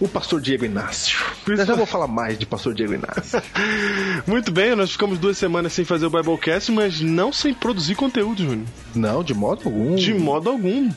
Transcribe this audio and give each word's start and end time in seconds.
o 0.00 0.08
pastor 0.08 0.40
Diego 0.40 0.64
Inácio. 0.64 1.18
Eu 1.46 1.56
já 1.56 1.74
vou 1.74 1.86
falar 1.86 2.06
mais 2.06 2.38
de 2.38 2.46
pastor 2.46 2.74
Diego 2.74 2.94
Inácio. 2.94 3.42
Muito 4.26 4.52
bem, 4.52 4.74
nós 4.76 4.92
ficamos 4.92 5.18
duas 5.18 5.36
semanas 5.36 5.72
sem 5.72 5.84
fazer 5.84 6.06
o 6.06 6.10
Biblecast, 6.10 6.70
mas 6.70 7.00
não 7.00 7.32
sem 7.32 7.52
produzir 7.52 7.94
conteúdo, 7.94 8.42
Júnior. 8.42 8.66
Não, 8.94 9.24
de 9.24 9.34
modo 9.34 9.62
algum. 9.66 9.94
De 9.96 10.14
modo 10.14 10.50
algum. 10.50 10.90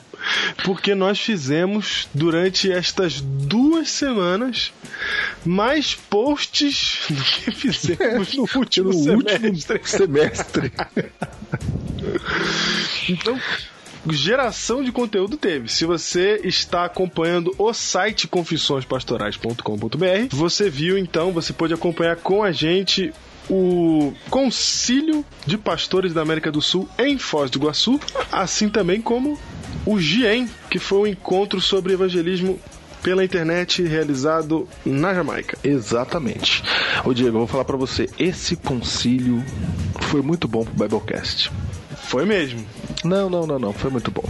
Porque 0.64 0.94
nós 0.94 1.20
fizemos 1.20 2.08
durante 2.14 2.72
estas 2.72 3.22
duas 3.22 3.90
semanas 3.90 4.72
mais 5.44 5.96
posts 5.96 7.00
do 7.10 7.24
que 7.24 7.52
fizemos 7.52 8.36
no 8.36 8.48
último 8.56 8.90
no 8.90 8.94
semestre. 8.94 9.50
Último 9.50 9.88
semestre. 9.88 10.74
então, 13.10 13.40
geração 14.10 14.84
de 14.84 14.92
conteúdo 14.92 15.38
teve. 15.38 15.70
Se 15.70 15.86
você 15.86 16.42
está 16.44 16.86
acompanhando 16.86 17.54
o 17.58 17.74
site 17.74 18.28
confissõespastorais.com.br, 18.28 20.28
você 20.32 20.70
viu 20.70 20.98
então, 20.98 21.32
você 21.32 21.54
pode 21.54 21.74
acompanhar 21.74 22.18
com 22.18 22.44
a 22.44 22.52
gente 22.52 23.14
o 23.50 24.14
Concílio 24.30 25.26
de 25.46 25.58
Pastores 25.58 26.14
da 26.14 26.22
América 26.22 26.52
do 26.52 26.62
Sul 26.62 26.88
em 26.98 27.18
Foz 27.18 27.50
do 27.50 27.58
Iguaçu, 27.58 28.00
assim 28.32 28.70
também 28.70 29.02
como 29.02 29.40
o 29.86 30.00
GIEM, 30.00 30.48
que 30.70 30.80
foi 30.80 31.00
um 31.00 31.08
encontro 31.08 31.60
sobre 31.60 31.94
evangelismo 31.94 32.60
pela 33.02 33.26
internet 33.26 33.82
realizado 33.82 34.68
na 34.86 35.14
Jamaica. 35.14 35.58
Exatamente. 35.64 36.64
Ô 37.04 37.14
Diego, 37.14 37.36
eu 37.36 37.40
vou 37.40 37.48
falar 37.48 37.66
para 37.66 37.78
você, 37.78 38.08
esse 38.18 38.56
concílio 38.56 39.44
foi 40.02 40.22
muito 40.22 40.48
bom 40.48 40.64
pro 40.64 40.74
Biblecast. 40.74 41.52
Foi 42.04 42.26
mesmo. 42.26 42.66
Não, 43.04 43.30
não, 43.30 43.48
não, 43.48 43.60
não. 43.60 43.74
Foi 43.74 43.90
muito 43.90 44.12
bom. 44.12 44.24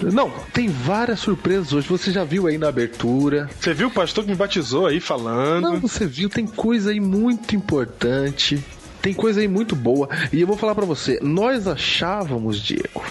Não, 0.00 0.30
tem 0.52 0.68
várias 0.68 1.20
surpresas 1.20 1.72
hoje. 1.72 1.88
Você 1.88 2.10
já 2.12 2.24
viu 2.24 2.46
aí 2.46 2.58
na 2.58 2.68
abertura. 2.68 3.48
Você 3.58 3.74
viu 3.74 3.88
o 3.88 3.90
pastor 3.90 4.24
que 4.24 4.30
me 4.30 4.36
batizou 4.36 4.86
aí 4.86 5.00
falando? 5.00 5.62
Não, 5.62 5.80
você 5.80 6.06
viu. 6.06 6.28
Tem 6.28 6.46
coisa 6.46 6.90
aí 6.90 7.00
muito 7.00 7.56
importante. 7.56 8.62
Tem 9.00 9.14
coisa 9.14 9.40
aí 9.40 9.48
muito 9.48 9.74
boa. 9.74 10.08
E 10.32 10.40
eu 10.40 10.46
vou 10.46 10.56
falar 10.56 10.74
para 10.74 10.84
você. 10.84 11.18
Nós 11.22 11.66
achávamos, 11.66 12.60
Diego, 12.60 13.02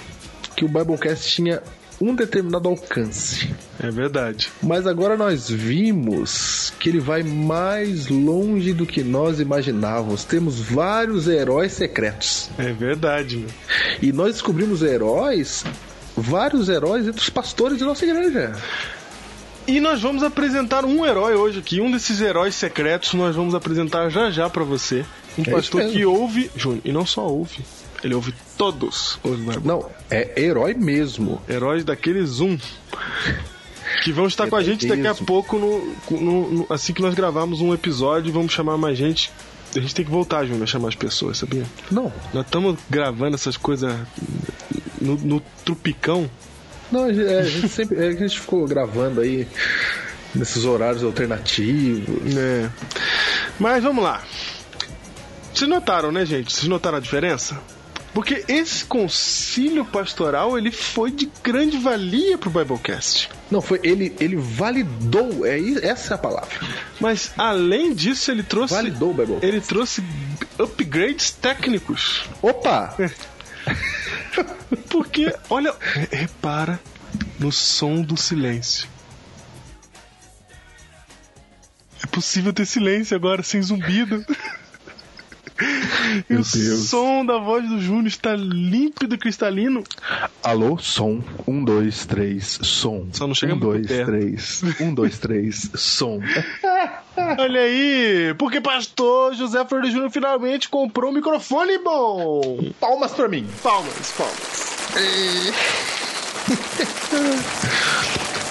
que 0.56 0.66
o 0.66 0.68
Biblecast 0.68 1.30
tinha 1.30 1.62
um 2.00 2.16
determinado 2.16 2.70
alcance. 2.70 3.50
É 3.80 3.90
verdade. 3.90 4.50
Mas 4.62 4.86
agora 4.86 5.18
nós 5.18 5.50
vimos 5.50 6.74
que 6.80 6.90
ele 6.90 7.00
vai 7.00 7.24
mais 7.24 8.08
longe 8.08 8.74
do 8.74 8.86
que 8.86 9.04
nós 9.04 9.40
imaginávamos. 9.40 10.24
Temos 10.24 10.60
vários 10.60 11.28
heróis 11.28 11.74
secretos. 11.74 12.50
É 12.58 12.72
verdade, 12.72 13.38
meu. 13.38 13.50
E 14.02 14.12
nós 14.12 14.34
descobrimos 14.34 14.82
heróis, 14.82 15.64
vários 16.16 16.70
heróis 16.70 17.08
entre 17.08 17.22
os 17.22 17.30
pastores 17.30 17.78
de 17.78 17.84
nossa 17.84 18.06
igreja. 18.06 18.54
E 19.68 19.82
nós 19.82 20.02
vamos 20.02 20.24
apresentar 20.24 20.86
um 20.86 21.06
herói 21.06 21.36
hoje 21.36 21.60
aqui, 21.60 21.82
um 21.82 21.92
desses 21.92 22.22
heróis 22.22 22.56
secretos 22.56 23.14
nós 23.14 23.36
vamos 23.36 23.54
apresentar 23.54 24.10
já 24.10 24.32
já 24.32 24.50
para 24.50 24.64
você. 24.64 25.04
Um 25.38 25.44
é 25.46 25.52
pastor 25.52 25.84
que 25.90 26.06
ouve, 26.06 26.50
Júnior, 26.56 26.82
e 26.86 26.92
não 26.94 27.06
só 27.06 27.28
ouve, 27.28 27.60
ele 28.04 28.14
ouve 28.14 28.34
todos 28.58 29.20
os 29.24 29.64
Não, 29.64 29.90
é 30.10 30.42
herói 30.42 30.74
mesmo. 30.74 31.42
Heróis 31.50 31.84
daquele 31.84 32.26
Zoom. 32.26 32.58
Que 34.04 34.12
vão 34.12 34.28
estar 34.28 34.48
é 34.48 34.50
com 34.50 34.56
a 34.56 34.64
gente 34.64 34.86
daqui 34.86 35.08
a 35.08 35.16
pouco, 35.16 35.58
no, 35.58 35.96
no, 36.12 36.52
no, 36.52 36.68
assim 36.70 36.94
que 36.94 37.02
nós 37.02 37.16
gravarmos 37.16 37.62
um 37.62 37.74
episódio, 37.74 38.32
vamos 38.32 38.54
chamar 38.54 38.78
mais 38.78 38.98
gente. 38.98 39.32
A 39.76 39.80
gente 39.80 39.96
tem 39.96 40.06
que 40.06 40.12
voltar, 40.12 40.46
Júnior, 40.46 40.64
a 40.64 40.68
chamar 40.68 40.90
as 40.90 40.96
pessoas, 40.96 41.38
sabia? 41.38 41.64
Não. 41.92 42.12
Nós 42.34 42.46
estamos 42.46 42.78
gravando 42.90 43.36
essas 43.36 43.58
coisas 43.58 43.94
no, 45.02 45.16
no 45.16 45.40
trupicão. 45.64 46.30
Não, 46.92 47.06
a 47.06 47.14
gente, 47.14 47.28
a 47.28 47.44
gente 47.44 47.70
sempre. 47.70 48.06
A 48.06 48.12
gente 48.12 48.40
ficou 48.40 48.66
gravando 48.66 49.22
aí 49.22 49.48
nesses 50.34 50.64
horários 50.64 51.04
alternativos. 51.04 52.36
É. 52.36 52.70
Mas 53.60 53.84
vamos 53.84 54.04
lá. 54.04 54.24
Vocês 55.54 55.70
notaram, 55.70 56.12
né, 56.12 56.26
gente? 56.26 56.54
Vocês 56.54 56.68
notaram 56.68 56.98
a 56.98 57.02
diferença? 57.02 57.60
Porque 58.18 58.44
esse 58.48 58.84
concílio 58.84 59.86
pastoral 59.86 60.58
ele 60.58 60.72
foi 60.72 61.12
de 61.12 61.30
grande 61.44 61.78
valia 61.78 62.36
pro 62.36 62.50
Biblecast. 62.50 63.30
Não, 63.52 63.62
foi 63.62 63.80
ele 63.84 64.12
ele 64.20 64.36
validou, 64.36 65.46
é 65.46 65.60
essa 65.86 66.16
é 66.16 66.16
a 66.16 66.18
palavra. 66.18 66.50
Mas 67.00 67.32
além 67.38 67.94
disso, 67.94 68.32
ele 68.32 68.42
trouxe 68.42 68.74
validou 68.74 69.12
o 69.12 69.14
Biblecast. 69.14 69.46
Ele 69.46 69.62
trouxe 69.62 70.04
upgrades 70.58 71.30
técnicos. 71.30 72.28
Opa. 72.42 72.96
Porque 74.90 75.32
olha, 75.48 75.76
repara 76.12 76.80
no 77.38 77.52
som 77.52 78.02
do 78.02 78.18
silêncio. 78.18 78.90
É 82.04 82.08
possível 82.08 82.52
ter 82.52 82.66
silêncio 82.66 83.16
agora 83.16 83.44
sem 83.44 83.62
zumbido. 83.62 84.26
E 86.30 86.34
o 86.34 86.38
Deus. 86.38 86.90
som 86.90 87.26
da 87.26 87.38
voz 87.38 87.68
do 87.68 87.80
Júnior 87.82 88.08
está 88.08 88.36
límpido 88.36 89.16
e 89.16 89.18
cristalino. 89.18 89.84
Alô, 90.44 90.78
som. 90.78 91.22
Um, 91.48 91.64
dois, 91.64 92.06
três, 92.06 92.60
som. 92.62 93.08
Só 93.12 93.28
não 93.28 93.36
chega 93.36 93.54
um, 93.54 93.60
dois, 93.60 93.88
perto. 93.88 94.06
três. 94.12 94.62
Um, 94.80 94.94
dois, 94.94 95.18
três, 95.20 95.70
som. 95.76 96.20
Olha 97.40 97.62
aí, 97.62 98.34
porque 98.38 98.62
pastor 98.62 99.34
José 99.36 99.66
Flores 99.66 99.92
Júnior 99.92 100.12
finalmente 100.12 100.70
comprou 100.70 101.12
um 101.12 101.16
microfone 101.16 101.78
bom. 101.80 102.72
Palmas 102.80 103.12
pra 103.14 103.28
mim. 103.28 103.46
Palmas, 103.62 104.12
palmas. 104.18 104.78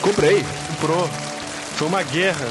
Comprei. 0.03 0.44
Comprou. 0.81 1.25
Foi 1.76 1.88
uma 1.88 2.02
guerra. 2.02 2.46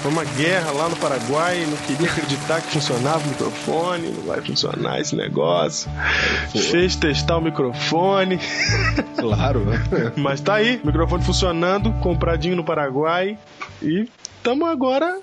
Foi 0.00 0.12
uma 0.12 0.24
guerra 0.24 0.70
lá 0.70 0.88
no 0.88 0.94
Paraguai. 0.94 1.66
Não 1.66 1.76
queria 1.78 2.08
acreditar 2.08 2.60
que 2.60 2.70
funcionava 2.70 3.18
o 3.18 3.28
microfone. 3.28 4.10
Não 4.10 4.22
vai 4.22 4.40
funcionar 4.40 5.00
esse 5.00 5.16
negócio. 5.16 5.90
Foi. 6.52 6.60
Fez 6.60 6.94
testar 6.94 7.38
o 7.38 7.40
microfone. 7.40 8.38
Claro. 9.18 9.66
Mas 10.16 10.40
tá 10.40 10.54
aí. 10.54 10.80
Microfone 10.84 11.24
funcionando. 11.24 11.92
Compradinho 11.94 12.54
no 12.54 12.62
Paraguai. 12.62 13.36
E 13.82 14.08
estamos 14.36 14.68
agora 14.68 15.18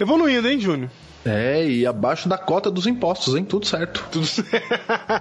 evoluindo, 0.00 0.48
hein, 0.48 0.58
Júnior? 0.58 0.90
É, 1.24 1.64
e 1.64 1.86
abaixo 1.86 2.28
da 2.28 2.38
cota 2.38 2.72
dos 2.72 2.88
impostos, 2.88 3.36
hein? 3.36 3.44
Tudo 3.44 3.66
certo. 3.66 4.04
Tudo 4.10 4.26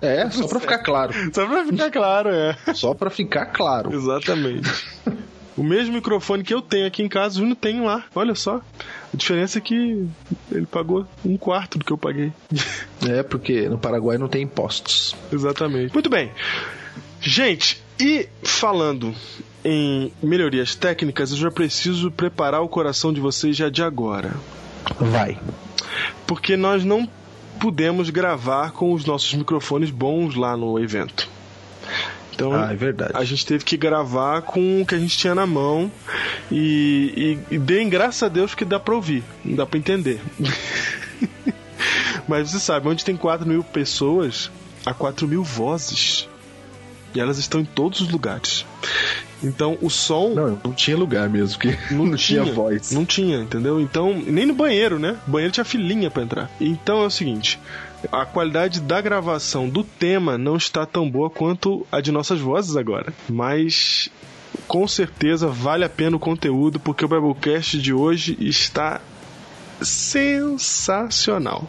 É, 0.01 0.27
só 0.31 0.48
pra 0.48 0.60
ficar 0.60 0.80
claro. 0.80 1.13
Só 1.31 1.45
pra 1.45 1.65
ficar 1.65 1.92
claro, 1.92 2.30
é. 2.30 2.56
Só 2.74 2.95
pra 2.95 3.10
ficar 3.12 3.45
claro. 3.48 3.94
Exatamente. 3.94 4.69
O 5.60 5.64
mesmo 5.64 5.96
microfone 5.96 6.42
que 6.42 6.54
eu 6.54 6.62
tenho 6.62 6.88
aqui 6.88 7.04
em 7.04 7.10
casa, 7.10 7.36
o 7.36 7.40
Júnior 7.40 7.58
tem 7.58 7.82
lá. 7.82 8.06
Olha 8.16 8.34
só. 8.34 8.62
A 9.14 9.18
diferença 9.18 9.58
é 9.58 9.62
que 9.62 10.08
ele 10.50 10.66
pagou 10.66 11.06
um 11.26 11.36
quarto 11.36 11.78
do 11.78 11.84
que 11.84 11.92
eu 11.92 11.98
paguei. 11.98 12.32
É, 13.06 13.24
porque 13.24 13.68
no 13.68 13.78
Paraguai 13.78 14.18
não 14.18 14.30
tem 14.30 14.44
impostos. 14.44 15.14
Exatamente. 15.30 15.94
Muito 15.94 16.10
bem. 16.10 16.32
Gente, 17.20 17.84
e 18.00 18.30
falando 18.42 19.14
em 19.66 20.14
melhorias 20.24 20.76
técnicas, 20.76 21.32
eu 21.32 21.38
já 21.38 21.52
preciso 21.52 22.10
preparar 22.10 22.62
o 22.62 22.70
coração 22.70 23.12
de 23.12 23.20
vocês 23.20 23.58
já 23.58 23.70
de 23.70 23.84
agora. 23.84 24.34
Vai. 24.98 25.38
Porque 26.26 26.56
nós 26.56 26.86
não 26.86 27.06
pudemos 27.60 28.10
gravar 28.10 28.72
com 28.72 28.94
os 28.94 29.04
nossos 29.04 29.34
microfones 29.34 29.92
bons 29.92 30.36
lá 30.36 30.56
no 30.56 30.80
evento. 30.80 31.28
Então, 32.39 32.53
Ah, 32.53 32.71
é 32.71 32.75
verdade. 32.75 33.12
a 33.15 33.24
gente 33.24 33.45
teve 33.45 33.63
que 33.65 33.75
gravar 33.77 34.41
com 34.44 34.81
o 34.81 34.86
que 34.86 34.95
a 34.95 35.00
gente 35.00 35.18
tinha 35.18 35.36
na 35.36 35.45
mão 35.45 35.91
e, 36.51 37.38
e, 37.50 37.56
e 37.56 37.59
deem 37.59 37.89
graças 37.89 38.24
a 38.24 38.27
Deus 38.30 38.56
que 38.56 38.63
dá 38.65 38.80
pra 38.80 38.95
ouvir, 38.95 39.24
não 39.44 39.56
dá 39.56 39.65
pra 39.65 39.77
entender. 39.77 40.21
Mas 42.27 42.51
você 42.51 42.59
sabe, 42.59 42.88
onde 42.88 43.03
tem 43.03 43.15
4 43.18 43.47
mil 43.47 43.63
pessoas, 43.63 44.51
há 44.86 44.94
4 44.94 45.27
mil 45.27 45.44
vozes. 45.44 46.27
E 47.13 47.19
elas 47.19 47.39
estão 47.39 47.59
em 47.59 47.65
todos 47.65 48.01
os 48.01 48.09
lugares. 48.09 48.65
Então 49.44 49.77
o 49.81 49.89
som. 49.89 50.33
Não, 50.36 50.59
não 50.63 50.74
tinha 50.74 50.95
lugar 50.95 51.27
mesmo, 51.27 51.57
porque 51.57 51.75
não, 51.91 52.13
tinha 52.15 52.44
voz. 52.44 52.91
Não 52.91 53.03
tinha, 53.03 53.39
entendeu? 53.39 53.81
Então, 53.81 54.13
nem 54.27 54.45
no 54.45 54.53
banheiro, 54.53 55.00
né? 55.00 55.18
O 55.27 55.31
banheiro 55.31 55.51
tinha 55.51 55.65
filinha 55.65 56.12
pra 56.12 56.21
entrar. 56.21 56.51
Então 56.62 57.01
é 57.01 57.07
o 57.07 57.09
seguinte: 57.09 57.59
a 58.12 58.25
qualidade 58.25 58.80
da 58.80 59.01
gravação 59.01 59.68
do 59.69 59.84
tema 59.84 60.38
não 60.38 60.56
está 60.56 60.86
tão 60.86 61.10
boa 61.10 61.30
quanto 61.30 61.86
a 61.92 62.01
de 62.01 62.12
nossas 62.12 62.40
vozes 62.40 62.75
agora. 62.75 63.13
Mas 63.30 64.10
com 64.68 64.88
certeza 64.88 65.48
vale 65.48 65.84
a 65.84 65.90
pena 65.90 66.16
o 66.16 66.19
conteúdo, 66.19 66.80
porque 66.80 67.04
o 67.04 67.07
Biblecast 67.07 67.80
de 67.80 67.94
hoje 67.94 68.38
está 68.40 69.01
sensacional. 69.81 71.68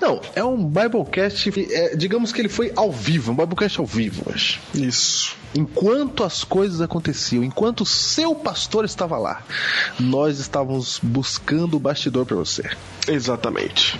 Não, 0.00 0.20
é 0.34 0.44
um 0.44 0.64
Biblecast, 0.64 1.52
é, 1.70 1.96
digamos 1.96 2.32
que 2.32 2.40
ele 2.40 2.48
foi 2.48 2.72
ao 2.76 2.92
vivo, 2.92 3.32
um 3.32 3.36
Biblecast 3.36 3.80
ao 3.80 3.86
vivo, 3.86 4.30
acho. 4.32 4.60
Isso. 4.74 5.36
Enquanto 5.56 6.22
as 6.22 6.44
coisas 6.44 6.82
aconteciam, 6.82 7.42
enquanto 7.42 7.80
o 7.80 7.86
seu 7.86 8.34
pastor 8.34 8.84
estava 8.84 9.16
lá, 9.16 9.42
nós 9.98 10.38
estávamos 10.38 11.00
buscando 11.02 11.78
o 11.78 11.80
bastidor 11.80 12.26
para 12.26 12.36
você. 12.36 12.68
Exatamente. 13.08 13.98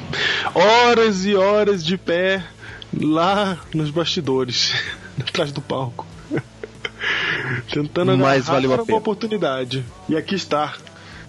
Horas 0.54 1.24
e 1.24 1.34
horas 1.34 1.82
de 1.82 1.96
pé 1.96 2.44
lá 2.92 3.58
nos 3.74 3.90
bastidores, 3.90 4.74
atrás 5.18 5.50
do 5.50 5.62
palco. 5.62 6.06
Tentando 7.72 8.12
agarrar 8.12 8.40
valeu 8.40 8.74
a 8.74 8.82
uma 8.82 8.96
oportunidade. 8.96 9.82
E 10.10 10.16
aqui 10.16 10.34
está 10.34 10.74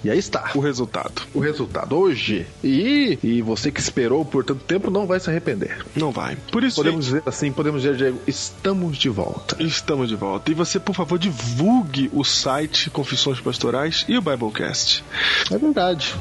E 0.03 0.09
aí 0.09 0.17
está. 0.19 0.51
o 0.55 0.59
resultado. 0.59 1.21
O 1.33 1.39
resultado 1.39 1.95
hoje. 1.97 2.45
E, 2.63 3.17
e 3.23 3.41
você 3.41 3.71
que 3.71 3.79
esperou 3.79 4.23
por 4.23 4.43
tanto 4.43 4.63
tempo 4.63 4.89
não 4.91 5.05
vai 5.07 5.19
se 5.19 5.29
arrepender. 5.29 5.85
Não 5.95 6.11
vai. 6.11 6.37
Por 6.51 6.63
isso, 6.63 6.75
Podemos 6.75 7.05
dizer 7.05 7.23
assim, 7.25 7.51
podemos 7.51 7.81
dizer, 7.81 7.95
Diego, 7.95 8.19
estamos 8.27 8.97
de 8.97 9.09
volta. 9.09 9.61
estamos 9.61 10.09
de 10.09 10.15
volta. 10.15 10.51
E 10.51 10.53
você, 10.53 10.79
por 10.79 10.95
favor, 10.95 11.17
divulgue 11.17 12.09
o 12.13 12.23
site 12.23 12.89
Confissões 12.89 13.39
Pastorais 13.39 14.05
e 14.07 14.17
o 14.17 14.21
Biblecast. 14.21 15.03
É 15.51 15.57
verdade. 15.57 16.15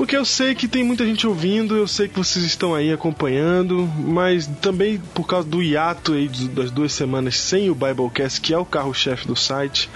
Porque 0.00 0.16
eu 0.16 0.24
sei 0.24 0.54
que 0.54 0.66
tem 0.66 0.82
muita 0.82 1.04
gente 1.04 1.26
ouvindo, 1.26 1.76
eu 1.76 1.86
sei 1.86 2.08
que 2.08 2.16
vocês 2.16 2.42
estão 2.42 2.74
aí 2.74 2.90
acompanhando, 2.90 3.86
mas 3.98 4.46
também 4.46 4.98
por 5.12 5.26
causa 5.26 5.46
do 5.46 5.62
hiato 5.62 6.14
aí 6.14 6.26
das 6.26 6.70
duas 6.70 6.94
semanas 6.94 7.36
sem 7.36 7.68
o 7.68 7.74
Biblecast, 7.74 8.40
que 8.40 8.54
é 8.54 8.56
o 8.56 8.64
carro-chefe 8.64 9.28
do 9.28 9.36
site, 9.36 9.90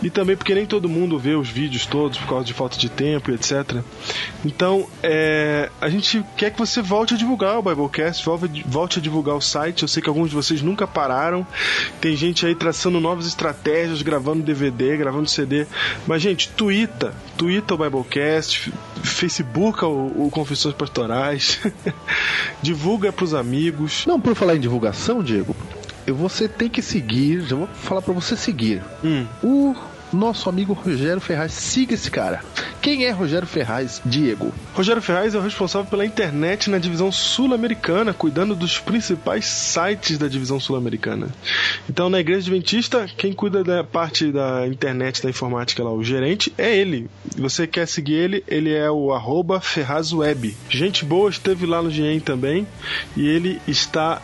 e 0.00 0.08
também 0.10 0.36
porque 0.36 0.54
nem 0.54 0.64
todo 0.64 0.88
mundo 0.88 1.18
vê 1.18 1.34
os 1.34 1.48
vídeos 1.48 1.86
todos 1.86 2.18
por 2.18 2.28
causa 2.28 2.44
de 2.44 2.54
falta 2.54 2.78
de 2.78 2.88
tempo 2.88 3.32
e 3.32 3.34
etc. 3.34 3.82
Então, 4.44 4.86
é, 5.02 5.68
a 5.80 5.88
gente 5.88 6.24
quer 6.36 6.52
que 6.52 6.58
você 6.58 6.80
volte 6.80 7.14
a 7.14 7.16
divulgar 7.16 7.58
o 7.58 7.62
Biblecast, 7.62 8.24
volte, 8.24 8.64
volte 8.64 9.00
a 9.00 9.02
divulgar 9.02 9.34
o 9.34 9.40
site. 9.40 9.82
Eu 9.82 9.88
sei 9.88 10.00
que 10.00 10.08
alguns 10.08 10.30
de 10.30 10.36
vocês 10.36 10.62
nunca 10.62 10.86
pararam. 10.86 11.44
Tem 12.00 12.14
gente 12.14 12.46
aí 12.46 12.54
traçando 12.54 13.00
novas 13.00 13.26
estratégias, 13.26 14.02
gravando 14.02 14.44
DVD, 14.44 14.96
gravando 14.96 15.28
CD. 15.28 15.66
Mas, 16.06 16.22
gente, 16.22 16.48
twitta, 16.50 17.12
twitta 17.36 17.74
o 17.74 17.76
Biblecast, 17.76 18.72
Facebook 19.02 19.47
o, 19.86 20.26
o 20.26 20.30
Confissões 20.30 20.74
Pastorais, 20.74 21.60
divulga 22.62 23.12
pros 23.12 23.34
amigos. 23.34 24.04
Não, 24.06 24.20
por 24.20 24.34
falar 24.34 24.56
em 24.56 24.60
divulgação, 24.60 25.22
Diego, 25.22 25.54
você 26.06 26.48
tem 26.48 26.68
que 26.68 26.82
seguir, 26.82 27.42
já 27.42 27.56
vou 27.56 27.66
falar 27.66 28.02
pra 28.02 28.14
você 28.14 28.36
seguir. 28.36 28.82
Hum. 29.04 29.26
O 29.42 29.74
nosso 30.12 30.48
amigo 30.48 30.72
Rogério 30.72 31.20
Ferraz. 31.20 31.52
Siga 31.52 31.94
esse 31.94 32.10
cara. 32.10 32.42
Quem 32.80 33.04
é 33.04 33.10
Rogério 33.10 33.46
Ferraz, 33.46 34.00
Diego? 34.04 34.52
Rogério 34.72 35.02
Ferraz 35.02 35.34
é 35.34 35.38
o 35.38 35.42
responsável 35.42 35.90
pela 35.90 36.06
internet 36.06 36.70
na 36.70 36.78
divisão 36.78 37.10
sul-americana, 37.10 38.14
cuidando 38.14 38.54
dos 38.54 38.78
principais 38.78 39.44
sites 39.44 40.16
da 40.16 40.28
divisão 40.28 40.60
sul-americana. 40.60 41.28
Então, 41.88 42.08
na 42.08 42.20
Igreja 42.20 42.40
Adventista, 42.40 43.06
quem 43.16 43.32
cuida 43.32 43.64
da 43.64 43.82
parte 43.82 44.30
da 44.30 44.66
internet, 44.66 45.22
da 45.22 45.28
informática 45.28 45.82
lá, 45.82 45.92
o 45.92 46.04
gerente, 46.04 46.52
é 46.56 46.76
ele. 46.76 47.10
Você 47.36 47.66
quer 47.66 47.86
seguir 47.86 48.14
ele, 48.14 48.44
ele 48.46 48.72
é 48.72 48.90
o 48.90 49.12
arroba 49.12 49.60
ferrazweb. 49.60 50.56
Gente 50.70 51.04
boa, 51.04 51.28
esteve 51.28 51.66
lá 51.66 51.82
no 51.82 51.90
GEM 51.90 52.20
também, 52.20 52.66
e 53.16 53.26
ele 53.26 53.60
está 53.66 54.22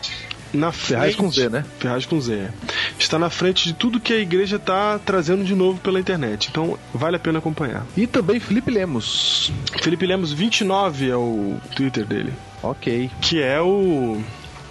na 0.55 0.71
frente... 0.71 0.97
Ferraz 0.99 1.15
com 1.15 1.31
Z, 1.31 1.49
né? 1.49 1.65
Ferraz 1.79 2.05
com 2.05 2.19
Z. 2.19 2.33
é. 2.33 2.49
Está 2.97 3.19
na 3.19 3.29
frente 3.29 3.65
de 3.65 3.73
tudo 3.73 3.99
que 3.99 4.13
a 4.13 4.19
igreja 4.19 4.55
está 4.55 4.99
trazendo 4.99 5.43
de 5.43 5.53
novo 5.55 5.79
pela 5.79 5.99
internet. 5.99 6.49
Então, 6.49 6.77
vale 6.93 7.15
a 7.17 7.19
pena 7.19 7.39
acompanhar. 7.39 7.85
E 7.95 8.07
também 8.07 8.39
Felipe 8.39 8.71
Lemos. 8.71 9.51
Felipe 9.81 10.05
Lemos 10.05 10.31
29 10.31 11.09
é 11.09 11.15
o 11.15 11.57
Twitter 11.75 12.05
dele. 12.05 12.33
Ok. 12.63 13.09
Que 13.21 13.41
é 13.41 13.61
o. 13.61 14.21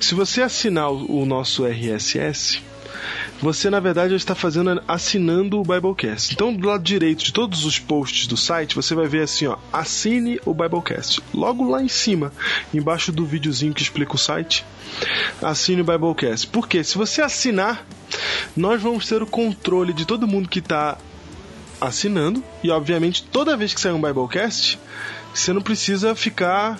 Se 0.01 0.13
você 0.13 0.41
assinar 0.41 0.91
o 0.91 1.25
nosso 1.25 1.65
RSS, 1.65 2.61
você 3.41 3.69
na 3.69 3.79
verdade 3.79 4.15
está 4.15 4.35
fazendo 4.35 4.83
assinando 4.85 5.61
o 5.61 5.63
Biblecast. 5.63 6.33
Então, 6.33 6.53
do 6.53 6.67
lado 6.67 6.83
direito 6.83 7.23
de 7.23 7.31
todos 7.31 7.63
os 7.63 7.79
posts 7.79 8.27
do 8.27 8.35
site, 8.35 8.75
você 8.75 8.93
vai 8.93 9.07
ver 9.07 9.21
assim, 9.21 9.47
ó, 9.47 9.57
assine 9.71 10.38
o 10.45 10.53
Biblecast. 10.53 11.21
Logo 11.33 11.69
lá 11.69 11.81
em 11.81 11.88
cima, 11.88 12.33
embaixo 12.73 13.13
do 13.13 13.25
videozinho 13.25 13.73
que 13.73 13.81
explica 13.81 14.13
o 14.13 14.19
site, 14.19 14.65
assine 15.41 15.81
o 15.81 15.85
Biblecast. 15.85 16.47
Porque 16.47 16.83
se 16.83 16.97
você 16.97 17.21
assinar, 17.21 17.88
nós 18.57 18.81
vamos 18.81 19.07
ter 19.07 19.23
o 19.23 19.27
controle 19.27 19.93
de 19.93 20.05
todo 20.05 20.27
mundo 20.27 20.50
que 20.50 20.59
está 20.59 20.97
assinando 21.81 22.43
e 22.63 22.69
obviamente 22.69 23.23
toda 23.23 23.57
vez 23.57 23.73
que 23.73 23.81
sair 23.81 23.91
um 23.91 24.01
Biblecast, 24.01 24.79
você 25.33 25.51
não 25.51 25.61
precisa 25.61 26.13
ficar 26.15 26.79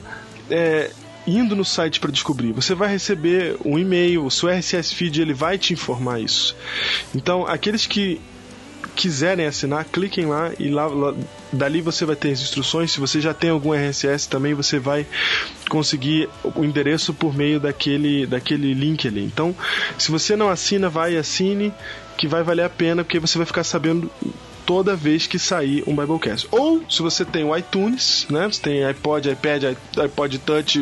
é, 0.50 0.92
indo 1.26 1.56
no 1.56 1.66
site 1.66 2.00
para 2.00 2.12
descobrir. 2.12 2.52
Você 2.54 2.76
vai 2.76 2.90
receber 2.90 3.58
um 3.66 3.78
e-mail, 3.78 4.26
o 4.26 4.32
seu 4.32 4.50
RSS 4.50 4.94
feed 4.94 5.22
ele 5.22 5.34
vai 5.34 5.58
te 5.58 5.74
informar 5.74 6.20
isso. 6.20 6.56
Então, 7.16 7.46
aqueles 7.46 7.86
que 7.86 8.22
quiserem 8.96 9.46
assinar, 9.46 9.86
cliquem 9.86 10.26
lá 10.26 10.52
e 10.60 10.70
lá, 10.70 10.86
lá, 10.86 11.14
dali 11.52 11.82
você 11.82 12.06
vai 12.06 12.16
ter 12.16 12.32
as 12.32 12.42
instruções. 12.42 12.92
Se 12.92 13.00
você 13.00 13.22
já 13.22 13.34
tem 13.34 13.50
algum 13.50 13.74
RSS 13.74 14.28
também, 14.28 14.54
você 14.54 14.80
vai 14.80 15.06
conseguir 15.70 16.28
o 16.44 16.64
endereço 16.64 17.14
por 17.14 17.34
meio 17.34 17.60
daquele, 17.60 18.26
daquele 18.26 18.74
link 18.74 19.08
ali. 19.08 19.24
Então, 19.24 19.56
se 19.98 20.12
você 20.12 20.36
não 20.36 20.50
assina, 20.50 20.90
vai 20.90 21.14
e 21.14 21.18
assine, 21.18 21.74
que 22.18 22.28
vai 22.28 22.44
valer 22.44 22.66
a 22.66 22.70
pena, 22.70 23.04
porque 23.04 23.20
você 23.20 23.38
vai 23.38 23.48
ficar 23.48 23.64
sabendo 23.64 24.12
toda 24.66 24.96
vez 24.96 25.28
que 25.28 25.40
sair 25.40 25.84
um 25.88 25.96
Biblecast. 25.96 26.48
Ou 26.52 26.84
se 26.90 27.02
você 27.02 27.26
tem 27.26 27.44
o 27.44 27.56
iTunes, 27.56 28.26
né? 28.30 28.48
Você 28.48 28.62
tem 28.62 28.84
iPod, 28.84 29.30
iPad, 29.30 29.76
iPod 29.98 30.40
Touch, 30.40 30.80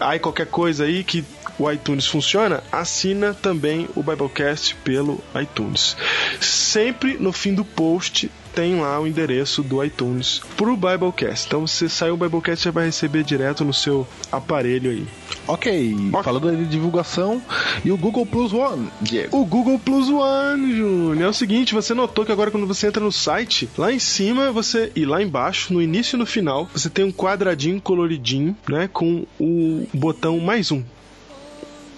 aí 0.00 0.18
qualquer 0.18 0.46
coisa 0.46 0.84
aí 0.84 1.02
que 1.02 1.24
o 1.58 1.70
iTunes 1.70 2.06
funciona, 2.06 2.62
assina 2.70 3.34
também 3.34 3.88
o 3.96 4.02
Biblecast 4.02 4.76
pelo 4.76 5.20
iTunes. 5.40 5.96
Sempre 6.40 7.16
no 7.18 7.32
fim 7.32 7.52
do 7.52 7.64
post 7.64 8.30
tem 8.58 8.80
lá 8.80 8.98
o 8.98 9.06
endereço 9.06 9.62
do 9.62 9.84
iTunes 9.84 10.42
pro 10.56 10.76
Biblecast. 10.76 11.46
Então 11.46 11.64
você 11.64 11.88
saiu 11.88 12.14
o 12.14 12.16
Biblecast 12.16 12.64
já 12.64 12.72
vai 12.72 12.86
receber 12.86 13.22
direto 13.22 13.64
no 13.64 13.72
seu 13.72 14.04
aparelho 14.32 14.90
aí. 14.90 15.06
Ok, 15.46 15.94
okay. 15.94 16.22
falando 16.24 16.56
de 16.56 16.66
divulgação 16.66 17.40
e 17.84 17.92
o 17.92 17.96
Google 17.96 18.26
Plus 18.26 18.52
One. 18.52 18.90
Yeah. 19.08 19.30
O 19.36 19.44
Google 19.44 19.78
Plus 19.78 20.08
One, 20.08 20.76
Júnior. 20.76 21.26
É 21.26 21.28
o 21.28 21.32
seguinte, 21.32 21.72
você 21.72 21.94
notou 21.94 22.26
que 22.26 22.32
agora 22.32 22.50
quando 22.50 22.66
você 22.66 22.88
entra 22.88 23.00
no 23.00 23.12
site, 23.12 23.68
lá 23.78 23.92
em 23.92 24.00
cima 24.00 24.50
você 24.50 24.90
e 24.96 25.04
lá 25.04 25.22
embaixo, 25.22 25.72
no 25.72 25.80
início 25.80 26.16
e 26.16 26.18
no 26.18 26.26
final, 26.26 26.68
você 26.74 26.90
tem 26.90 27.04
um 27.04 27.12
quadradinho 27.12 27.80
coloridinho, 27.80 28.56
né, 28.68 28.90
com 28.92 29.24
o 29.38 29.86
botão 29.94 30.40
mais 30.40 30.72
um. 30.72 30.82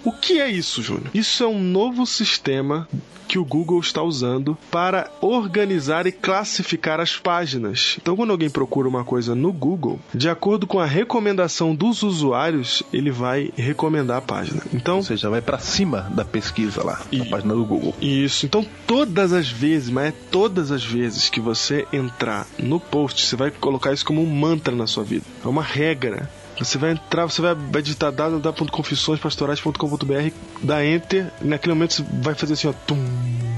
O 0.05 0.12
que 0.12 0.38
é 0.38 0.50
isso, 0.50 0.83
Júnior? 0.83 1.09
Isso 1.14 1.43
é 1.43 1.47
um 1.47 1.59
novo 1.59 2.05
sistema 2.05 2.87
que 3.31 3.39
o 3.39 3.45
Google 3.45 3.79
está 3.79 4.03
usando 4.03 4.59
para 4.73 5.09
organizar 5.21 6.05
e 6.05 6.11
classificar 6.11 6.99
as 6.99 7.17
páginas. 7.17 7.97
Então, 8.03 8.17
quando 8.17 8.33
alguém 8.33 8.51
procura 8.51 8.89
uma 8.89 9.05
coisa 9.05 9.37
no 9.37 9.53
Google, 9.53 10.01
de 10.13 10.29
acordo 10.29 10.67
com 10.67 10.81
a 10.81 10.85
recomendação 10.85 11.73
dos 11.73 12.03
usuários, 12.03 12.83
ele 12.93 13.13
vai 13.13 13.53
recomendar 13.57 14.17
a 14.17 14.21
página. 14.21 14.65
Então, 14.75 14.97
ou 14.97 15.05
seja, 15.05 15.31
vai 15.31 15.41
para 15.41 15.61
cima 15.61 16.11
da 16.13 16.25
pesquisa 16.25 16.83
lá, 16.83 17.03
e, 17.13 17.19
na 17.19 17.27
página 17.27 17.55
do 17.55 17.65
Google. 17.65 17.95
Isso. 18.01 18.47
Então, 18.47 18.67
todas 18.85 19.33
as 19.33 19.49
vezes, 19.49 19.91
mas 19.91 20.09
é 20.09 20.15
todas 20.33 20.73
as 20.73 20.85
vezes 20.85 21.29
que 21.29 21.39
você 21.39 21.87
entrar 21.93 22.49
no 22.59 22.81
post, 22.81 23.25
você 23.25 23.37
vai 23.37 23.53
colocar 23.53 23.93
isso 23.93 24.05
como 24.05 24.21
um 24.21 24.27
mantra 24.27 24.75
na 24.75 24.89
sua 24.89 25.05
vida. 25.05 25.25
É 25.45 25.47
uma 25.47 25.63
regra 25.63 26.29
você 26.61 26.79
vai 26.79 26.93
entrar, 26.93 27.26
você 27.26 27.40
vai, 27.40 27.57
digitar 27.83 28.12
www.confissõespastorais.com.br, 28.12 30.31
dá 30.62 30.85
enter, 30.85 31.33
naquele 31.40 31.73
momento 31.75 31.95
você 31.95 32.05
vai 32.23 32.35
fazer 32.35 32.52
assim, 32.52 32.69
ó, 32.69 32.75
tum, 32.87 33.02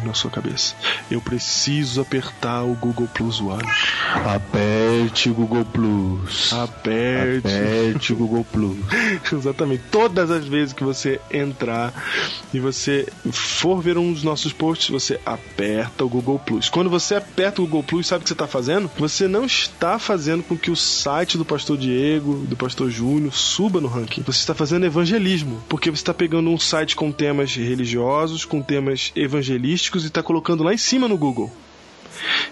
na 0.05 0.15
sua 0.15 0.31
cabeça. 0.31 0.75
Eu 1.11 1.21
preciso 1.21 2.01
apertar 2.01 2.63
o 2.63 2.75
Google 2.75 3.09
Plus 3.13 3.41
One. 3.41 3.63
Aperte 4.25 5.31
o 5.31 5.35
Google 5.35 5.65
Plus. 5.65 6.53
Aperte. 6.53 7.47
Aperte 7.47 8.13
o 8.13 8.17
Google 8.17 8.45
Plus. 8.45 8.77
Exatamente. 9.33 9.83
Todas 9.91 10.31
as 10.31 10.47
vezes 10.47 10.73
que 10.73 10.85
você 10.85 11.21
entrar 11.31 11.93
e 12.53 12.59
você 12.59 13.09
for 13.31 13.81
ver 13.81 13.99
um 13.99 14.13
dos 14.13 14.23
nossos 14.23 14.53
posts, 14.53 14.91
você 14.91 15.21
aperta 15.25 16.05
o 16.05 16.09
Google 16.09 16.39
Plus. 16.39 16.69
Quando 16.69 16.91
você 16.91 17.15
aperta 17.15 17.61
o 17.61 17.65
Google 17.65 17.83
Plus, 17.83 18.07
sabe 18.07 18.21
o 18.21 18.23
que 18.23 18.29
você 18.29 18.35
está 18.35 18.47
fazendo? 18.47 18.91
Você 18.99 19.29
não 19.29 19.45
está 19.45 19.99
fazendo 19.99 20.43
com 20.43 20.57
que 20.57 20.71
o 20.71 20.77
site 20.77 21.39
do 21.39 21.45
Pastor 21.45 21.77
Diego, 21.77 22.45
do 22.47 22.57
Pastor 22.57 22.91
Júnior, 22.91 23.33
suba 23.33 23.81
no 23.81 23.89
ranking. 23.89 24.23
Você 24.23 24.39
está 24.39 24.55
fazendo 24.55 24.87
evangelismo, 24.87 25.63
porque 25.69 25.91
você 25.91 26.03
está 26.03 26.15
pegando 26.15 26.51
um 26.51 26.59
site 26.59 26.97
com 26.97 27.13
temas 27.13 27.55
religiosos, 27.55 28.45
com 28.45 28.63
temas 28.63 29.13
evangelísticos 29.15 29.92
e 30.01 30.07
está 30.07 30.23
colocando 30.23 30.63
lá 30.63 30.73
em 30.73 30.79
cima 30.79 31.07
no 31.09 31.19
Google. 31.19 31.51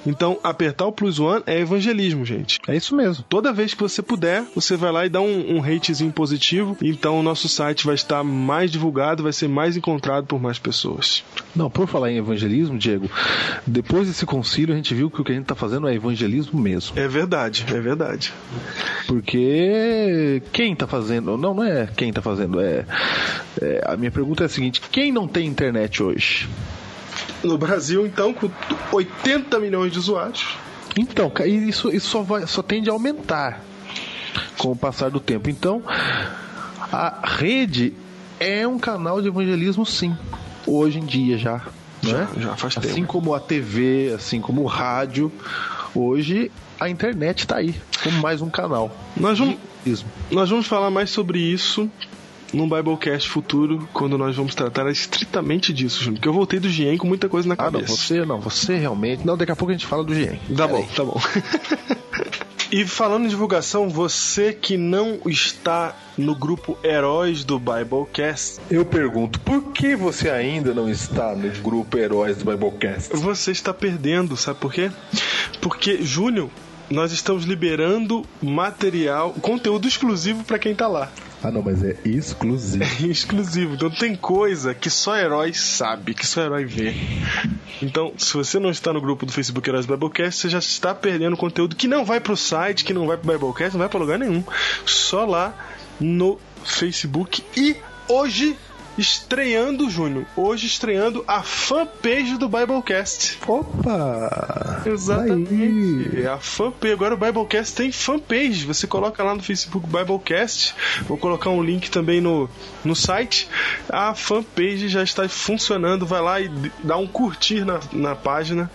Então, 0.06 0.38
apertar 0.42 0.86
o 0.86 0.92
Plus 0.92 1.18
One 1.18 1.42
é 1.46 1.60
evangelismo, 1.60 2.24
gente. 2.24 2.58
É 2.66 2.76
isso 2.76 2.94
mesmo. 2.94 3.24
Toda 3.28 3.52
vez 3.52 3.74
que 3.74 3.82
você 3.82 4.02
puder, 4.02 4.44
você 4.54 4.76
vai 4.76 4.92
lá 4.92 5.06
e 5.06 5.08
dá 5.08 5.20
um, 5.20 5.56
um 5.56 5.60
ratezinho 5.60 6.12
positivo. 6.12 6.76
Então, 6.82 7.18
o 7.18 7.22
nosso 7.22 7.48
site 7.48 7.86
vai 7.86 7.94
estar 7.94 8.22
mais 8.24 8.70
divulgado, 8.70 9.22
vai 9.22 9.32
ser 9.32 9.48
mais 9.48 9.76
encontrado 9.76 10.26
por 10.26 10.40
mais 10.40 10.58
pessoas. 10.58 11.22
Não, 11.54 11.70
por 11.70 11.86
falar 11.86 12.10
em 12.10 12.18
evangelismo, 12.18 12.78
Diego, 12.78 13.10
depois 13.66 14.08
desse 14.08 14.24
concílio 14.24 14.72
a 14.72 14.76
gente 14.76 14.94
viu 14.94 15.10
que 15.10 15.20
o 15.20 15.24
que 15.24 15.32
a 15.32 15.34
gente 15.34 15.44
está 15.44 15.54
fazendo 15.54 15.88
é 15.88 15.94
evangelismo 15.94 16.60
mesmo. 16.60 16.98
É 16.98 17.08
verdade, 17.08 17.64
é 17.68 17.80
verdade. 17.80 18.32
Porque 19.06 20.42
quem 20.52 20.72
está 20.72 20.86
fazendo. 20.86 21.36
Não, 21.36 21.54
não 21.54 21.64
é 21.64 21.88
quem 21.96 22.08
está 22.08 22.22
fazendo. 22.22 22.60
É, 22.60 22.84
é, 23.60 23.82
a 23.86 23.96
minha 23.96 24.10
pergunta 24.10 24.44
é 24.44 24.46
a 24.46 24.48
seguinte: 24.48 24.80
quem 24.90 25.12
não 25.12 25.26
tem 25.26 25.46
internet 25.46 26.02
hoje? 26.02 26.48
No 27.42 27.56
Brasil, 27.58 28.06
então, 28.06 28.32
com 28.32 28.50
80 28.92 29.58
milhões 29.58 29.92
de 29.92 29.98
usuários. 29.98 30.56
Então, 30.96 31.32
isso, 31.46 31.90
isso 31.94 32.08
só, 32.08 32.22
vai, 32.22 32.46
só 32.46 32.62
tende 32.62 32.90
a 32.90 32.92
aumentar 32.92 33.62
com 34.58 34.72
o 34.72 34.76
passar 34.76 35.10
do 35.10 35.20
tempo. 35.20 35.48
Então, 35.48 35.82
a 36.92 37.20
rede 37.24 37.94
é 38.38 38.66
um 38.66 38.78
canal 38.78 39.20
de 39.22 39.28
evangelismo, 39.28 39.86
sim, 39.86 40.16
hoje 40.66 40.98
em 40.98 41.04
dia 41.04 41.38
já. 41.38 41.62
Já, 42.02 42.18
né? 42.18 42.28
já 42.38 42.56
faz 42.56 42.76
assim 42.76 42.80
tempo. 42.80 42.92
Assim 42.92 43.04
como 43.04 43.34
a 43.34 43.40
TV, 43.40 44.12
assim 44.14 44.40
como 44.40 44.62
o 44.62 44.66
rádio, 44.66 45.30
hoje 45.94 46.50
a 46.78 46.88
internet 46.88 47.40
está 47.40 47.56
aí, 47.56 47.74
como 48.02 48.20
mais 48.20 48.40
um 48.40 48.48
canal. 48.48 48.90
Nós 49.16 49.38
vamos, 49.38 49.56
nós 50.30 50.48
vamos 50.48 50.66
falar 50.66 50.90
mais 50.90 51.10
sobre 51.10 51.38
isso 51.38 51.90
num 52.52 52.68
Biblecast 52.68 53.28
futuro, 53.28 53.88
quando 53.92 54.18
nós 54.18 54.36
vamos 54.36 54.54
tratar 54.54 54.90
estritamente 54.90 55.72
disso, 55.72 55.98
Júnior. 55.98 56.16
Porque 56.16 56.28
eu 56.28 56.32
voltei 56.32 56.58
do 56.58 56.68
Gien 56.68 56.96
com 56.96 57.06
muita 57.06 57.28
coisa 57.28 57.48
na 57.48 57.56
cabeça. 57.56 57.84
Ah, 57.84 57.88
não, 57.88 57.96
você 57.96 58.24
não, 58.24 58.40
você 58.40 58.76
realmente. 58.76 59.26
Não, 59.26 59.36
daqui 59.36 59.52
a 59.52 59.56
pouco 59.56 59.70
a 59.70 59.74
gente 59.74 59.86
fala 59.86 60.04
do 60.04 60.14
Gien. 60.14 60.38
Tá 60.56 60.66
bom, 60.66 60.86
tá 60.94 61.04
bom. 61.04 61.20
E 62.72 62.86
falando 62.86 63.24
em 63.24 63.28
divulgação, 63.28 63.88
você 63.88 64.52
que 64.52 64.76
não 64.76 65.18
está 65.26 65.96
no 66.16 66.36
grupo 66.36 66.78
Heróis 66.84 67.42
do 67.42 67.58
Biblecast. 67.58 68.60
Eu 68.70 68.84
pergunto, 68.84 69.40
por 69.40 69.72
que 69.72 69.96
você 69.96 70.30
ainda 70.30 70.72
não 70.72 70.88
está 70.88 71.34
no 71.34 71.50
grupo 71.62 71.98
Heróis 71.98 72.36
do 72.36 72.44
Biblecast? 72.44 73.16
Você 73.16 73.50
está 73.50 73.74
perdendo, 73.74 74.36
sabe 74.36 74.60
por 74.60 74.72
quê? 74.72 74.88
Porque, 75.60 76.00
Júnior, 76.00 76.48
nós 76.88 77.10
estamos 77.10 77.44
liberando 77.44 78.24
material, 78.40 79.32
conteúdo 79.40 79.88
exclusivo 79.88 80.44
para 80.44 80.58
quem 80.58 80.72
tá 80.72 80.86
lá. 80.86 81.10
Ah, 81.42 81.50
não, 81.50 81.62
mas 81.62 81.82
é 81.82 81.96
exclusivo. 82.04 82.84
É 82.84 83.06
exclusivo. 83.08 83.74
Então 83.74 83.90
tem 83.90 84.14
coisa 84.14 84.74
que 84.74 84.90
só 84.90 85.16
herói 85.16 85.54
sabe, 85.54 86.14
que 86.14 86.26
só 86.26 86.42
herói 86.42 86.64
vê. 86.64 86.94
Então, 87.82 88.12
se 88.18 88.34
você 88.34 88.58
não 88.58 88.70
está 88.70 88.92
no 88.92 89.00
grupo 89.00 89.24
do 89.24 89.32
Facebook 89.32 89.68
Heróis 89.68 89.86
Biblecast, 89.86 90.40
você 90.40 90.48
já 90.50 90.58
está 90.58 90.94
perdendo 90.94 91.36
conteúdo 91.36 91.74
que 91.74 91.88
não 91.88 92.04
vai 92.04 92.20
pro 92.20 92.36
site, 92.36 92.84
que 92.84 92.92
não 92.92 93.06
vai 93.06 93.16
pro 93.16 93.32
Biblecast, 93.32 93.72
não 93.72 93.80
vai 93.80 93.88
para 93.88 94.00
lugar 94.00 94.18
nenhum. 94.18 94.44
Só 94.84 95.24
lá 95.24 95.54
no 95.98 96.38
Facebook. 96.64 97.42
E 97.56 97.76
hoje 98.06 98.56
estreando, 98.98 99.88
Júnior, 99.88 100.26
hoje 100.36 100.66
estreando 100.66 101.24
a 101.26 101.42
fanpage 101.42 102.36
do 102.36 102.48
Biblecast. 102.48 103.38
Opa! 103.46 104.82
Exatamente. 104.84 106.16
Aí. 106.16 106.26
A 106.26 106.38
fanpage. 106.38 106.92
Agora 106.92 107.14
o 107.14 107.16
Biblecast 107.16 107.74
tem 107.74 107.92
fanpage. 107.92 108.64
Você 108.66 108.86
coloca 108.86 109.22
lá 109.22 109.34
no 109.34 109.42
Facebook 109.42 109.86
Biblecast. 109.86 110.74
Vou 111.02 111.16
colocar 111.16 111.50
um 111.50 111.62
link 111.62 111.90
também 111.90 112.20
no, 112.20 112.48
no 112.84 112.94
site. 112.94 113.48
A 113.88 114.14
fanpage 114.14 114.88
já 114.88 115.02
está 115.02 115.28
funcionando. 115.28 116.06
Vai 116.06 116.20
lá 116.20 116.40
e 116.40 116.50
dá 116.82 116.96
um 116.96 117.06
curtir 117.06 117.64
na, 117.64 117.80
na 117.92 118.14
página 118.14 118.70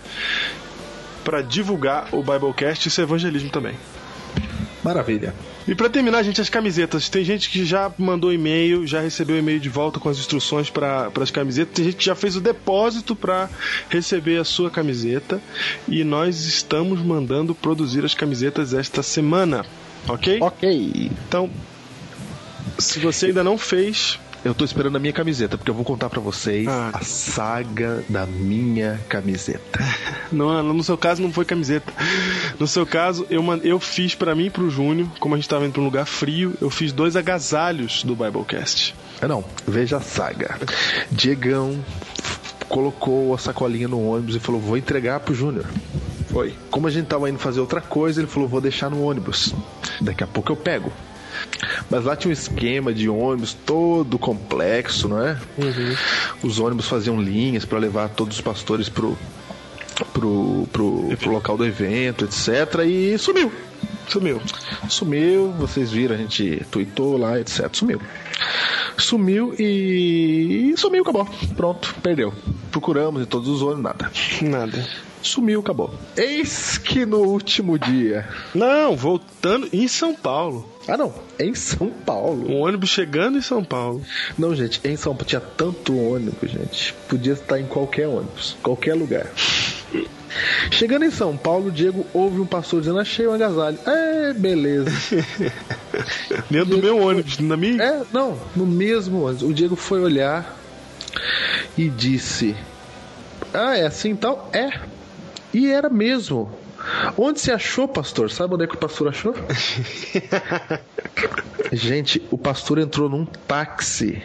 para 1.24 1.42
divulgar 1.42 2.08
o 2.12 2.22
Biblecast. 2.22 2.88
Isso 2.88 3.00
é 3.00 3.04
evangelismo 3.04 3.50
também. 3.50 3.74
Maravilha. 4.82 5.34
E 5.68 5.74
para 5.74 5.90
terminar, 5.90 6.22
gente, 6.22 6.40
as 6.40 6.48
camisetas. 6.48 7.08
Tem 7.08 7.24
gente 7.24 7.50
que 7.50 7.64
já 7.64 7.92
mandou 7.98 8.32
e-mail, 8.32 8.86
já 8.86 9.00
recebeu 9.00 9.36
e-mail 9.36 9.58
de 9.58 9.68
volta 9.68 9.98
com 9.98 10.08
as 10.08 10.18
instruções 10.18 10.70
para 10.70 11.10
as 11.20 11.30
camisetas. 11.30 11.74
Tem 11.74 11.84
gente 11.86 11.96
que 11.96 12.04
já 12.04 12.14
fez 12.14 12.36
o 12.36 12.40
depósito 12.40 13.16
para 13.16 13.50
receber 13.88 14.38
a 14.38 14.44
sua 14.44 14.70
camiseta. 14.70 15.40
E 15.88 16.04
nós 16.04 16.44
estamos 16.44 17.00
mandando 17.00 17.54
produzir 17.54 18.04
as 18.04 18.14
camisetas 18.14 18.72
esta 18.72 19.02
semana. 19.02 19.66
Ok? 20.08 20.38
Ok. 20.40 21.10
Então, 21.26 21.50
se 22.78 23.00
você 23.00 23.26
ainda 23.26 23.42
não 23.42 23.58
fez, 23.58 24.20
Eu 24.46 24.54
tô 24.54 24.64
esperando 24.64 24.94
a 24.94 25.00
minha 25.00 25.12
camiseta, 25.12 25.58
porque 25.58 25.68
eu 25.68 25.74
vou 25.74 25.84
contar 25.84 26.08
para 26.08 26.20
vocês 26.20 26.68
Ah. 26.68 26.90
a 26.92 27.00
saga 27.02 28.04
da 28.08 28.24
minha 28.26 29.00
camiseta. 29.08 29.80
Não, 30.30 30.62
no 30.62 30.84
seu 30.84 30.96
caso 30.96 31.20
não 31.20 31.32
foi 31.32 31.44
camiseta. 31.44 31.92
No 32.58 32.66
seu 32.68 32.86
caso, 32.86 33.26
eu, 33.28 33.42
eu 33.64 33.80
fiz 33.80 34.14
pra 34.14 34.36
mim 34.36 34.46
e 34.46 34.50
pro 34.50 34.70
Júnior, 34.70 35.08
como 35.18 35.34
a 35.34 35.38
gente 35.38 35.48
tava 35.48 35.64
indo 35.64 35.72
pra 35.72 35.82
um 35.82 35.84
lugar 35.84 36.06
frio, 36.06 36.54
eu 36.60 36.70
fiz 36.70 36.92
dois 36.92 37.16
agasalhos 37.16 38.04
do 38.04 38.14
Biblecast. 38.14 38.94
Ah, 39.20 39.26
não, 39.26 39.44
veja 39.66 39.96
a 39.96 40.00
saga. 40.00 40.56
Diegão 41.10 41.84
colocou 42.68 43.34
a 43.34 43.38
sacolinha 43.38 43.88
no 43.88 44.00
ônibus 44.08 44.36
e 44.36 44.40
falou: 44.40 44.60
Vou 44.60 44.76
entregar 44.76 45.18
pro 45.20 45.34
Júnior. 45.34 45.66
Foi. 46.28 46.54
Como 46.70 46.86
a 46.86 46.90
gente 46.90 47.06
tava 47.06 47.28
indo 47.28 47.38
fazer 47.38 47.58
outra 47.60 47.80
coisa, 47.80 48.20
ele 48.20 48.28
falou: 48.28 48.48
Vou 48.48 48.60
deixar 48.60 48.90
no 48.90 49.02
ônibus. 49.02 49.52
Daqui 50.00 50.22
a 50.22 50.26
pouco 50.26 50.52
eu 50.52 50.56
pego. 50.56 50.92
Mas 51.90 52.04
lá 52.04 52.16
tinha 52.16 52.30
um 52.30 52.32
esquema 52.32 52.92
de 52.92 53.08
ônibus 53.08 53.54
todo 53.54 54.18
complexo, 54.18 55.08
não 55.08 55.24
é? 55.24 55.38
Os 56.42 56.58
ônibus 56.58 56.88
faziam 56.88 57.20
linhas 57.20 57.64
para 57.64 57.78
levar 57.78 58.08
todos 58.10 58.36
os 58.36 58.40
pastores 58.40 58.88
pro, 58.88 59.16
pro, 60.12 60.68
pro, 60.72 61.16
pro 61.16 61.30
local 61.30 61.56
do 61.56 61.64
evento, 61.64 62.24
etc. 62.24 62.84
E 62.86 63.16
sumiu. 63.18 63.52
Sumiu. 64.08 64.40
Sumiu, 64.88 65.52
vocês 65.52 65.90
viram, 65.90 66.14
a 66.14 66.18
gente 66.18 66.64
tweetou 66.70 67.16
lá, 67.16 67.40
etc. 67.40 67.68
Sumiu. 67.72 68.00
Sumiu 68.96 69.54
e. 69.58 70.74
sumiu, 70.76 71.02
acabou. 71.02 71.28
Pronto, 71.56 71.94
perdeu. 72.02 72.32
Procuramos 72.70 73.22
em 73.22 73.24
todos 73.24 73.48
os 73.48 73.62
ônibus, 73.62 73.82
nada. 73.82 74.10
Nada. 74.42 74.88
Sumiu, 75.26 75.60
acabou. 75.60 75.92
Eis 76.16 76.78
que 76.78 77.04
no 77.04 77.18
último 77.18 77.78
dia. 77.78 78.28
Não, 78.54 78.96
voltando 78.96 79.68
em 79.72 79.88
São 79.88 80.14
Paulo. 80.14 80.68
Ah, 80.88 80.96
não. 80.96 81.12
Em 81.38 81.54
São 81.54 81.90
Paulo. 81.90 82.50
Um 82.50 82.60
ônibus 82.60 82.90
chegando 82.90 83.36
em 83.36 83.42
São 83.42 83.62
Paulo. 83.64 84.02
Não, 84.38 84.54
gente, 84.54 84.80
em 84.84 84.96
São 84.96 85.14
Paulo 85.14 85.26
tinha 85.26 85.40
tanto 85.40 85.96
ônibus, 85.96 86.50
gente. 86.50 86.94
Podia 87.08 87.32
estar 87.32 87.58
em 87.58 87.66
qualquer 87.66 88.06
ônibus, 88.06 88.56
qualquer 88.62 88.94
lugar. 88.94 89.26
Chegando 90.70 91.04
em 91.04 91.10
São 91.10 91.36
Paulo, 91.36 91.68
o 91.68 91.72
Diego 91.72 92.06
ouve 92.12 92.40
um 92.40 92.46
pastor 92.46 92.80
dizendo: 92.80 92.98
Achei 92.98 93.26
um 93.26 93.32
agasalho. 93.32 93.78
É, 93.86 94.32
beleza. 94.32 94.90
Dentro 96.50 96.76
do 96.76 96.78
meu 96.78 96.98
ônibus, 96.98 97.38
na 97.38 97.56
minha. 97.56 97.82
É, 97.82 98.02
não, 98.12 98.38
no 98.54 98.66
mesmo 98.66 99.22
ônibus. 99.22 99.42
O 99.42 99.52
Diego 99.52 99.76
foi 99.76 100.00
olhar 100.00 100.56
e 101.76 101.88
disse: 101.88 102.54
Ah, 103.52 103.76
é 103.76 103.86
assim 103.86 104.10
então? 104.10 104.44
É. 104.52 104.70
E 105.56 105.70
era 105.70 105.88
mesmo. 105.88 106.52
Onde 107.16 107.40
você 107.40 107.50
achou, 107.50 107.88
pastor? 107.88 108.30
Sabe 108.30 108.52
onde 108.52 108.64
é 108.64 108.66
que 108.66 108.74
o 108.74 108.78
pastor 108.78 109.08
achou? 109.08 109.34
Gente, 111.72 112.22
o 112.30 112.36
pastor 112.36 112.76
entrou 112.78 113.08
num 113.08 113.24
táxi. 113.24 114.22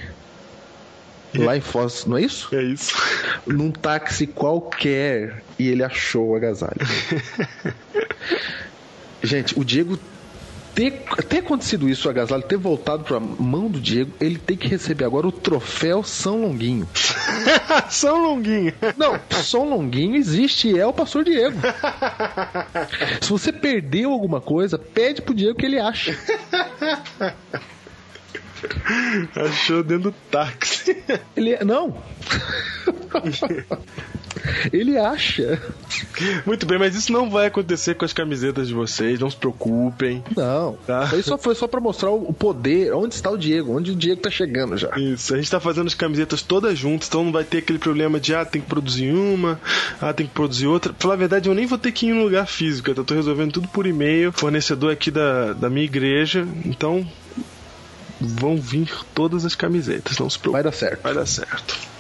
Lá 1.33 1.55
em 1.55 1.61
Foz, 1.61 2.05
não 2.05 2.17
é 2.17 2.23
isso? 2.23 2.53
É 2.53 2.61
isso. 2.61 2.93
Num 3.47 3.71
táxi 3.71 4.27
qualquer 4.27 5.41
e 5.57 5.69
ele 5.69 5.81
achou 5.81 6.31
o 6.31 6.35
agasalho. 6.35 6.75
Gente, 9.23 9.57
o 9.57 9.63
Diego 9.63 9.97
ter, 10.73 11.03
ter 11.27 11.39
acontecido 11.39 11.89
isso, 11.89 12.07
o 12.07 12.11
agasalho 12.11 12.43
ter 12.43 12.57
voltado 12.57 13.03
pra 13.03 13.19
mão 13.19 13.67
do 13.69 13.79
Diego, 13.79 14.11
ele 14.19 14.37
tem 14.37 14.55
que 14.57 14.67
receber 14.67 15.05
agora 15.05 15.27
o 15.27 15.31
troféu 15.31 16.03
São 16.03 16.41
Longuinho. 16.41 16.87
São 17.89 18.21
Longuinho. 18.23 18.73
Não, 18.97 19.19
São 19.43 19.69
Longuinho 19.69 20.15
existe 20.15 20.69
e 20.69 20.79
é 20.79 20.85
o 20.85 20.93
pastor 20.93 21.23
Diego. 21.23 21.57
Se 23.21 23.29
você 23.29 23.51
perdeu 23.51 24.11
alguma 24.11 24.39
coisa, 24.41 24.77
pede 24.77 25.21
pro 25.21 25.33
Diego 25.33 25.57
que 25.57 25.65
ele 25.65 25.79
acha. 25.79 26.17
Achou 29.35 29.83
dentro 29.83 30.11
do 30.11 30.15
táxi. 30.29 31.03
Ele 31.35 31.53
é- 31.53 31.63
não. 31.63 31.97
ele 34.71 34.97
acha. 34.97 35.61
Muito 36.45 36.65
bem, 36.65 36.77
mas 36.77 36.95
isso 36.95 37.11
não 37.11 37.29
vai 37.29 37.47
acontecer 37.47 37.95
com 37.95 38.05
as 38.05 38.13
camisetas 38.13 38.67
de 38.67 38.73
vocês, 38.73 39.19
não 39.19 39.29
se 39.29 39.35
preocupem. 39.35 40.23
Não. 40.35 40.77
Tá. 40.85 41.05
Isso 41.13 41.29
só 41.29 41.37
foi 41.37 41.55
só 41.55 41.67
pra 41.67 41.79
mostrar 41.79 42.11
o 42.11 42.33
poder, 42.33 42.93
onde 42.93 43.15
está 43.15 43.29
o 43.29 43.37
Diego, 43.37 43.75
onde 43.75 43.91
o 43.91 43.95
Diego 43.95 44.21
tá 44.21 44.29
chegando 44.29 44.77
já. 44.77 44.89
Isso, 44.97 45.33
a 45.33 45.37
gente 45.37 45.49
tá 45.49 45.59
fazendo 45.59 45.87
as 45.87 45.93
camisetas 45.93 46.41
todas 46.41 46.77
juntas, 46.77 47.07
então 47.07 47.23
não 47.23 47.31
vai 47.31 47.43
ter 47.43 47.59
aquele 47.59 47.79
problema 47.79 48.19
de 48.19 48.33
ah, 48.33 48.45
tem 48.45 48.61
que 48.61 48.67
produzir 48.67 49.11
uma, 49.11 49.59
ah, 50.01 50.13
tem 50.13 50.25
que 50.25 50.33
produzir 50.33 50.67
outra. 50.67 50.93
Falar 50.97 51.15
a 51.15 51.17
verdade, 51.17 51.49
eu 51.49 51.55
nem 51.55 51.65
vou 51.65 51.77
ter 51.77 51.91
que 51.91 52.05
ir 52.05 52.09
em 52.09 52.13
um 52.13 52.23
lugar 52.23 52.47
físico, 52.47 52.89
eu 52.89 53.03
tô 53.03 53.13
resolvendo 53.13 53.53
tudo 53.53 53.67
por 53.67 53.85
e-mail, 53.85 54.31
fornecedor 54.31 54.91
aqui 54.91 55.11
da, 55.11 55.53
da 55.53 55.69
minha 55.69 55.85
igreja, 55.85 56.47
então 56.65 57.07
vão 58.19 58.57
vir 58.57 58.91
todas 59.13 59.45
as 59.45 59.55
camisetas, 59.55 60.19
não 60.19 60.29
se 60.29 60.37
preocupe. 60.37 60.61
Vai 60.61 60.71
dar 60.71 60.77
certo. 60.77 61.01
Vai 61.01 61.13
dar 61.13 61.25
certo. 61.25 61.91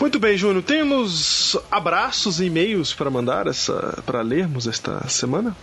Muito 0.00 0.20
bem, 0.20 0.36
Júnior, 0.36 0.62
temos 0.62 1.56
abraços 1.70 2.40
e 2.40 2.44
e-mails 2.44 2.94
para 2.94 3.10
mandar 3.10 3.48
essa 3.48 4.00
para 4.06 4.22
lermos 4.22 4.68
esta 4.68 5.06
semana? 5.08 5.56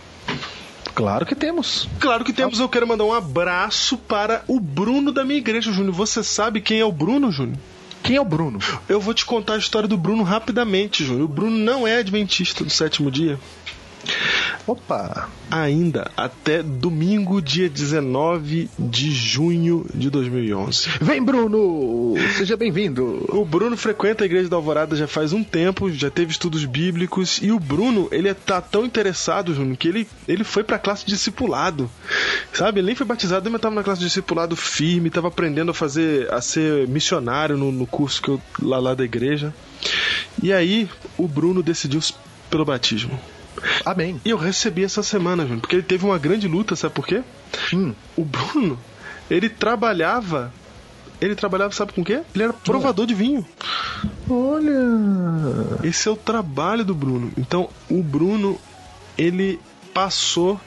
Claro 0.94 1.24
que 1.24 1.34
temos. 1.34 1.88
Claro 1.98 2.24
que 2.24 2.32
temos. 2.32 2.60
Eu 2.60 2.68
quero 2.68 2.86
mandar 2.86 3.04
um 3.04 3.12
abraço 3.14 3.96
para 3.96 4.44
o 4.46 4.60
Bruno 4.60 5.10
da 5.10 5.24
minha 5.24 5.38
igreja, 5.38 5.72
Júnior. 5.72 5.94
Você 5.94 6.22
sabe 6.22 6.60
quem 6.60 6.80
é 6.80 6.84
o 6.84 6.92
Bruno, 6.92 7.32
Júnior? 7.32 7.58
Quem 8.02 8.16
é 8.16 8.20
o 8.20 8.24
Bruno? 8.24 8.58
Eu 8.88 9.00
vou 9.00 9.12
te 9.12 9.24
contar 9.24 9.54
a 9.54 9.58
história 9.58 9.88
do 9.88 9.96
Bruno 9.96 10.22
rapidamente, 10.22 11.04
Júnior. 11.04 11.24
O 11.24 11.28
Bruno 11.28 11.56
não 11.56 11.86
é 11.86 11.98
adventista 11.98 12.62
do 12.62 12.70
sétimo 12.70 13.10
dia. 13.10 13.38
Opa! 14.66 15.28
Ainda 15.48 16.10
até 16.16 16.60
domingo, 16.60 17.40
dia 17.40 17.68
19 17.68 18.68
de 18.76 19.12
junho 19.12 19.86
de 19.94 20.10
2011. 20.10 20.88
Vem, 21.00 21.22
Bruno! 21.22 22.14
Seja 22.36 22.56
bem-vindo! 22.56 23.24
O 23.28 23.44
Bruno 23.44 23.76
frequenta 23.76 24.24
a 24.24 24.26
Igreja 24.26 24.48
da 24.48 24.56
Alvorada 24.56 24.96
já 24.96 25.06
faz 25.06 25.32
um 25.32 25.44
tempo, 25.44 25.90
já 25.92 26.10
teve 26.10 26.32
estudos 26.32 26.64
bíblicos, 26.64 27.38
e 27.40 27.52
o 27.52 27.60
Bruno, 27.60 28.08
ele 28.10 28.32
tá 28.34 28.60
tão 28.60 28.84
interessado, 28.84 29.54
Júnior, 29.54 29.76
que 29.76 29.86
ele, 29.86 30.08
ele 30.26 30.42
foi 30.42 30.64
pra 30.64 30.80
classe 30.80 31.06
de 31.06 31.12
discipulado. 31.12 31.88
Sabe? 32.52 32.80
Ele 32.80 32.86
nem 32.86 32.96
foi 32.96 33.06
batizado, 33.06 33.48
mas 33.50 33.60
tava 33.60 33.74
na 33.74 33.84
classe 33.84 34.00
de 34.00 34.06
discipulado 34.06 34.56
firme, 34.56 35.10
tava 35.10 35.28
aprendendo 35.28 35.70
a 35.70 35.74
fazer, 35.74 36.32
a 36.32 36.40
ser 36.40 36.88
missionário 36.88 37.56
no, 37.56 37.70
no 37.70 37.86
curso 37.86 38.20
que 38.20 38.30
eu, 38.30 38.42
lá, 38.60 38.78
lá 38.78 38.94
da 38.94 39.04
igreja. 39.04 39.54
E 40.42 40.52
aí, 40.52 40.88
o 41.16 41.28
Bruno 41.28 41.62
decidiu 41.62 42.00
pelo 42.50 42.64
batismo. 42.64 43.18
Amém. 43.84 44.20
E 44.24 44.30
eu 44.30 44.36
recebi 44.36 44.84
essa 44.84 45.02
semana, 45.02 45.42
Júnior, 45.42 45.60
porque 45.60 45.76
ele 45.76 45.82
teve 45.82 46.04
uma 46.04 46.18
grande 46.18 46.46
luta, 46.48 46.76
sabe 46.76 46.94
por 46.94 47.06
quê? 47.06 47.22
Hum. 47.72 47.94
O 48.16 48.24
Bruno, 48.24 48.78
ele 49.30 49.48
trabalhava. 49.48 50.52
Ele 51.20 51.34
trabalhava, 51.34 51.72
sabe 51.72 51.92
com 51.92 52.02
o 52.02 52.04
quê? 52.04 52.20
Ele 52.34 52.44
era 52.44 52.52
provador 52.52 53.06
de 53.06 53.14
vinho. 53.14 53.46
Olha! 54.28 55.80
Esse 55.82 56.08
é 56.08 56.10
o 56.10 56.16
trabalho 56.16 56.84
do 56.84 56.94
Bruno. 56.94 57.32
Então, 57.38 57.70
o 57.88 58.02
Bruno, 58.02 58.58
ele 59.16 59.58
passou 59.94 60.60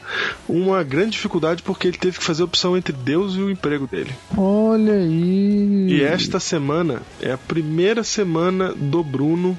uma 0.48 0.82
grande 0.82 1.12
dificuldade 1.12 1.62
porque 1.62 1.88
ele 1.88 1.98
teve 2.00 2.18
que 2.18 2.24
fazer 2.24 2.42
a 2.42 2.46
opção 2.46 2.76
entre 2.76 2.92
Deus 2.92 3.36
e 3.36 3.40
o 3.40 3.52
emprego 3.52 3.86
dele. 3.86 4.12
Olha 4.36 4.94
aí! 4.94 5.88
E 5.88 6.02
esta 6.02 6.40
semana 6.40 7.04
é 7.22 7.32
a 7.32 7.38
primeira 7.38 8.04
semana 8.04 8.74
do 8.74 9.04
Bruno 9.04 9.56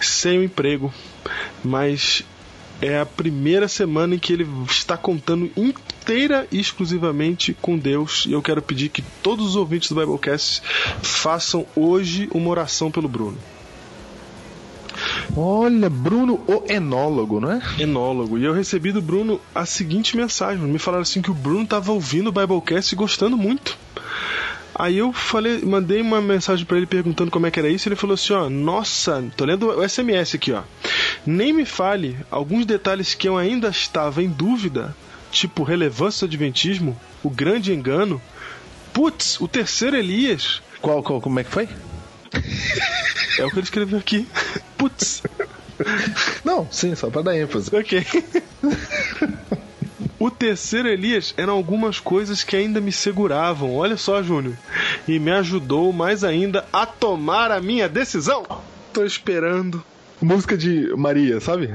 sem 0.00 0.38
o 0.38 0.44
emprego. 0.44 0.94
Mas 1.64 2.22
é 2.80 2.98
a 2.98 3.06
primeira 3.06 3.68
semana 3.68 4.14
em 4.14 4.18
que 4.18 4.32
ele 4.32 4.46
está 4.68 4.96
contando 4.96 5.50
inteira 5.56 6.46
e 6.50 6.60
exclusivamente 6.60 7.56
com 7.60 7.78
Deus. 7.78 8.24
E 8.26 8.32
eu 8.32 8.42
quero 8.42 8.62
pedir 8.62 8.88
que 8.88 9.02
todos 9.22 9.46
os 9.46 9.56
ouvintes 9.56 9.88
do 9.88 9.94
Biblecast 9.94 10.62
façam 11.02 11.66
hoje 11.74 12.28
uma 12.32 12.50
oração 12.50 12.90
pelo 12.90 13.08
Bruno. 13.08 13.38
Olha, 15.36 15.90
Bruno, 15.90 16.40
o 16.46 16.64
enólogo, 16.70 17.40
não 17.40 17.52
é? 17.52 17.60
Enólogo. 17.78 18.38
E 18.38 18.44
eu 18.44 18.52
recebi 18.52 18.92
do 18.92 19.02
Bruno 19.02 19.40
a 19.54 19.66
seguinte 19.66 20.16
mensagem. 20.16 20.64
Me 20.64 20.78
falaram 20.78 21.02
assim 21.02 21.20
que 21.20 21.30
o 21.30 21.34
Bruno 21.34 21.64
estava 21.64 21.92
ouvindo 21.92 22.28
o 22.28 22.32
Biblecast 22.32 22.94
e 22.94 22.96
gostando 22.96 23.36
muito. 23.36 23.76
Aí 24.78 24.98
eu 24.98 25.10
falei, 25.10 25.62
mandei 25.62 26.02
uma 26.02 26.20
mensagem 26.20 26.66
para 26.66 26.76
ele 26.76 26.86
perguntando 26.86 27.30
como 27.30 27.46
é 27.46 27.50
que 27.50 27.58
era 27.58 27.68
isso. 27.68 27.88
Ele 27.88 27.96
falou 27.96 28.14
assim: 28.14 28.34
ó, 28.34 28.50
nossa, 28.50 29.24
tô 29.34 29.44
lendo 29.44 29.68
o 29.68 29.88
SMS 29.88 30.34
aqui, 30.34 30.52
ó. 30.52 30.62
Nem 31.26 31.52
me 31.52 31.64
fale 31.64 32.16
alguns 32.30 32.64
detalhes 32.64 33.14
que 33.14 33.28
eu 33.28 33.36
ainda 33.36 33.68
estava 33.68 34.22
em 34.22 34.28
dúvida, 34.28 34.94
tipo 35.30 35.64
relevância 35.64 36.26
do 36.26 36.30
adventismo, 36.30 36.98
o 37.22 37.28
grande 37.28 37.72
engano. 37.72 38.22
Putz, 38.92 39.40
o 39.40 39.48
terceiro 39.48 39.96
Elias. 39.96 40.62
Qual, 40.80 41.02
qual, 41.02 41.20
como 41.20 41.40
é 41.40 41.44
que 41.44 41.50
foi? 41.50 41.68
É 43.38 43.44
o 43.44 43.50
que 43.50 43.56
ele 43.56 43.64
escreveu 43.64 43.98
aqui. 43.98 44.26
Putz. 44.78 45.22
Não, 46.44 46.66
sim, 46.70 46.94
só 46.94 47.10
pra 47.10 47.22
dar 47.22 47.36
ênfase. 47.36 47.74
Ok. 47.74 48.06
O 50.18 50.30
terceiro 50.30 50.88
Elias 50.88 51.34
eram 51.36 51.52
algumas 51.52 52.00
coisas 52.00 52.42
que 52.42 52.56
ainda 52.56 52.80
me 52.80 52.90
seguravam, 52.90 53.74
olha 53.74 53.98
só, 53.98 54.22
Júnior. 54.22 54.56
E 55.06 55.18
me 55.18 55.30
ajudou 55.30 55.92
mais 55.92 56.24
ainda 56.24 56.64
a 56.72 56.86
tomar 56.86 57.50
a 57.50 57.60
minha 57.60 57.86
decisão. 57.88 58.46
Tô 58.94 59.04
esperando. 59.04 59.84
Música 60.20 60.56
de 60.56 60.94
Maria, 60.96 61.40
sabe? 61.40 61.66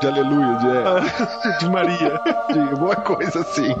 De 0.00 0.06
aleluia, 0.06 0.58
de, 0.58 1.58
de 1.64 1.70
Maria. 1.70 2.20
de 2.52 2.58
alguma 2.58 2.96
coisa 2.96 3.40
assim. 3.40 3.74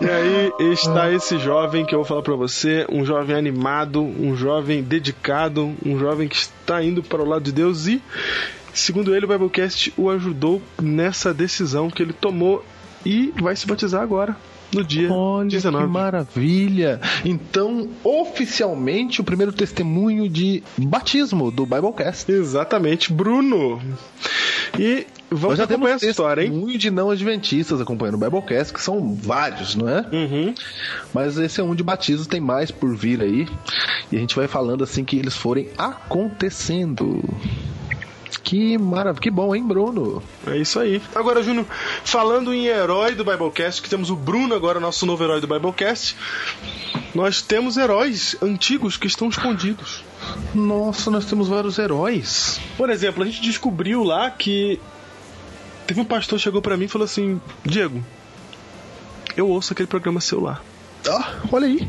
E 0.00 0.08
aí 0.08 0.52
está 0.72 1.10
esse 1.10 1.38
jovem 1.38 1.84
que 1.84 1.94
eu 1.94 2.00
vou 2.00 2.06
falar 2.06 2.22
pra 2.22 2.34
você, 2.34 2.86
um 2.88 3.04
jovem 3.04 3.34
animado, 3.34 4.02
um 4.02 4.36
jovem 4.36 4.82
dedicado, 4.82 5.74
um 5.84 5.98
jovem 5.98 6.28
que 6.28 6.36
está 6.36 6.82
indo 6.82 7.02
para 7.02 7.22
o 7.22 7.28
lado 7.28 7.42
de 7.42 7.52
Deus 7.52 7.86
e, 7.86 8.00
segundo 8.72 9.14
ele, 9.14 9.26
o 9.26 9.28
Biblecast 9.28 9.92
o 9.96 10.10
ajudou 10.10 10.62
nessa 10.80 11.34
decisão 11.34 11.90
que 11.90 12.02
ele 12.02 12.12
tomou 12.12 12.64
e 13.04 13.32
vai 13.40 13.56
se 13.56 13.66
batizar 13.66 14.02
agora. 14.02 14.36
No 14.74 14.82
dia 14.82 15.12
Olha 15.12 15.48
19. 15.48 15.84
que 15.84 15.92
maravilha! 15.92 17.00
Então, 17.24 17.88
oficialmente, 18.02 19.20
o 19.20 19.24
primeiro 19.24 19.52
testemunho 19.52 20.28
de 20.28 20.62
batismo 20.78 21.50
do 21.50 21.66
Biblecast. 21.66 22.30
Exatamente, 22.32 23.12
Bruno. 23.12 23.80
E 24.78 25.06
vamos 25.30 25.58
já 25.58 25.64
acompanhar 25.64 25.96
essa 25.96 26.06
história, 26.06 26.42
hein? 26.42 26.48
testemunho 26.50 26.78
de 26.78 26.90
não 26.90 27.10
adventistas 27.10 27.80
acompanhando 27.80 28.14
o 28.14 28.18
Biblecast, 28.18 28.72
que 28.72 28.80
são 28.80 29.14
vários, 29.14 29.74
não 29.74 29.88
é? 29.88 30.06
Uhum. 30.10 30.54
Mas 31.12 31.36
esse 31.36 31.60
é 31.60 31.64
um 31.64 31.74
de 31.74 31.82
batismo, 31.82 32.26
tem 32.26 32.40
mais 32.40 32.70
por 32.70 32.96
vir 32.96 33.20
aí. 33.20 33.46
E 34.10 34.16
a 34.16 34.18
gente 34.18 34.34
vai 34.34 34.48
falando 34.48 34.82
assim 34.82 35.04
que 35.04 35.16
eles 35.16 35.36
forem 35.36 35.68
acontecendo. 35.76 37.22
Que 38.42 38.76
maravilha, 38.76 39.22
que 39.22 39.30
bom, 39.30 39.54
hein, 39.54 39.66
Bruno? 39.66 40.22
É 40.46 40.56
isso 40.56 40.80
aí. 40.80 41.00
Agora, 41.14 41.42
Júnior, 41.42 41.66
falando 42.04 42.52
em 42.52 42.66
herói 42.66 43.14
do 43.14 43.24
Biblecast, 43.24 43.80
que 43.80 43.88
temos 43.88 44.10
o 44.10 44.16
Bruno 44.16 44.54
agora, 44.54 44.80
nosso 44.80 45.06
novo 45.06 45.22
herói 45.22 45.40
do 45.40 45.46
Biblecast, 45.46 46.16
nós 47.14 47.40
temos 47.40 47.76
heróis 47.76 48.36
antigos 48.42 48.96
que 48.96 49.06
estão 49.06 49.28
escondidos. 49.28 50.04
Nossa, 50.54 51.10
nós 51.10 51.24
temos 51.24 51.48
vários 51.48 51.78
heróis. 51.78 52.60
Por 52.76 52.90
exemplo, 52.90 53.22
a 53.22 53.26
gente 53.26 53.40
descobriu 53.42 54.02
lá 54.02 54.30
que 54.30 54.80
teve 55.86 56.00
um 56.00 56.04
pastor 56.04 56.38
que 56.38 56.44
chegou 56.44 56.60
pra 56.60 56.76
mim 56.76 56.86
e 56.86 56.88
falou 56.88 57.04
assim: 57.04 57.40
Diego, 57.64 58.04
eu 59.36 59.48
ouço 59.48 59.72
aquele 59.72 59.86
programa 59.86 60.20
seu 60.20 60.40
lá. 60.40 60.60
Ah, 61.08 61.34
olha 61.50 61.66
aí. 61.66 61.88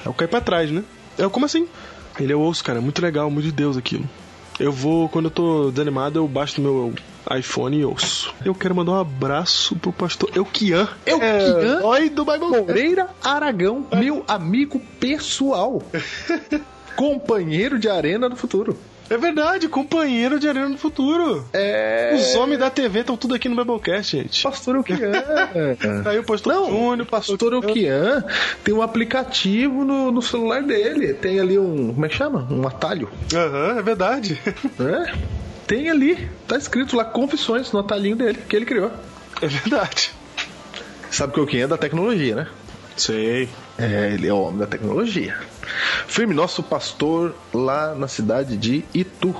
Aí 0.00 0.06
eu 0.06 0.14
caí 0.14 0.28
pra 0.28 0.40
trás, 0.40 0.70
né? 0.70 0.82
Eu, 1.18 1.30
como 1.30 1.46
assim? 1.46 1.68
Ele, 2.18 2.32
eu 2.32 2.40
ouço, 2.40 2.64
cara, 2.64 2.78
é 2.78 2.82
muito 2.82 3.00
legal, 3.02 3.30
muito 3.30 3.46
de 3.46 3.52
Deus 3.52 3.76
aquilo. 3.76 4.08
Eu 4.62 4.70
vou, 4.70 5.08
quando 5.08 5.24
eu 5.24 5.30
tô 5.32 5.70
desanimado, 5.72 6.20
eu 6.20 6.28
baixo 6.28 6.60
no 6.60 6.72
meu 6.72 6.94
iPhone 7.36 7.76
e 7.76 7.84
ouço. 7.84 8.32
Eu 8.44 8.54
quero 8.54 8.76
mandar 8.76 8.92
um 8.92 9.00
abraço 9.00 9.74
pro 9.74 9.92
pastor 9.92 10.30
Euquian. 10.36 10.88
Euquian 11.04 11.78
herói 11.78 12.08
do 12.08 12.24
Bible 12.24 12.46
Moreira 12.46 13.08
Aragão, 13.24 13.84
meu 13.92 14.24
amigo 14.28 14.80
pessoal. 15.00 15.82
Companheiro 16.94 17.76
de 17.76 17.88
arena 17.88 18.28
no 18.28 18.36
futuro. 18.36 18.78
É 19.12 19.18
verdade, 19.18 19.68
companheiro 19.68 20.40
de 20.40 20.48
Arena 20.48 20.70
no 20.70 20.78
Futuro. 20.78 21.44
É. 21.52 22.14
Os 22.14 22.34
homens 22.34 22.58
da 22.58 22.70
TV 22.70 23.00
estão 23.00 23.14
tudo 23.14 23.34
aqui 23.34 23.46
no 23.46 23.54
Biblecast, 23.54 24.16
gente. 24.16 24.42
Pastor 24.42 24.76
Euquian. 24.76 25.12
Aí 26.08 26.18
o 26.18 26.24
pastor 26.24 26.54
Não, 26.54 26.70
Júnior, 26.70 27.06
Pastor 27.06 27.52
Euquian 27.52 28.24
tem 28.64 28.72
um 28.72 28.80
aplicativo 28.80 29.84
no, 29.84 30.10
no 30.10 30.22
celular 30.22 30.62
dele. 30.62 31.12
Tem 31.12 31.38
ali 31.38 31.58
um. 31.58 31.92
Como 31.92 32.06
é 32.06 32.08
que 32.08 32.16
chama? 32.16 32.48
Um 32.50 32.66
atalho. 32.66 33.10
Aham, 33.34 33.78
é 33.78 33.82
verdade. 33.82 34.40
É? 34.80 35.14
Tem 35.66 35.90
ali. 35.90 36.30
Tá 36.48 36.56
escrito 36.56 36.96
lá 36.96 37.04
Confissões 37.04 37.70
no 37.70 37.80
atalhinho 37.80 38.16
dele, 38.16 38.38
que 38.48 38.56
ele 38.56 38.64
criou. 38.64 38.90
É 39.42 39.46
verdade. 39.46 40.10
Sabe 41.10 41.34
que 41.34 41.40
o 41.40 41.62
é 41.62 41.66
da 41.66 41.76
tecnologia, 41.76 42.34
né? 42.34 42.48
Sei. 42.96 43.46
É, 43.78 44.12
ele 44.12 44.28
é 44.28 44.32
o 44.32 44.40
homem 44.40 44.58
da 44.58 44.66
tecnologia. 44.66 45.36
Firme, 46.06 46.34
nosso 46.34 46.62
pastor 46.62 47.34
lá 47.52 47.94
na 47.94 48.06
cidade 48.08 48.56
de 48.56 48.84
Itu. 48.94 49.34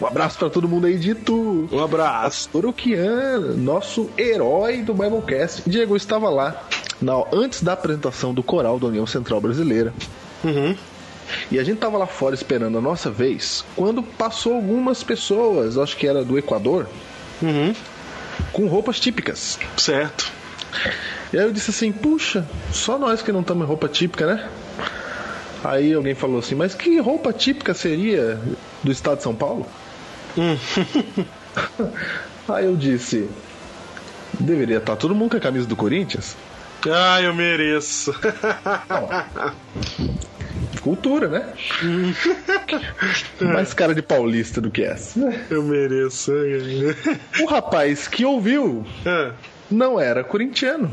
Um 0.00 0.06
abraço 0.06 0.38
para 0.38 0.48
todo 0.48 0.68
mundo 0.68 0.86
aí 0.86 0.96
de 0.98 1.10
Itu. 1.10 1.68
Um 1.70 1.82
abraço. 1.82 2.48
Pastor 2.48 2.66
nosso 3.56 4.08
herói 4.16 4.82
do 4.82 4.94
Biblecast. 4.94 5.62
Diego 5.68 5.96
estava 5.96 6.30
lá 6.30 6.64
na, 7.00 7.14
antes 7.32 7.62
da 7.62 7.72
apresentação 7.72 8.32
do 8.32 8.42
coral 8.42 8.78
da 8.78 8.86
União 8.86 9.06
Central 9.06 9.40
Brasileira. 9.40 9.92
Uhum. 10.44 10.76
E 11.50 11.58
a 11.58 11.64
gente 11.64 11.78
tava 11.78 11.98
lá 11.98 12.06
fora 12.06 12.34
esperando 12.34 12.78
a 12.78 12.80
nossa 12.80 13.10
vez, 13.10 13.64
quando 13.76 14.02
passou 14.02 14.54
algumas 14.54 15.02
pessoas, 15.02 15.76
acho 15.76 15.96
que 15.96 16.06
era 16.06 16.24
do 16.24 16.38
Equador, 16.38 16.86
Uhum. 17.42 17.74
com 18.52 18.66
roupas 18.66 18.98
típicas. 18.98 19.58
Certo. 19.76 20.32
E 21.32 21.38
aí 21.38 21.44
eu 21.44 21.52
disse 21.52 21.70
assim, 21.70 21.92
puxa, 21.92 22.46
só 22.72 22.98
nós 22.98 23.22
que 23.22 23.32
não 23.32 23.40
estamos 23.40 23.64
em 23.64 23.68
roupa 23.68 23.88
típica, 23.88 24.26
né? 24.26 24.48
Aí 25.62 25.92
alguém 25.92 26.14
falou 26.14 26.38
assim, 26.38 26.54
mas 26.54 26.74
que 26.74 26.98
roupa 26.98 27.32
típica 27.32 27.74
seria 27.74 28.38
do 28.82 28.90
estado 28.92 29.18
de 29.18 29.24
São 29.24 29.34
Paulo? 29.34 29.66
aí 32.48 32.64
eu 32.64 32.76
disse, 32.76 33.28
deveria 34.38 34.78
estar 34.78 34.96
todo 34.96 35.14
mundo 35.14 35.32
com 35.32 35.36
a 35.36 35.40
camisa 35.40 35.66
do 35.66 35.76
Corinthians? 35.76 36.36
Ah, 36.86 37.20
eu 37.20 37.34
mereço. 37.34 38.14
Cultura, 40.80 41.28
né? 41.28 41.52
Mais 43.40 43.74
cara 43.74 43.94
de 43.94 44.00
paulista 44.00 44.60
do 44.60 44.70
que 44.70 44.84
essa. 44.84 45.18
Eu 45.50 45.64
mereço. 45.64 46.32
O 47.40 47.46
rapaz 47.46 48.06
que 48.06 48.24
ouviu 48.24 48.86
É. 49.04 49.32
não 49.68 50.00
era 50.00 50.22
corintiano. 50.22 50.88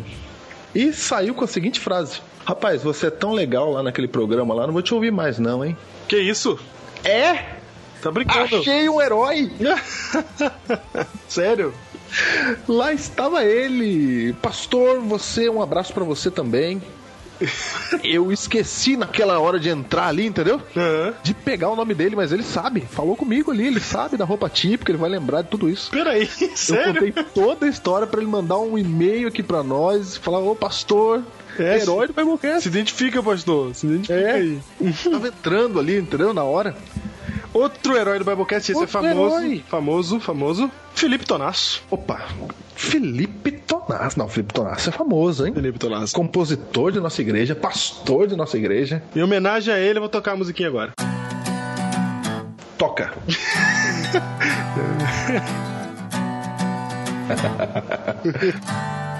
E 0.75 0.91
saiu 0.91 1.33
com 1.33 1.45
a 1.45 1.47
seguinte 1.47 1.79
frase: 1.79 2.21
Rapaz, 2.45 2.83
você 2.83 3.07
é 3.07 3.11
tão 3.11 3.31
legal 3.31 3.71
lá 3.71 3.81
naquele 3.81 4.09
programa 4.09 4.53
lá, 4.53 4.67
não 4.67 4.73
vou 4.73 4.81
te 4.81 4.93
ouvir 4.93 5.11
mais, 5.11 5.39
não, 5.39 5.63
hein? 5.63 5.75
Que 6.07 6.19
isso? 6.19 6.59
É? 7.03 7.55
Tá 8.01 8.11
brincando? 8.11 8.57
Achei 8.57 8.87
um 8.89 9.01
herói! 9.01 9.51
Sério? 11.27 11.73
Lá 12.67 12.93
estava 12.93 13.43
ele. 13.43 14.33
Pastor, 14.33 14.99
você, 14.99 15.49
um 15.49 15.61
abraço 15.61 15.93
pra 15.93 16.03
você 16.03 16.29
também. 16.29 16.81
Eu 18.03 18.31
esqueci 18.31 18.95
naquela 18.97 19.39
hora 19.39 19.59
de 19.59 19.69
entrar 19.69 20.07
ali, 20.07 20.25
entendeu? 20.25 20.61
Aham. 20.75 21.13
De 21.23 21.33
pegar 21.33 21.69
o 21.69 21.75
nome 21.75 21.93
dele, 21.93 22.15
mas 22.15 22.31
ele 22.31 22.43
sabe. 22.43 22.81
Falou 22.81 23.15
comigo 23.15 23.51
ali, 23.51 23.67
ele 23.67 23.79
sabe 23.79 24.17
da 24.17 24.25
roupa 24.25 24.49
típica, 24.49 24.91
ele 24.91 24.97
vai 24.99 25.09
lembrar 25.09 25.41
de 25.41 25.49
tudo 25.49 25.69
isso. 25.69 25.91
Peraí, 25.91 26.29
Eu 26.41 26.55
sério? 26.55 26.93
contei 26.93 27.11
toda 27.33 27.65
a 27.65 27.69
história 27.69 28.07
pra 28.07 28.21
ele 28.21 28.29
mandar 28.29 28.57
um 28.59 28.77
e-mail 28.77 29.27
aqui 29.27 29.43
pra 29.43 29.63
nós, 29.63 30.15
falar, 30.17 30.39
ô 30.39 30.55
pastor, 30.55 31.23
É, 31.57 31.77
herói 31.79 32.07
do 32.07 32.13
Biblecast. 32.13 32.63
Se 32.63 32.67
identifica, 32.67 33.21
pastor. 33.23 33.73
Se 33.75 33.85
identifica 33.87 34.19
É. 34.19 34.31
aí. 34.33 34.59
Tava 35.09 35.27
entrando 35.27 35.79
ali, 35.79 35.97
entendeu? 35.97 36.33
Na 36.33 36.43
hora. 36.43 36.75
Outro 37.55 37.95
herói 37.95 38.19
do 38.19 38.25
Biblecast, 38.25 38.69
esse 38.69 38.77
Outro 38.77 38.99
é 38.99 39.01
famoso. 39.01 39.37
herói. 39.37 39.63
Famoso, 39.69 40.19
famoso. 40.19 40.69
Felipe 40.93 41.25
Tonasso. 41.25 41.81
Opa, 41.89 42.27
Felipe 42.75 43.49
Tonasso. 43.51 44.19
Não, 44.19 44.27
Felipe 44.27 44.53
Tonasso 44.53 44.89
é 44.89 44.91
famoso, 44.91 45.47
hein? 45.47 45.53
Felipe 45.53 45.79
Tonasso. 45.79 46.13
Compositor 46.13 46.91
de 46.91 46.99
nossa 46.99 47.21
igreja, 47.21 47.55
pastor 47.55 48.27
de 48.27 48.35
nossa 48.35 48.57
igreja. 48.57 49.01
Em 49.15 49.23
homenagem 49.23 49.73
a 49.73 49.79
ele, 49.79 49.99
eu 49.99 50.01
vou 50.01 50.09
tocar 50.09 50.33
a 50.33 50.35
musiquinha 50.35 50.67
agora. 50.67 50.91
Toca. 52.77 53.13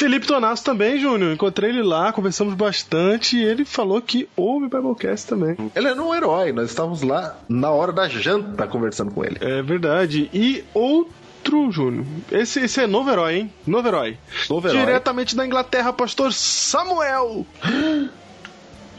Felipe 0.00 0.26
Tonasso 0.26 0.64
também, 0.64 0.98
Júnior. 0.98 1.30
Encontrei 1.34 1.68
ele 1.68 1.82
lá, 1.82 2.10
conversamos 2.10 2.54
bastante 2.54 3.36
e 3.36 3.44
ele 3.44 3.66
falou 3.66 4.00
que 4.00 4.26
ouve 4.34 4.66
Biblecast 4.66 5.26
também. 5.26 5.54
Ele 5.76 5.88
era 5.88 6.02
um 6.02 6.14
herói, 6.14 6.52
nós 6.52 6.70
estávamos 6.70 7.02
lá 7.02 7.36
na 7.46 7.70
hora 7.70 7.92
da 7.92 8.08
janta 8.08 8.66
conversando 8.66 9.10
com 9.10 9.22
ele. 9.22 9.36
É 9.42 9.60
verdade. 9.60 10.30
E 10.32 10.64
outro, 10.72 11.70
Júnior. 11.70 12.06
Esse, 12.32 12.60
esse 12.60 12.80
é 12.80 12.86
novo 12.86 13.10
herói, 13.10 13.34
hein? 13.40 13.52
Novo 13.66 13.88
herói. 13.88 14.16
Novo 14.48 14.68
herói. 14.68 14.80
Diretamente 14.80 15.36
da 15.36 15.44
Inglaterra, 15.44 15.92
pastor 15.92 16.32
Samuel. 16.32 17.46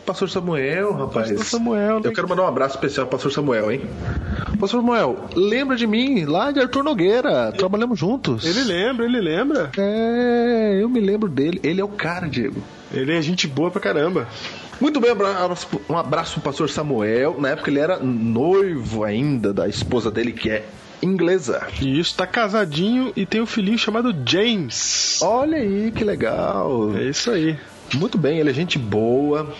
Pastor 0.06 0.30
Samuel, 0.30 0.94
rapaz. 0.94 1.30
Pastor 1.30 1.46
Samuel. 1.46 2.02
Eu 2.04 2.12
quero 2.12 2.28
mandar 2.28 2.44
um 2.44 2.48
abraço 2.48 2.76
especial 2.76 3.06
pro 3.08 3.18
Pastor 3.18 3.32
Samuel, 3.32 3.72
hein? 3.72 3.82
Pastor 4.60 4.82
Samuel, 4.82 5.26
lembra 5.36 5.76
de 5.76 5.88
mim 5.88 6.26
lá 6.26 6.52
de 6.52 6.60
Arthur 6.60 6.84
Nogueira. 6.84 7.52
Trabalhamos 7.52 7.98
juntos. 7.98 8.44
Ele 8.46 8.64
lembra, 8.64 9.06
ele 9.06 9.22
lembra. 9.22 9.72
É, 9.78 10.80
eu 10.82 10.90
me 10.90 11.00
lembro 11.00 11.30
dele. 11.30 11.60
Ele 11.64 11.80
é 11.80 11.84
o 11.84 11.90
cara, 11.90 12.28
Diego. 12.28 12.62
Ele 12.92 13.16
é 13.16 13.22
gente 13.22 13.48
boa 13.48 13.72
pra 13.72 13.80
caramba. 13.80 14.28
Muito 14.80 15.00
bem, 15.00 15.12
um 15.90 15.98
abraço 15.98 16.34
pro 16.34 16.42
pastor 16.42 16.70
Samuel. 16.70 17.40
Na 17.40 17.50
época 17.50 17.70
ele 17.70 17.80
era 17.80 18.00
noivo 18.00 19.04
ainda 19.04 19.54
da 19.54 19.68
esposa 19.68 20.10
dele, 20.10 20.32
que 20.32 20.50
é 20.50 20.66
inglesa. 21.04 21.68
E 21.80 22.00
isso, 22.00 22.16
tá 22.16 22.26
casadinho 22.26 23.14
e 23.16 23.26
tem 23.26 23.42
um 23.42 23.46
filhinho 23.46 23.78
chamado 23.78 24.16
James. 24.26 25.20
Olha 25.22 25.58
aí, 25.58 25.92
que 25.92 26.04
legal. 26.04 26.96
É 26.98 27.04
isso 27.04 27.30
aí. 27.30 27.58
Muito 27.94 28.18
bem, 28.18 28.40
ele 28.40 28.50
é 28.50 28.54
gente 28.54 28.80
boa, 28.80 29.54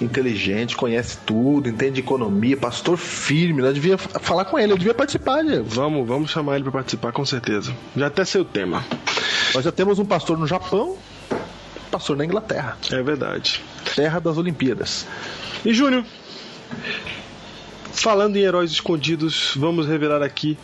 inteligente, 0.00 0.76
conhece 0.76 1.18
tudo, 1.24 1.68
entende 1.68 2.00
economia, 2.00 2.56
pastor 2.56 2.96
firme. 2.98 3.62
Nós 3.62 3.74
devia 3.74 3.94
f- 3.94 4.08
falar 4.20 4.44
com 4.44 4.58
ele, 4.58 4.72
eu 4.72 4.76
devia 4.78 4.92
participar, 4.94 5.42
Diego. 5.42 5.64
Vamos, 5.68 6.06
vamos 6.06 6.30
chamar 6.30 6.54
ele 6.56 6.64
pra 6.64 6.72
participar 6.72 7.12
com 7.12 7.24
certeza. 7.24 7.74
Já 7.96 8.06
até 8.08 8.24
sei 8.24 8.40
o 8.40 8.44
tema. 8.44 8.84
Nós 9.54 9.64
já 9.64 9.72
temos 9.72 9.98
um 9.98 10.04
pastor 10.04 10.36
no 10.38 10.46
Japão, 10.46 10.96
pastor 11.90 12.16
na 12.16 12.24
Inglaterra, 12.24 12.76
É 12.90 13.02
verdade. 13.02 13.62
terra 13.94 14.20
das 14.20 14.36
Olimpíadas. 14.36 15.06
E 15.64 15.72
Júnior, 15.72 16.04
falando 17.92 18.36
em 18.36 18.40
heróis 18.42 18.70
escondidos, 18.70 19.52
vamos 19.56 19.86
revelar 19.86 20.22
aqui 20.22 20.58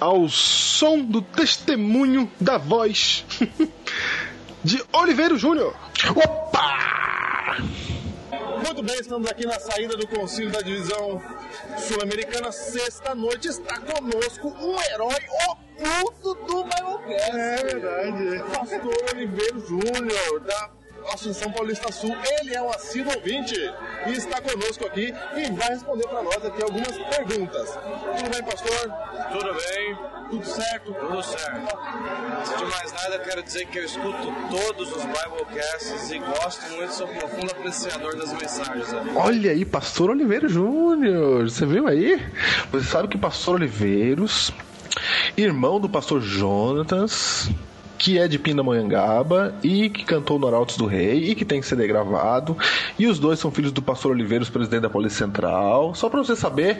ao 0.00 0.28
som 0.28 0.98
do 1.00 1.22
testemunho 1.22 2.30
da 2.40 2.58
voz 2.58 3.24
de 4.64 4.82
Oliveiro 4.92 5.38
Júnior. 5.38 5.74
Opa! 6.14 7.56
Muito 8.64 8.82
bem, 8.82 8.98
estamos 9.00 9.30
aqui 9.30 9.46
na 9.46 9.58
saída 9.58 9.96
do 9.96 10.06
Concílio 10.06 10.50
da 10.50 10.60
Divisão 10.60 11.20
Sul-Americana. 11.78 12.50
Sexta-noite 12.50 13.48
está 13.48 13.78
conosco 13.80 14.48
um 14.48 14.80
herói 14.92 15.14
oculto 15.48 16.34
do 16.46 16.64
Biblecast. 16.64 17.36
É 17.36 17.56
verdade. 17.64 18.44
Pastor 18.52 18.94
Oliveiro 19.12 19.60
Júnior, 19.60 20.40
da 20.40 20.70
Assunção 21.12 21.50
Paulista 21.52 21.90
Sul. 21.92 22.16
Ele 22.40 22.54
é 22.54 22.62
um 22.62 22.70
assíduo 22.70 23.12
ouvinte 23.14 23.54
e 24.06 24.12
está 24.12 24.40
conosco 24.40 24.86
aqui 24.86 25.12
e 25.36 25.50
vai 25.52 25.68
responder 25.68 26.06
para 26.08 26.22
nós 26.22 26.44
aqui 26.44 26.62
algumas 26.62 26.98
perguntas. 26.98 27.70
Tudo 27.70 28.30
bem, 28.30 28.42
pastor? 28.42 28.92
Tudo 29.32 29.54
bem. 29.54 30.16
Tudo 30.30 30.44
certo? 30.44 30.92
Tudo 30.92 31.22
certo. 31.22 31.78
Antes 32.38 32.56
de 32.56 32.64
mais 32.64 32.92
nada, 32.92 33.18
quero 33.20 33.42
dizer 33.42 33.66
que 33.66 33.78
eu 33.78 33.84
escuto 33.84 34.34
todos 34.50 34.90
os 34.90 35.04
Biblecasts 35.04 36.10
e 36.10 36.18
gosto 36.18 36.68
muito, 36.72 36.92
sou 36.92 37.06
profundo 37.06 37.52
apreciador 37.52 38.16
das 38.16 38.32
mensagens. 38.32 38.92
Ali. 38.92 39.10
Olha 39.14 39.50
aí, 39.52 39.64
Pastor 39.64 40.10
Oliveiro 40.10 40.48
Júnior. 40.48 41.48
Você 41.48 41.64
viu 41.64 41.86
aí? 41.86 42.20
Você 42.72 42.86
sabe 42.90 43.08
que 43.08 43.18
Pastor 43.18 43.56
Oliveiros, 43.56 44.52
irmão 45.36 45.78
do 45.78 45.88
Pastor 45.88 46.20
Jonatas, 46.20 47.48
que 47.98 48.18
é 48.18 48.28
de 48.28 48.38
Pindamonhangaba 48.38 49.54
e 49.62 49.88
que 49.88 50.04
cantou 50.04 50.38
no 50.38 50.46
Arautos 50.46 50.76
do 50.76 50.86
Rei 50.86 51.30
e 51.30 51.34
que 51.34 51.44
tem 51.44 51.62
CD 51.62 51.86
gravado. 51.86 52.56
E 52.98 53.06
os 53.06 53.18
dois 53.18 53.38
são 53.38 53.50
filhos 53.50 53.72
do 53.72 53.82
pastor 53.82 54.12
Oliveiros, 54.12 54.50
presidente 54.50 54.82
da 54.82 54.90
Polícia 54.90 55.18
Central. 55.18 55.94
Só 55.94 56.08
para 56.08 56.22
você 56.22 56.36
saber 56.36 56.78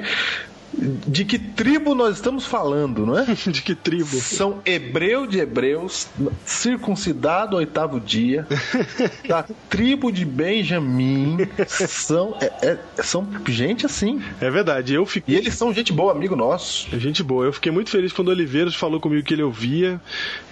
de 0.77 1.25
que 1.25 1.39
tribo 1.39 1.95
nós 1.95 2.17
estamos 2.17 2.47
falando, 2.47 3.07
não 3.07 3.19
é? 3.19 3.25
de 3.49 3.62
que 3.62 3.75
tribo? 3.75 4.17
São 4.21 4.61
hebreu 4.65 5.27
de 5.27 5.39
hebreus, 5.39 6.09
circuncidado 6.45 7.57
ao 7.57 7.61
oitavo 7.61 7.99
dia, 7.99 8.47
da 9.27 9.45
tribo 9.69 10.12
de 10.12 10.25
Benjamim. 10.25 11.39
São, 11.67 12.37
é, 12.41 12.47
é, 12.62 13.03
são 13.03 13.27
gente 13.49 13.87
assim. 13.87 14.23
É 14.41 14.51
verdade, 14.51 14.95
eu 14.95 15.07
fiquei. 15.07 15.35
E 15.35 15.39
eles 15.39 15.55
são 15.55 15.73
gente 15.73 15.93
boa, 15.93 16.12
amigo 16.12 16.37
nosso. 16.37 16.89
É 16.95 16.99
gente 16.99 17.23
boa. 17.23 17.47
Eu 17.47 17.53
fiquei 17.53 17.73
muito 17.73 17.91
feliz 17.91 18.12
quando 18.12 18.29
o 18.29 18.33
Oliveiros 18.33 18.75
falou 18.75 19.01
comigo 19.01 19.25
que 19.25 19.35
ele 19.35 19.43
ouvia, 19.43 20.01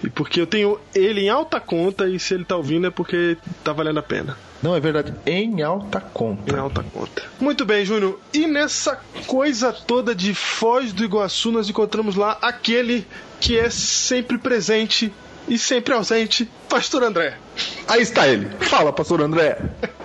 e 0.03 0.09
porque 0.09 0.41
eu 0.41 0.47
tenho 0.47 0.79
ele 0.93 1.21
em 1.21 1.29
alta 1.29 1.59
conta 1.59 2.09
e 2.09 2.19
se 2.19 2.33
ele 2.33 2.45
tá 2.45 2.55
ouvindo 2.55 2.87
é 2.87 2.89
porque 2.89 3.37
tá 3.63 3.71
valendo 3.71 3.99
a 3.99 4.03
pena. 4.03 4.37
Não, 4.61 4.75
é 4.75 4.79
verdade. 4.79 5.13
Em 5.25 5.61
alta 5.61 5.99
conta. 5.99 6.55
Em 6.55 6.57
alta 6.57 6.83
conta. 6.83 7.23
Muito 7.39 7.65
bem, 7.65 7.85
Júnior. 7.85 8.19
E 8.33 8.47
nessa 8.47 8.99
coisa 9.27 9.71
toda 9.71 10.15
de 10.15 10.33
Foz 10.33 10.93
do 10.93 11.03
Iguaçu, 11.03 11.51
nós 11.51 11.69
encontramos 11.69 12.15
lá 12.15 12.37
aquele 12.41 13.05
que 13.39 13.57
é 13.57 13.69
sempre 13.69 14.37
presente 14.37 15.13
e 15.47 15.57
sempre 15.57 15.93
ausente, 15.93 16.49
Pastor 16.67 17.03
André. 17.03 17.37
Aí 17.87 18.01
está 18.01 18.27
ele. 18.27 18.49
Fala, 18.61 18.91
Pastor 18.91 19.21
André. 19.21 19.57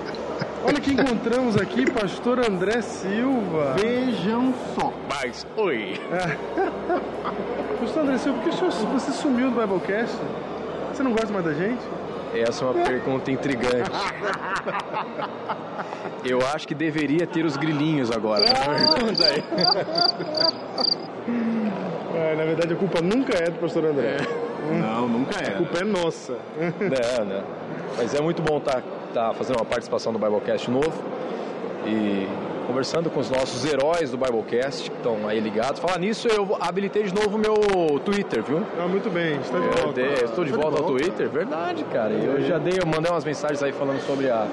Olha 0.63 0.79
que 0.79 0.93
encontramos 0.93 1.57
aqui, 1.57 1.91
Pastor 1.91 2.39
André 2.47 2.83
Silva. 2.83 3.77
Vejam 3.79 4.55
só. 4.75 4.93
Mas, 5.09 5.47
oi. 5.57 5.99
Pastor 7.81 8.03
André 8.03 8.19
Silva, 8.19 8.39
por 8.43 8.51
que 8.51 8.87
você 8.87 9.13
sumiu 9.13 9.51
do 9.51 9.59
Biblecast? 9.59 10.15
Você 10.93 11.03
não 11.03 11.13
gosta 11.13 11.33
mais 11.33 11.47
da 11.47 11.55
gente? 11.55 11.81
Essa 12.35 12.65
é 12.65 12.69
uma 12.69 12.85
pergunta 12.85 13.31
intrigante. 13.31 13.91
Eu 16.25 16.41
acho 16.55 16.67
que 16.67 16.75
deveria 16.75 17.27
ter 17.27 17.45
os 17.45 17.57
grilinhos 17.57 18.11
agora. 18.11 18.45
É, 22.15 22.37
na 22.37 22.45
verdade, 22.45 22.73
a 22.73 22.77
culpa 22.77 23.01
nunca 23.01 23.37
é 23.37 23.51
do 23.51 23.59
pastor 23.59 23.85
André. 23.85 24.17
Não, 24.71 25.09
nunca 25.09 25.39
é. 25.43 25.49
A 25.49 25.57
culpa 25.57 25.79
é 25.79 25.85
nossa. 25.85 26.39
Não, 26.59 27.25
não. 27.25 27.45
Mas 27.97 28.15
é 28.15 28.21
muito 28.21 28.43
bom 28.43 28.59
estar 28.59 28.83
tá, 29.15 29.33
fazendo 29.35 29.57
uma 29.57 29.65
participação 29.65 30.13
do 30.13 30.19
Biblecast 30.19 30.71
novo 30.71 31.03
e 31.87 32.29
conversando 32.71 33.11
com 33.11 33.19
os 33.19 33.29
nossos 33.29 33.65
heróis 33.65 34.13
do 34.13 34.17
Biblecast 34.17 34.89
que 34.91 34.97
estão 34.97 35.27
aí 35.27 35.41
ligados. 35.41 35.81
Falar 35.81 35.99
nisso, 35.99 36.29
eu 36.29 36.57
habilitei 36.61 37.03
de 37.03 37.13
novo 37.13 37.37
o 37.37 37.39
meu 37.39 37.99
Twitter, 38.05 38.45
viu? 38.45 38.63
Ah, 38.79 38.87
muito 38.87 39.11
bem, 39.11 39.39
está 39.41 39.59
de 39.59 39.67
volta. 39.67 39.93
dei- 39.93 40.13
estou 40.25 40.45
de 40.45 40.51
Está 40.53 40.63
volta 40.63 40.81
ao 40.81 40.87
Twitter, 40.89 41.29
verdade, 41.29 41.83
cara. 41.93 42.13
E 42.15 42.25
Eu 42.25 42.41
já 42.43 42.59
dei, 42.59 42.75
eu 42.81 42.87
mandei 42.87 43.11
umas 43.11 43.25
mensagens 43.25 43.61
aí 43.61 43.73
falando 43.73 44.01
sobre 44.07 44.31
a, 44.31 44.47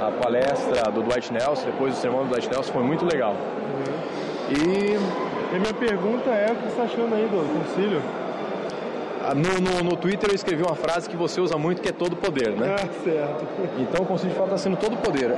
a 0.00 0.10
palestra 0.12 0.90
do 0.90 1.02
Dwight 1.02 1.30
Nelson, 1.30 1.66
depois 1.66 1.92
do 1.94 2.00
sermão 2.00 2.24
do 2.24 2.30
Dwight 2.30 2.48
Nelson, 2.50 2.72
foi 2.72 2.82
muito 2.82 3.04
legal. 3.04 3.36
E 4.50 4.96
E 5.54 5.58
minha 5.58 5.74
pergunta 5.74 6.30
é 6.30 6.52
o 6.52 6.56
que 6.56 6.62
você 6.62 6.68
está 6.68 6.82
achando 6.84 7.14
aí 7.14 7.26
do 7.26 7.38
concílio? 7.58 8.00
Ah, 9.30 9.34
no, 9.34 9.60
no, 9.60 9.82
no 9.90 9.96
Twitter 9.96 10.30
eu 10.30 10.34
escrevi 10.34 10.62
uma 10.62 10.74
frase 10.74 11.08
que 11.08 11.16
você 11.16 11.40
usa 11.40 11.56
muito, 11.56 11.80
que 11.82 11.88
é 11.88 11.92
todo 11.92 12.16
poder, 12.16 12.50
né? 12.50 12.76
Ah, 12.78 12.88
certo. 13.04 13.46
Então 13.78 14.04
o 14.04 14.06
concílio 14.06 14.32
de 14.32 14.36
fato 14.38 14.46
está 14.48 14.58
sendo 14.58 14.76
todo 14.76 14.96
poder. 14.96 15.30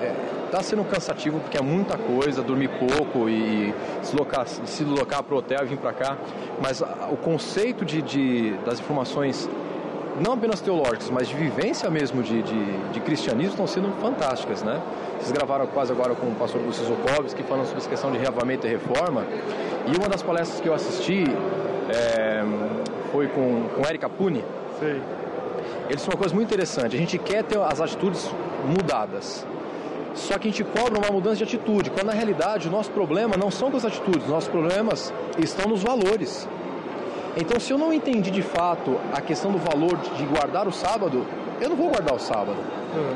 Está 0.46 0.62
sendo 0.62 0.84
cansativo 0.84 1.38
porque 1.40 1.56
é 1.56 1.62
muita 1.62 1.96
coisa, 1.96 2.42
dormir 2.42 2.68
pouco 2.70 3.28
e 3.28 3.72
se 4.02 4.10
deslocar, 4.10 4.46
se 4.48 4.84
deslocar 4.84 5.22
para 5.22 5.34
o 5.34 5.38
hotel 5.38 5.58
e 5.62 5.66
vir 5.66 5.78
para 5.78 5.92
cá. 5.92 6.16
Mas 6.62 6.82
ah, 6.82 7.08
o 7.10 7.16
conceito 7.16 7.84
de, 7.84 8.02
de- 8.02 8.52
das 8.64 8.80
informações, 8.80 9.48
não 10.24 10.32
apenas 10.34 10.60
teológicas, 10.60 11.08
mas 11.10 11.28
de 11.28 11.34
vivência 11.36 11.88
mesmo 11.88 12.22
de, 12.22 12.42
de, 12.42 12.78
de 12.92 13.00
cristianismo, 13.00 13.50
estão 13.52 13.66
sendo 13.66 13.90
fantásticas, 14.00 14.62
né? 14.62 14.80
Vocês 15.18 15.30
gravaram 15.32 15.66
quase 15.68 15.92
agora 15.92 16.14
com 16.14 16.26
o 16.26 16.34
pastor 16.34 16.60
Gustavo 16.62 16.88
Zukovski 16.96 17.42
falando 17.44 17.64
sobre 17.66 17.78
essa 17.78 17.88
questão 17.88 18.10
de 18.10 18.18
reavamento 18.18 18.66
e 18.66 18.70
reforma. 18.70 19.24
E 19.86 19.96
uma 19.96 20.08
das 20.08 20.22
palestras 20.22 20.60
que 20.60 20.68
eu 20.68 20.74
assisti 20.74 21.24
é, 21.88 22.42
foi 23.12 23.28
com, 23.28 23.68
com 23.74 23.88
Eric 23.88 24.04
Apuni. 24.04 24.44
Sei. 24.78 25.00
Ele 25.86 25.96
disse 25.96 26.08
uma 26.08 26.16
coisa 26.16 26.34
muito 26.34 26.46
interessante. 26.48 26.94
A 26.96 26.98
gente 26.98 27.18
quer 27.18 27.42
ter 27.44 27.58
as 27.60 27.80
atitudes 27.80 28.30
mudadas. 28.64 29.46
Só 30.14 30.38
que 30.38 30.48
a 30.48 30.50
gente 30.50 30.64
cobra 30.64 30.98
uma 30.98 31.10
mudança 31.10 31.36
de 31.36 31.44
atitude, 31.44 31.90
quando 31.90 32.06
na 32.06 32.12
realidade 32.12 32.68
o 32.68 32.70
nosso 32.70 32.90
problema 32.90 33.36
não 33.36 33.50
são 33.50 33.70
com 33.70 33.76
as 33.76 33.84
atitudes, 33.84 34.26
nossos 34.26 34.48
problemas 34.48 35.12
estão 35.38 35.68
nos 35.68 35.82
valores. 35.82 36.48
Então, 37.40 37.58
se 37.58 37.72
eu 37.72 37.78
não 37.78 37.90
entendi 37.90 38.30
de 38.30 38.42
fato 38.42 39.00
a 39.14 39.20
questão 39.22 39.50
do 39.50 39.58
valor 39.58 39.96
de 39.96 40.24
guardar 40.26 40.68
o 40.68 40.72
sábado, 40.72 41.26
eu 41.58 41.70
não 41.70 41.76
vou 41.76 41.88
guardar 41.88 42.14
o 42.14 42.18
sábado. 42.18 42.58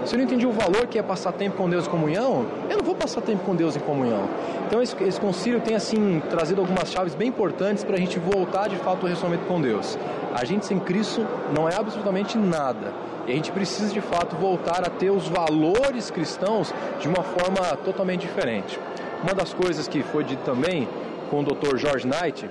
Se 0.07 0.15
eu 0.15 0.19
não 0.19 0.25
entendi 0.25 0.47
o 0.47 0.53
valor 0.53 0.87
que 0.87 0.99
é 0.99 1.03
passar 1.03 1.33
tempo 1.33 1.59
com 1.59 1.69
Deus 1.69 1.87
em 1.87 1.91
comunhão, 1.91 2.47
eu 2.71 2.79
não 2.79 2.85
vou 2.85 2.95
passar 2.95 3.21
tempo 3.21 3.45
com 3.45 3.55
Deus 3.55 3.77
em 3.77 3.81
comunhão. 3.81 4.27
Então, 4.67 4.81
esse, 4.81 4.97
esse 5.05 5.21
concílio 5.21 5.61
tem 5.61 5.75
assim 5.75 6.23
trazido 6.31 6.63
algumas 6.63 6.91
chaves 6.91 7.15
bem 7.15 7.29
importantes 7.29 7.85
para 7.85 7.97
a 7.97 7.99
gente 7.99 8.19
voltar 8.19 8.69
de 8.69 8.77
fato 8.77 9.01
ao 9.01 9.05
relacionamento 9.05 9.45
com 9.47 9.61
Deus. 9.61 9.99
A 10.33 10.43
gente 10.47 10.65
sem 10.65 10.81
Cristo 10.81 11.27
não 11.55 11.69
é 11.69 11.75
absolutamente 11.75 12.39
nada. 12.39 12.95
E 13.27 13.33
a 13.33 13.35
gente 13.35 13.53
precisa 13.53 13.93
de 13.93 14.01
fato 14.01 14.37
voltar 14.37 14.87
a 14.87 14.91
ter 14.91 15.11
os 15.11 15.29
valores 15.29 16.11
cristãos 16.11 16.73
de 16.99 17.09
uma 17.09 17.23
forma 17.23 17.77
totalmente 17.85 18.23
diferente. 18.23 18.81
Uma 19.23 19.35
das 19.35 19.53
coisas 19.53 19.87
que 19.87 20.03
foi 20.03 20.25
dito 20.25 20.43
também 20.45 20.89
com 21.31 21.41
o 21.41 21.43
Dr. 21.43 21.77
George 21.77 22.07
Knight, 22.07 22.49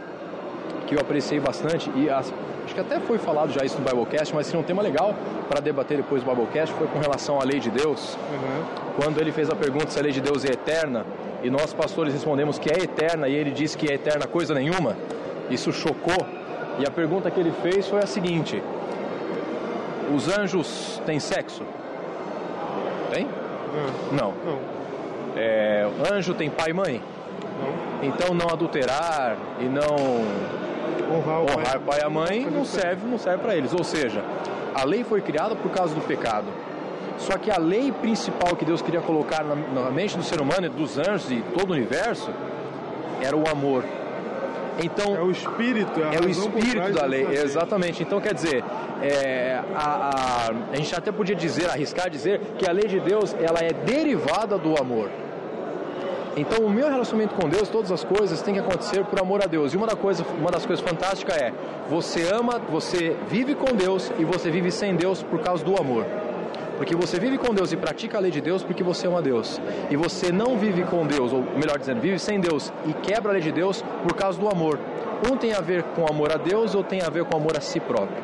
que 0.87 0.95
eu 0.95 0.99
apreciei 0.99 1.39
bastante 1.39 1.89
e 1.95 2.09
as- 2.09 2.33
acho 2.65 2.73
que 2.73 2.79
até 2.79 2.99
foi 2.99 3.17
falado 3.17 3.51
já 3.51 3.63
isso 3.65 3.77
no 3.79 3.85
Biblecast, 3.89 4.33
mas 4.35 4.45
seria 4.47 4.59
um 4.59 4.63
tema 4.63 4.81
legal 4.81 5.13
para 5.49 5.59
debater 5.61 5.97
depois 5.97 6.23
do 6.23 6.29
Biblecast, 6.29 6.73
foi 6.75 6.87
com 6.87 6.99
relação 6.99 7.39
à 7.39 7.43
lei 7.43 7.59
de 7.59 7.69
Deus. 7.69 8.17
Quando 9.01 9.19
ele 9.19 9.31
fez 9.31 9.49
a 9.49 9.55
pergunta 9.55 9.89
se 9.89 9.99
a 9.99 10.01
lei 10.01 10.11
de 10.11 10.21
Deus 10.21 10.45
é 10.45 10.49
eterna 10.53 11.05
e 11.43 11.49
nós 11.49 11.73
pastores 11.73 12.13
respondemos 12.13 12.57
que 12.59 12.69
é 12.71 12.83
eterna 12.83 13.27
e 13.27 13.35
ele 13.35 13.51
disse 13.51 13.77
que 13.77 13.89
é 13.91 13.95
eterna 13.95 14.27
coisa 14.27 14.53
nenhuma, 14.53 14.95
isso 15.49 15.71
chocou. 15.73 16.25
E 16.79 16.85
a 16.87 16.91
pergunta 16.91 17.29
que 17.29 17.39
ele 17.39 17.51
fez 17.61 17.87
foi 17.87 17.99
a 17.99 18.07
seguinte: 18.07 18.61
Os 20.15 20.27
anjos 20.37 21.01
têm 21.05 21.19
sexo? 21.19 21.63
Tem? 23.11 23.27
Não. 24.11 24.33
É, 25.35 25.87
anjo 26.11 26.33
tem 26.33 26.49
pai 26.49 26.69
e 26.69 26.73
mãe? 26.73 27.01
Então 28.01 28.33
não 28.35 28.47
adulterar 28.49 29.35
e 29.59 29.65
não 29.65 29.95
honrar, 31.11 31.79
pai 31.79 31.99
e 31.99 32.03
a 32.03 32.09
mãe 32.09 32.47
não 32.49 32.65
serve, 32.65 33.07
não 33.07 33.17
serve 33.17 33.43
para 33.43 33.55
eles. 33.55 33.73
Ou 33.73 33.83
seja, 33.83 34.23
a 34.73 34.83
lei 34.83 35.03
foi 35.03 35.21
criada 35.21 35.55
por 35.55 35.71
causa 35.71 35.93
do 35.93 36.01
pecado. 36.01 36.47
Só 37.17 37.37
que 37.37 37.51
a 37.51 37.57
lei 37.57 37.91
principal 37.91 38.55
que 38.55 38.65
Deus 38.65 38.81
queria 38.81 39.01
colocar 39.01 39.43
na, 39.43 39.55
na 39.55 39.91
mente 39.91 40.17
do 40.17 40.23
ser 40.23 40.41
humano, 40.41 40.69
dos 40.69 40.97
anjos 40.97 41.31
e 41.31 41.43
todo 41.53 41.69
o 41.69 41.73
universo, 41.73 42.31
era 43.21 43.35
o 43.35 43.47
amor. 43.49 43.83
Então, 44.81 45.15
é 45.15 45.21
o 45.21 45.29
espírito, 45.29 46.01
é, 46.01 46.19
o 46.19 46.27
espírito 46.27 46.91
da 46.93 47.05
lei, 47.05 47.27
exatamente. 47.31 48.01
Então, 48.01 48.19
quer 48.19 48.33
dizer, 48.33 48.63
é, 49.01 49.59
a, 49.75 50.09
a, 50.09 50.51
a 50.71 50.75
gente 50.75 50.95
até 50.95 51.11
podia 51.11 51.35
dizer, 51.35 51.69
arriscar 51.69 52.09
dizer, 52.09 52.41
que 52.57 52.67
a 52.67 52.71
lei 52.71 52.87
de 52.87 52.99
Deus 52.99 53.35
ela 53.39 53.59
é 53.59 53.71
derivada 53.71 54.57
do 54.57 54.75
amor. 54.79 55.09
Então, 56.35 56.65
o 56.65 56.69
meu 56.69 56.89
relacionamento 56.89 57.35
com 57.35 57.47
Deus, 57.47 57.69
todas 57.69 57.91
as 57.91 58.03
coisas 58.03 58.41
têm 58.41 58.55
que 58.55 58.59
acontecer 58.59 59.05
por 59.05 59.19
amor 59.19 59.43
a 59.43 59.45
Deus. 59.45 59.73
E 59.73 59.77
uma, 59.77 59.85
da 59.85 59.95
coisa, 59.95 60.25
uma 60.39 60.49
das 60.49 60.65
coisas 60.65 60.83
fantásticas 60.83 61.37
é: 61.37 61.53
você 61.89 62.27
ama, 62.33 62.59
você 62.71 63.15
vive 63.29 63.53
com 63.53 63.75
Deus 63.75 64.11
e 64.17 64.25
você 64.25 64.49
vive 64.49 64.71
sem 64.71 64.95
Deus 64.95 65.21
por 65.21 65.39
causa 65.41 65.63
do 65.63 65.79
amor. 65.79 66.05
Porque 66.77 66.95
você 66.95 67.19
vive 67.19 67.37
com 67.37 67.53
Deus 67.53 67.71
e 67.71 67.77
pratica 67.77 68.17
a 68.17 68.21
lei 68.21 68.31
de 68.31 68.41
Deus 68.41 68.63
porque 68.63 68.83
você 68.83 69.07
ama 69.07 69.21
Deus. 69.21 69.61
E 69.91 69.95
você 69.95 70.31
não 70.31 70.57
vive 70.57 70.83
com 70.83 71.05
Deus, 71.05 71.31
ou 71.31 71.43
melhor 71.55 71.77
dizendo, 71.77 72.01
vive 72.01 72.17
sem 72.17 72.39
Deus 72.39 72.73
e 72.87 72.93
quebra 72.93 73.31
a 73.31 73.33
lei 73.33 73.41
de 73.41 73.51
Deus 73.51 73.83
por 74.01 74.15
causa 74.15 74.39
do 74.39 74.49
amor. 74.49 74.79
Um 75.31 75.37
tem 75.37 75.53
a 75.53 75.61
ver 75.61 75.83
com 75.95 76.05
amor 76.05 76.31
a 76.31 76.37
Deus 76.37 76.73
ou 76.73 76.83
tem 76.83 77.01
a 77.01 77.09
ver 77.09 77.25
com 77.25 77.37
amor 77.37 77.55
a 77.55 77.61
si 77.61 77.79
próprio. 77.79 78.17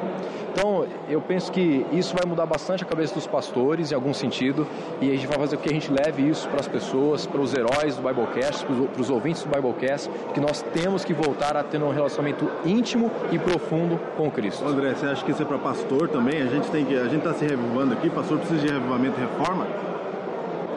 Então, 0.59 0.85
eu 1.07 1.21
penso 1.21 1.49
que 1.53 1.85
isso 1.93 2.13
vai 2.13 2.25
mudar 2.27 2.45
bastante 2.45 2.83
a 2.83 2.85
cabeça 2.85 3.13
dos 3.15 3.25
pastores, 3.25 3.93
em 3.93 3.95
algum 3.95 4.13
sentido, 4.13 4.67
e 4.99 5.09
a 5.09 5.13
gente 5.13 5.25
vai 5.25 5.37
fazer 5.37 5.55
com 5.55 5.63
que 5.63 5.69
a 5.69 5.71
gente 5.73 5.89
leve 5.89 6.27
isso 6.27 6.49
para 6.49 6.59
as 6.59 6.67
pessoas, 6.67 7.25
para 7.25 7.39
os 7.39 7.53
heróis 7.53 7.95
do 7.95 8.01
Biblecast, 8.01 8.65
para 8.65 9.01
os 9.01 9.09
ouvintes 9.09 9.41
do 9.41 9.49
Biblecast, 9.49 10.09
que 10.33 10.41
nós 10.41 10.61
temos 10.73 11.05
que 11.05 11.13
voltar 11.13 11.55
a 11.55 11.63
ter 11.63 11.81
um 11.81 11.91
relacionamento 11.91 12.51
íntimo 12.65 13.09
e 13.31 13.39
profundo 13.39 13.97
com 14.17 14.29
Cristo. 14.29 14.67
André, 14.67 14.95
você 14.95 15.05
acha 15.05 15.23
que 15.23 15.31
isso 15.31 15.41
é 15.41 15.45
para 15.45 15.57
pastor 15.59 16.09
também? 16.09 16.41
A 16.41 16.47
gente 16.47 16.69
tem 16.69 16.83
que, 16.83 16.93
a 16.93 17.05
gente 17.05 17.19
está 17.19 17.33
se 17.33 17.45
revivando 17.45 17.93
aqui, 17.93 18.09
pastor 18.09 18.37
precisa 18.37 18.59
de 18.59 18.73
revivamento 18.73 19.17
e 19.17 19.21
reforma? 19.21 19.65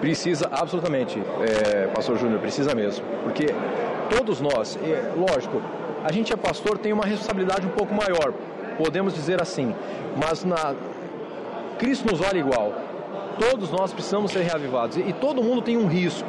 Precisa, 0.01 0.49
absolutamente, 0.53 1.21
é, 1.41 1.89
pastor 1.89 2.19
Júnior, 2.19 2.39
precisa 2.39 2.73
mesmo, 2.73 3.05
porque 3.25 3.47
todos 4.17 4.41
nós, 4.41 4.79
é, 4.81 5.11
lógico, 5.17 5.61
a 6.05 6.13
gente 6.13 6.33
é 6.33 6.37
pastor, 6.37 6.79
tem 6.79 6.93
uma 6.93 7.05
responsabilidade 7.05 7.67
um 7.67 7.71
pouco 7.71 7.93
maior, 7.95 8.33
podemos 8.77 9.15
dizer 9.15 9.41
assim, 9.41 9.75
mas 10.17 10.45
na 10.45 10.75
Cristo 11.79 12.11
nos 12.11 12.21
olha 12.21 12.39
igual. 12.39 12.73
Todos 13.39 13.71
nós 13.71 13.93
precisamos 13.93 14.31
ser 14.31 14.43
reavivados 14.43 14.97
e, 14.97 15.13
todo 15.13 15.43
mundo 15.43 15.63
tem 15.63 15.77
um 15.77 15.87
risco. 15.87 16.29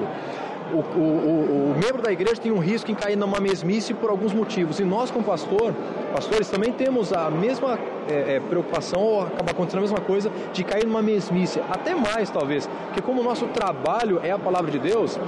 O, 0.71 0.77
o, 0.77 1.01
o, 1.01 1.71
o, 1.71 1.75
membro 1.75 2.01
da 2.01 2.11
igreja 2.11 2.41
tem 2.41 2.51
um 2.51 2.57
risco 2.57 2.89
em 2.89 2.95
cair 2.95 3.15
numa 3.15 3.39
mesmice 3.39 3.93
por 3.93 4.09
alguns 4.09 4.33
motivos. 4.33 4.79
E 4.79 4.83
nós, 4.83 5.11
como 5.11 5.23
pastor, 5.23 5.73
pastores, 6.11 6.49
também 6.49 6.71
temos 6.71 7.13
a 7.13 7.29
mesma 7.29 7.77
é, 8.09 8.35
é, 8.35 8.39
preocupação, 8.39 8.99
ou 8.99 9.21
acaba 9.21 9.51
acontecendo 9.51 9.79
a 9.79 9.81
mesma 9.81 10.01
coisa, 10.01 10.31
de 10.51 10.63
cair 10.63 10.87
numa 10.87 11.01
mesmice. 11.01 11.61
Até 11.69 11.93
mais, 11.93 12.31
talvez. 12.31 12.67
Porque 12.87 13.01
como 13.01 13.21
o 13.21 13.23
nosso 13.23 13.45
trabalho 13.47 14.19
é 14.23 14.31
a 14.31 14.39
palavra 14.39 14.71
de 14.71 14.79
Deus, 14.79 15.19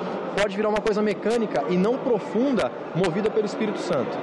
pode 0.41 0.55
virar 0.55 0.69
uma 0.69 0.81
coisa 0.81 1.03
mecânica 1.03 1.65
e 1.69 1.77
não 1.77 1.97
profunda, 1.97 2.71
movida 2.95 3.29
pelo 3.29 3.45
Espírito 3.45 3.79
Santo. 3.79 4.17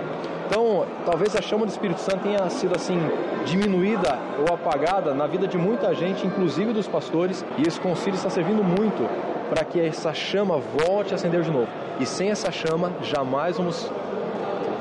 Então, 0.53 0.85
talvez 1.07 1.35
a 1.35 1.41
chama 1.41 1.65
do 1.65 1.71
Espírito 1.71 1.99
Santo 1.99 2.25
tenha 2.25 2.47
sido 2.51 2.77
assim 2.77 2.99
diminuída 3.47 4.19
ou 4.39 4.55
apagada 4.55 5.15
na 5.15 5.27
vida 5.27 5.49
de 5.49 5.57
muita 5.57 5.95
gente, 5.95 6.27
inclusive 6.27 6.75
dos 6.75 6.87
pastores, 6.87 7.43
e 7.57 7.67
esse 7.67 7.81
concílio 7.81 8.17
está 8.17 8.29
servindo 8.29 8.63
muito 8.63 9.09
para 9.49 9.65
que 9.65 9.81
essa 9.81 10.13
chama 10.13 10.59
volte 10.59 11.15
a 11.15 11.17
acender 11.17 11.41
de 11.41 11.51
novo. 11.51 11.69
E 11.99 12.05
sem 12.05 12.31
essa 12.31 12.53
chama, 12.53 12.93
jamais 13.01 13.57
vamos 13.57 13.91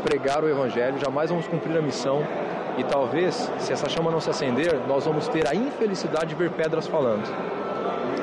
pregar 0.03 0.43
o 0.43 0.49
evangelho, 0.49 0.99
jamais 0.99 1.29
vamos 1.29 1.47
cumprir 1.47 1.77
a 1.77 1.81
missão. 1.81 2.21
E 2.77 2.83
talvez, 2.83 3.49
se 3.57 3.71
essa 3.71 3.87
chama 3.87 4.11
não 4.11 4.19
se 4.19 4.29
acender, 4.29 4.77
nós 4.89 5.05
vamos 5.05 5.29
ter 5.29 5.47
a 5.47 5.55
infelicidade 5.55 6.25
de 6.25 6.35
ver 6.35 6.51
pedras 6.51 6.85
falando. 6.85 7.33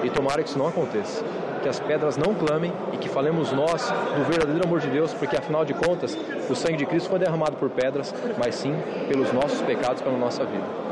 E 0.05 0.11
tomara 0.11 0.43
que 0.43 0.51
isso 0.51 0.59
não 0.59 0.69
aconteça 0.69 1.25
que 1.59 1.69
as 1.69 1.81
pedras 1.81 2.17
não 2.17 2.35
clamem 2.35 2.73
e 2.93 2.97
que 2.97 3.09
falemos 3.09 3.53
nós 3.53 3.91
do 3.91 4.25
verdadeiro 4.25 4.65
amor 4.65 4.81
de 4.81 4.89
Deus, 4.89 5.13
porque 5.15 5.37
afinal 5.37 5.65
de 5.65 5.75
contas, 5.75 6.19
o 6.49 6.55
sangue 6.55 6.77
de 6.77 6.87
Cristo 6.87 7.09
foi 7.09 7.19
derramado 7.19 7.57
por 7.57 7.71
pedras, 7.71 8.15
mas 8.39 8.55
sim 8.55 8.75
pelos 9.09 9.33
nossos 9.33 9.61
pecados, 9.63 10.03
pela 10.03 10.17
nossa 10.17 10.45
vida. 10.45 10.89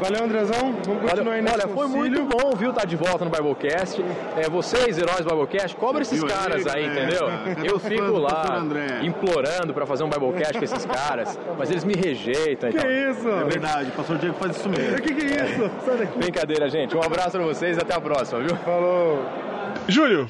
Valeu, 0.00 0.24
Andrezão. 0.24 0.74
Vamos 0.84 1.10
continuar 1.10 1.34
aí 1.34 1.44
Olha, 1.52 1.68
foi 1.68 1.88
muito 1.88 2.22
bom, 2.24 2.54
viu, 2.56 2.70
estar 2.70 2.82
tá 2.82 2.86
de 2.86 2.94
volta 2.94 3.24
no 3.24 3.30
Biblecast. 3.30 4.00
É, 4.36 4.48
vocês, 4.48 4.96
heróis 4.96 5.24
do 5.24 5.30
Biblecast, 5.30 5.76
cobra 5.76 6.02
esses 6.02 6.22
caras 6.22 6.66
aí, 6.68 6.86
entendeu? 6.86 7.28
Eu 7.64 7.78
fico 7.80 8.16
lá 8.16 8.62
implorando 9.02 9.74
para 9.74 9.86
fazer 9.86 10.04
um 10.04 10.08
Biblecast 10.08 10.58
com 10.58 10.64
esses 10.64 10.86
caras, 10.86 11.38
mas 11.58 11.70
eles 11.70 11.84
me 11.84 11.94
rejeitam. 11.94 12.70
Que 12.70 12.78
então. 12.78 12.90
isso? 12.90 13.28
É 13.28 13.44
verdade, 13.44 13.88
o 13.88 13.92
pastor 13.92 14.18
Diego 14.18 14.36
faz 14.36 14.56
isso 14.56 14.68
mesmo. 14.68 15.00
Que 15.00 15.14
que 15.14 15.34
é 15.34 15.44
isso? 15.44 15.70
Sai 15.84 15.96
daqui. 15.98 16.18
Brincadeira, 16.18 16.68
gente. 16.70 16.96
Um 16.96 17.02
abraço 17.02 17.32
para 17.32 17.42
vocês 17.42 17.76
e 17.76 17.80
até 17.80 17.94
a 17.94 18.00
próxima, 18.00 18.40
viu? 18.40 18.56
Falou. 18.58 19.47
Júlio, 19.88 20.28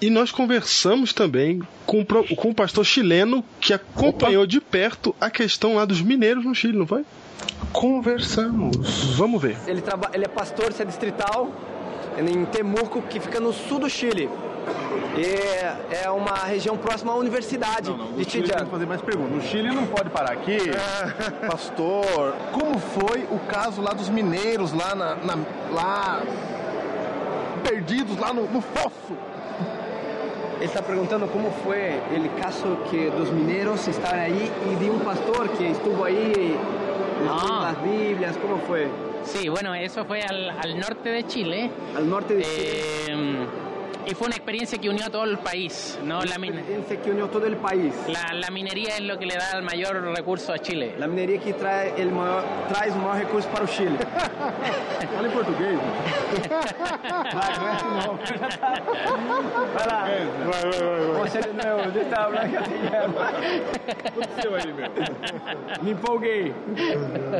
e 0.00 0.10
nós 0.10 0.32
conversamos 0.32 1.12
também 1.12 1.62
com, 1.86 2.04
com 2.04 2.50
o 2.50 2.54
pastor 2.54 2.84
chileno 2.84 3.44
que 3.60 3.72
acompanhou 3.72 4.42
Opa. 4.42 4.50
de 4.50 4.60
perto 4.60 5.14
a 5.20 5.30
questão 5.30 5.76
lá 5.76 5.84
dos 5.84 6.02
mineiros 6.02 6.44
no 6.44 6.52
Chile, 6.54 6.76
não 6.76 6.86
foi? 6.86 7.04
Conversamos. 7.72 9.14
Vamos 9.16 9.40
ver. 9.40 9.56
Ele, 9.68 9.80
traba... 9.80 10.10
ele 10.12 10.24
é 10.24 10.28
pastor, 10.28 10.72
se 10.72 10.82
é 10.82 10.84
distrital, 10.84 11.52
em 12.18 12.44
Temuco, 12.46 13.00
que 13.02 13.20
fica 13.20 13.38
no 13.38 13.52
sul 13.52 13.78
do 13.78 13.88
Chile. 13.88 14.28
E 15.16 15.94
é 15.94 16.10
uma 16.10 16.34
região 16.44 16.76
próxima 16.76 17.12
à 17.12 17.16
universidade 17.16 17.90
não, 17.90 17.96
não, 17.96 18.12
de 18.12 18.28
Chile 18.28 18.48
tem 18.48 18.64
que 18.64 18.70
fazer 18.70 18.86
mais 18.86 19.00
perguntas. 19.00 19.44
O 19.44 19.46
Chile 19.48 19.68
não 19.68 19.86
pode 19.86 20.10
parar 20.10 20.32
aqui. 20.32 20.58
Pastor, 21.48 22.34
como 22.52 22.78
foi 22.78 23.24
o 23.30 23.38
caso 23.40 23.80
lá 23.80 23.92
dos 23.92 24.08
mineiros 24.08 24.72
lá 24.72 24.94
na, 24.94 25.14
na 25.16 25.38
lá 25.72 26.22
perdidos 27.60 28.18
lá 28.18 28.32
no, 28.32 28.42
no 28.42 28.60
fosso. 28.60 29.16
Ele 30.56 30.66
está 30.66 30.82
perguntando 30.82 31.26
como 31.28 31.50
foi 31.64 31.96
o 31.96 32.42
caso 32.42 32.76
que 32.90 33.08
dos 33.10 33.30
mineiros 33.30 33.88
estar 33.88 34.14
aí 34.14 34.50
e 34.70 34.76
de 34.76 34.90
um 34.90 34.98
pastor 34.98 35.48
que 35.48 35.64
estuvo 35.64 36.04
aí 36.04 36.58
ah. 37.26 37.72
las 37.72 37.78
Biblias, 37.82 38.36
¿cómo 38.36 38.58
fue? 38.66 38.88
Sí, 39.22 39.48
bueno, 39.48 39.74
eso 39.74 40.04
fue 40.04 40.22
al, 40.22 40.50
al 40.50 40.78
norte 40.78 41.08
de 41.10 41.26
Chile. 41.26 41.70
Al 41.96 42.08
norte 42.08 42.34
de 42.34 42.42
Chile. 42.42 43.04
Eh, 43.08 43.46
y 44.06 44.14
fue 44.14 44.26
una 44.26 44.36
experiencia 44.36 44.78
que 44.78 44.88
unió 44.88 45.06
a 45.06 45.10
todo 45.10 45.24
el 45.24 45.38
país, 45.38 45.98
¿no? 46.04 46.20
La 46.22 46.34
experiencia 46.34 47.00
que 47.00 47.10
unió 47.10 47.28
todo 47.28 47.46
el 47.46 47.56
país. 47.56 47.94
La, 48.08 48.32
la, 48.34 48.50
minería 48.50 48.96
es 48.96 49.02
lo 49.02 49.18
que 49.18 49.26
le 49.26 49.34
da 49.34 49.52
el 49.56 49.62
mayor 49.62 50.02
recurso 50.16 50.52
a 50.52 50.58
Chile. 50.58 50.94
La 50.98 51.06
minería 51.06 51.38
que 51.40 51.52
trae 51.52 52.00
el 52.00 52.10
mayor, 52.10 52.44
trae 52.68 52.88
el 52.88 52.96
mayor 52.96 53.26
recurso 53.26 53.48
para 53.50 53.66
Chile. 53.66 53.96
Fala 55.14 55.28
em 55.28 55.30
português. 55.30 55.78
vai, 57.34 57.54
vai 57.58 57.74
assim 57.74 57.88
não. 57.88 58.18
Vai 59.74 59.86
lá. 59.86 60.02
Vai, 60.02 60.26
vai, 60.46 60.62
vai. 60.62 61.12
vai. 61.12 61.30
Você 61.30 61.40
deixa 61.92 62.08
eu 62.08 62.16
falar 62.16 62.48
que 62.48 62.56
O 62.56 63.92
que 64.00 64.08
aconteceu 64.08 64.54
aí, 64.54 64.72
meu? 64.72 65.82
Me 65.82 65.90
empolguei. 65.92 66.54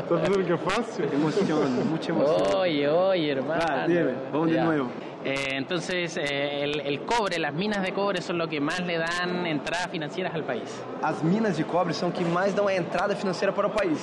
Tá 0.09 0.15
vendo 0.17 0.45
que 0.45 0.53
é 0.53 0.57
fácil? 0.57 1.05
Emociona. 1.13 2.57
Oye, 2.57 2.89
oye, 2.89 3.31
hermano. 3.31 3.61
Vai, 3.67 3.87
dime, 3.87 4.15
vamos 4.33 4.51
de 4.51 4.61
novo. 4.61 5.10
Eh, 5.25 5.51
entonces, 5.53 6.17
eh, 6.17 6.65
el, 6.65 6.81
el, 6.81 7.01
cobre, 7.03 7.39
las 7.39 7.53
minas 7.53 7.83
de 7.83 7.93
cobre 7.93 8.23
son 8.23 8.39
lo 8.39 8.49
que 8.49 8.59
más 8.59 8.81
le 8.81 8.97
dan 8.97 9.47
entradas 9.47 9.89
financieras 9.91 10.35
al 10.35 10.45
país. 10.45 10.83
As 11.03 11.23
minas 11.23 11.59
de 11.59 11.65
cobre 11.65 11.93
são 11.93 12.11
que 12.11 12.25
dão 12.55 12.67
a 12.67 12.75
entrada 12.75 13.15
financeira 13.15 13.53
para 13.53 13.67
o 13.67 13.71
país. 13.71 13.99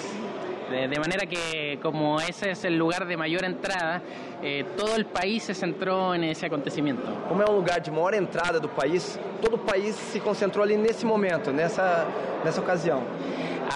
De, 0.69 0.87
de 0.87 0.99
manera 0.99 1.25
que, 1.25 1.79
como 1.81 2.19
ese 2.19 2.51
es 2.51 2.65
el 2.65 2.77
lugar 2.77 3.07
de 3.07 3.17
mayor 3.17 3.45
entrada, 3.45 4.01
eh, 4.43 4.63
todo 4.75 4.95
el 4.95 5.05
país 5.05 5.43
se 5.43 5.55
centró 5.55 6.13
en 6.13 6.25
ese 6.25 6.45
acontecimiento. 6.45 7.07
Como 7.27 7.41
é 7.41 7.49
um 7.49 7.55
lugar 7.55 7.79
de 7.79 7.89
maior 7.89 8.13
entrada 8.13 8.59
do 8.59 8.69
país, 8.69 9.19
todo 9.41 9.55
o 9.55 9.59
país 9.59 9.95
se 9.95 10.19
concentrou 10.19 10.63
ali 10.63 10.77
nesse 10.77 11.05
momento, 11.05 11.51
nessa, 11.51 12.05
nessa 12.43 12.61
ocasião. 12.61 13.01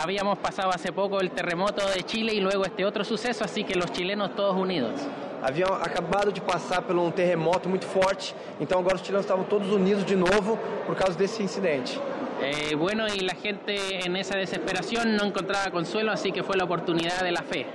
Habíamos 0.03 0.37
pasado 0.37 0.69
hace 0.73 0.91
poco 0.91 1.19
el 1.19 1.31
terremoto 1.31 1.81
de 1.89 2.03
Chile 2.05 2.33
y 2.33 2.39
luego 2.39 2.65
este 2.65 2.85
otro 2.85 3.03
suceso, 3.03 3.43
así 3.43 3.63
que 3.63 3.75
los 3.75 3.91
chilenos 3.91 4.35
todos 4.35 4.55
unidos. 4.55 4.93
Haviam 5.41 5.73
acabado 5.73 6.31
de 6.31 6.39
passar 6.41 6.81
por 6.81 6.95
um 6.95 7.11
terremoto 7.11 7.67
muito 7.67 7.85
forte, 7.85 8.35
então 8.59 8.79
agora 8.79 8.95
os 8.95 9.01
chilenos 9.01 9.25
estavam 9.25 9.43
todos 9.43 9.69
unidos 9.71 10.05
de 10.05 10.15
novo 10.15 10.57
por 10.85 10.95
causa 10.95 11.17
desse 11.17 11.41
incidente. 11.41 11.99
Eh, 12.41 12.75
bueno, 12.75 13.05
y 13.07 13.19
la 13.19 13.35
gente 13.35 14.05
en 14.05 14.15
esa 14.15 14.35
desesperación 14.35 15.15
no 15.15 15.25
encontraba 15.25 15.69
consuelo, 15.69 16.11
así 16.11 16.31
que 16.31 16.41
fue 16.41 16.57
la 16.57 16.63
oportunidad 16.63 17.21
de 17.21 17.31
la 17.31 17.43
fe. 17.43 17.65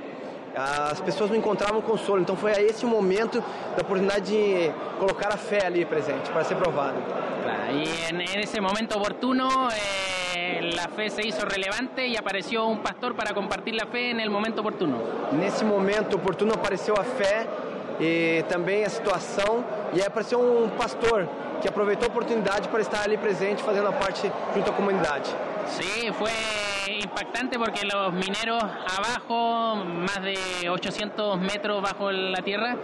As 0.56 1.00
pessoas 1.02 1.28
não 1.28 1.36
encontravam 1.36 1.82
consolo, 1.82 2.22
então 2.22 2.34
foi 2.34 2.50
a 2.52 2.60
esse 2.62 2.86
momento 2.86 3.44
da 3.76 3.82
oportunidade 3.82 4.32
de 4.32 4.72
colocar 4.98 5.28
a 5.28 5.36
fé 5.36 5.66
ali 5.66 5.84
presente 5.84 6.30
para 6.30 6.44
ser 6.44 6.56
provado. 6.56 6.96
Claro, 7.42 7.78
en, 8.08 8.40
ese 8.40 8.58
momento 8.60 8.96
oportuno 8.96 9.68
eh, 9.70 10.35
la 10.74 10.88
fe 10.88 11.10
se 11.10 11.26
hizo 11.26 11.44
relevante 11.44 12.06
y 12.06 12.16
apareció 12.16 12.66
un 12.66 12.80
pastor 12.80 13.14
para 13.14 13.34
compartir 13.34 13.74
la 13.74 13.86
fe 13.86 14.10
en 14.10 14.20
el 14.20 14.30
momento 14.30 14.60
oportuno. 14.60 14.98
Nesse 15.32 15.64
momento 15.64 16.16
oportuno 16.16 16.54
apareceu 16.54 16.94
a 16.96 17.04
fé 17.04 17.46
e 18.00 18.44
também 18.48 18.84
a 18.84 18.88
situação 18.88 19.64
e 19.92 20.00
aí 20.00 20.06
apareceu 20.06 20.40
um 20.40 20.68
pastor 20.70 21.28
que 21.60 21.68
aproveitou 21.68 22.06
a 22.08 22.10
oportunidade 22.10 22.68
para 22.68 22.80
estar 22.80 23.02
ali 23.02 23.16
presente 23.16 23.62
fazendo 23.62 23.88
a 23.88 23.92
parte 23.92 24.30
junto 24.54 24.70
à 24.70 24.72
comunidade. 24.72 25.34
Sí, 25.66 26.12
fue 26.12 26.30
impactante 27.02 27.58
porque 27.58 27.84
los 27.84 28.12
mineros 28.12 28.62
abajo, 28.62 29.76
más 29.76 30.22
de 30.22 30.70
800 30.70 31.40
metros 31.40 31.82
bajo 31.82 32.12
la 32.12 32.40
tierra, 32.42 32.76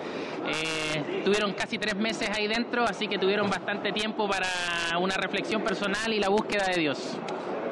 eh, 0.46 1.22
tuvieron 1.24 1.52
casi 1.52 1.78
tres 1.78 1.94
meses 1.94 2.28
ahí 2.36 2.48
dentro, 2.48 2.84
así 2.84 3.06
que 3.06 3.18
tuvieron 3.18 3.48
bastante 3.48 3.92
tiempo 3.92 4.28
para 4.28 4.48
una 4.98 5.14
reflexión 5.14 5.62
personal 5.62 6.12
y 6.12 6.18
la 6.18 6.28
búsqueda 6.28 6.66
de 6.66 6.80
Dios. 6.80 7.16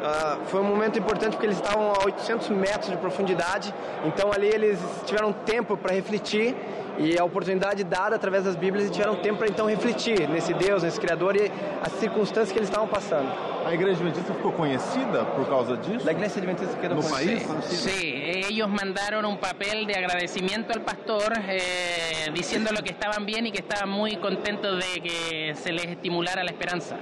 Uh, 0.00 0.46
foi 0.46 0.60
um 0.60 0.64
momento 0.64 0.98
importante 0.98 1.32
porque 1.32 1.44
eles 1.44 1.56
estavam 1.56 1.92
a 1.92 2.04
800 2.06 2.48
metros 2.48 2.90
de 2.90 2.96
profundidade, 2.96 3.74
então 4.06 4.32
ali 4.32 4.48
eles 4.48 4.78
tiveram 5.04 5.30
tempo 5.30 5.76
para 5.76 5.94
refletir 5.94 6.56
e 6.98 7.18
a 7.18 7.24
oportunidade 7.24 7.84
dada 7.84 8.16
através 8.16 8.44
das 8.44 8.56
Bíblias 8.56 8.88
e 8.88 8.90
tiveram 8.90 9.16
tempo 9.16 9.38
para 9.38 9.48
então 9.48 9.66
refletir 9.66 10.28
nesse 10.28 10.54
Deus, 10.54 10.82
nesse 10.82 10.98
Criador 10.98 11.36
e 11.36 11.50
as 11.82 11.92
circunstâncias 11.92 12.50
que 12.52 12.58
eles 12.58 12.68
estavam 12.68 12.88
passando. 12.88 13.30
A 13.64 13.74
igreja 13.74 13.96
adventista 13.96 14.32
ficou 14.32 14.52
conhecida 14.52 15.24
por 15.24 15.46
causa 15.46 15.76
disso? 15.76 16.08
A 16.08 16.12
igreja 16.12 16.38
adventista 16.38 16.76
quedó 16.78 16.94
no 16.94 17.02
conhecida. 17.02 17.54
país? 17.54 17.64
Sí, 17.64 18.22
ellos 18.48 18.68
mandaron 18.68 19.26
un 19.26 19.38
papel 19.38 19.86
de 19.86 19.94
agradecimiento 19.96 20.72
al 20.74 20.80
pastor 20.80 21.32
eh, 21.46 22.30
diciéndolo 22.32 22.82
que 22.82 22.90
estaban 22.90 23.26
bien 23.26 23.46
y 23.46 23.52
que 23.52 23.60
estaban 23.60 23.90
muy 23.90 24.16
contentos 24.16 24.78
de 24.78 25.00
que 25.02 25.54
se 25.54 25.72
les 25.72 25.86
estimulara 25.86 26.42
la 26.42 26.50
esperanza. 26.50 26.96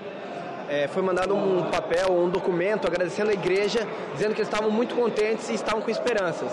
É, 0.69 0.87
foi 0.89 1.03
mandado 1.03 1.35
um 1.35 1.63
papel, 1.71 2.13
um 2.13 2.29
documento 2.29 2.87
agradecendo 2.87 3.31
a 3.31 3.33
igreja, 3.33 3.87
dizendo 4.13 4.35
que 4.35 4.41
eles 4.41 4.49
estavam 4.49 4.71
muito 4.71 4.95
contentes 4.95 5.49
e 5.49 5.55
estavam 5.55 5.81
com 5.81 5.91
esperanças. 5.91 6.53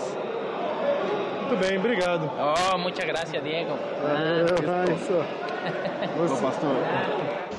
Muito 1.48 1.64
bem, 1.64 1.78
obrigado. 1.78 2.30
Oh, 2.38 2.78
muchas 2.78 3.04
gracias, 3.04 3.42
Diego. 3.42 3.72
Ô, 6.18 6.36
pastor. 6.42 6.76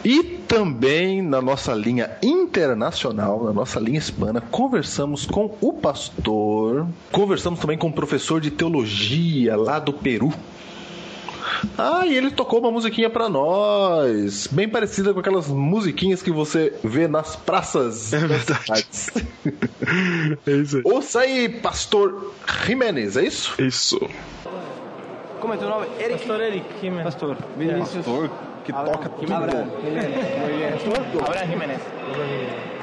E 0.03 0.23
também 0.23 1.21
na 1.21 1.41
nossa 1.41 1.73
linha 1.73 2.11
internacional, 2.21 3.43
na 3.43 3.53
nossa 3.53 3.79
linha 3.79 3.97
hispana, 3.97 4.41
conversamos 4.41 5.25
com 5.25 5.55
o 5.61 5.73
pastor, 5.73 6.87
conversamos 7.11 7.59
também 7.59 7.77
com 7.77 7.87
o 7.87 7.93
professor 7.93 8.41
de 8.41 8.51
teologia 8.51 9.55
lá 9.55 9.79
do 9.79 9.93
Peru. 9.93 10.33
Ah, 11.77 12.05
e 12.05 12.15
ele 12.15 12.31
tocou 12.31 12.59
uma 12.59 12.71
musiquinha 12.71 13.09
pra 13.09 13.29
nós, 13.29 14.47
bem 14.47 14.67
parecida 14.67 15.13
com 15.13 15.19
aquelas 15.19 15.47
musiquinhas 15.47 16.21
que 16.21 16.31
você 16.31 16.73
vê 16.83 17.07
nas 17.07 17.35
praças. 17.35 18.13
É 18.13 18.19
verdade. 18.19 18.87
é 20.45 20.51
isso 20.51 20.77
aí. 20.77 20.83
Ouça 20.85 21.19
aí, 21.21 21.49
pastor 21.49 22.33
Jimenez, 22.65 23.17
é 23.17 23.25
isso? 23.25 23.61
Isso. 23.61 23.99
Como 25.39 25.53
é 25.53 25.57
teu 25.57 25.69
nome? 25.69 25.87
Eric. 25.99 26.19
Pastor 26.19 26.41
Eric 26.41 26.65
Jiménez. 26.81 27.03
Pastor. 27.03 27.37
Vinícius. 27.57 28.05
Pastor 28.05 28.29
que 28.67 28.73
toca 28.73 29.09
tudo. 29.09 29.33
Abraham 29.33 29.69
Jiménez. 29.81 30.81
Abraham 31.19 31.47
Jiménez. 31.47 31.81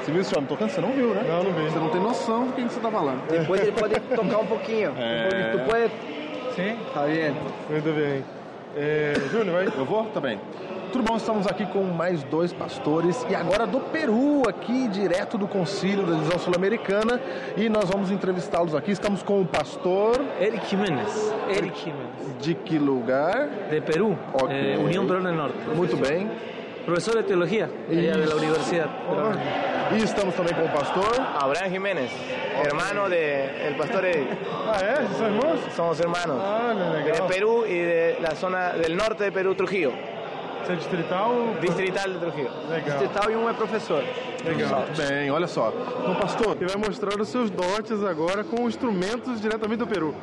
Você 0.03 0.11
viu 0.11 0.21
esse 0.21 0.35
homem 0.35 0.47
tocando? 0.47 0.69
Você 0.69 0.81
não 0.81 0.91
viu, 0.91 1.13
né? 1.13 1.23
Não, 1.27 1.43
não 1.43 1.53
vi. 1.53 1.69
Você 1.69 1.79
não 1.79 1.89
tem 1.89 2.01
noção 2.01 2.47
do 2.47 2.53
que 2.53 2.61
você 2.63 2.79
tá 2.79 2.91
falando. 2.91 3.27
Depois 3.27 3.61
ele 3.61 3.71
pode 3.71 3.99
tocar 3.99 4.39
um 4.39 4.45
pouquinho. 4.47 4.93
É. 4.97 5.51
Tu 5.51 5.59
pode... 5.69 5.91
Sim. 6.55 6.77
Tá 6.93 7.05
bien. 7.05 7.33
Muito 7.69 7.93
bem. 7.93 8.23
É, 8.75 9.13
Júnior, 9.31 9.55
vai. 9.55 9.67
Eu 9.67 9.85
vou 9.85 10.05
também. 10.07 10.39
Tudo 10.91 11.03
bom? 11.03 11.15
Estamos 11.15 11.47
aqui 11.47 11.65
com 11.65 11.83
mais 11.83 12.23
dois 12.23 12.53
pastores 12.53 13.25
e 13.29 13.35
agora 13.35 13.65
do 13.65 13.79
Peru, 13.79 14.43
aqui 14.47 14.87
direto 14.87 15.37
do 15.37 15.47
concílio 15.47 16.05
da 16.05 16.15
divisão 16.15 16.39
sul-americana 16.39 17.19
e 17.57 17.67
nós 17.69 17.89
vamos 17.89 18.11
entrevistá-los 18.11 18.75
aqui. 18.75 18.91
Estamos 18.91 19.23
com 19.23 19.41
o 19.41 19.45
pastor 19.45 20.21
Eric 20.39 20.67
Jiménez. 20.67 21.33
Eric 21.49 21.79
Jiménez. 21.79 22.37
de 22.39 22.53
que 22.53 22.77
lugar? 22.77 23.49
De 23.69 23.81
Perú. 23.81 24.17
Ok. 24.33 24.49
Eh, 24.49 24.77
Unión 24.77 25.05
Peruana 25.07 25.29
del 25.29 25.37
Norte. 25.37 25.57
Muito 25.75 25.97
bem. 25.97 26.29
Profesor 26.85 27.15
de 27.15 27.23
teología. 27.23 27.69
allá 27.89 28.17
de 28.17 28.25
la 28.27 28.35
Universidad. 28.35 28.89
E 29.91 30.03
estamos 30.03 30.35
também 30.35 30.53
com 30.53 30.65
o 30.65 30.69
pastor. 30.71 31.11
Abraham 31.39 31.69
Jiménez, 31.69 32.11
hermano 32.63 33.09
de 33.09 33.67
el 33.67 33.75
pastor 33.75 34.05
Eric. 34.05 34.27
Ah, 34.67 34.79
é? 34.81 34.95
Vocês 34.95 35.17
são 35.17 35.27
irmãos? 35.27 35.59
Somos 35.75 35.99
hermanos. 35.99 36.37
Ah, 36.41 36.73
De. 37.03 37.21
Perú 37.27 37.65
y 37.65 37.73
de 37.73 38.17
la 38.21 38.35
zona 38.35 38.73
del 38.73 38.95
norte 38.95 39.23
de 39.25 39.31
Perú, 39.31 39.55
Trujillo. 39.55 39.93
Você 40.63 40.75
distrital? 40.75 41.55
Distrital 41.61 42.13
de 42.13 42.19
Trujillo. 42.19 42.49
Legal. 42.69 42.97
Distrital 42.97 43.31
e 43.31 43.35
um 43.35 43.49
é 43.49 43.53
professor. 43.53 44.03
Legal. 44.43 44.85
Bem, 44.97 45.29
olha 45.31 45.47
só. 45.47 45.71
Então, 46.01 46.15
pastor, 46.15 46.57
Ele 46.59 46.67
vai 46.67 46.77
mostrar 46.77 47.19
os 47.19 47.29
seus 47.29 47.49
dotes 47.51 48.03
agora 48.03 48.43
com 48.43 48.67
instrumentos 48.67 49.39
diretamente 49.39 49.79
do 49.79 49.87
Peru. 49.87 50.15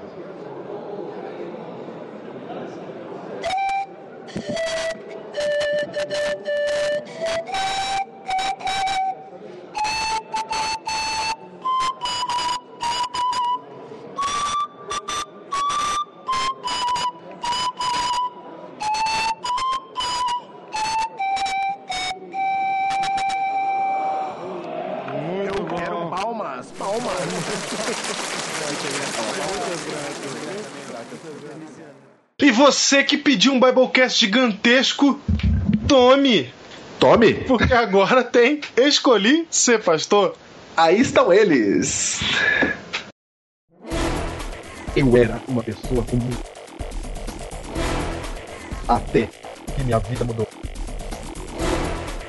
E 32.39 32.51
você 32.51 33.05
que 33.05 33.17
pediu 33.17 33.53
um 33.53 33.61
Biblecast 33.61 34.19
gigantesco, 34.19 35.21
tome! 35.93 36.51
Tome! 36.99 37.35
Porque 37.45 37.75
agora 37.75 38.25
tem 38.25 38.63
Escolhi 38.79 39.47
Ser 39.51 39.79
Pastor. 39.83 40.35
Aí 40.75 40.99
estão 40.99 41.31
eles. 41.31 42.21
Eu 44.97 45.15
era 45.15 45.39
uma 45.47 45.63
pessoa 45.63 46.03
comum. 46.05 46.31
Até 48.89 49.29
que 49.77 49.85
minha 49.85 49.99
vida 49.99 50.25
mudou. 50.25 50.49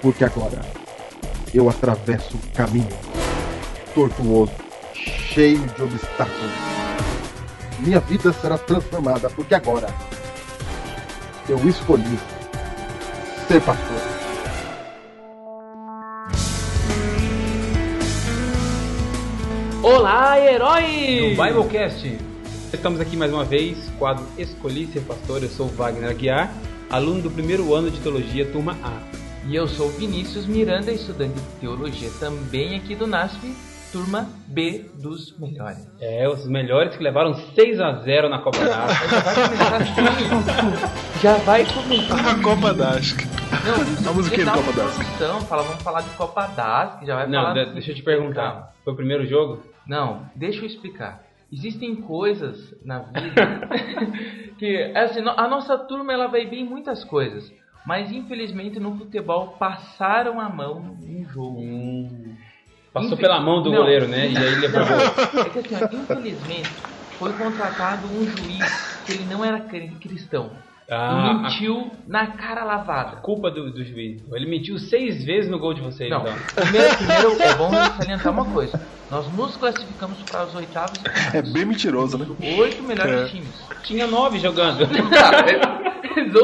Porque 0.01 0.25
agora 0.25 0.59
eu 1.53 1.69
atravesso 1.69 2.35
um 2.35 2.51
caminho 2.53 2.99
tortuoso, 3.95 4.51
cheio 4.93 5.59
de 5.59 5.83
obstáculos. 5.83 6.51
Minha 7.79 8.01
vida 8.01 8.33
será 8.33 8.57
transformada 8.57 9.29
porque 9.29 9.55
agora 9.55 9.87
eu 11.47 11.57
escolhi 11.69 12.19
ser 13.47 13.61
pastor. 13.61 13.97
Olá, 19.81 20.39
herói! 20.39 21.35
Do 21.35 21.43
Biblecast. 21.43 22.17
Estamos 22.73 22.99
aqui 23.01 23.17
mais 23.17 23.31
uma 23.31 23.43
vez, 23.43 23.77
quadro 23.99 24.25
Escolhi 24.37 24.87
Ser 24.87 25.01
Pastor. 25.01 25.43
Eu 25.43 25.49
sou 25.49 25.67
Wagner 25.67 26.09
Aguiar, 26.09 26.51
aluno 26.89 27.21
do 27.21 27.29
primeiro 27.29 27.73
ano 27.73 27.91
de 27.91 27.99
Teologia, 27.99 28.45
turma 28.45 28.77
A. 28.83 28.99
E 29.45 29.55
eu 29.55 29.67
sou 29.67 29.89
Vinícius 29.89 30.45
Miranda, 30.45 30.91
estudante 30.91 31.33
de 31.33 31.59
Teologia 31.59 32.09
também 32.19 32.75
aqui 32.77 32.95
do 32.95 33.05
NASP, 33.05 33.53
turma 33.91 34.27
B 34.47 34.89
dos 34.95 35.37
melhores. 35.37 35.85
É, 35.99 36.27
os 36.27 36.47
melhores 36.47 36.95
que 36.95 37.03
levaram 37.03 37.35
6 37.53 37.79
a 37.79 38.01
0 38.01 38.29
na 38.29 38.39
Copa 38.39 38.65
da 38.65 38.85
África. 38.85 39.15
Já 41.21 41.35
vai 41.37 41.65
começar. 41.65 42.31
A 42.31 42.41
Copa 42.41 42.73
da 42.73 42.89
África. 42.91 43.32
Não, 43.65 44.09
A 44.09 44.13
musiquinha 44.13 44.45
uma 44.45 44.53
Copa 44.57 44.73
da 44.73 44.85
África. 44.85 45.13
introdução, 45.13 45.41
Fala, 45.47 45.63
vamos 45.63 45.83
falar 45.83 46.01
de 46.01 46.09
Copa 46.11 46.47
das, 46.47 46.99
que 46.99 47.05
já 47.05 47.15
vai 47.15 47.27
Não, 47.27 47.41
falar... 47.41 47.53
de- 47.65 47.73
deixa 47.73 47.91
eu 47.91 47.95
te 47.95 48.03
perguntar. 48.03 48.73
Foi 48.83 48.93
o 48.93 48.95
primeiro 48.95 49.25
jogo? 49.25 49.63
Não, 49.87 50.29
deixa 50.35 50.61
eu 50.61 50.65
explicar. 50.65 51.21
Existem 51.51 51.95
coisas 51.95 52.73
na 52.83 52.99
vida 52.99 53.69
que 54.57 54.91
assim, 54.95 55.21
no- 55.21 55.31
a 55.39 55.47
nossa 55.47 55.77
turma 55.77 56.11
ela 56.11 56.27
vai 56.27 56.45
bem 56.47 56.61
em 56.61 56.67
muitas 56.69 57.03
coisas, 57.03 57.51
mas 57.85 58.11
infelizmente 58.11 58.79
no 58.79 58.97
futebol 58.97 59.49
passaram 59.59 60.39
a 60.39 60.49
mão 60.49 60.97
em 61.03 61.23
jogo. 61.25 61.61
Passou 62.91 63.07
Infel- 63.13 63.17
pela 63.19 63.39
mão 63.39 63.61
do 63.61 63.69
Não. 63.71 63.77
goleiro, 63.79 64.07
né? 64.07 64.29
E 64.29 64.37
aí 64.37 64.55
levou 64.55 64.79
Não. 64.81 65.41
É 65.45 65.49
que 65.49 65.59
assim, 65.59 65.75
ó, 65.75 66.01
infelizmente 66.01 66.69
foi 67.19 67.33
contratado 67.33 68.07
um 68.07 68.25
juiz 68.25 69.03
que 69.05 69.13
ele 69.13 69.25
não 69.25 69.43
era 69.45 69.59
cri- 69.61 69.95
cristão. 70.01 70.51
Ah, 70.89 71.33
mentiu 71.43 71.91
na 72.07 72.27
cara 72.27 72.63
lavada. 72.63 73.17
Culpa 73.17 73.49
do, 73.49 73.71
do 73.71 73.83
juiz. 73.83 74.21
Ele 74.31 74.45
mentiu 74.45 74.77
seis 74.77 75.23
vezes 75.23 75.49
no 75.49 75.57
gol 75.59 75.73
de 75.73 75.81
vocês, 75.81 76.09
Não, 76.09 76.21
então. 76.21 76.33
primeiro, 76.55 76.95
primeiro 76.97 77.41
é 77.41 77.55
bom 77.55 77.71
salientar 77.71 78.31
uma 78.33 78.45
coisa. 78.45 78.79
Nós 79.09 79.31
nos 79.33 79.55
classificamos 79.57 80.21
para 80.23 80.41
as 80.41 80.55
oitavas 80.55 80.91
e 80.97 80.99
finais. 81.09 81.35
É 81.35 81.41
bem 81.41 81.65
mentiroso, 81.65 82.17
né? 82.17 82.25
Oito 82.59 82.83
melhores 82.83 83.21
É. 83.21 83.25
times. 83.27 83.63
Tinha 83.83 84.07
nove 84.07 84.39
jogando. 84.39 84.79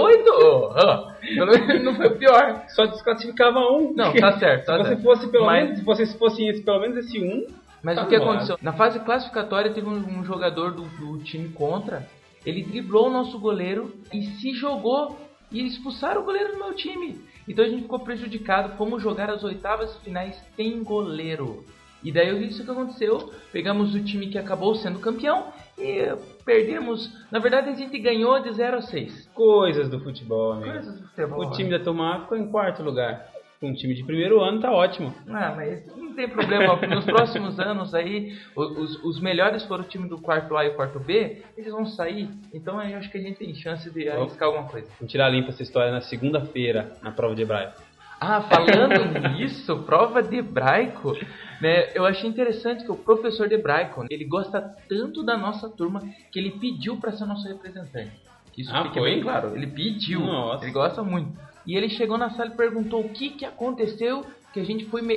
Oito? 0.02 0.32
Oh, 0.32 1.12
pelo 1.22 1.52
menos 1.52 1.84
não 1.84 1.96
foi 1.96 2.08
o 2.08 2.18
pior. 2.18 2.64
Só 2.70 2.86
desclassificava 2.86 3.60
um. 3.60 3.94
Não, 3.96 4.14
tá 4.14 4.38
certo, 4.40 4.66
tá 4.66 4.74
se 4.74 4.80
você 4.84 4.88
certo. 4.90 5.04
fosse 5.04 5.28
pelo 5.28 5.46
Mas- 5.46 5.64
menos, 5.64 5.80
se 5.80 5.86
vocês 5.86 6.14
fossem 6.16 6.48
esse, 6.50 6.62
pelo 6.62 6.80
menos 6.80 6.98
esse 6.98 7.20
um. 7.20 7.46
Mas 7.84 7.96
tá 7.96 8.04
o 8.04 8.08
que 8.08 8.16
ar. 8.16 8.22
aconteceu? 8.22 8.58
Na 8.62 8.74
fase 8.74 9.00
classificatória 9.00 9.72
teve 9.72 9.88
um, 9.88 10.20
um 10.20 10.24
jogador 10.24 10.72
do, 10.72 10.84
do 10.84 11.20
time 11.24 11.50
contra. 11.50 12.06
Ele 12.46 12.64
driblou 12.64 13.08
o 13.08 13.12
nosso 13.12 13.40
goleiro 13.40 13.94
e 14.14 14.24
se 14.24 14.54
jogou. 14.54 15.18
E 15.52 15.66
expulsaram 15.66 16.22
o 16.22 16.26
goleiro 16.26 16.54
do 16.54 16.60
meu 16.60 16.76
time. 16.76 17.20
Então 17.48 17.66
a 17.66 17.68
gente 17.68 17.82
ficou 17.82 18.00
prejudicado. 18.00 18.78
Fomos 18.78 19.02
jogar 19.02 19.32
as 19.32 19.44
oitavas 19.44 19.98
finais 19.98 20.40
sem 20.56 20.84
goleiro. 20.84 21.66
E 22.04 22.12
daí 22.12 22.48
isso 22.48 22.64
que 22.64 22.70
aconteceu. 22.70 23.34
Pegamos 23.52 23.96
o 23.96 24.04
time 24.04 24.28
que 24.28 24.38
acabou 24.38 24.76
sendo 24.76 25.00
campeão 25.00 25.48
e 25.78 26.16
perdemos. 26.46 27.12
Na 27.32 27.40
verdade 27.40 27.70
a 27.70 27.74
gente 27.74 27.98
ganhou 27.98 28.40
de 28.40 28.52
0 28.54 28.78
a 28.78 28.82
6. 28.82 29.30
Coisas 29.34 29.90
do 29.90 30.00
futebol, 30.00 30.54
amigo. 30.54 30.72
Coisas 30.72 31.02
do 31.02 31.08
futebol. 31.08 31.48
O 31.48 31.52
time 31.52 31.72
da 31.72 31.80
turma 31.80 32.16
A 32.16 32.22
ficou 32.22 32.38
em 32.38 32.50
quarto 32.50 32.84
lugar. 32.84 33.28
Um 33.62 33.74
time 33.74 33.94
de 33.94 34.04
primeiro 34.06 34.40
ano 34.40 34.62
tá 34.62 34.72
ótimo. 34.72 35.14
Ah, 35.28 35.54
mas 35.54 35.86
não 35.98 36.14
tem 36.14 36.30
problema. 36.30 36.78
Nos 36.88 37.04
próximos 37.04 37.60
anos 37.60 37.94
aí, 37.94 38.34
os, 38.56 39.04
os 39.04 39.20
melhores 39.20 39.64
foram 39.66 39.84
o 39.84 39.88
time 39.88 40.08
do 40.08 40.18
quarto 40.18 40.56
A 40.56 40.66
e 40.66 40.70
o 40.70 40.76
quarto 40.76 40.98
B, 40.98 41.42
eles 41.58 41.72
vão 41.72 41.86
sair. 41.86 42.30
Então 42.54 42.82
eu 42.82 42.98
acho 42.98 43.12
que 43.12 43.18
a 43.18 43.22
gente 43.22 43.38
tem 43.38 43.54
chance 43.54 43.90
de 43.92 44.08
arriscar 44.08 44.48
alguma 44.48 44.66
coisa. 44.70 44.88
Vamos 44.98 45.12
tirar 45.12 45.28
limpa 45.30 45.50
essa 45.50 45.62
história 45.62 45.92
na 45.92 46.00
segunda-feira, 46.00 46.94
na 47.02 47.12
prova 47.12 47.36
de 47.36 47.42
hebraico. 47.42 47.82
Ah, 48.22 48.42
falando 48.42 49.30
nisso, 49.36 49.78
prova 49.84 50.24
de 50.24 50.38
hebraico, 50.38 51.14
né? 51.62 51.90
Eu 51.94 52.06
achei 52.06 52.30
interessante 52.30 52.86
que 52.86 52.92
o 52.92 52.96
professor 52.96 53.50
de 53.50 53.56
hebraico, 53.56 54.06
ele 54.10 54.24
gosta 54.24 54.62
tanto 54.88 55.22
da 55.22 55.38
nossa 55.38 55.70
turma 55.70 56.02
que 56.32 56.40
ele 56.40 56.52
pediu 56.52 56.96
para 56.96 57.12
ser 57.12 57.26
nosso 57.26 57.46
representante. 57.46 58.12
Isso 58.58 58.72
Ah, 58.76 58.84
fica 58.84 59.00
foi? 59.00 59.10
bem 59.12 59.22
claro. 59.22 59.56
Ele 59.56 59.68
pediu. 59.68 60.20
Nossa. 60.22 60.66
Ele 60.66 60.72
gosta 60.74 61.02
muito. 61.02 61.32
E 61.70 61.76
ele 61.78 61.88
chegou 61.88 62.18
na 62.18 62.32
sala 62.32 62.50
e 62.50 62.58
perguntou 62.58 63.00
o 63.02 63.10
que 63.10 63.30
que 63.30 63.46
aconteceu 63.46 64.26
que 64.52 64.60
a 64.60 64.64
gente 64.66 64.86
foi 64.86 65.04
me... 65.04 65.14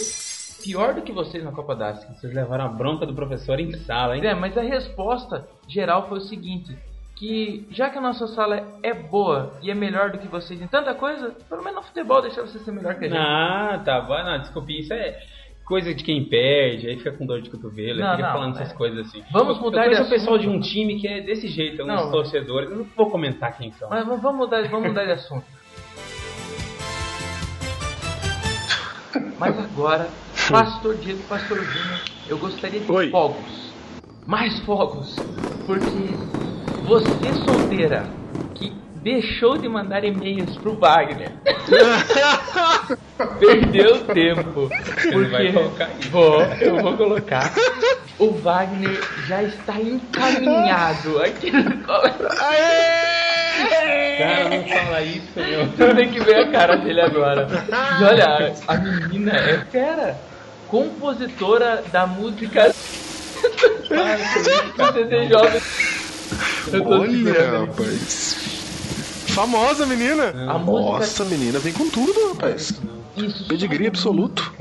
pior 0.62 0.92
do 0.92 1.00
que 1.00 1.10
vocês 1.10 1.42
na 1.42 1.50
Copa 1.50 1.74
Dask. 1.74 2.06
Vocês 2.10 2.34
levaram 2.34 2.66
a 2.66 2.68
bronca 2.68 3.06
do 3.06 3.14
professor 3.14 3.58
em 3.58 3.72
sala, 3.72 4.18
hein? 4.18 4.26
É, 4.26 4.34
mas 4.34 4.58
a 4.58 4.60
resposta 4.60 5.48
geral 5.66 6.10
foi 6.10 6.18
o 6.18 6.20
seguinte: 6.20 6.76
que 7.16 7.66
já 7.70 7.88
que 7.88 7.96
a 7.96 8.02
nossa 8.02 8.26
sala 8.26 8.68
é 8.82 8.92
boa 8.92 9.54
e 9.62 9.70
é 9.70 9.74
melhor 9.74 10.10
do 10.10 10.18
que 10.18 10.28
vocês 10.28 10.60
em 10.60 10.66
tanta 10.66 10.94
coisa, 10.94 11.34
pelo 11.48 11.62
menos 11.64 11.76
no 11.80 11.82
futebol 11.84 12.20
deixa 12.20 12.42
você 12.42 12.58
ser 12.58 12.70
melhor 12.70 12.96
que 12.96 13.06
a 13.06 13.08
gente. 13.08 13.16
Ah, 13.18 13.80
tá 13.82 14.02
bom. 14.02 14.22
Não, 14.22 14.38
desculpe, 14.38 14.78
isso 14.78 14.92
é 14.92 15.18
coisa 15.64 15.94
de 15.94 16.04
quem 16.04 16.22
perde, 16.22 16.86
aí 16.86 16.98
fica 16.98 17.12
com 17.12 17.24
dor 17.24 17.40
de 17.40 17.48
cotovelo, 17.48 17.98
Não, 17.98 18.10
fica 18.16 18.26
não, 18.26 18.34
falando 18.34 18.58
é. 18.58 18.62
essas 18.62 18.76
coisas 18.76 19.06
assim. 19.06 19.24
Vamos 19.32 19.56
Eu- 19.56 19.62
mudar 19.62 19.86
eu 19.86 19.90
de 19.92 19.96
conheço 19.96 20.10
o 20.12 20.14
pessoal 20.14 20.36
de 20.36 20.48
um 20.50 20.60
time 20.60 21.00
que 21.00 21.08
é 21.08 21.22
desse 21.22 21.48
jeito, 21.48 21.82
uns 21.82 21.86
Não. 21.86 22.10
torcedores, 22.10 22.70
eu 22.70 22.76
não 22.76 22.84
vou 22.94 23.08
comentar 23.08 23.56
quem 23.56 23.72
são. 23.72 23.88
Mas 23.88 24.04
vamos 24.04 24.34
mudar, 24.34 24.62
vamos 24.68 24.88
mudar 24.88 25.06
de 25.06 25.12
assunto. 25.12 25.46
Mas 29.42 29.58
agora, 29.58 30.08
Pastor 30.48 30.96
Diego, 30.98 31.20
Pastor 31.24 31.58
Júnior, 31.58 32.00
eu 32.28 32.38
gostaria 32.38 32.78
de 32.78 33.10
fogos. 33.10 33.72
Mais 34.24 34.60
fogos. 34.60 35.16
Porque 35.66 36.14
você 36.86 37.34
solteira 37.44 38.06
que 38.54 38.72
deixou 39.02 39.58
de 39.58 39.68
mandar 39.68 40.04
e-mails 40.04 40.56
pro 40.56 40.74
Wagner. 40.74 41.32
Perdeu 43.38 44.04
tempo. 44.04 44.70
Ele 45.04 45.24
vai 45.26 45.52
Porque 45.52 45.58
colocar 45.58 45.90
isso. 46.00 46.10
vou, 46.10 46.42
eu 46.42 46.76
vou 46.78 46.96
colocar. 46.96 47.52
O 48.18 48.30
Wagner 48.32 49.00
já 49.26 49.42
está 49.42 49.74
encaminhado 49.80 51.20
aqui 51.22 51.50
no 51.50 51.78
Cara, 51.82 52.14
não 54.48 54.68
fala 54.68 55.02
isso, 55.02 55.26
meu. 55.36 55.66
Você 55.66 55.94
tem 55.94 56.10
que 56.10 56.20
ver 56.20 56.36
a 56.36 56.50
cara 56.50 56.76
dele 56.76 57.00
agora. 57.00 57.48
E 58.00 58.04
olha, 58.04 58.54
a 58.68 58.76
menina 58.76 59.32
é 59.32 59.58
fera. 59.70 60.16
Compositora 60.68 61.82
da 61.92 62.06
música. 62.06 62.72
Você 63.92 65.04
tem 65.04 65.28
jovem. 65.28 65.60
Eu 66.72 66.82
tô 66.82 67.00
Olha, 67.00 67.66
rapaz. 67.66 68.51
Famosa 69.34 69.86
menina. 69.86 70.28
A 70.48 70.58
música- 70.58 70.92
Nossa, 70.98 71.24
menina, 71.24 71.58
vem 71.58 71.72
com 71.72 71.88
tudo, 71.88 72.34
rapaz. 72.34 72.80
Isso. 73.16 73.48
Pedigree 73.48 73.86
absoluto. 73.86 74.52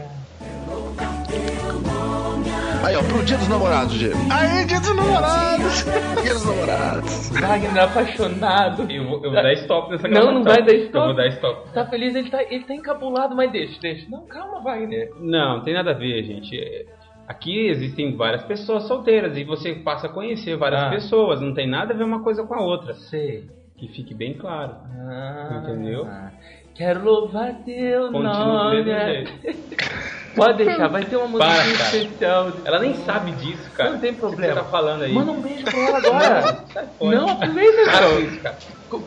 Aí, 2.84 2.95
ó, 2.95 3.03
pro 3.03 3.24
dia 3.24 3.38
dos 3.38 3.47
namorados, 3.47 3.93
Diego. 3.93 4.17
Aí, 4.32 4.65
dia 4.65 4.80
dos 4.80 4.95
namorados. 4.95 5.86
Dia 6.24 6.34
dos 6.34 6.45
namorados. 6.45 7.30
Wagner 7.30 7.84
apaixonado. 7.84 8.91
Eu 8.91 9.03
vou, 9.05 9.15
eu 9.24 9.32
vou 9.32 9.43
dar 9.43 9.53
stop 9.53 9.91
nessa 9.91 10.07
Não, 10.07 10.32
não 10.34 10.43
gravação. 10.43 10.65
vai 10.65 10.65
dar 10.65 10.74
stop. 10.86 10.97
Eu 10.97 11.05
vou 11.05 11.15
dar 11.15 11.28
stop. 11.28 11.69
Tá 11.74 11.86
feliz? 11.86 12.15
Ele 12.15 12.30
tá, 12.30 12.41
ele 12.43 12.63
tá 12.63 12.74
encabulado, 12.74 13.36
mas 13.36 13.51
deixa, 13.51 13.80
deixa. 13.80 14.09
Não, 14.09 14.26
calma, 14.26 14.61
Wagner. 14.63 15.11
Não, 15.19 15.57
não 15.57 15.63
tem 15.63 15.74
nada 15.76 15.91
a 15.91 15.93
ver, 15.93 16.24
gente. 16.24 16.57
É, 16.59 16.86
Aqui 17.28 17.67
existem 17.67 18.17
várias 18.17 18.43
pessoas 18.43 18.84
solteiras 18.88 19.38
e 19.38 19.43
você 19.45 19.74
passa 19.76 20.07
a 20.07 20.09
conhecer 20.09 20.57
várias 20.57 20.82
Ah. 20.82 20.89
pessoas. 20.89 21.39
Não 21.39 21.53
tem 21.53 21.65
nada 21.69 21.93
a 21.93 21.97
ver 21.97 22.03
uma 22.03 22.22
coisa 22.24 22.43
com 22.43 22.53
a 22.55 22.61
outra. 22.61 22.93
Sei. 22.95 23.45
Que 23.82 23.88
fique 23.88 24.13
bem 24.13 24.38
claro. 24.38 24.75
Ah, 24.95 25.59
Entendeu? 25.63 26.05
Quero 26.82 27.03
louvar 27.05 27.53
teu 27.63 28.03
Continua 28.11 28.73
nome. 28.73 28.84
jeito. 28.86 29.32
Pode 30.36 30.63
deixar, 30.63 30.88
vai 30.88 31.03
ter 31.05 31.15
uma 31.15 31.27
música 31.27 31.45
Para, 31.47 31.67
especial. 31.67 32.51
Ela 32.65 32.79
nem 32.79 32.95
sabe 33.05 33.32
disso, 33.34 33.69
cara. 33.77 33.91
Não 33.91 33.99
tem 33.99 34.09
O 34.09 34.13
que 34.15 34.19
problema. 34.19 34.53
você 34.55 34.59
tá 34.61 34.65
falando 34.65 35.03
aí? 35.03 35.13
Manda 35.13 35.32
um 35.32 35.41
beijo 35.41 35.63
pra 35.65 35.77
ela 35.79 35.97
agora. 35.99 36.41
Fora. 36.97 37.15
Não, 37.17 37.29
aproveita, 37.29 37.86
cara. 37.86 38.19
isso, 38.21 38.39
cara. 38.39 38.55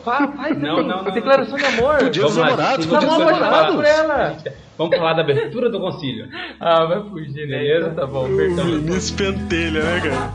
Fa- 0.05 0.27
Faz 0.29 0.57
Não, 0.61 0.83
não, 0.83 1.03
não, 1.03 1.11
declaração 1.11 1.57
de 1.57 1.65
amor. 1.65 1.97
Pro 1.97 2.09
dia 2.09 2.23
dos 2.23 2.35
Vamos 2.35 2.37
lá, 2.37 2.55
namorados, 2.55 2.85
tem 2.85 2.87
pro 2.97 2.99
dia 2.99 3.09
Tá 3.09 3.15
dos 3.17 3.25
namorados. 3.39 3.83
ela. 3.85 4.37
Vamos 4.77 4.97
falar 4.97 5.13
da 5.13 5.21
abertura 5.21 5.69
do 5.69 5.79
concílio. 5.81 6.29
Ah, 6.61 6.85
vai 6.85 7.01
fugir, 7.09 7.45
né? 7.47 7.57
Beleza? 7.57 7.89
Tá 7.89 8.07
bom, 8.07 8.25
perdão. 8.37 8.65
Vinícius 8.65 9.11
Pentelha, 9.11 9.83
né, 9.83 10.01
cara? 10.01 10.33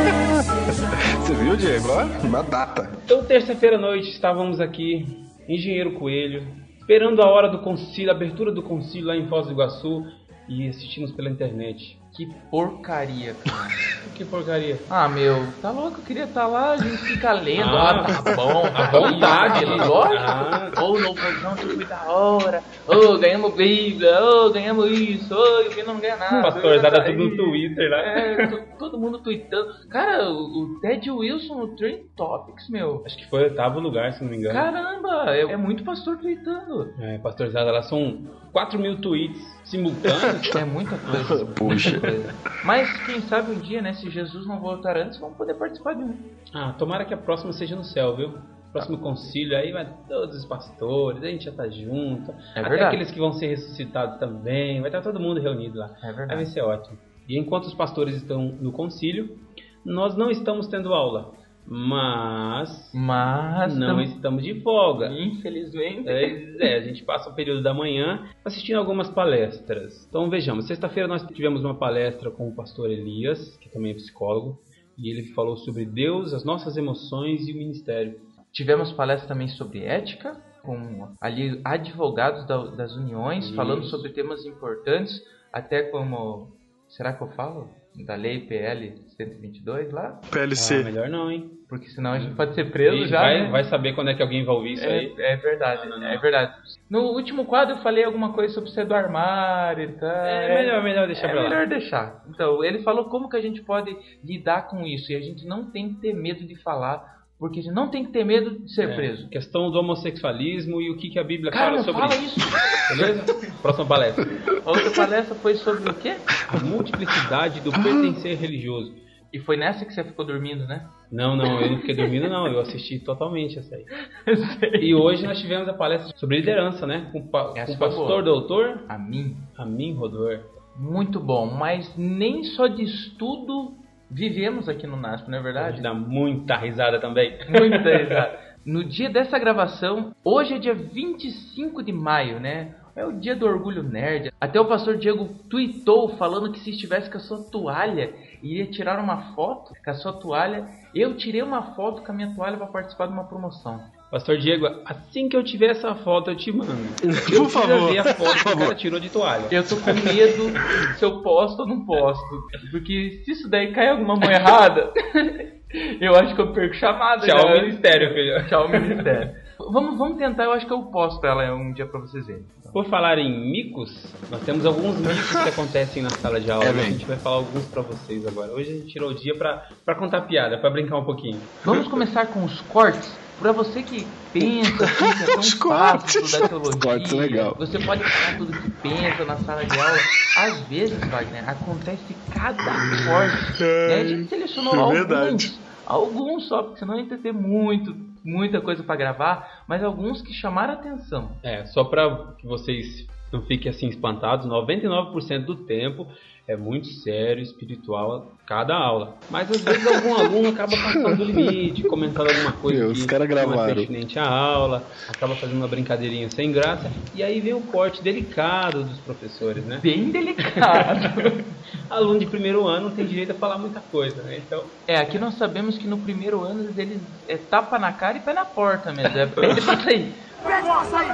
Você 1.20 1.34
viu, 1.34 1.56
Diego? 1.56 1.88
Uma 2.24 2.42
data. 2.42 2.90
Então, 3.04 3.22
terça-feira 3.24 3.76
à 3.76 3.78
noite, 3.78 4.08
estávamos 4.10 4.58
aqui, 4.60 5.06
Engenheiro 5.52 5.94
Coelho, 5.94 6.46
esperando 6.78 7.20
a 7.20 7.28
hora 7.28 7.48
do 7.48 7.58
concílio, 7.58 8.12
a 8.12 8.14
abertura 8.14 8.52
do 8.52 8.62
concílio 8.62 9.08
lá 9.08 9.16
em 9.16 9.26
Foz 9.26 9.46
do 9.48 9.52
Iguaçu 9.52 10.06
e 10.48 10.68
assistimos 10.68 11.10
pela 11.10 11.28
internet. 11.28 11.99
Que 12.12 12.26
porcaria, 12.50 13.34
cara. 13.44 13.70
Que 14.20 14.24
porcaria. 14.26 14.78
Ah, 14.90 15.08
meu, 15.08 15.46
tá 15.62 15.70
louco? 15.70 16.00
Eu 16.00 16.04
queria 16.04 16.24
estar 16.24 16.46
lá, 16.46 16.72
a 16.72 16.76
gente 16.76 16.98
fica 16.98 17.32
lendo. 17.32 17.70
Ah, 17.70 18.04
Ah, 18.06 18.22
tá 18.22 18.36
bom. 18.36 18.64
à 18.66 18.90
vontade. 18.90 19.64
lógico. 19.64 20.14
Ah. 20.18 20.70
Ô, 20.82 20.88
no 20.98 21.14
não, 21.42 21.56
tudo 21.56 21.74
foi 21.76 21.86
da 21.86 22.02
hora. 22.04 22.62
Ô, 22.86 23.16
ganhamos 23.16 23.54
Bíblia. 23.54 24.22
Ô, 24.22 24.50
ganhamos 24.50 24.90
isso. 24.90 25.34
Ô, 25.34 25.66
o 25.66 25.70
Vina 25.70 25.94
não 25.94 26.00
ganha 26.00 26.16
nada. 26.16 26.42
Pastorzada 26.42 27.02
tudo 27.02 27.30
no 27.30 27.34
Twitter 27.36 27.88
lá. 27.90 27.96
É, 27.98 28.46
to- 28.46 28.62
todo 28.78 28.98
mundo 28.98 29.20
tweetando. 29.20 29.72
Cara, 29.88 30.28
o, 30.28 30.64
o 30.64 30.80
Ted 30.80 31.10
Wilson 31.10 31.54
no 31.54 31.68
Trend 31.76 32.00
Topics, 32.14 32.68
meu. 32.68 33.02
Acho 33.06 33.16
que 33.16 33.26
foi 33.30 33.40
o 33.40 33.44
oitavo 33.44 33.80
lugar, 33.80 34.12
se 34.12 34.22
não 34.22 34.30
me 34.30 34.36
engano. 34.36 34.52
Caramba, 34.52 35.34
é, 35.34 35.40
é 35.52 35.56
muito 35.56 35.82
pastor 35.82 36.18
tweetando. 36.18 36.92
É, 37.00 37.16
pastorzada 37.18 37.70
lá 37.72 37.80
são 37.84 38.18
4 38.52 38.78
mil 38.78 39.00
tweets 39.00 39.40
simultâneos. 39.70 40.50
É 40.54 40.64
muita 40.64 40.96
coisa. 40.98 41.46
Puxa. 41.46 42.00
coisa. 42.00 42.34
Mas 42.64 42.90
quem 43.06 43.20
sabe 43.22 43.52
um 43.52 43.58
dia, 43.58 43.80
né, 43.80 43.92
se 43.94 44.10
Jesus 44.10 44.46
não 44.46 44.58
voltar 44.60 44.96
antes, 44.96 45.18
vamos 45.18 45.36
poder 45.36 45.54
participar 45.54 45.94
de 45.94 46.02
um. 46.02 46.14
ah, 46.52 46.74
tomara 46.78 47.04
que 47.04 47.14
a 47.14 47.16
próxima 47.16 47.52
seja 47.52 47.76
no 47.76 47.84
céu, 47.84 48.16
viu? 48.16 48.34
Próximo 48.72 48.98
concílio 48.98 49.56
aí 49.56 49.72
vai 49.72 49.88
todos 50.08 50.36
os 50.36 50.44
pastores, 50.44 51.22
a 51.24 51.26
gente 51.26 51.44
já 51.44 51.52
tá 51.52 51.68
junto. 51.68 52.30
É 52.54 52.60
até 52.60 52.68
verdade. 52.68 52.82
aqueles 52.84 53.10
que 53.10 53.18
vão 53.18 53.32
ser 53.32 53.48
ressuscitados 53.48 54.18
também, 54.18 54.80
vai 54.80 54.90
estar 54.90 55.02
todo 55.02 55.18
mundo 55.18 55.40
reunido 55.40 55.78
lá. 55.78 55.90
É 56.02 56.06
Aí 56.08 56.14
verdade. 56.14 56.34
vai 56.36 56.46
ser 56.46 56.60
ótimo. 56.60 56.96
E 57.28 57.36
enquanto 57.38 57.64
os 57.64 57.74
pastores 57.74 58.14
estão 58.16 58.42
no 58.60 58.70
concílio, 58.70 59.36
nós 59.84 60.16
não 60.16 60.30
estamos 60.30 60.68
tendo 60.68 60.94
aula, 60.94 61.32
mas 61.70 62.90
Mas 62.92 63.76
não 63.76 63.94
tam- 63.96 64.02
estamos 64.02 64.42
de 64.42 64.60
folga. 64.60 65.08
Infelizmente. 65.12 66.08
É, 66.08 66.56
é, 66.74 66.76
a 66.78 66.80
gente 66.80 67.04
passa 67.04 67.30
o 67.30 67.34
período 67.34 67.62
da 67.62 67.72
manhã 67.72 68.28
assistindo 68.44 68.76
algumas 68.78 69.08
palestras. 69.08 70.04
Então 70.08 70.28
vejamos, 70.28 70.66
sexta-feira 70.66 71.06
nós 71.08 71.24
tivemos 71.28 71.64
uma 71.64 71.74
palestra 71.74 72.30
com 72.30 72.48
o 72.48 72.54
pastor 72.54 72.90
Elias, 72.90 73.56
que 73.58 73.68
também 73.70 73.92
é 73.92 73.94
psicólogo, 73.94 74.58
e 74.98 75.08
ele 75.10 75.32
falou 75.32 75.56
sobre 75.56 75.84
Deus, 75.86 76.34
as 76.34 76.44
nossas 76.44 76.76
emoções 76.76 77.46
e 77.48 77.52
o 77.52 77.56
ministério. 77.56 78.20
Tivemos 78.52 78.92
palestra 78.92 79.28
também 79.28 79.46
sobre 79.48 79.84
ética, 79.84 80.36
com 80.62 81.08
ali 81.20 81.60
advogados 81.64 82.44
da- 82.46 82.66
das 82.66 82.94
uniões, 82.96 83.44
Isso. 83.46 83.54
falando 83.54 83.84
sobre 83.84 84.10
temas 84.10 84.44
importantes, 84.44 85.22
até 85.52 85.84
como. 85.84 86.48
Será 86.88 87.12
que 87.12 87.22
eu 87.22 87.28
falo? 87.28 87.68
Da 88.04 88.14
lei 88.16 88.40
PL 88.40 88.94
122 89.26 89.90
lá? 89.92 90.18
Ah, 90.22 90.26
PLC. 90.30 90.82
melhor 90.84 91.08
não, 91.08 91.30
hein? 91.30 91.50
Porque 91.68 91.86
senão 91.90 92.12
a 92.12 92.18
gente 92.18 92.34
pode 92.34 92.54
ser 92.54 92.70
preso 92.72 92.96
E 92.96 93.06
já. 93.08 93.20
vai, 93.20 93.42
né? 93.44 93.50
vai 93.50 93.62
saber 93.64 93.92
quando 93.94 94.08
é 94.10 94.14
que 94.14 94.22
alguém 94.22 94.44
vai 94.44 94.54
ouvir 94.56 94.72
isso 94.72 94.84
aí. 94.84 95.14
É, 95.18 95.34
é 95.34 95.36
verdade, 95.36 95.82
é 96.04 96.18
verdade. 96.18 96.52
No 96.90 97.02
último 97.12 97.44
quadro 97.44 97.76
eu 97.76 97.82
falei 97.82 98.02
alguma 98.02 98.32
coisa 98.32 98.52
sobre 98.54 98.70
ser 98.70 98.84
do 98.86 98.94
armário 98.94 99.84
e 99.90 99.92
tal. 99.92 100.10
É 100.10 100.62
melhor- 100.62 100.82
melhor 100.82 101.06
deixar 101.06 101.28
é 101.28 101.30
pra 101.30 101.42
lá. 101.42 101.48
melhor 101.48 101.66
deixar. 101.68 102.24
Então, 102.28 102.64
ele 102.64 102.80
falou 102.80 103.04
como 103.04 103.28
que 103.28 103.36
a 103.36 103.40
gente 103.40 103.62
pode 103.62 103.96
lidar 104.24 104.66
com 104.68 104.84
isso. 104.84 105.12
E 105.12 105.14
a 105.14 105.20
gente 105.20 105.46
não 105.46 105.70
tem 105.70 105.90
que 105.94 106.00
ter 106.00 106.12
medo 106.12 106.44
de 106.44 106.56
falar, 106.56 107.20
porque 107.38 107.60
a 107.60 107.62
gente 107.62 107.72
não 107.72 107.88
tem 107.88 108.04
que 108.04 108.10
ter 108.10 108.24
medo 108.24 108.50
de 108.50 108.74
ser 108.74 108.88
É, 108.90 108.94
preso. 108.96 109.28
Questão 109.28 109.70
do 109.70 109.78
homossexualismo 109.78 110.80
e 110.82 110.90
o 110.90 110.96
que, 110.96 111.08
que 111.08 111.20
a 111.20 111.24
Bíblia 111.24 111.52
Cara, 111.52 111.66
fala 111.66 111.76
não 111.76 111.84
sobre 111.84 112.00
fala 112.00 112.14
isso. 112.16 112.36
isso. 112.40 112.96
Beleza? 112.96 113.52
Próxima 113.62 113.86
palestra. 113.86 114.24
A 114.66 114.70
outra 114.70 114.90
palestra 114.90 115.34
foi 115.36 115.54
sobre 115.54 115.88
o 115.88 115.94
quê? 115.94 116.16
A 116.48 116.58
multiplicidade 116.64 117.60
do 117.60 117.70
pertencer 117.70 118.36
religioso. 118.36 118.92
E 119.32 119.38
foi 119.38 119.56
nessa 119.56 119.84
que 119.84 119.92
você 119.94 120.02
ficou 120.02 120.24
dormindo, 120.24 120.66
né? 120.66 120.86
Não, 121.10 121.36
não, 121.36 121.60
eu 121.60 121.70
não 121.70 121.78
fiquei 121.78 121.94
dormindo 121.94 122.28
não, 122.28 122.46
eu 122.48 122.60
assisti 122.60 122.98
totalmente 122.98 123.58
essa 123.58 123.76
aí. 123.76 123.84
E 124.80 124.94
hoje 124.94 125.24
nós 125.26 125.38
tivemos 125.40 125.68
a 125.68 125.72
palestra 125.72 126.12
sobre 126.16 126.36
liderança, 126.38 126.86
né? 126.86 127.08
Com, 127.12 127.18
o 127.20 127.28
pa- 127.28 127.52
Essa 127.56 127.66
com 127.72 127.76
o 127.76 127.78
pastor 127.78 128.06
boa. 128.08 128.22
doutor 128.22 128.84
A 128.88 128.98
mim. 128.98 129.36
Amin 129.56 129.94
Rodor. 129.94 130.40
Muito 130.76 131.20
bom, 131.20 131.46
mas 131.46 131.94
nem 131.96 132.42
só 132.44 132.66
de 132.66 132.82
estudo 132.82 133.74
vivemos 134.10 134.68
aqui 134.68 134.86
no 134.86 134.96
NASP, 134.96 135.28
não 135.28 135.36
é 135.36 135.40
A 135.40 135.44
verdade? 135.44 135.80
dá 135.82 135.94
muita 135.94 136.56
risada 136.56 136.98
também. 137.00 137.38
Muita 137.48 137.78
risada. 137.96 138.38
No 138.64 138.82
dia 138.84 139.08
dessa 139.08 139.38
gravação, 139.38 140.12
hoje 140.24 140.54
é 140.54 140.58
dia 140.58 140.74
25 140.74 141.82
de 141.82 141.92
maio, 141.92 142.40
né? 142.40 142.74
É 142.96 143.06
o 143.06 143.12
dia 143.12 143.34
do 143.36 143.46
orgulho 143.46 143.82
nerd. 143.82 144.32
Até 144.40 144.60
o 144.60 144.64
pastor 144.66 144.96
Diego 144.98 145.28
tweetou 145.48 146.10
falando 146.16 146.50
que 146.52 146.58
se 146.58 146.70
estivesse 146.70 147.08
com 147.10 147.16
a 147.16 147.20
sua 147.20 147.38
toalha, 147.50 148.12
iria 148.42 148.66
tirar 148.66 148.98
uma 148.98 149.34
foto 149.34 149.72
com 149.84 149.90
a 149.90 149.94
sua 149.94 150.12
toalha. 150.12 150.66
Eu 150.94 151.16
tirei 151.16 151.42
uma 151.42 151.74
foto 151.74 152.02
com 152.02 152.10
a 152.12 152.14
minha 152.14 152.34
toalha 152.34 152.56
para 152.56 152.66
participar 152.66 153.06
de 153.06 153.12
uma 153.12 153.24
promoção. 153.24 153.80
Pastor 154.10 154.38
Diego, 154.38 154.66
assim 154.84 155.28
que 155.28 155.36
eu 155.36 155.44
tiver 155.44 155.70
essa 155.70 155.94
foto, 155.94 156.30
eu 156.30 156.36
te 156.36 156.50
mando. 156.50 156.72
Por 157.00 157.32
Eu 157.32 157.44
favor, 157.48 157.86
queria 157.86 158.02
ver 158.02 158.10
a 158.10 158.14
foto 158.14 158.16
por 158.16 158.32
que 158.34 158.40
o 158.40 158.42
favor. 158.42 158.58
cara 158.64 158.74
tirou 158.74 158.98
de 158.98 159.08
toalha. 159.08 159.46
Eu 159.52 159.64
tô 159.68 159.76
com 159.76 159.92
medo 159.92 160.98
se 160.98 161.04
eu 161.04 161.22
posto 161.22 161.60
ou 161.60 161.68
não 161.68 161.86
posto. 161.86 162.24
Porque 162.72 163.22
se 163.24 163.30
isso 163.30 163.48
daí 163.48 163.72
cair 163.72 163.90
alguma 163.90 164.16
mão 164.16 164.28
errada, 164.28 164.92
eu 166.00 166.14
acho 166.16 166.34
que 166.34 166.40
eu 166.40 166.52
perco 166.52 166.74
chamada. 166.74 167.24
Tchau, 167.24 167.38
já. 167.38 167.62
ministério, 167.62 168.12
filho. 168.12 168.48
Tchau, 168.48 168.68
ministério. 168.68 169.30
Vamos, 169.70 169.98
vamos 169.98 170.18
tentar, 170.18 170.44
eu 170.44 170.52
acho 170.52 170.66
que 170.66 170.72
eu 170.72 170.82
posto 170.84 171.24
ela 171.26 171.54
um 171.54 171.72
dia 171.72 171.86
pra 171.86 172.00
vocês 172.00 172.26
verem. 172.26 172.44
Por 172.72 172.86
falar 172.86 173.18
em 173.18 173.50
micos, 173.50 174.06
nós 174.30 174.40
temos 174.42 174.64
alguns 174.64 174.96
micos 174.98 175.30
que 175.30 175.48
acontecem 175.48 176.02
na 176.02 176.10
sala 176.10 176.40
de 176.40 176.50
aula. 176.50 176.64
É, 176.64 176.70
a 176.70 176.82
gente 176.84 177.04
vai 177.04 177.16
falar 177.16 177.36
alguns 177.36 177.64
pra 177.66 177.82
vocês 177.82 178.24
agora. 178.26 178.52
Hoje 178.52 178.70
a 178.70 178.74
gente 178.74 178.86
tirou 178.86 179.10
o 179.10 179.14
dia 179.14 179.34
pra, 179.34 179.66
pra 179.84 179.94
contar 179.94 180.22
piada, 180.22 180.56
pra 180.56 180.70
brincar 180.70 180.96
um 180.98 181.04
pouquinho. 181.04 181.40
Vamos 181.64 181.88
começar 181.88 182.26
com 182.26 182.44
os 182.44 182.60
cortes. 182.62 183.18
Pra 183.40 183.52
você 183.52 183.82
que 183.82 184.06
pensa 184.34 184.84
assim, 184.84 185.16
que 185.16 185.22
é 185.22 185.34
tão 185.34 185.42
fácil 185.70 186.20
estudar 186.20 186.48
teologia, 186.48 186.80
cortes, 186.80 187.12
legal. 187.12 187.56
você 187.58 187.78
pode 187.78 188.04
falar 188.04 188.36
tudo 188.36 188.52
que 188.52 188.70
pensa 188.70 189.24
na 189.24 189.36
sala 189.38 189.64
de 189.64 189.78
aula. 189.78 189.98
Às 190.36 190.60
vezes, 190.68 190.98
Wagner, 191.08 191.48
acontece 191.48 192.16
cada 192.30 192.62
corte. 192.62 193.62
Né? 193.62 193.94
A 193.94 194.04
gente 194.06 194.28
selecionou 194.28 194.94
É 194.94 194.98
alguns, 194.98 195.58
alguns 195.86 196.48
só, 196.48 196.62
porque 196.64 196.80
senão 196.80 196.94
a 196.94 196.96
gente 196.98 197.12
ia 197.12 197.18
ter 197.18 197.32
muito, 197.32 197.96
muita 198.24 198.60
coisa 198.60 198.82
pra 198.82 198.96
gravar, 198.96 199.64
mas 199.66 199.82
alguns 199.82 200.22
que 200.22 200.32
chamaram 200.32 200.74
atenção. 200.74 201.32
É, 201.42 201.64
só 201.66 201.84
pra 201.84 202.34
que 202.38 202.46
vocês 202.46 203.06
não 203.32 203.42
fiquem 203.42 203.70
assim 203.70 203.88
espantados, 203.88 204.46
99% 204.46 205.44
do 205.44 205.56
tempo 205.56 206.06
é 206.50 206.56
muito 206.56 206.88
sério, 206.88 207.42
espiritual 207.42 208.32
cada 208.44 208.74
aula. 208.74 209.14
Mas 209.30 209.48
às 209.48 209.60
vezes 209.60 209.86
algum 209.86 210.14
aluno 210.14 210.48
acaba 210.48 210.72
passando 210.72 211.16
do 211.18 211.24
limite, 211.24 211.84
comentando 211.84 212.28
alguma 212.28 212.50
coisa 212.52 212.80
Meu, 212.80 212.92
que 212.92 212.98
os 212.98 213.06
cara 213.06 213.24
não 213.24 213.64
é 213.64 213.74
pertinente 213.74 214.18
à 214.18 214.28
aula, 214.28 214.84
acaba 215.08 215.36
fazendo 215.36 215.58
uma 215.58 215.68
brincadeirinha 215.68 216.28
sem 216.28 216.50
graça, 216.50 216.90
e 217.14 217.22
aí 217.22 217.40
vem 217.40 217.54
o 217.54 217.60
corte 217.60 218.02
delicado 218.02 218.82
dos 218.82 218.98
professores, 218.98 219.64
né? 219.64 219.78
Bem 219.80 220.10
delicado. 220.10 221.44
Aluno 221.88 222.18
de 222.18 222.26
primeiro 222.26 222.66
ano 222.66 222.88
não 222.88 222.96
tem 222.96 223.06
direito 223.06 223.30
a 223.30 223.34
falar 223.34 223.56
muita 223.56 223.78
coisa, 223.78 224.20
né? 224.22 224.38
Então, 224.44 224.64
É, 224.88 224.96
aqui 224.96 225.16
nós 225.18 225.34
sabemos 225.34 225.78
que 225.78 225.86
no 225.86 225.98
primeiro 225.98 226.42
ano 226.42 226.68
eles 226.76 227.00
é 227.28 227.36
tapa 227.36 227.78
na 227.78 227.92
cara 227.92 228.18
e 228.18 228.20
pé 228.20 228.32
na 228.32 228.44
porta 228.44 228.92
mesmo. 228.92 229.16
É 229.16 229.26
pede 229.26 229.60
pra 229.60 229.78
sair. 229.78 230.12
Pede 230.42 230.66
pra 230.66 230.84
sair! 230.84 231.12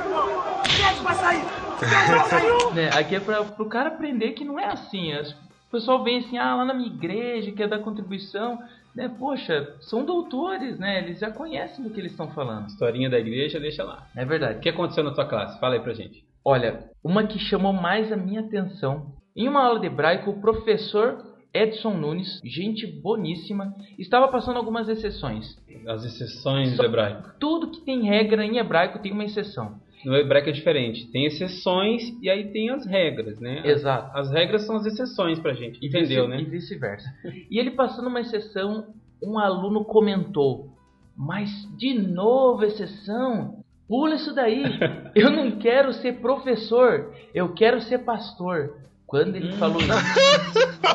Pede 0.63 1.03
pra 1.03 1.15
sair! 1.15 1.43
Pede 1.81 2.07
pra 2.13 2.25
sair! 2.25 2.75
né? 2.75 2.91
Aqui 2.99 3.17
é 3.17 3.21
pra, 3.21 3.45
pro 3.45 3.69
cara 3.69 3.89
aprender 3.89 4.33
que 4.33 4.45
não 4.45 4.59
é 4.59 4.67
assim. 4.67 5.13
As- 5.13 5.33
o 5.33 5.71
pessoal 5.71 6.03
vem 6.03 6.19
assim, 6.19 6.39
ah, 6.39 6.55
lá 6.57 6.65
na 6.65 6.73
minha 6.75 6.89
igreja, 6.89 7.51
quer 7.53 7.69
dar 7.69 7.81
contribuição. 7.81 8.59
Né? 8.95 9.11
Poxa, 9.19 9.75
são 9.83 10.05
doutores, 10.05 10.79
né? 10.79 10.99
Eles 11.03 11.19
já 11.19 11.31
conhecem 11.31 11.85
do 11.85 11.91
que 11.91 12.01
eles 12.01 12.13
estão 12.13 12.31
falando. 12.31 12.67
historinha 12.69 13.11
da 13.11 13.19
igreja, 13.19 13.61
deixa 13.61 13.85
lá. 13.85 14.07
É 14.17 14.25
verdade. 14.25 14.59
O 14.59 14.61
que 14.63 14.71
aconteceu 14.71 15.05
na 15.05 15.13
tua 15.13 15.27
classe? 15.27 15.59
Fala 15.61 15.75
aí 15.75 15.81
pra 15.81 15.93
gente. 15.93 16.25
Olha, 16.45 16.85
uma 17.05 17.27
que 17.27 17.39
chamou 17.39 17.73
mais 17.73 18.11
a 18.11 18.17
minha 18.17 18.41
atenção. 18.41 19.13
Em 19.37 19.49
uma 19.49 19.63
aula 19.65 19.81
de 19.81 19.87
hebraico, 19.87 20.31
o 20.31 20.41
professor 20.41 21.19
Edson 21.63 21.95
Nunes, 21.95 22.41
gente 22.45 22.87
boníssima, 22.87 23.75
estava 23.99 24.29
passando 24.29 24.57
algumas 24.57 24.89
exceções. 24.89 25.57
As 25.87 26.05
exceções 26.05 26.71
Só- 26.77 26.83
do 26.83 26.89
hebraico. 26.89 27.31
Tudo 27.39 27.71
que 27.71 27.81
tem 27.81 28.03
regra 28.05 28.45
em 28.45 28.59
hebraico 28.59 28.99
tem 28.99 29.13
uma 29.13 29.25
exceção. 29.25 29.81
No 30.05 30.15
hebraico 30.15 30.49
é 30.49 30.53
diferente. 30.53 31.07
Tem 31.11 31.25
exceções 31.27 32.03
e 32.23 32.29
aí 32.31 32.53
tem 32.53 32.71
as 32.71 32.87
regras, 32.87 33.41
né? 33.41 33.63
Exato. 33.65 34.17
As 34.17 34.31
regras 34.31 34.65
são 34.67 34.77
as 34.77 34.87
exceções 34.87 35.39
pra 35.41 35.53
gente. 35.55 35.79
E 35.83 35.89
Entendeu, 35.89 36.27
vice- 36.27 36.29
né? 36.29 36.41
E 36.41 36.45
vice-versa. 36.45 37.09
E 37.51 37.59
ele 37.59 37.73
passando 37.73 38.09
uma 38.09 38.21
exceção, 38.21 38.89
um 39.23 39.39
aluno 39.39 39.85
comentou: 39.85 40.69
Mas 41.17 41.51
de 41.77 41.95
novo 41.95 42.65
exceção? 42.65 43.65
Pula 43.89 44.17
isso 44.17 44.35
daí. 44.35 44.63
Eu 45.15 45.31
não 45.31 45.53
quero 45.53 45.93
ser 45.93 46.21
professor, 46.21 47.15
eu 47.33 47.55
quero 47.55 47.81
ser 47.81 47.99
pastor. 48.01 48.79
Quando 49.07 49.37
ele 49.37 49.57
falou 49.57 49.81
isso, 49.81 49.93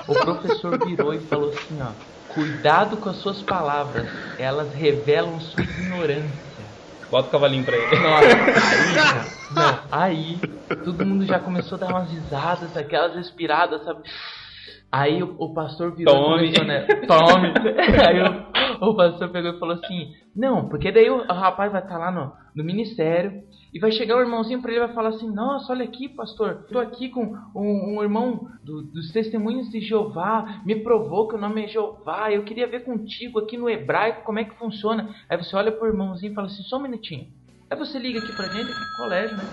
o 0.08 0.14
professor 0.14 0.86
virou 0.86 1.14
e 1.14 1.20
falou 1.28 1.50
assim: 1.50 1.82
ó, 1.82 1.92
Cuidado 2.34 2.98
com 2.98 3.10
as 3.10 3.18
suas 3.18 3.42
palavras, 3.42 4.08
elas 4.40 4.74
revelam 4.74 5.40
sua 5.40 5.64
ignorância. 5.64 6.72
Bota 7.10 7.28
o 7.28 7.32
cavalinho 7.32 7.66
pra 7.66 7.76
ele. 7.76 8.00
Nossa, 8.00 8.26
aí, 8.72 9.20
não, 9.54 9.80
aí 9.92 10.40
todo 10.86 11.06
mundo 11.06 11.26
já 11.26 11.40
começou 11.40 11.76
a 11.78 11.82
dar 11.82 11.88
umas 11.90 12.10
risadas, 12.10 12.78
aquelas 12.78 13.16
respiradas, 13.16 13.84
sabe? 13.84 14.04
Aí 14.90 15.22
o, 15.22 15.36
o 15.38 15.54
pastor 15.54 15.94
virou 15.94 16.16
Tome. 16.16 16.52
e 16.52 16.54
começou, 16.54 16.66
né? 16.66 16.86
Tome! 17.06 17.54
Aí 18.08 18.22
o, 18.82 18.90
o 18.90 18.96
pastor 18.96 19.30
pegou 19.30 19.52
e 19.52 19.60
falou 19.60 19.76
assim: 19.76 20.14
Não, 20.36 20.70
porque 20.70 20.92
daí 20.92 21.10
o, 21.10 21.18
o 21.18 21.34
rapaz 21.34 21.72
vai 21.72 21.82
estar 21.82 21.98
lá 21.98 22.12
no, 22.12 22.32
no 22.56 22.64
ministério 22.64 23.44
e 23.74 23.80
vai 23.80 23.92
chegar 23.92 24.18
o 24.18 24.22
irmãozinho 24.22 24.62
pra 24.62 24.70
ele 24.72 24.82
e 24.82 24.86
vai 24.86 24.94
falar 24.94 25.10
assim: 25.10 25.32
Nossa, 25.32 25.72
olha 25.72 25.86
aqui, 25.86 26.10
pastor, 26.10 26.66
tô 26.72 26.78
aqui 26.80 27.10
com 27.10 27.34
um, 27.56 27.98
um 27.98 28.04
irmão 28.04 28.48
do- 28.64 28.82
dos 28.84 29.12
testemunhos 29.12 29.70
de 29.70 29.80
Jeová, 29.80 30.62
me 30.66 30.76
provou 30.76 31.28
que 31.28 31.36
o 31.36 31.40
nome 31.40 31.64
é 31.64 31.68
Jeová, 31.68 32.32
eu 32.32 32.44
queria 32.44 32.68
ver 32.68 32.84
contigo 32.84 33.40
aqui 33.40 33.58
no 33.58 33.70
hebraico 33.70 34.24
como 34.26 34.40
é 34.40 34.44
que 34.44 34.58
funciona. 34.58 35.10
Aí 35.30 35.38
você 35.38 35.56
olha 35.56 35.72
pro 35.72 35.88
irmãozinho 35.88 36.32
e 36.32 36.36
fala 36.36 36.48
assim: 36.48 36.64
Só 36.64 36.78
um 36.78 36.82
minutinho. 36.84 37.28
Aí 37.70 37.78
você 37.78 37.98
liga 37.98 38.20
aqui 38.20 38.34
pra 38.34 38.50
gente, 38.50 38.72
aqui 38.72 38.82
no 38.82 38.98
colégio, 38.98 39.38
né? 39.38 39.50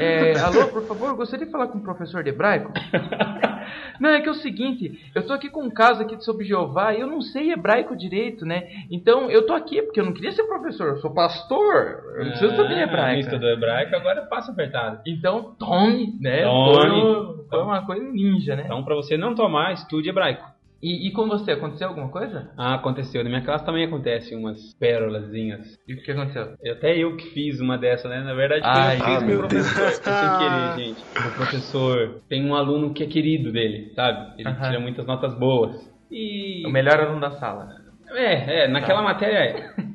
É, 0.00 0.36
alô, 0.40 0.66
por 0.66 0.84
favor, 0.88 1.14
gostaria 1.14 1.46
de 1.46 1.52
falar 1.52 1.68
com 1.68 1.78
o 1.78 1.82
professor 1.82 2.24
de 2.24 2.30
hebraico? 2.30 2.72
Não, 4.00 4.10
é 4.10 4.20
que 4.20 4.28
é 4.28 4.32
o 4.32 4.34
seguinte, 4.34 5.10
eu 5.14 5.26
tô 5.26 5.32
aqui 5.32 5.48
com 5.48 5.62
um 5.62 5.70
caso 5.70 6.02
aqui 6.02 6.22
sobre 6.22 6.44
Jeová 6.44 6.94
e 6.94 7.00
eu 7.00 7.06
não 7.06 7.20
sei 7.20 7.52
hebraico 7.52 7.96
direito, 7.96 8.44
né? 8.44 8.68
Então 8.90 9.30
eu 9.30 9.46
tô 9.46 9.52
aqui 9.52 9.82
porque 9.82 10.00
eu 10.00 10.04
não 10.04 10.12
queria 10.12 10.32
ser 10.32 10.44
professor, 10.44 10.88
eu 10.88 10.96
sou 10.98 11.12
pastor, 11.12 12.02
eu 12.16 12.24
não 12.24 12.30
preciso 12.30 12.56
saber 12.56 12.74
Ah, 12.74 12.82
hebraico. 12.82 13.20
Estudou 13.20 13.48
hebraico, 13.50 13.96
agora 13.96 14.22
passa 14.22 14.52
apertado. 14.52 15.00
Então 15.06 15.54
tome, 15.58 16.16
né? 16.20 16.42
Tome. 16.42 17.00
Foi, 17.00 17.46
foi 17.48 17.62
uma 17.62 17.86
coisa 17.86 18.02
ninja, 18.02 18.56
né? 18.56 18.62
Então, 18.64 18.84
pra 18.84 18.94
você 18.94 19.16
não 19.16 19.34
tomar, 19.34 19.72
estude 19.72 20.08
hebraico. 20.08 20.51
E, 20.82 21.06
e 21.06 21.12
com 21.12 21.28
você, 21.28 21.52
aconteceu 21.52 21.88
alguma 21.88 22.08
coisa? 22.08 22.50
Ah, 22.56 22.74
aconteceu. 22.74 23.22
Na 23.22 23.30
minha 23.30 23.44
classe 23.44 23.64
também 23.64 23.84
acontece 23.84 24.34
umas 24.34 24.74
pérolazinhas. 24.74 25.78
E 25.86 25.94
o 25.94 26.02
que 26.02 26.10
aconteceu? 26.10 26.54
Até 26.72 26.98
eu 26.98 27.16
que 27.16 27.26
fiz 27.30 27.60
uma 27.60 27.78
dessa, 27.78 28.08
né? 28.08 28.20
Na 28.22 28.34
verdade, 28.34 28.62
Ai, 28.64 28.96
eu 28.96 28.98
que 29.00 29.04
fiz 29.06 29.22
ah, 29.22 29.26
meu 29.26 29.38
professor. 29.38 29.90
Foi 30.02 30.12
sem 30.12 30.38
querer, 30.38 30.76
gente. 30.76 31.02
O 31.02 31.34
professor 31.36 32.20
tem 32.28 32.44
um 32.44 32.54
aluno 32.54 32.92
que 32.92 33.04
é 33.04 33.06
querido 33.06 33.52
dele, 33.52 33.92
sabe? 33.94 34.40
Ele 34.40 34.48
Aham. 34.48 34.68
tira 34.68 34.80
muitas 34.80 35.06
notas 35.06 35.34
boas. 35.38 35.88
E... 36.10 36.66
O 36.66 36.70
melhor 36.70 36.98
aluno 36.98 37.20
da 37.20 37.30
sala. 37.32 37.68
É, 38.10 38.64
é, 38.64 38.68
naquela 38.68 38.98
Tá. 38.98 39.04
matéria 39.04 39.38
é. 39.38 39.74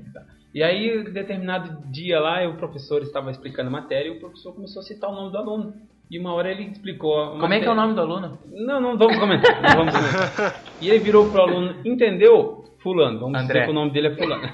E 0.56 0.64
aí, 0.64 1.04
determinado 1.12 1.86
dia 1.92 2.20
lá, 2.20 2.48
o 2.48 2.58
professor 2.58 3.04
estava 3.04 3.30
explicando 3.30 3.68
a 3.68 3.72
matéria 3.72 4.08
e 4.08 4.18
o 4.18 4.20
professor 4.20 4.56
começou 4.56 4.80
a 4.80 4.84
citar 4.86 5.12
o 5.12 5.14
nome 5.14 5.32
do 5.32 5.38
aluno. 5.38 5.74
E 6.10 6.18
uma 6.18 6.34
hora 6.34 6.50
ele 6.50 6.64
explicou. 6.64 7.38
Como 7.38 7.54
é 7.54 7.60
que 7.60 7.66
é 7.66 7.72
o 7.72 7.76
nome 7.76 7.94
do 7.94 8.02
aluno? 8.02 8.40
Não, 8.52 8.80
não 8.80 8.98
vamos 8.98 9.18
comentar. 9.18 9.62
Não 9.62 9.86
vamos 9.86 9.94
comentar. 9.94 10.64
E 10.80 10.90
ele 10.90 11.00
virou 11.00 11.30
pro 11.32 11.42
aluno, 11.42 11.76
entendeu? 11.84 12.64
Fulano, 12.80 13.20
vamos 13.20 13.42
André. 13.42 13.54
dizer 13.54 13.66
que 13.66 13.72
o 13.72 13.74
nome 13.74 13.92
dele 13.92 14.08
é 14.10 14.16
Fulano. 14.16 14.44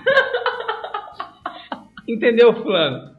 entendeu, 2.07 2.53
Fulano? 2.53 3.11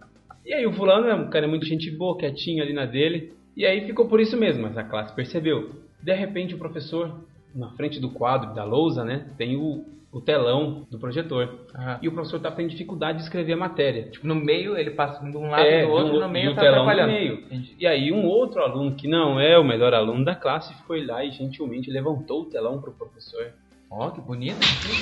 E 0.45 0.55
aí 0.55 0.66
o 0.66 0.72
Fulano 0.72 1.07
é 1.07 1.14
um 1.14 1.28
cara 1.28 1.47
muito 1.47 1.66
gente 1.66 1.91
boa, 1.91 2.16
quietinho 2.16 2.62
ali 2.62 2.72
na 2.72 2.87
dele. 2.87 3.35
E 3.57 3.64
aí 3.64 3.87
ficou 3.87 4.09
por 4.09 4.20
isso 4.20 4.37
mesmo, 4.37 4.62
mas 4.62 4.76
a 4.76 4.85
classe 4.85 5.14
percebeu. 5.14 5.70
De 6.03 6.14
repente 6.14 6.55
o 6.55 6.59
professor, 6.59 7.14
na 7.55 7.70
frente 7.70 8.01
do 8.01 8.11
quadro, 8.11 8.55
da 8.55 8.64
lousa, 8.64 9.05
né, 9.05 9.26
tem 9.39 9.57
o, 9.57 9.85
o 10.14 10.20
telão 10.20 10.86
do 10.90 10.98
projetor. 10.98 11.48
Aham. 11.74 11.98
E 12.00 12.06
o 12.08 12.12
professor 12.12 12.38
tá 12.40 12.50
tendo 12.50 12.68
dificuldade 12.70 13.18
de 13.18 13.24
escrever 13.24 13.54
a 13.54 13.56
matéria. 13.56 14.04
Tipo, 14.10 14.26
no 14.28 14.34
meio 14.36 14.76
ele 14.78 14.92
passa 14.92 15.22
de 15.24 15.36
um 15.36 15.50
lado 15.50 15.62
É, 15.64 15.84
do 15.84 15.90
outro, 15.90 16.12
do- 16.12 16.20
no 16.20 16.28
meio 16.28 16.50
do 16.50 16.54
tá 16.54 16.60
telão 16.62 16.86
no 16.86 17.06
meio. 17.06 17.42
E 17.78 17.86
aí 17.86 18.12
um 18.12 18.24
outro 18.24 18.62
aluno 18.62 18.94
que 18.94 19.08
não 19.08 19.40
é 19.40 19.58
o 19.58 19.64
melhor 19.64 19.92
aluno 19.92 20.24
da 20.24 20.34
classe 20.36 20.72
foi 20.86 21.04
lá 21.04 21.24
e 21.24 21.32
gentilmente 21.32 21.90
levantou 21.90 22.42
o 22.42 22.44
telão 22.44 22.80
pro 22.80 22.92
professor. 22.92 23.48
Ó, 23.90 24.10
que 24.10 24.20
bonito. 24.20 24.56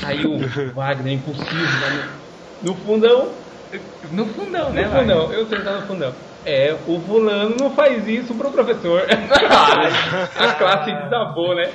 Aí 0.05 0.25
o 0.27 0.73
Wagner 0.75 1.13
impulsivo 1.13 1.47
lá 1.83 1.91
no, 2.63 2.71
no 2.71 2.77
fundão. 2.79 3.29
No 4.11 4.27
fundão, 4.27 4.71
né, 4.71 4.85
No 4.85 4.91
Wagner? 4.91 5.17
fundão, 5.17 5.33
eu 5.33 5.47
sentado 5.47 5.81
no 5.83 5.87
fundão. 5.87 6.15
É, 6.45 6.75
o 6.89 6.99
fulano 7.01 7.55
não 7.59 7.71
faz 7.71 8.07
isso 8.09 8.35
pro 8.35 8.51
professor. 8.51 9.03
a 10.37 10.53
classe 10.55 10.93
desabou, 10.93 11.55
né? 11.55 11.71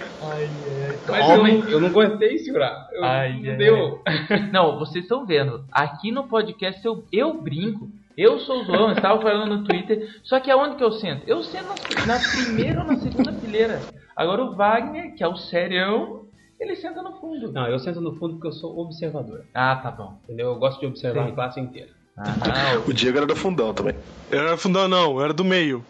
Mas 1.08 1.30
eu, 1.30 1.70
eu 1.70 1.80
não 1.80 1.88
aguentei 1.90 2.38
segurar. 2.40 2.88
Eu, 2.92 3.04
Ai, 3.04 3.40
não 3.42 3.52
ai, 3.52 3.58
deu. 3.58 4.02
Não, 4.52 4.80
vocês 4.80 5.04
estão 5.04 5.26
vendo. 5.26 5.64
Aqui 5.72 6.12
no 6.12 6.28
podcast 6.28 6.86
eu, 6.86 7.04
eu 7.12 7.42
brinco. 7.42 7.90
Eu 8.18 8.40
sou 8.40 8.62
o 8.62 8.66
João, 8.66 8.90
eu 8.90 8.96
estava 8.96 9.22
falando 9.22 9.58
no 9.58 9.64
Twitter. 9.64 10.10
Só 10.24 10.40
que 10.40 10.50
aonde 10.50 10.76
que 10.76 10.84
eu 10.84 10.92
sento? 10.92 11.24
Eu 11.28 11.44
sento 11.44 11.68
na, 11.68 12.16
na 12.16 12.20
primeira 12.20 12.82
ou 12.82 12.88
na 12.88 12.98
segunda 12.98 13.32
fileira. 13.34 13.80
Agora 14.16 14.44
o 14.44 14.56
Wagner, 14.56 15.14
que 15.14 15.24
é 15.24 15.28
o 15.28 15.36
serião, 15.36 16.26
ele 16.60 16.76
senta 16.76 17.04
no 17.04 17.14
fundo. 17.20 17.52
Não, 17.52 17.68
eu 17.68 17.78
sento 17.78 18.02
no 18.02 18.16
fundo 18.16 18.34
porque 18.34 18.48
eu 18.48 18.52
sou 18.54 18.78
observador. 18.80 19.44
Ah, 19.54 19.76
tá 19.76 19.92
bom. 19.92 20.18
Entendeu? 20.24 20.48
Eu 20.48 20.56
gosto 20.56 20.80
de 20.80 20.88
observar 20.88 21.26
Sim. 21.26 21.32
a 21.32 21.36
classe 21.36 21.60
inteira. 21.60 21.90
Ah, 22.18 22.82
O 22.88 22.94
Diego 22.94 23.18
era 23.18 23.28
do 23.28 23.36
fundão 23.36 23.74
também. 23.74 23.96
Eu 24.32 24.40
era 24.40 24.58
fundão, 24.58 24.88
não, 24.88 25.18
eu 25.18 25.24
era 25.24 25.34
do 25.34 25.46
meio. 25.46 25.86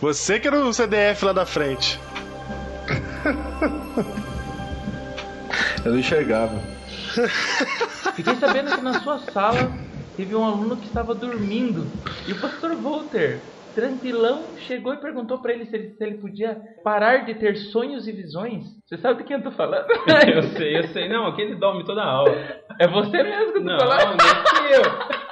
Você 0.00 0.40
que 0.40 0.48
era 0.48 0.58
o 0.64 0.72
CDF 0.72 1.24
lá 1.26 1.32
da 1.32 1.44
frente. 1.44 2.00
Eu 5.84 5.92
não 5.92 5.98
enxergava. 5.98 6.60
Fiquei 8.14 8.34
sabendo 8.36 8.74
que 8.74 8.82
na 8.82 9.00
sua 9.00 9.18
sala 9.18 9.72
teve 10.16 10.34
um 10.34 10.44
aluno 10.44 10.78
que 10.78 10.86
estava 10.86 11.14
dormindo 11.14 11.92
e 12.26 12.32
o 12.32 12.40
pastor 12.40 12.76
Walter, 12.76 13.54
tranquilão, 13.74 14.54
chegou 14.56 14.92
e 14.92 15.00
perguntou 15.00 15.40
para 15.40 15.52
ele 15.52 15.64
se, 15.66 15.76
ele 15.76 15.94
se 15.94 16.04
ele 16.04 16.18
podia 16.18 16.60
parar 16.84 17.24
de 17.24 17.34
ter 17.34 17.56
sonhos 17.56 18.06
e 18.06 18.12
visões. 18.12 18.64
Você 18.86 18.98
sabe 18.98 19.22
de 19.22 19.24
quem 19.24 19.36
eu 19.36 19.42
tô 19.42 19.52
falando? 19.52 19.86
eu 20.34 20.42
sei, 20.42 20.78
eu 20.78 20.88
sei. 20.88 21.08
Não, 21.08 21.26
aquele 21.26 21.54
dorme 21.54 21.84
toda 21.84 22.02
a 22.02 22.10
aula. 22.10 22.34
É 22.78 22.86
você 22.86 23.22
mesmo 23.22 23.52
que 23.52 23.58
eu 23.58 23.64
tô 23.64 23.70
Não, 23.70 23.78
falando? 23.78 24.16
não 24.16 24.66
é 24.66 24.76
eu. 24.76 25.29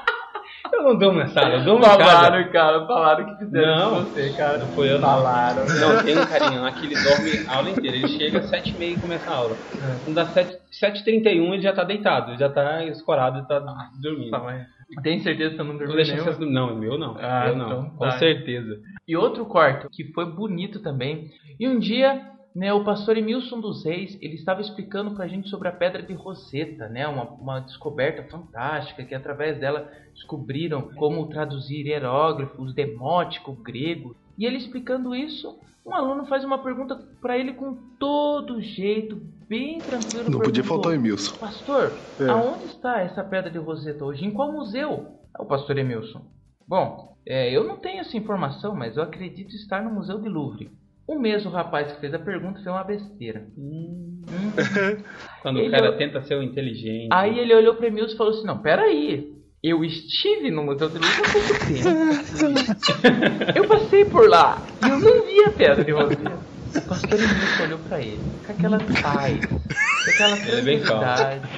Eu 0.72 0.82
não 0.82 1.12
na 1.12 1.28
sala, 1.28 1.54
eu 1.54 1.64
durmo 1.64 1.84
em 1.84 1.88
Falaram, 1.88 2.52
cara, 2.52 2.86
falaram 2.86 3.26
que 3.26 3.44
fizeram 3.44 3.76
Não, 3.78 3.90
com 3.90 4.10
você, 4.10 4.32
cara. 4.36 4.58
Não 4.58 4.66
foi 4.68 4.92
eu. 4.92 5.00
Falaram. 5.00 5.64
Não, 5.66 6.04
tem 6.04 6.18
um 6.18 6.26
carinha 6.26 6.60
lá 6.60 6.72
que 6.72 6.86
ele 6.86 6.94
dorme 6.94 7.46
a 7.48 7.56
aula 7.56 7.70
inteira. 7.70 7.96
Ele 7.96 8.08
chega 8.08 8.38
às 8.38 8.50
7h30 8.50 8.96
e 8.96 9.00
começa 9.00 9.30
a 9.30 9.34
aula. 9.34 9.56
Quando 10.04 10.14
dá 10.14 10.26
7, 10.26 10.58
7h31 10.72 11.52
ele 11.52 11.62
já 11.62 11.72
tá 11.72 11.84
deitado, 11.84 12.30
ele 12.30 12.38
já 12.38 12.48
tá 12.48 12.84
escorado, 12.84 13.38
ele 13.38 13.46
tá 13.46 13.60
dormindo. 14.00 14.30
Tá, 14.30 14.38
mas 14.40 14.66
Tem 15.02 15.20
certeza 15.20 15.50
que 15.50 15.56
você 15.56 15.62
não 15.62 15.76
dormiu 15.76 16.04
vocês... 16.04 16.38
Não, 16.38 16.76
meu 16.76 16.98
não. 16.98 17.16
Ah, 17.18 17.48
eu 17.48 17.56
não. 17.56 17.66
então 17.66 17.90
Com 17.90 18.04
tá. 18.04 18.18
certeza. 18.18 18.80
E 19.06 19.16
outro 19.16 19.46
quarto, 19.46 19.88
que 19.90 20.12
foi 20.12 20.26
bonito 20.26 20.80
também. 20.80 21.30
E 21.58 21.68
um 21.68 21.78
dia, 21.78 22.20
né, 22.58 22.72
o 22.72 22.82
pastor 22.82 23.16
Emilson 23.16 23.60
dos 23.60 23.84
Reis, 23.84 24.18
ele 24.20 24.34
estava 24.34 24.60
explicando 24.60 25.12
pra 25.12 25.28
gente 25.28 25.48
sobre 25.48 25.68
a 25.68 25.72
pedra 25.72 26.02
de 26.02 26.12
Roseta, 26.12 26.88
né, 26.88 27.06
uma, 27.06 27.22
uma 27.22 27.60
descoberta 27.60 28.24
fantástica, 28.28 29.04
que 29.04 29.14
através 29.14 29.60
dela 29.60 29.88
descobriram 30.12 30.82
como 30.96 31.24
traduzir 31.28 31.86
hieróglifos, 31.86 32.74
demótico, 32.74 33.52
grego. 33.52 34.16
E 34.36 34.44
ele 34.44 34.56
explicando 34.56 35.14
isso, 35.14 35.56
um 35.86 35.94
aluno 35.94 36.26
faz 36.26 36.42
uma 36.44 36.58
pergunta 36.58 36.96
pra 37.20 37.38
ele 37.38 37.52
com 37.52 37.76
todo 37.96 38.60
jeito, 38.60 39.22
bem 39.48 39.78
tranquilo. 39.78 40.28
Não 40.28 40.40
podia 40.40 40.64
faltar 40.64 40.90
o 40.90 40.94
Emilson. 40.96 41.36
Pastor, 41.36 41.92
É. 42.20 42.28
aonde 42.28 42.64
está 42.64 43.00
essa 43.02 43.22
pedra 43.22 43.50
de 43.52 43.58
Roseta 43.58 44.04
hoje? 44.04 44.24
Em 44.26 44.32
qual 44.32 44.50
museu? 44.50 45.06
É 45.38 45.40
o 45.40 45.46
pastor 45.46 45.78
Emilson. 45.78 46.22
Bom, 46.66 47.16
é, 47.24 47.50
eu 47.56 47.62
não 47.62 47.76
tenho 47.76 48.00
essa 48.00 48.16
informação, 48.16 48.74
mas 48.74 48.96
eu 48.96 49.02
acredito 49.04 49.54
estar 49.54 49.80
no 49.80 49.90
Museu 49.94 50.20
de 50.20 50.28
Louvre. 50.28 50.70
O 51.08 51.18
mesmo 51.18 51.50
rapaz 51.50 51.90
que 51.90 52.00
fez 52.00 52.12
a 52.12 52.18
pergunta 52.18 52.56
fez 52.56 52.66
uma 52.66 52.84
besteira. 52.84 53.46
Hum. 53.56 54.22
Quando 55.40 55.58
Ele- 55.58 55.68
o 55.68 55.70
cara 55.70 55.96
tenta 55.96 56.20
ser 56.22 56.34
o 56.34 56.42
inteligente. 56.42 57.08
Aí 57.10 57.38
ele 57.38 57.54
olhou 57.54 57.76
para 57.76 57.86
Emilson 57.86 58.12
e 58.14 58.18
falou 58.18 58.34
assim: 58.34 58.46
Não, 58.46 58.58
peraí. 58.58 59.32
Eu 59.62 59.82
estive 59.82 60.50
no 60.52 60.62
Museu 60.62 60.88
de 60.88 60.98
Louvre 60.98 61.20
há 61.20 61.32
pouco 61.32 61.48
tempo. 61.66 63.58
eu 63.58 63.66
passei 63.66 64.04
por 64.04 64.28
lá 64.28 64.64
e 64.84 64.88
eu 64.88 65.00
não 65.00 65.26
vi 65.26 65.44
a 65.44 65.50
pedra 65.50 65.82
de 65.82 65.90
Roseta. 65.90 66.38
O 66.76 66.80
pastor 66.82 67.14
Emilson 67.18 67.62
olhou 67.64 67.78
para 67.80 68.00
ele 68.00 68.20
com 68.46 68.52
aquela 68.52 68.78
paz, 68.78 69.46
com 69.46 70.10
aquela 70.10 70.36
é 70.36 70.46
tranquilidade 70.46 71.48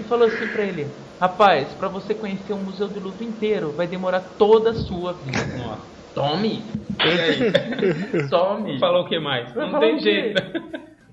e 0.00 0.04
falou 0.04 0.28
assim 0.28 0.46
para 0.46 0.62
ele: 0.62 0.86
Rapaz, 1.20 1.74
para 1.74 1.88
você 1.88 2.14
conhecer 2.14 2.52
o 2.52 2.58
Museu 2.58 2.88
de 2.88 3.00
Louvre 3.00 3.26
inteiro 3.26 3.72
vai 3.72 3.86
demorar 3.86 4.20
toda 4.38 4.70
a 4.70 4.74
sua 4.74 5.12
vida. 5.12 5.58
Nossa. 5.58 6.01
Tome! 6.14 6.62
E 6.98 7.20
aí? 7.20 8.28
Tome! 8.28 8.78
Falou 8.78 9.04
o 9.04 9.08
que 9.08 9.18
mais? 9.18 9.54
Não 9.54 9.70
falar 9.70 9.80
tem 9.80 9.98
jeito. 9.98 10.42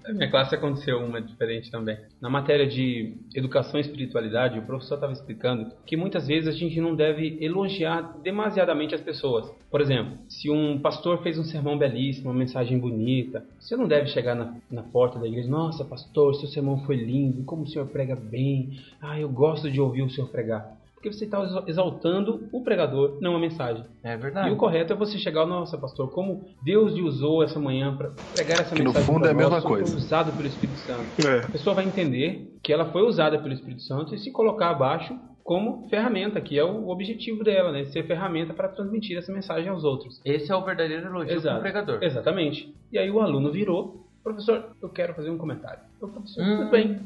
Na 0.10 0.16
minha 0.16 0.30
classe 0.32 0.56
aconteceu 0.56 0.98
uma 0.98 1.22
diferente 1.22 1.70
também. 1.70 1.96
Na 2.20 2.32
matéria 2.32 2.66
de 2.66 3.14
educação 3.36 3.80
e 3.80 3.82
espiritualidade, 3.82 4.58
o 4.58 4.64
professor 4.64 4.96
estava 4.96 5.14
explicando 5.14 5.72
que 5.86 5.96
muitas 5.96 6.26
vezes 6.26 6.50
a 6.50 6.58
gente 6.58 6.82
não 6.82 6.96
deve 6.96 7.38
elogiar 7.40 8.18
demasiadamente 8.24 8.96
as 8.96 9.02
pessoas. 9.02 9.50
Por 9.70 9.80
exemplo, 9.80 10.18
se 10.28 10.50
um 10.50 10.80
pastor 10.80 11.22
fez 11.22 11.38
um 11.38 11.44
sermão 11.44 11.78
belíssimo, 11.78 12.32
uma 12.32 12.40
mensagem 12.40 12.80
bonita, 12.80 13.46
você 13.60 13.78
não 13.78 13.88
deve 13.88 14.08
chegar 14.08 14.34
na, 14.34 14.56
na 14.72 14.82
porta 14.82 15.20
da 15.20 15.28
igreja, 15.28 15.48
nossa 15.48 15.86
pastor, 15.86 16.34
seu 16.36 16.50
sermão 16.50 16.80
foi 16.86 16.96
lindo, 16.96 17.44
como 17.44 17.62
o 17.62 17.68
senhor 17.68 17.88
prega 17.88 18.16
bem, 18.16 18.80
ah, 19.00 19.20
eu 19.20 19.30
gosto 19.30 19.70
de 19.70 19.80
ouvir 19.80 20.02
o 20.02 20.10
senhor 20.10 20.28
pregar. 20.30 20.79
Porque 21.00 21.14
você 21.14 21.24
está 21.24 21.40
exaltando 21.66 22.50
o 22.52 22.62
pregador, 22.62 23.18
não 23.22 23.34
a 23.34 23.40
mensagem. 23.40 23.86
É 24.04 24.18
verdade. 24.18 24.50
E 24.50 24.52
o 24.52 24.58
correto 24.58 24.92
é 24.92 24.96
você 24.98 25.18
chegar, 25.18 25.46
nossa, 25.46 25.78
pastor, 25.78 26.12
como 26.12 26.44
Deus 26.62 26.94
lhe 26.94 27.02
usou 27.02 27.42
essa 27.42 27.58
manhã 27.58 27.96
para 27.96 28.12
pregar 28.34 28.60
essa 28.60 28.76
Que 28.76 28.82
no 28.84 28.90
mensagem. 28.90 29.08
fundo 29.08 29.22
pra 29.22 29.30
é 29.30 29.32
a 29.32 29.36
mesma 29.36 29.50
nós, 29.56 29.64
coisa. 29.64 29.96
usado 29.96 30.34
pelo 30.34 30.48
Espírito 30.48 30.78
Santo. 30.80 31.26
É. 31.26 31.46
A 31.46 31.50
pessoa 31.50 31.74
vai 31.74 31.86
entender 31.86 32.54
que 32.62 32.74
ela 32.74 32.92
foi 32.92 33.02
usada 33.04 33.40
pelo 33.40 33.54
Espírito 33.54 33.82
Santo 33.84 34.14
e 34.14 34.18
se 34.18 34.30
colocar 34.30 34.72
abaixo 34.72 35.18
como 35.42 35.88
ferramenta, 35.90 36.42
que 36.42 36.60
é 36.60 36.64
o 36.66 36.90
objetivo 36.90 37.46
dela, 37.46 37.72
né? 37.72 37.86
Ser 37.86 38.04
ferramenta 38.06 38.54
para 38.54 38.68
transmitir 38.68 39.18
essa 39.18 39.32
mensagem 39.32 39.70
aos 39.70 39.86
outros. 39.86 40.20
Esse 40.26 40.52
é 40.52 40.56
o 40.56 40.64
verdadeiro 40.66 41.08
elogio 41.08 41.34
Exato. 41.38 41.56
do 41.56 41.62
pregador. 41.62 42.04
Exatamente. 42.04 42.76
E 42.92 43.00
aí 43.00 43.10
o 43.10 43.22
aluno 43.22 43.52
virou, 43.52 44.06
professor, 44.22 44.76
eu 44.82 44.90
quero 44.90 45.14
fazer 45.14 45.30
um 45.30 45.38
comentário. 45.38 45.80
O 46.02 46.10
professor, 46.10 46.44
Hum. 46.44 46.58
tudo 46.58 46.70
bem. 46.72 47.00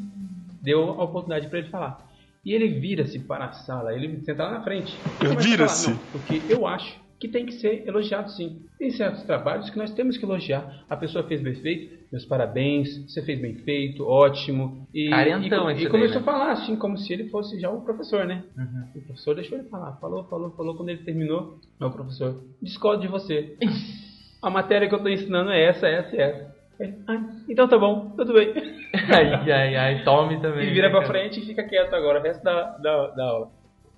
Deu 0.63 0.89
a 0.99 1.03
oportunidade 1.03 1.47
para 1.47 1.59
ele 1.59 1.69
falar. 1.69 2.11
E 2.45 2.53
ele 2.53 2.79
vira-se 2.79 3.19
para 3.19 3.45
a 3.45 3.51
sala, 3.53 3.93
ele 3.93 4.21
senta 4.23 4.43
lá 4.43 4.51
na 4.51 4.63
frente. 4.63 4.93
Vira-se. 5.39 5.85
falar, 5.85 5.97
"Não, 5.97 6.11
Porque 6.11 6.41
eu 6.49 6.67
acho 6.67 7.01
que 7.19 7.27
tem 7.29 7.45
que 7.45 7.53
ser 7.53 7.87
elogiado 7.87 8.29
sim. 8.31 8.63
Tem 8.77 8.89
certos 8.91 9.23
trabalhos 9.23 9.69
que 9.69 9.77
nós 9.77 9.93
temos 9.93 10.17
que 10.17 10.25
elogiar. 10.25 10.83
A 10.89 10.97
pessoa 10.97 11.23
fez 11.23 11.41
bem 11.41 11.55
feito, 11.55 12.03
meus 12.11 12.25
parabéns, 12.25 12.97
você 13.09 13.21
fez 13.21 13.39
bem 13.39 13.55
feito, 13.55 14.05
ótimo. 14.05 14.85
E, 14.93 15.09
Carentão 15.09 15.71
e, 15.71 15.83
e 15.85 15.89
começou 15.89 16.19
daí, 16.19 16.25
né? 16.25 16.31
a 16.31 16.39
falar 16.39 16.51
assim, 16.51 16.75
como 16.75 16.97
se 16.97 17.13
ele 17.13 17.29
fosse 17.29 17.57
já 17.61 17.69
o 17.69 17.79
professor, 17.79 18.25
né? 18.25 18.43
Uhum. 18.57 18.87
O 18.95 19.01
professor 19.03 19.35
deixou 19.35 19.57
ele 19.57 19.69
falar, 19.69 19.93
falou, 20.01 20.25
falou, 20.25 20.51
falou. 20.51 20.75
Quando 20.75 20.89
ele 20.89 21.03
terminou, 21.03 21.59
não, 21.79 21.91
professor, 21.91 22.43
discordo 22.61 23.01
de 23.03 23.07
você. 23.07 23.55
A 24.41 24.49
matéria 24.49 24.89
que 24.89 24.93
eu 24.93 24.97
estou 24.97 25.09
ensinando 25.11 25.49
é 25.49 25.63
essa, 25.63 25.87
essa 25.87 26.13
e 26.13 26.19
essa. 26.19 26.52
"Ah, 27.07 27.21
então 27.49 27.67
tá 27.67 27.77
bom, 27.77 28.11
tudo 28.15 28.33
bem. 28.33 28.53
ai, 29.13 29.51
ai, 29.51 29.75
ai, 29.75 30.03
tome 30.03 30.39
também. 30.41 30.67
E 30.67 30.73
vira 30.73 30.87
né, 30.87 30.91
pra 30.91 31.01
cara? 31.01 31.11
frente 31.13 31.39
e 31.39 31.45
fica 31.45 31.63
quieto 31.63 31.93
agora, 31.93 32.19
o 32.19 32.23
resto 32.23 32.43
da, 32.43 32.77
da, 32.77 33.07
da 33.07 33.23
aula. 33.25 33.47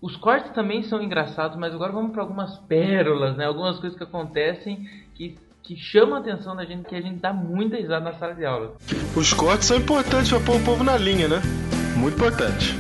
Os 0.02 0.16
cortes 0.18 0.52
também 0.52 0.84
são 0.84 1.02
engraçados, 1.02 1.58
mas 1.58 1.74
agora 1.74 1.92
vamos 1.92 2.12
para 2.12 2.22
algumas 2.22 2.58
pérolas, 2.68 3.36
né? 3.38 3.46
Algumas 3.46 3.80
coisas 3.80 3.98
que 3.98 4.04
acontecem 4.04 4.86
que, 5.16 5.38
que 5.64 5.76
chamam 5.76 6.16
a 6.16 6.20
atenção 6.20 6.56
da 6.56 6.64
gente, 6.66 6.88
que 6.88 6.96
a 6.96 7.02
gente 7.02 7.20
dá 7.20 7.34
muita 7.34 7.78
risada 7.78 8.06
na 8.06 8.14
sala 8.14 8.36
de 8.36 8.46
aula. 8.46 8.76
Os 9.16 9.34
cortes 9.34 9.68
são 9.68 9.78
importantes 9.78 10.30
pra 10.30 10.40
pôr 10.42 10.58
o 10.58 10.64
povo 10.64 10.84
na 10.84 10.96
linha, 10.98 11.28
né? 11.28 11.42
Muito 11.98 12.16
importante. 12.16 12.76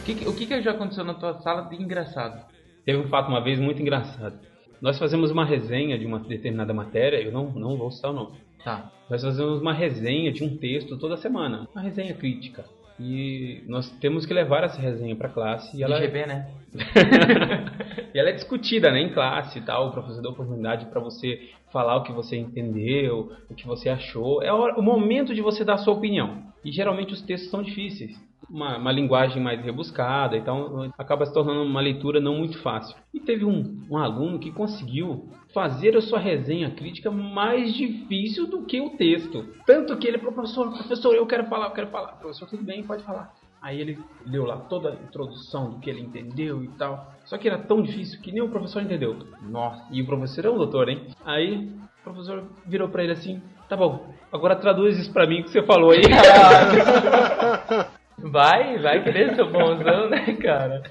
O 0.00 0.04
que, 0.04 0.14
que- 0.16 0.28
o 0.28 0.34
que, 0.34 0.46
que 0.46 0.60
já 0.62 0.72
aconteceu 0.72 1.04
na 1.04 1.14
tua 1.14 1.34
sala 1.40 1.62
de 1.62 1.76
engraçado? 1.76 2.44
Teve 2.84 2.98
um 2.98 3.08
fato 3.08 3.28
uma 3.28 3.42
vez 3.42 3.58
muito 3.58 3.80
engraçado. 3.80 4.38
Nós 4.80 4.98
fazemos 4.98 5.30
uma 5.30 5.44
resenha 5.44 5.98
de 5.98 6.04
uma 6.04 6.18
determinada 6.18 6.74
matéria, 6.74 7.16
eu 7.22 7.32
não, 7.32 7.50
não 7.52 7.76
vou 7.78 7.90
citar 7.90 8.10
o 8.10 8.14
nome. 8.14 8.38
Tá. 8.66 8.90
Nós 9.08 9.22
fazemos 9.22 9.60
uma 9.60 9.72
resenha 9.72 10.32
de 10.32 10.42
um 10.42 10.56
texto 10.56 10.98
toda 10.98 11.16
semana, 11.16 11.68
uma 11.72 11.80
resenha 11.80 12.12
crítica. 12.12 12.64
E 12.98 13.62
nós 13.68 13.88
temos 14.00 14.26
que 14.26 14.34
levar 14.34 14.64
essa 14.64 14.80
resenha 14.80 15.14
para 15.14 15.28
classe 15.28 15.76
e 15.76 15.84
ela 15.84 16.02
IGB, 16.02 16.26
né? 16.26 16.50
e 18.12 18.18
ela 18.18 18.30
é 18.30 18.32
discutida, 18.32 18.90
né, 18.90 19.02
em 19.02 19.12
classe 19.12 19.60
e 19.60 19.62
tal. 19.62 19.86
O 19.86 19.92
professor 19.92 20.20
dá 20.20 20.30
oportunidade 20.30 20.86
para 20.86 20.98
você 20.98 21.48
falar 21.72 21.94
o 21.94 22.02
que 22.02 22.10
você 22.10 22.36
entendeu, 22.36 23.30
o 23.48 23.54
que 23.54 23.64
você 23.64 23.88
achou. 23.88 24.42
É 24.42 24.52
o 24.52 24.82
momento 24.82 25.32
de 25.32 25.42
você 25.42 25.64
dar 25.64 25.74
a 25.74 25.78
sua 25.78 25.94
opinião. 25.94 26.42
E 26.64 26.72
geralmente 26.72 27.12
os 27.12 27.22
textos 27.22 27.52
são 27.52 27.62
difíceis. 27.62 28.20
Uma, 28.48 28.78
uma 28.78 28.92
linguagem 28.92 29.42
mais 29.42 29.60
rebuscada, 29.64 30.36
então 30.36 30.90
acaba 30.96 31.26
se 31.26 31.32
tornando 31.32 31.62
uma 31.62 31.80
leitura 31.80 32.20
não 32.20 32.36
muito 32.36 32.58
fácil. 32.62 32.96
E 33.12 33.18
teve 33.20 33.44
um, 33.44 33.84
um 33.90 33.96
aluno 33.96 34.38
que 34.38 34.52
conseguiu 34.52 35.28
fazer 35.52 35.96
a 35.96 36.00
sua 36.00 36.18
resenha 36.18 36.70
crítica 36.70 37.10
mais 37.10 37.74
difícil 37.74 38.46
do 38.46 38.62
que 38.62 38.80
o 38.80 38.90
texto. 38.90 39.44
Tanto 39.66 39.96
que 39.96 40.06
ele 40.06 40.18
falou, 40.18 40.34
professor, 40.34 40.70
professor, 40.70 41.14
eu 41.14 41.26
quero 41.26 41.46
falar, 41.46 41.66
eu 41.66 41.72
quero 41.72 41.88
falar. 41.88 42.12
Professor, 42.12 42.48
tudo 42.48 42.62
bem, 42.62 42.82
pode 42.82 43.02
falar. 43.02 43.34
Aí 43.60 43.80
ele 43.80 43.98
leu 44.24 44.44
lá 44.44 44.58
toda 44.58 44.90
a 44.90 44.94
introdução 44.94 45.70
do 45.70 45.80
que 45.80 45.90
ele 45.90 46.00
entendeu 46.00 46.62
e 46.62 46.68
tal. 46.68 47.12
Só 47.24 47.36
que 47.36 47.48
era 47.48 47.58
tão 47.58 47.82
difícil 47.82 48.20
que 48.20 48.30
nem 48.30 48.42
o 48.42 48.48
professor 48.48 48.82
entendeu. 48.82 49.16
Nossa, 49.42 49.82
e 49.90 50.02
o 50.02 50.06
professor 50.06 50.44
é 50.44 50.50
um 50.50 50.58
doutor, 50.58 50.88
hein? 50.88 51.08
Aí 51.24 51.68
o 52.00 52.04
professor 52.04 52.44
virou 52.64 52.88
pra 52.88 53.02
ele 53.02 53.12
assim: 53.12 53.42
tá 53.68 53.76
bom, 53.76 54.06
agora 54.32 54.54
traduz 54.54 54.98
isso 54.98 55.12
pra 55.12 55.26
mim 55.26 55.42
que 55.42 55.50
você 55.50 55.62
falou 55.62 55.90
aí. 55.90 56.02
Vai, 58.18 58.78
vai 58.78 59.02
querer 59.02 59.34
ser 59.34 59.44
bonzão, 59.44 60.08
né, 60.08 60.34
cara? 60.36 60.82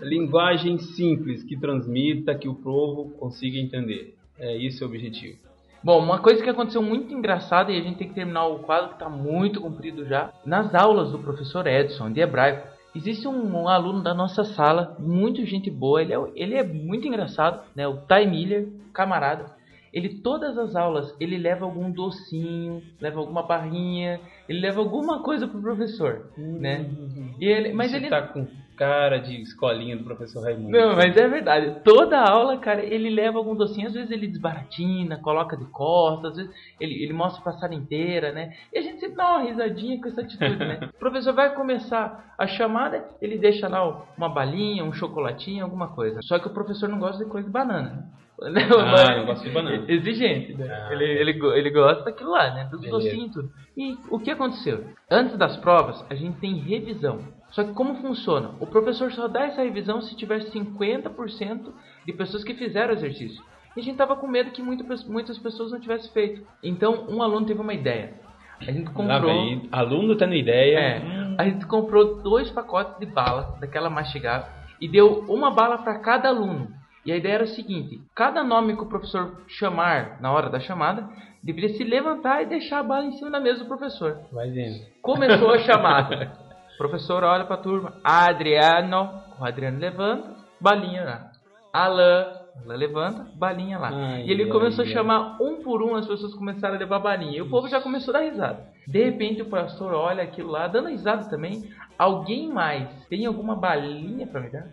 Linguagem 0.00 0.78
simples 0.78 1.42
que 1.42 1.58
transmita, 1.58 2.34
que 2.34 2.48
o 2.48 2.54
povo 2.54 3.10
consiga 3.18 3.58
entender. 3.58 4.14
É 4.38 4.56
esse 4.64 4.82
o 4.82 4.86
objetivo. 4.86 5.38
Bom, 5.82 6.02
uma 6.02 6.18
coisa 6.18 6.42
que 6.42 6.50
aconteceu 6.50 6.82
muito 6.82 7.12
engraçada 7.14 7.72
e 7.72 7.78
a 7.78 7.82
gente 7.82 7.98
tem 7.98 8.08
que 8.08 8.14
terminar 8.14 8.46
o 8.46 8.60
quadro 8.60 8.90
que 8.90 8.94
está 8.94 9.08
muito 9.08 9.60
comprido 9.60 10.04
já. 10.06 10.32
Nas 10.44 10.74
aulas 10.74 11.10
do 11.10 11.18
professor 11.18 11.66
Edson 11.66 12.10
de 12.10 12.20
hebraico, 12.20 12.68
existe 12.94 13.26
um, 13.28 13.62
um 13.62 13.68
aluno 13.68 14.02
da 14.02 14.14
nossa 14.14 14.44
sala, 14.44 14.96
muito 14.98 15.44
gente 15.46 15.70
boa, 15.70 16.02
ele 16.02 16.12
é, 16.12 16.18
ele 16.34 16.54
é 16.54 16.64
muito 16.64 17.06
engraçado, 17.06 17.62
né? 17.76 17.86
O 17.86 17.96
Ty 17.96 18.26
Miller, 18.26 18.68
camarada. 18.92 19.57
Ele 19.92 20.20
todas 20.20 20.56
as 20.58 20.76
aulas 20.76 21.14
ele 21.20 21.36
leva 21.36 21.64
algum 21.64 21.90
docinho, 21.90 22.82
leva 23.00 23.20
alguma 23.20 23.42
barrinha 23.42 24.20
ele 24.48 24.60
leva 24.60 24.80
alguma 24.80 25.22
coisa 25.22 25.46
pro 25.46 25.60
professor, 25.60 26.30
né? 26.36 26.90
E 27.38 27.44
ele, 27.44 27.72
mas 27.74 27.90
Você 27.90 27.98
ele 27.98 28.08
tá 28.08 28.22
com 28.22 28.46
cara 28.78 29.18
de 29.18 29.42
escolinha 29.42 29.96
do 29.96 30.04
professor 30.04 30.42
Raimundo. 30.42 30.70
Não, 30.70 30.96
mas 30.96 31.14
é 31.16 31.28
verdade. 31.28 31.80
Toda 31.84 32.18
aula, 32.18 32.56
cara, 32.58 32.82
ele 32.82 33.10
leva 33.10 33.36
algum 33.36 33.54
docinho. 33.54 33.88
Às 33.88 33.92
vezes 33.92 34.10
ele 34.10 34.28
desbaratina, 34.28 35.18
coloca 35.18 35.56
de 35.56 35.64
costas, 35.66 36.30
às 36.30 36.36
vezes 36.38 36.52
ele, 36.80 37.02
ele 37.02 37.12
mostra 37.12 37.40
a 37.40 37.44
passada 37.44 37.74
inteira, 37.74 38.32
né? 38.32 38.54
E 38.72 38.78
a 38.78 38.82
gente 38.82 39.00
sempre 39.00 39.16
dá 39.16 39.36
uma 39.36 39.42
risadinha 39.42 40.00
com 40.00 40.08
essa 40.08 40.22
atitude, 40.22 40.56
né? 40.58 40.78
O 40.94 40.98
professor 40.98 41.34
vai 41.34 41.54
começar 41.54 42.34
a 42.38 42.46
chamada, 42.46 43.04
ele 43.20 43.36
deixa 43.36 43.68
lá 43.68 44.06
uma 44.16 44.28
balinha, 44.28 44.84
um 44.84 44.92
chocolatinho, 44.92 45.64
alguma 45.64 45.88
coisa. 45.88 46.20
Só 46.22 46.38
que 46.38 46.46
o 46.46 46.54
professor 46.54 46.88
não 46.88 46.98
gosta 46.98 47.24
de 47.24 47.30
coisa 47.30 47.46
de 47.46 47.52
banana, 47.52 48.06
né? 48.42 48.68
Ah, 48.78 49.16
não 49.18 49.26
gosta 49.26 49.44
de 49.48 49.54
banana. 49.54 49.84
Exigente, 49.88 50.54
né? 50.54 50.66
Ah. 50.70 50.92
Ele, 50.92 51.04
ele, 51.04 51.30
ele 51.56 51.70
gosta 51.70 52.04
daquilo 52.04 52.30
lá, 52.30 52.54
né? 52.54 52.68
Dos 52.70 52.80
docinhos 52.90 53.30
e 53.30 53.32
tudo. 53.32 53.50
E 53.76 53.96
o 54.10 54.18
que 54.18 54.30
aconteceu? 54.30 54.84
Antes 55.10 55.36
das 55.36 55.56
provas, 55.56 56.04
a 56.10 56.14
gente 56.14 56.38
tem 56.38 56.54
revisão. 56.54 57.20
Só 57.50 57.64
que 57.64 57.72
como 57.72 57.94
funciona? 57.96 58.50
O 58.60 58.66
professor 58.66 59.10
só 59.12 59.26
dá 59.26 59.46
essa 59.46 59.62
revisão 59.62 60.00
se 60.02 60.14
tiver 60.16 60.40
50% 60.40 61.72
de 62.06 62.12
pessoas 62.12 62.44
que 62.44 62.54
fizeram 62.54 62.90
o 62.94 62.96
exercício. 62.96 63.42
E 63.76 63.80
a 63.80 63.82
gente 63.82 63.96
tava 63.96 64.16
com 64.16 64.26
medo 64.26 64.50
que 64.50 64.62
muita 64.62 64.84
pe- 64.84 65.08
muitas 65.08 65.38
pessoas 65.38 65.70
não 65.72 65.80
tivessem 65.80 66.10
feito. 66.12 66.42
Então, 66.62 67.06
um 67.08 67.22
aluno 67.22 67.46
teve 67.46 67.60
uma 67.60 67.72
ideia. 67.74 68.14
A 68.60 68.72
gente 68.72 68.90
comprou... 68.90 69.30
aluno 69.70 70.16
tendo 70.16 70.34
ideia. 70.34 70.78
É, 70.78 71.34
a 71.38 71.44
gente 71.44 71.64
comprou 71.66 72.16
dois 72.22 72.50
pacotes 72.50 72.98
de 72.98 73.06
bala, 73.06 73.56
daquela 73.60 73.88
mastigável, 73.88 74.50
e 74.80 74.88
deu 74.88 75.24
uma 75.28 75.50
bala 75.52 75.78
para 75.78 75.98
cada 76.00 76.28
aluno. 76.28 76.68
E 77.08 77.12
a 77.12 77.16
ideia 77.16 77.36
era 77.36 77.44
o 77.44 77.48
seguinte: 77.48 78.02
cada 78.14 78.44
nome 78.44 78.76
que 78.76 78.82
o 78.82 78.86
professor 78.86 79.40
chamar 79.46 80.20
na 80.20 80.30
hora 80.30 80.50
da 80.50 80.60
chamada, 80.60 81.08
deveria 81.42 81.70
se 81.70 81.82
levantar 81.82 82.42
e 82.42 82.46
deixar 82.46 82.80
a 82.80 82.82
bala 82.82 83.06
em 83.06 83.12
cima 83.12 83.30
da 83.30 83.40
mesa 83.40 83.60
do 83.60 83.66
professor. 83.66 84.18
Vai 84.30 84.50
vendo. 84.50 84.84
Começou 85.00 85.50
a 85.54 85.58
chamada. 85.60 86.30
O 86.74 86.76
professor 86.76 87.24
olha 87.24 87.46
para 87.46 87.54
a 87.54 87.62
turma: 87.62 87.94
Adriano, 88.04 89.22
o 89.40 89.44
Adriano 89.46 89.78
levanta, 89.78 90.36
balinha 90.60 91.02
lá. 91.02 91.32
Alan, 91.72 92.26
Alan 92.62 92.76
levanta, 92.76 93.26
balinha 93.34 93.78
lá. 93.78 93.88
Ai, 93.88 94.24
e 94.26 94.30
ele 94.30 94.42
ai, 94.42 94.50
começou 94.50 94.84
ai. 94.84 94.90
a 94.90 94.92
chamar 94.92 95.38
um 95.40 95.62
por 95.62 95.82
um, 95.82 95.94
as 95.94 96.06
pessoas 96.06 96.34
começaram 96.34 96.74
a 96.74 96.78
levar 96.78 96.98
balinha. 96.98 97.38
E 97.38 97.40
o 97.40 97.48
povo 97.48 97.68
já 97.68 97.80
começou 97.80 98.14
a 98.14 98.18
dar 98.18 98.24
risada. 98.26 98.66
De 98.86 99.02
repente 99.02 99.40
o 99.40 99.48
pastor 99.48 99.94
olha 99.94 100.22
aquilo 100.22 100.50
lá, 100.50 100.68
dando 100.68 100.90
risada 100.90 101.30
também. 101.30 101.70
Alguém 101.98 102.52
mais 102.52 102.86
tem 103.06 103.24
alguma 103.24 103.56
balinha 103.56 104.26
para 104.26 104.42
me 104.42 104.50
dar? 104.50 104.66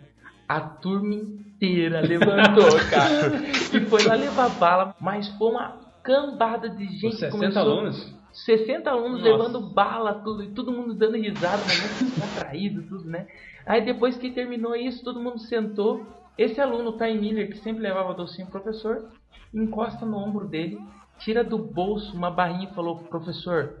A 0.46 0.60
turma 0.60 1.14
inteira 1.56 2.00
levantou, 2.00 2.76
cara. 2.90 3.36
e 3.74 3.80
foi 3.86 4.02
lá 4.04 4.14
levar 4.14 4.48
bala, 4.58 4.94
mas 5.00 5.28
foi 5.36 5.50
uma 5.50 5.76
cambada 6.02 6.68
de 6.68 6.84
gente. 6.86 7.06
Os 7.06 7.14
que 7.14 7.20
60 7.20 7.32
começou- 7.32 7.62
alunos? 7.62 8.16
60 8.32 8.90
alunos 8.90 9.20
Nossa. 9.22 9.30
levando 9.32 9.60
bala, 9.60 10.14
tudo, 10.22 10.42
e 10.44 10.48
todo 10.48 10.70
mundo 10.70 10.92
dando 10.94 11.16
risada, 11.16 11.62
mas 11.66 12.00
muito 12.02 12.22
atraído, 12.22 12.82
tudo, 12.82 13.04
né? 13.08 13.26
Aí 13.64 13.82
depois 13.82 14.16
que 14.18 14.30
terminou 14.30 14.76
isso, 14.76 15.02
todo 15.02 15.18
mundo 15.20 15.38
sentou. 15.38 16.06
Esse 16.36 16.60
aluno, 16.60 16.90
o 16.90 16.98
Time 16.98 17.18
Miller, 17.18 17.48
que 17.50 17.56
sempre 17.58 17.82
levava 17.82 18.12
docinho 18.12 18.46
pro 18.48 18.60
professor, 18.60 19.06
encosta 19.54 20.04
no 20.04 20.18
ombro 20.18 20.46
dele, 20.46 20.78
tira 21.18 21.42
do 21.42 21.56
bolso 21.56 22.14
uma 22.14 22.30
barrinha 22.30 22.68
e 22.70 22.74
falou: 22.74 22.98
Professor, 23.04 23.78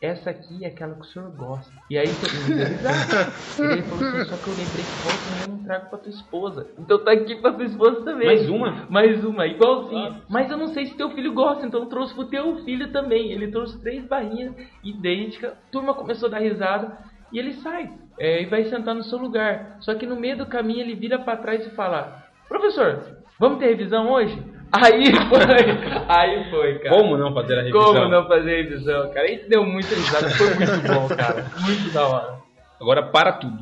essa 0.00 0.30
aqui 0.30 0.64
é 0.64 0.68
aquela 0.68 0.94
que 0.94 1.00
o 1.00 1.04
senhor 1.04 1.30
gosta. 1.30 1.72
E 1.90 1.98
aí 1.98 2.06
mundo 2.06 2.56
deu 2.56 2.66
risada. 2.68 3.32
E 3.58 3.62
ele 3.62 3.82
falou 3.82 4.04
assim: 4.04 4.24
Só 4.30 4.36
que 4.36 4.48
eu 4.48 4.54
lembrei 4.54 4.84
que 4.84 4.96
volta 4.96 5.28
eu 5.28 5.46
não 5.46 5.58
trago 5.64 5.90
pra 5.90 5.98
tua 5.98 6.10
esposa. 6.10 6.68
Então 6.78 7.04
tá 7.04 7.12
aqui 7.12 7.34
pra 7.36 7.52
tua 7.52 7.64
esposa 7.64 8.04
também. 8.04 8.26
Mais 8.26 8.48
uma? 8.48 8.86
Mais 8.88 9.24
uma, 9.24 9.46
igualzinha. 9.46 10.22
Mas 10.28 10.50
eu 10.50 10.56
não 10.56 10.68
sei 10.68 10.86
se 10.86 10.96
teu 10.96 11.10
filho 11.10 11.32
gosta, 11.32 11.66
então 11.66 11.80
eu 11.80 11.86
trouxe 11.86 12.14
pro 12.14 12.26
teu 12.26 12.58
filho 12.64 12.92
também. 12.92 13.32
Ele 13.32 13.48
trouxe 13.50 13.80
três 13.80 14.04
barrinhas 14.06 14.54
idênticas. 14.84 15.52
A 15.52 15.70
turma 15.72 15.94
começou 15.94 16.28
a 16.28 16.32
dar 16.32 16.38
risada 16.38 16.96
e 17.32 17.38
ele 17.38 17.54
sai. 17.54 17.90
é, 18.18 18.42
e 18.42 18.46
vai 18.46 18.64
sentar 18.64 18.94
no 18.94 19.02
seu 19.02 19.18
lugar. 19.18 19.78
Só 19.80 19.94
que 19.94 20.06
no 20.06 20.16
meio 20.16 20.38
do 20.38 20.46
caminho 20.46 20.80
ele 20.80 20.94
vira 20.94 21.18
pra 21.18 21.36
trás 21.36 21.66
e 21.66 21.70
fala: 21.70 22.24
Professor, 22.48 23.16
vamos 23.38 23.58
ter 23.58 23.66
revisão 23.66 24.10
hoje? 24.10 24.40
Aí 24.72 25.12
foi, 25.28 26.04
aí 26.08 26.50
foi, 26.50 26.78
cara. 26.78 26.96
Como 26.96 27.16
não 27.16 27.32
fazer 27.32 27.58
a 27.58 27.62
revisão? 27.62 27.84
Como 27.94 28.08
não 28.08 28.26
fazer 28.26 28.62
revisão, 28.62 29.10
cara? 29.12 29.30
Isso 29.30 29.48
deu 29.48 29.64
muita 29.64 29.94
risada, 29.94 30.28
foi 30.30 30.54
muito 30.54 30.82
bom, 30.92 31.08
cara. 31.08 31.46
Muito 31.60 31.92
da 31.92 32.06
hora. 32.06 32.38
Agora 32.80 33.02
para 33.02 33.32
tudo. 33.32 33.58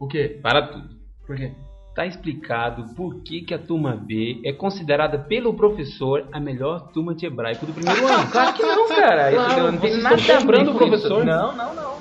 O 0.00 0.06
quê? 0.06 0.38
Para 0.42 0.66
tudo. 0.66 0.88
Por 1.26 1.36
quê? 1.36 1.52
Tá 1.94 2.06
explicado 2.06 2.94
por 2.94 3.22
que, 3.22 3.42
que 3.42 3.52
a 3.52 3.58
turma 3.58 3.94
B 3.94 4.40
é 4.44 4.52
considerada 4.52 5.18
pelo 5.18 5.52
professor 5.54 6.26
a 6.32 6.40
melhor 6.40 6.88
turma 6.90 7.14
de 7.14 7.26
hebraico 7.26 7.66
do 7.66 7.72
primeiro 7.74 8.06
ano. 8.06 8.28
Claro 8.32 8.52
que 8.54 8.62
não, 8.62 8.88
cara. 8.88 9.30
Isso 9.30 9.44
Claro, 9.44 9.72
não 9.72 9.78
tem 9.78 9.96
nada 9.98 10.16
a 10.16 10.64
com 10.64 10.70
o 10.70 10.76
professor. 10.78 11.24
Não, 11.24 11.54
não, 11.54 11.74
não. 11.74 11.92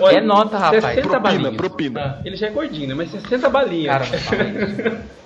Olha, 0.00 0.16
é 0.18 0.20
nota, 0.20 0.58
rapaz. 0.58 0.84
60 0.84 1.08
Propina, 1.08 1.20
balinhas. 1.20 1.56
propina. 1.56 2.22
Ele 2.24 2.36
já 2.36 2.48
é 2.48 2.50
gordinho, 2.50 2.88
né? 2.88 2.94
Mas 2.94 3.10
60 3.10 3.48
balinhas. 3.48 3.92
Cara, 3.92 4.04
não 4.04 4.18
fala 4.18 4.42
isso. 4.44 5.19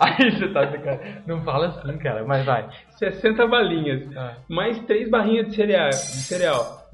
Aí 0.00 0.30
você 0.30 0.48
tá 0.48 0.66
cara, 0.66 1.22
Não 1.26 1.42
fala 1.42 1.66
assim, 1.68 1.98
cara, 1.98 2.24
mas 2.24 2.44
vai. 2.44 2.68
60 2.96 3.46
balinhas. 3.46 4.16
Ah. 4.16 4.34
Mais 4.48 4.78
3 4.84 5.10
barrinhas 5.10 5.48
de 5.48 5.54
cereal. 5.56 5.90
De 5.90 5.96
cereal. 5.96 6.88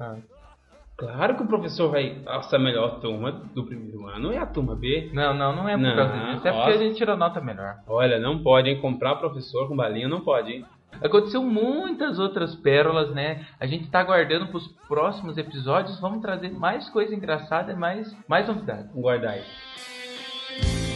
Claro 0.97 1.35
que 1.35 1.43
o 1.43 1.47
professor 1.47 1.89
vai. 1.91 2.17
Nossa, 2.25 2.55
a 2.55 2.59
melhor 2.59 2.99
turma 2.99 3.31
do 3.31 3.63
primeiro 3.63 4.07
ano 4.07 4.31
é 4.31 4.39
a 4.39 4.45
turma 4.45 4.75
B. 4.75 5.11
Não, 5.13 5.33
não, 5.33 5.55
não 5.55 5.69
é 5.69 5.73
por 5.73 5.83
Não, 5.83 5.95
causa 5.95 6.17
disso. 6.17 6.47
É 6.47 6.51
porque 6.51 6.71
a 6.71 6.77
gente 6.77 6.97
tirou 6.97 7.15
nota 7.15 7.39
melhor. 7.39 7.75
Olha, 7.87 8.19
não 8.19 8.41
pode, 8.41 8.69
hein? 8.69 8.81
Comprar 8.81 9.15
professor 9.15 9.67
com 9.67 9.75
balinha 9.75 10.07
não 10.07 10.21
pode, 10.21 10.51
hein? 10.51 10.65
Aconteceu 11.01 11.43
muitas 11.43 12.17
outras 12.17 12.55
pérolas, 12.55 13.13
né? 13.13 13.45
A 13.59 13.67
gente 13.67 13.87
tá 13.89 13.99
aguardando 13.99 14.47
pros 14.47 14.67
próximos 14.87 15.37
episódios. 15.37 15.99
Vamos 15.99 16.21
trazer 16.21 16.49
mais 16.49 16.89
coisa 16.89 17.13
engraçada 17.13 17.71
e 17.71 17.75
mais, 17.75 18.15
mais 18.27 18.47
novidades. 18.47 18.87
Vamos 18.87 19.01
guardar 19.03 19.33
aí. 19.33 20.86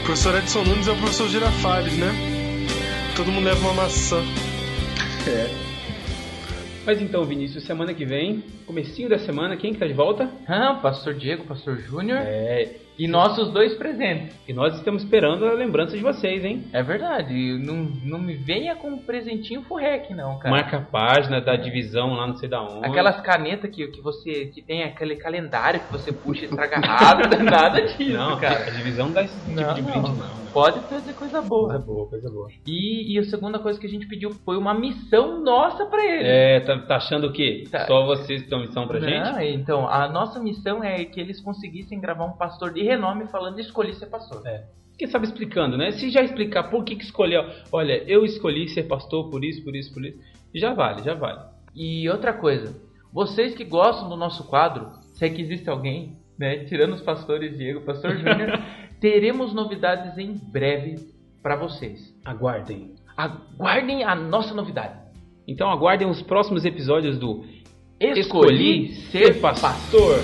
O 0.00 0.02
professor 0.02 0.34
Edson 0.36 0.64
Nunes 0.64 0.88
é 0.88 0.92
o 0.92 0.96
professor 0.96 1.28
Girafales, 1.28 1.96
né? 1.96 2.12
Todo 3.16 3.30
mundo 3.30 3.44
leva 3.44 3.60
uma 3.60 3.74
maçã. 3.74 4.20
É. 5.28 5.48
Mas 6.84 7.00
então, 7.00 7.24
Vinícius, 7.24 7.64
semana 7.64 7.94
que 7.94 8.04
vem, 8.04 8.42
comecinho 8.66 9.08
da 9.08 9.18
semana, 9.18 9.56
quem 9.56 9.72
que 9.72 9.78
tá 9.78 9.86
de 9.86 9.92
volta? 9.92 10.30
Ah, 10.48 10.74
Pastor 10.82 11.14
Diego, 11.14 11.44
Pastor 11.44 11.78
Júnior. 11.78 12.18
É. 12.18 12.76
E 13.00 13.08
nossos 13.08 13.50
dois 13.50 13.72
presentes. 13.78 14.36
E 14.46 14.52
nós 14.52 14.74
estamos 14.74 15.02
esperando 15.02 15.46
a 15.46 15.54
lembrança 15.54 15.96
de 15.96 16.02
vocês, 16.02 16.44
hein? 16.44 16.66
É 16.70 16.82
verdade. 16.82 17.32
Não, 17.56 17.76
não 18.04 18.18
me 18.18 18.34
venha 18.34 18.76
com 18.76 18.88
um 18.88 18.98
presentinho 18.98 19.62
furreque, 19.62 20.12
não, 20.12 20.38
cara. 20.38 20.50
Marca 20.50 20.76
a 20.76 20.80
página 20.82 21.40
da 21.40 21.56
divisão 21.56 22.12
lá 22.12 22.26
não 22.26 22.36
sei 22.36 22.46
da 22.46 22.62
onde. 22.62 22.84
Aquelas 22.84 23.18
canetas 23.22 23.74
que, 23.74 23.86
que 23.86 24.02
você 24.02 24.50
que 24.52 24.60
tem 24.60 24.82
aquele 24.82 25.16
calendário 25.16 25.80
que 25.80 25.90
você 25.90 26.12
puxa 26.12 26.42
e 26.42 26.48
estraga 26.48 26.78
rápido, 26.78 27.38
nada 27.42 27.80
disso, 27.80 28.12
Não, 28.12 28.38
cara. 28.38 28.66
a 28.66 28.70
divisão 28.70 29.06
não 29.06 29.14
dá 29.14 29.22
esse 29.22 29.46
tipo 29.46 29.58
Não, 29.58 29.72
de 29.72 29.80
brinde, 29.80 29.98
não. 30.10 30.16
não. 30.16 30.40
Pode 30.52 30.80
trazer 30.80 31.14
coisa 31.14 31.40
boa. 31.40 31.68
Coisa 31.68 31.78
boa, 31.78 32.08
coisa 32.08 32.30
boa. 32.30 32.48
E, 32.66 33.14
e 33.14 33.18
a 33.18 33.24
segunda 33.24 33.58
coisa 33.60 33.78
que 33.78 33.86
a 33.86 33.90
gente 33.90 34.06
pediu 34.06 34.30
foi 34.44 34.56
uma 34.56 34.74
missão 34.74 35.40
nossa 35.42 35.86
pra 35.86 36.04
ele. 36.04 36.26
É, 36.26 36.60
tá, 36.60 36.76
tá 36.80 36.96
achando 36.96 37.28
o 37.28 37.32
quê? 37.32 37.64
Tá. 37.70 37.86
Só 37.86 38.04
vocês 38.04 38.42
que 38.42 38.50
dão 38.50 38.60
missão 38.60 38.86
pra 38.86 38.98
gente? 38.98 39.30
Não, 39.30 39.40
então, 39.40 39.88
a 39.88 40.08
nossa 40.08 40.40
missão 40.40 40.82
é 40.82 41.04
que 41.04 41.20
eles 41.20 41.40
conseguissem 41.40 42.00
gravar 42.00 42.24
um 42.24 42.32
pastor 42.32 42.72
de 42.72 42.80
renome 42.90 43.26
falando 43.26 43.58
escolhi 43.58 43.94
ser 43.94 44.06
pastor. 44.06 44.46
É. 44.46 44.64
Quem 44.98 45.08
sabe 45.08 45.26
explicando, 45.26 45.78
né? 45.78 45.92
Se 45.92 46.10
já 46.10 46.22
explicar 46.22 46.64
por 46.64 46.84
que, 46.84 46.96
que 46.96 47.04
escolheu, 47.04 47.42
olha, 47.72 48.02
eu 48.06 48.24
escolhi 48.24 48.68
ser 48.68 48.82
pastor 48.84 49.30
por 49.30 49.44
isso, 49.44 49.64
por 49.64 49.74
isso, 49.74 49.92
por 49.94 50.04
isso, 50.04 50.18
já 50.54 50.74
vale, 50.74 51.02
já 51.02 51.14
vale. 51.14 51.40
E 51.74 52.08
outra 52.08 52.32
coisa, 52.32 52.76
vocês 53.12 53.54
que 53.54 53.64
gostam 53.64 54.08
do 54.08 54.16
nosso 54.16 54.44
quadro, 54.44 54.90
se 55.14 55.24
é 55.24 55.30
que 55.30 55.40
existe 55.40 55.70
alguém, 55.70 56.18
né, 56.38 56.64
tirando 56.64 56.94
os 56.94 57.00
pastores 57.00 57.56
Diego, 57.56 57.80
pastor 57.80 58.16
Júnior, 58.16 58.60
teremos 59.00 59.54
novidades 59.54 60.18
em 60.18 60.34
breve 60.34 60.96
pra 61.42 61.56
vocês. 61.56 62.14
Aguardem. 62.24 62.94
Aguardem 63.16 64.04
a 64.04 64.14
nossa 64.14 64.54
novidade. 64.54 64.98
Então 65.46 65.70
aguardem 65.70 66.08
os 66.08 66.22
próximos 66.22 66.64
episódios 66.64 67.18
do 67.18 67.44
Escolhi 67.98 68.94
ser 69.10 69.40
pastor. 69.40 70.16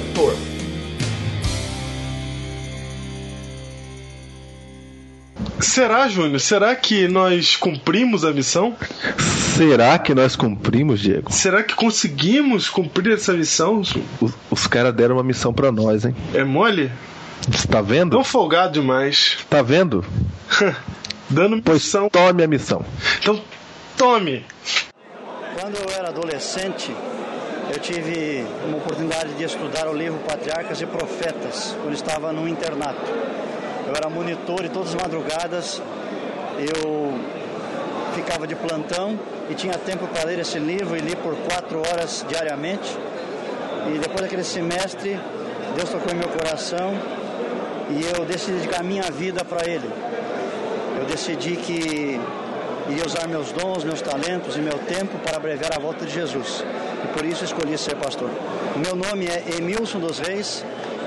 Será, 5.60 6.06
Júnior? 6.08 6.40
Será 6.40 6.74
que 6.76 7.08
nós 7.08 7.56
cumprimos 7.56 8.24
a 8.24 8.32
missão? 8.32 8.76
Será 9.56 9.98
que 9.98 10.14
nós 10.14 10.36
cumprimos, 10.36 11.00
Diego? 11.00 11.32
Será 11.32 11.62
que 11.62 11.74
conseguimos 11.74 12.68
cumprir 12.68 13.14
essa 13.14 13.32
missão? 13.32 13.80
Os, 13.80 13.94
os 14.50 14.66
caras 14.66 14.94
deram 14.94 15.16
uma 15.16 15.24
missão 15.24 15.52
pra 15.52 15.72
nós, 15.72 16.04
hein? 16.04 16.14
É 16.34 16.44
mole? 16.44 16.90
Você 17.48 17.66
tá 17.66 17.80
vendo? 17.80 18.10
Tão 18.10 18.24
folgado 18.24 18.74
demais. 18.74 19.38
Tá 19.48 19.62
vendo? 19.62 20.04
Dando 21.30 21.62
missão. 21.72 22.08
Tome 22.08 22.44
a 22.44 22.46
missão. 22.46 22.84
Então, 23.20 23.40
tome. 23.96 24.44
Quando 25.58 25.76
eu 25.76 25.96
era 25.96 26.08
adolescente, 26.08 26.94
eu 27.72 27.80
tive 27.80 28.44
uma 28.66 28.76
oportunidade 28.76 29.32
de 29.34 29.44
estudar 29.44 29.88
o 29.88 29.94
livro 29.96 30.18
Patriarcas 30.26 30.80
e 30.80 30.86
Profetas, 30.86 31.76
quando 31.82 31.94
estava 31.94 32.32
no 32.32 32.46
internato. 32.46 33.00
Eu 33.86 33.94
era 33.94 34.10
monitor 34.10 34.64
e 34.64 34.68
todas 34.68 34.88
as 34.88 34.94
madrugadas 34.96 35.80
eu 36.58 37.14
ficava 38.14 38.46
de 38.46 38.56
plantão 38.56 39.18
e 39.48 39.54
tinha 39.54 39.74
tempo 39.74 40.08
para 40.08 40.24
ler 40.24 40.38
esse 40.40 40.58
livro 40.58 40.96
e 40.96 41.00
li 41.00 41.14
por 41.14 41.36
quatro 41.48 41.78
horas 41.78 42.24
diariamente. 42.28 42.96
E 43.94 43.98
depois 43.98 44.22
daquele 44.22 44.42
semestre, 44.42 45.20
Deus 45.76 45.90
tocou 45.90 46.12
em 46.12 46.16
meu 46.16 46.28
coração 46.28 46.94
e 47.90 48.02
eu 48.16 48.24
decidi 48.24 48.52
dedicar 48.58 48.82
minha 48.82 49.08
vida 49.10 49.44
para 49.44 49.68
Ele. 49.68 49.88
Eu 50.98 51.04
decidi 51.04 51.56
que 51.56 52.20
iria 52.88 53.06
usar 53.06 53.28
meus 53.28 53.52
dons, 53.52 53.84
meus 53.84 54.00
talentos 54.00 54.56
e 54.56 54.60
meu 54.60 54.78
tempo 54.78 55.18
para 55.18 55.36
abreviar 55.36 55.76
a 55.76 55.78
volta 55.78 56.04
de 56.04 56.12
Jesus. 56.12 56.64
E 57.04 57.06
por 57.08 57.24
isso 57.24 57.44
escolhi 57.44 57.78
ser 57.78 57.94
pastor. 57.96 58.30
Meu 58.76 58.96
nome 58.96 59.26
é 59.26 59.56
Emilson 59.58 60.00
dos 60.00 60.18
Reis 60.18 60.64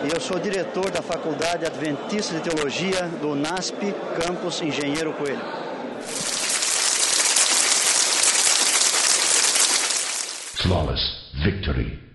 eu 0.07 0.19
sou 0.19 0.39
diretor 0.39 0.89
da 0.91 1.01
Faculdade 1.01 1.65
Adventista 1.65 2.35
de 2.35 2.41
Teologia 2.41 3.07
do 3.21 3.35
NASP, 3.35 3.93
Campus 4.21 4.61
Engenheiro 4.61 5.13
Coelho. 5.13 5.41
Flawless 10.55 11.01
victory. 11.43 12.09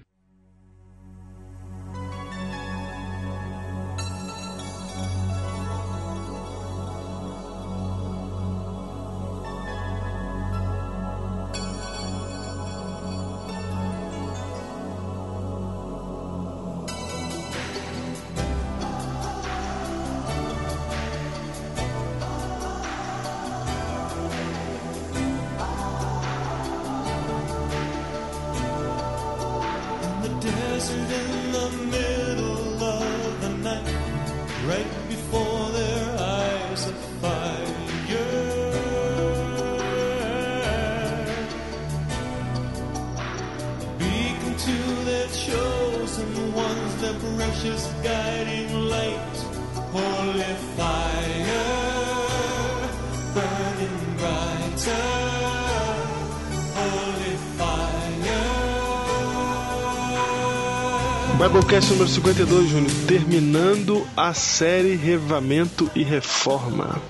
Biblecast 61.65 61.93
número 61.93 62.11
52, 62.11 62.69
Júnior, 62.69 62.91
terminando 63.09 64.07
a 64.15 64.35
série 64.35 64.97
Revamento 64.97 65.91
e 65.95 66.03
Reforma. 66.03 67.01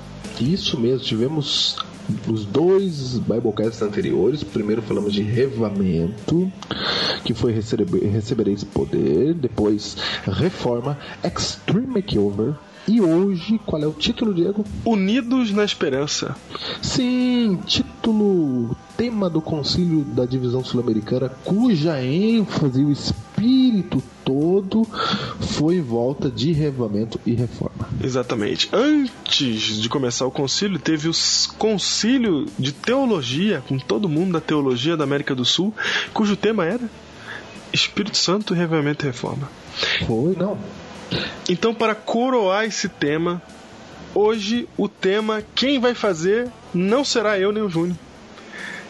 Isso 0.40 0.78
mesmo, 0.78 1.00
tivemos 1.00 1.76
os 2.28 2.44
dois 2.44 3.18
Biblecasts 3.18 3.82
anteriores. 3.82 4.44
Primeiro 4.44 4.80
falamos 4.80 5.12
de 5.12 5.22
revamento, 5.22 6.52
que 7.24 7.34
foi 7.34 7.52
receber, 7.52 8.06
recebereis 8.06 8.62
poder. 8.62 9.34
Depois, 9.34 9.96
reforma, 10.24 10.96
extreme 11.24 11.88
makeover. 11.88 12.54
E 12.86 13.00
hoje, 13.00 13.58
qual 13.66 13.82
é 13.82 13.86
o 13.88 13.92
título, 13.92 14.32
Diego? 14.32 14.64
Unidos 14.84 15.50
na 15.50 15.64
Esperança. 15.64 16.36
Sim, 16.80 17.58
título, 17.66 18.76
tema 18.96 19.28
do 19.28 19.40
Concílio 19.40 20.04
da 20.04 20.24
Divisão 20.24 20.62
Sul-Americana, 20.62 21.28
cuja 21.44 22.00
ênfase, 22.00 22.84
o 22.84 22.92
espírito 22.92 24.00
todo 24.24 24.84
foi 25.40 25.76
em 25.76 25.82
volta 25.82 26.30
de 26.30 26.52
revamento 26.52 27.20
e 27.26 27.34
reforma. 27.34 27.88
Exatamente. 28.02 28.68
Antes 28.72 29.80
de 29.80 29.88
começar 29.88 30.26
o 30.26 30.30
concílio, 30.30 30.78
teve 30.78 31.08
o 31.08 31.12
concílio 31.58 32.46
de 32.58 32.72
teologia, 32.72 33.62
com 33.68 33.78
todo 33.78 34.08
mundo 34.08 34.32
da 34.32 34.40
teologia 34.40 34.96
da 34.96 35.04
América 35.04 35.34
do 35.34 35.44
Sul, 35.44 35.74
cujo 36.12 36.36
tema 36.36 36.64
era 36.64 36.88
Espírito 37.72 38.16
Santo, 38.16 38.54
Revamento 38.54 39.04
e 39.04 39.08
Reforma. 39.08 39.48
Foi, 40.06 40.34
não. 40.36 40.58
Então, 41.48 41.74
para 41.74 41.94
coroar 41.94 42.64
esse 42.64 42.88
tema, 42.88 43.42
hoje 44.14 44.68
o 44.76 44.88
tema 44.88 45.42
quem 45.54 45.78
vai 45.78 45.94
fazer 45.94 46.48
não 46.72 47.04
será 47.04 47.38
eu 47.38 47.52
nem 47.52 47.62
o 47.62 47.68
Júnior. 47.68 47.96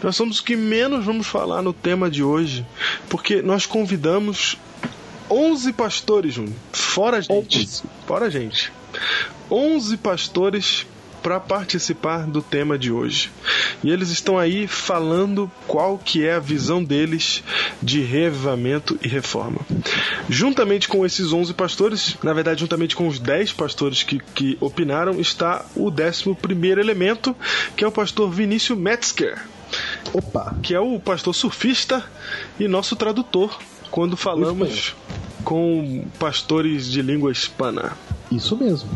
Nós 0.03 0.17
somos 0.17 0.37
os 0.37 0.43
que 0.43 0.55
menos 0.55 1.05
vamos 1.07 1.27
falar 1.27 1.63
no 1.63 1.73
tema 1.73 2.11
de 2.11 2.23
hoje, 2.23 2.67
porque 3.09 3.41
nós 3.41 3.65
convidamos 3.65 4.59
11 5.35 5.73
pastores, 5.73 6.35
Júnior, 6.35 6.55
fora 6.73 7.17
a 7.17 7.21
gente, 7.21 7.83
fora 8.07 8.27
a 8.27 8.31
gente. 8.31 8.73
11 9.51 9.97
pastores 9.97 10.87
para 11.25 11.41
participar 11.41 12.27
do 12.27 12.41
tema 12.41 12.79
de 12.79 12.93
hoje. 12.93 13.33
E 13.83 13.91
eles 13.91 14.11
estão 14.11 14.39
aí 14.39 14.69
falando 14.69 15.51
qual 15.67 15.99
que 15.99 16.25
é 16.25 16.35
a 16.35 16.39
visão 16.39 16.85
deles 16.85 17.43
de 17.83 18.01
revivamento 18.03 18.97
e 19.03 19.09
reforma. 19.09 19.59
Juntamente 20.29 20.87
com 20.87 21.05
esses 21.05 21.33
11 21.33 21.53
pastores, 21.55 22.17
na 22.23 22.33
verdade, 22.33 22.61
juntamente 22.61 22.95
com 22.95 23.09
os 23.09 23.19
10 23.19 23.55
pastores 23.55 24.05
que, 24.05 24.21
que 24.35 24.57
opinaram, 24.61 25.19
está 25.19 25.65
o 25.75 25.91
11 25.91 26.79
elemento, 26.79 27.35
que 27.75 27.83
é 27.83 27.89
o 27.89 27.93
pastor 27.93 28.31
Vinícius 28.31 28.79
Metzger. 28.79 29.43
Opa! 30.13 30.55
Que 30.63 30.75
é 30.75 30.81
o 30.81 31.01
pastor 31.01 31.35
surfista 31.35 32.05
e 32.61 32.69
nosso 32.69 32.95
tradutor 32.95 33.59
quando 33.95 34.17
falamos 34.17 34.93
com 35.45 36.05
pastores 36.19 36.91
de 36.91 37.01
língua 37.01 37.31
hispana. 37.31 37.93
Isso 38.29 38.57
mesmo. 38.57 38.91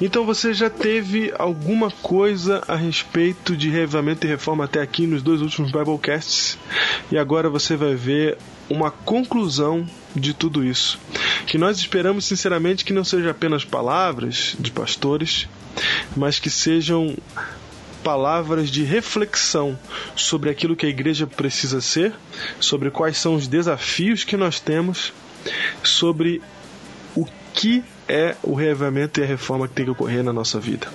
Então 0.00 0.24
você 0.24 0.54
já 0.54 0.70
teve 0.70 1.30
alguma 1.38 1.90
coisa 1.90 2.62
a 2.66 2.74
respeito 2.74 3.54
de 3.54 3.68
revivamento 3.68 4.26
e 4.26 4.30
reforma 4.30 4.64
até 4.64 4.80
aqui 4.80 5.06
nos 5.06 5.22
dois 5.22 5.42
últimos 5.42 5.70
Biblecasts 5.70 6.56
e 7.10 7.18
agora 7.18 7.50
você 7.50 7.76
vai 7.76 7.94
ver 7.94 8.38
uma 8.70 8.90
conclusão 8.90 9.86
de 10.16 10.32
tudo 10.32 10.64
isso. 10.64 10.98
Que 11.46 11.58
nós 11.58 11.76
esperamos 11.76 12.24
sinceramente 12.24 12.86
que 12.86 12.92
não 12.94 13.04
seja 13.04 13.32
apenas 13.32 13.66
palavras 13.66 14.56
de 14.58 14.70
pastores, 14.70 15.46
mas 16.16 16.38
que 16.38 16.48
sejam 16.48 17.14
palavras 18.02 18.70
de 18.70 18.82
reflexão 18.82 19.78
sobre 20.16 20.50
aquilo 20.50 20.76
que 20.76 20.86
a 20.86 20.88
igreja 20.88 21.26
precisa 21.26 21.80
ser, 21.80 22.12
sobre 22.60 22.90
quais 22.90 23.16
são 23.18 23.34
os 23.34 23.46
desafios 23.46 24.24
que 24.24 24.36
nós 24.36 24.60
temos, 24.60 25.12
sobre 25.82 26.42
o 27.14 27.26
que 27.54 27.84
é 28.08 28.36
o 28.42 28.54
reavivamento 28.54 29.20
e 29.20 29.22
a 29.22 29.26
reforma 29.26 29.68
que 29.68 29.74
tem 29.74 29.84
que 29.84 29.90
ocorrer 29.90 30.22
na 30.22 30.32
nossa 30.32 30.58
vida. 30.58 30.88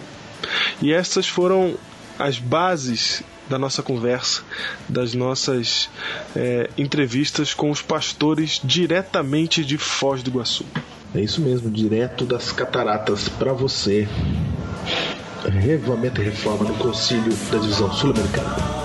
E 0.82 0.93
essas 0.93 1.28
foram 1.28 1.76
as 2.20 2.38
bases 2.38 3.24
da 3.49 3.58
nossa 3.58 3.82
conversa, 3.82 4.41
das 4.89 5.14
nossas 5.14 5.89
é, 6.36 6.70
entrevistas 6.78 7.53
com 7.53 7.72
os 7.72 7.82
pastores 7.82 8.60
diretamente 8.64 9.64
de 9.64 9.78
Foz 9.78 10.22
do 10.22 10.30
Iguaçu. 10.30 10.66
É 11.16 11.22
isso 11.22 11.41
mesmo, 11.41 11.70
direto 11.72 12.26
das 12.26 12.51
cataratas 12.51 13.30
para 13.30 13.53
você. 13.53 14.08
Revamento 15.48 16.22
e 16.22 16.26
reforma 16.26 16.66
no 16.70 16.76
Concílio 16.76 17.34
da 17.50 17.58
Divisão 17.58 17.91
Sul-Americana. 17.93 18.76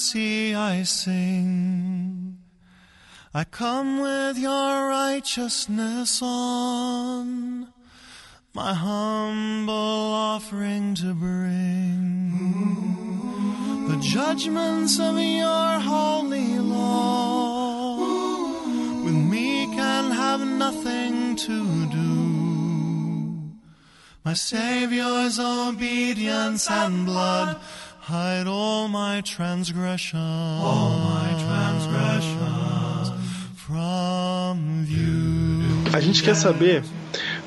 Mercy 0.00 0.54
I 0.54 0.82
sing. 0.82 2.38
I 3.34 3.44
come 3.44 4.00
with 4.00 4.38
your 4.38 4.88
righteousness 4.88 6.22
on 6.22 7.68
my 8.54 8.72
humble 8.72 9.74
offering 10.32 10.94
to 10.94 11.12
bring 11.12 12.30
the 13.88 13.98
judgments 14.00 14.98
of 14.98 15.18
your 15.18 15.70
holy 15.92 16.58
law. 16.58 17.98
With 19.04 19.20
me 19.32 19.66
can 19.66 20.12
have 20.12 20.40
nothing 20.40 21.36
to 21.36 21.86
do. 21.90 22.40
My 24.24 24.32
Savior's 24.32 25.38
obedience 25.38 26.70
and 26.70 27.04
blood 27.04 27.60
hide 28.10 28.48
all 28.48 28.88
my 28.88 29.22
transgressions. 29.22 30.64
All 30.64 30.98
my 30.98 31.30
transgressions 31.46 33.12
from 33.54 34.84
view. 34.84 35.62
A 35.92 36.00
gente 36.00 36.22
quer 36.22 36.34
saber 36.34 36.82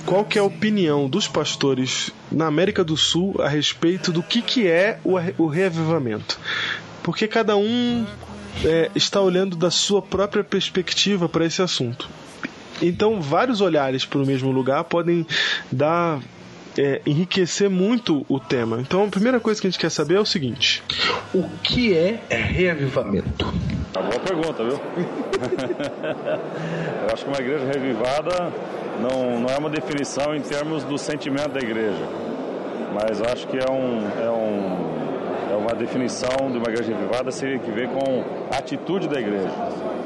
qual 0.05 0.23
que 0.23 0.37
é 0.37 0.41
a 0.41 0.45
opinião 0.45 1.09
dos 1.09 1.27
pastores 1.27 2.11
na 2.31 2.47
América 2.47 2.83
do 2.83 2.95
Sul 2.95 3.35
a 3.41 3.49
respeito 3.49 4.11
do 4.11 4.23
que, 4.23 4.41
que 4.41 4.67
é 4.67 4.99
o 5.03 5.47
reavivamento. 5.47 6.39
Porque 7.01 7.27
cada 7.27 7.57
um 7.57 8.05
é, 8.63 8.89
está 8.95 9.19
olhando 9.19 9.57
da 9.57 9.69
sua 9.69 10.01
própria 10.01 10.43
perspectiva 10.43 11.27
para 11.27 11.45
esse 11.45 11.61
assunto. 11.61 12.09
Então, 12.81 13.21
vários 13.21 13.59
olhares 13.59 14.05
para 14.05 14.19
o 14.19 14.25
mesmo 14.25 14.51
lugar 14.51 14.85
podem 14.85 15.25
dar. 15.69 16.21
É, 16.77 17.01
enriquecer 17.05 17.69
muito 17.69 18.25
o 18.27 18.39
tema. 18.39 18.79
Então, 18.79 19.03
a 19.03 19.07
primeira 19.07 19.39
coisa 19.39 19.59
que 19.59 19.67
a 19.67 19.69
gente 19.69 19.79
quer 19.79 19.89
saber 19.89 20.15
é 20.15 20.19
o 20.19 20.25
seguinte: 20.25 20.83
O 21.33 21.43
que 21.61 21.93
é 21.95 22.19
reavivamento? 22.29 23.53
Uma 23.95 24.03
boa 24.03 24.19
pergunta, 24.19 24.63
viu? 24.63 24.79
Eu 27.07 27.13
acho 27.13 27.23
que 27.23 27.29
uma 27.29 27.39
igreja 27.39 27.65
revivada 27.65 28.51
não, 28.99 29.39
não 29.39 29.49
é 29.49 29.57
uma 29.57 29.69
definição 29.69 30.35
em 30.35 30.41
termos 30.41 30.83
do 30.83 30.97
sentimento 30.97 31.49
da 31.49 31.59
igreja, 31.59 32.07
mas 32.93 33.21
acho 33.21 33.47
que 33.47 33.57
é, 33.57 33.71
um, 33.71 34.07
é, 34.19 34.29
um, 34.31 35.53
é 35.53 35.55
uma 35.55 35.75
definição 35.75 36.51
de 36.51 36.57
uma 36.57 36.69
igreja 36.69 36.93
revivada 36.95 37.31
seria 37.31 37.59
que 37.59 37.71
vê 37.71 37.87
com 37.87 38.23
a 38.51 38.57
atitude 38.57 39.07
da 39.07 39.19
igreja. 39.19 39.51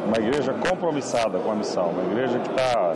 Uma 0.05 0.17
igreja 0.17 0.53
compromissada 0.53 1.37
com 1.39 1.51
a 1.51 1.55
missão, 1.55 1.89
uma 1.89 2.03
igreja 2.11 2.39
que 2.39 2.49
está. 2.49 2.93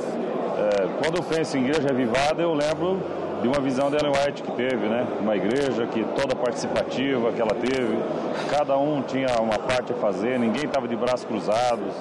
quando 1.01 1.17
eu 1.17 1.23
penso 1.23 1.57
em 1.57 1.65
igreja 1.65 1.87
revivada, 1.87 2.41
eu 2.41 2.53
lembro 2.53 3.01
de 3.41 3.47
uma 3.47 3.59
visão 3.59 3.89
da 3.89 3.97
Ellen 3.97 4.11
White 4.11 4.43
que 4.43 4.51
teve, 4.51 4.87
né? 4.87 5.07
Uma 5.19 5.35
igreja 5.35 5.85
que 5.87 6.03
toda 6.15 6.35
participativa 6.35 7.31
que 7.31 7.41
ela 7.41 7.55
teve, 7.55 7.97
cada 8.49 8.77
um 8.77 9.01
tinha 9.01 9.27
uma 9.41 9.57
parte 9.57 9.93
a 9.93 9.95
fazer, 9.95 10.37
ninguém 10.37 10.65
estava 10.65 10.87
de 10.87 10.95
braços 10.95 11.25
cruzados. 11.25 11.93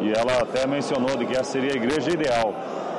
E 0.00 0.12
ela 0.12 0.42
até 0.42 0.66
mencionou 0.66 1.16
de 1.16 1.26
que 1.26 1.32
essa 1.32 1.52
seria 1.52 1.72
a 1.72 1.76
igreja 1.76 2.10
ideal. 2.10 2.54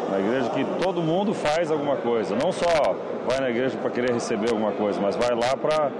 Uma 0.07 0.19
igreja 0.19 0.49
que 0.49 0.65
todo 0.81 1.01
mundo 1.01 1.33
faz 1.33 1.71
alguma 1.71 1.97
coisa, 1.97 2.35
não 2.35 2.51
só 2.51 2.95
vai 3.27 3.39
na 3.39 3.49
igreja 3.49 3.77
para 3.77 3.89
querer 3.89 4.13
receber 4.13 4.49
alguma 4.49 4.71
coisa, 4.71 4.99
mas 5.01 5.15
vai 5.15 5.31
lá 5.31 5.55
para 5.55 5.91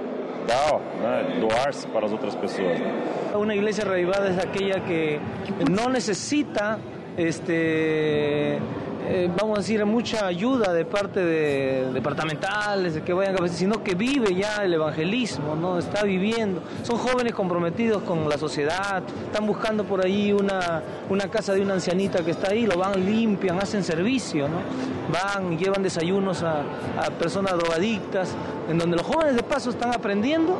dar, 0.46 0.78
né, 1.00 1.38
doar-se 1.40 1.86
para 1.88 2.06
as 2.06 2.12
outras 2.12 2.34
pessoas. 2.34 2.78
Una 3.34 3.54
iglesia 3.54 3.84
revivada 3.84 4.28
es 4.28 4.38
aquella 4.38 4.80
que 4.80 5.18
no 5.70 5.88
necesita, 5.88 6.78
este, 7.16 8.58
eh, 9.06 9.30
vamos 9.38 9.58
a 9.58 9.60
decir, 9.60 9.84
mucha 9.84 10.26
ayuda 10.26 10.72
de 10.72 10.84
parte 10.84 11.20
de 11.20 11.92
departamentales, 11.92 12.94
de 12.94 13.02
que 13.02 13.12
vayan 13.12 13.42
a 13.42 13.48
sino 13.48 13.82
que 13.82 13.94
vive 13.94 14.34
ya 14.34 14.64
el 14.64 14.72
evangelismo, 14.74 15.54
no 15.54 15.78
está 15.78 16.04
viviendo. 16.04 16.62
Son 16.82 16.96
jóvenes 16.96 17.34
comprometidos 17.34 18.02
con 18.02 18.28
la 18.28 18.38
sociedad, 18.38 19.02
están 19.26 19.46
buscando 19.46 19.84
por 19.84 20.04
ahí 20.04 20.32
una, 20.32 20.82
una 21.10 21.28
casa 21.28 21.52
de 21.52 21.60
una 21.60 21.74
ancianita 21.74 22.24
que 22.24 22.30
está 22.30 22.52
ahí, 22.52 22.66
lo 22.66 22.78
van, 22.78 23.04
limpian, 23.04 23.58
hacen 23.58 23.84
servicio, 23.84 24.48
¿no? 24.48 24.58
van 25.12 25.58
llevan 25.58 25.82
desayunos 25.82 26.42
a, 26.42 26.60
a 26.60 27.10
personas 27.18 27.52
drogadictas, 27.58 28.34
en 28.70 28.78
donde 28.78 28.96
los 28.96 29.06
jóvenes 29.06 29.36
de 29.36 29.42
paso 29.42 29.70
están 29.70 29.94
aprendiendo 29.94 30.58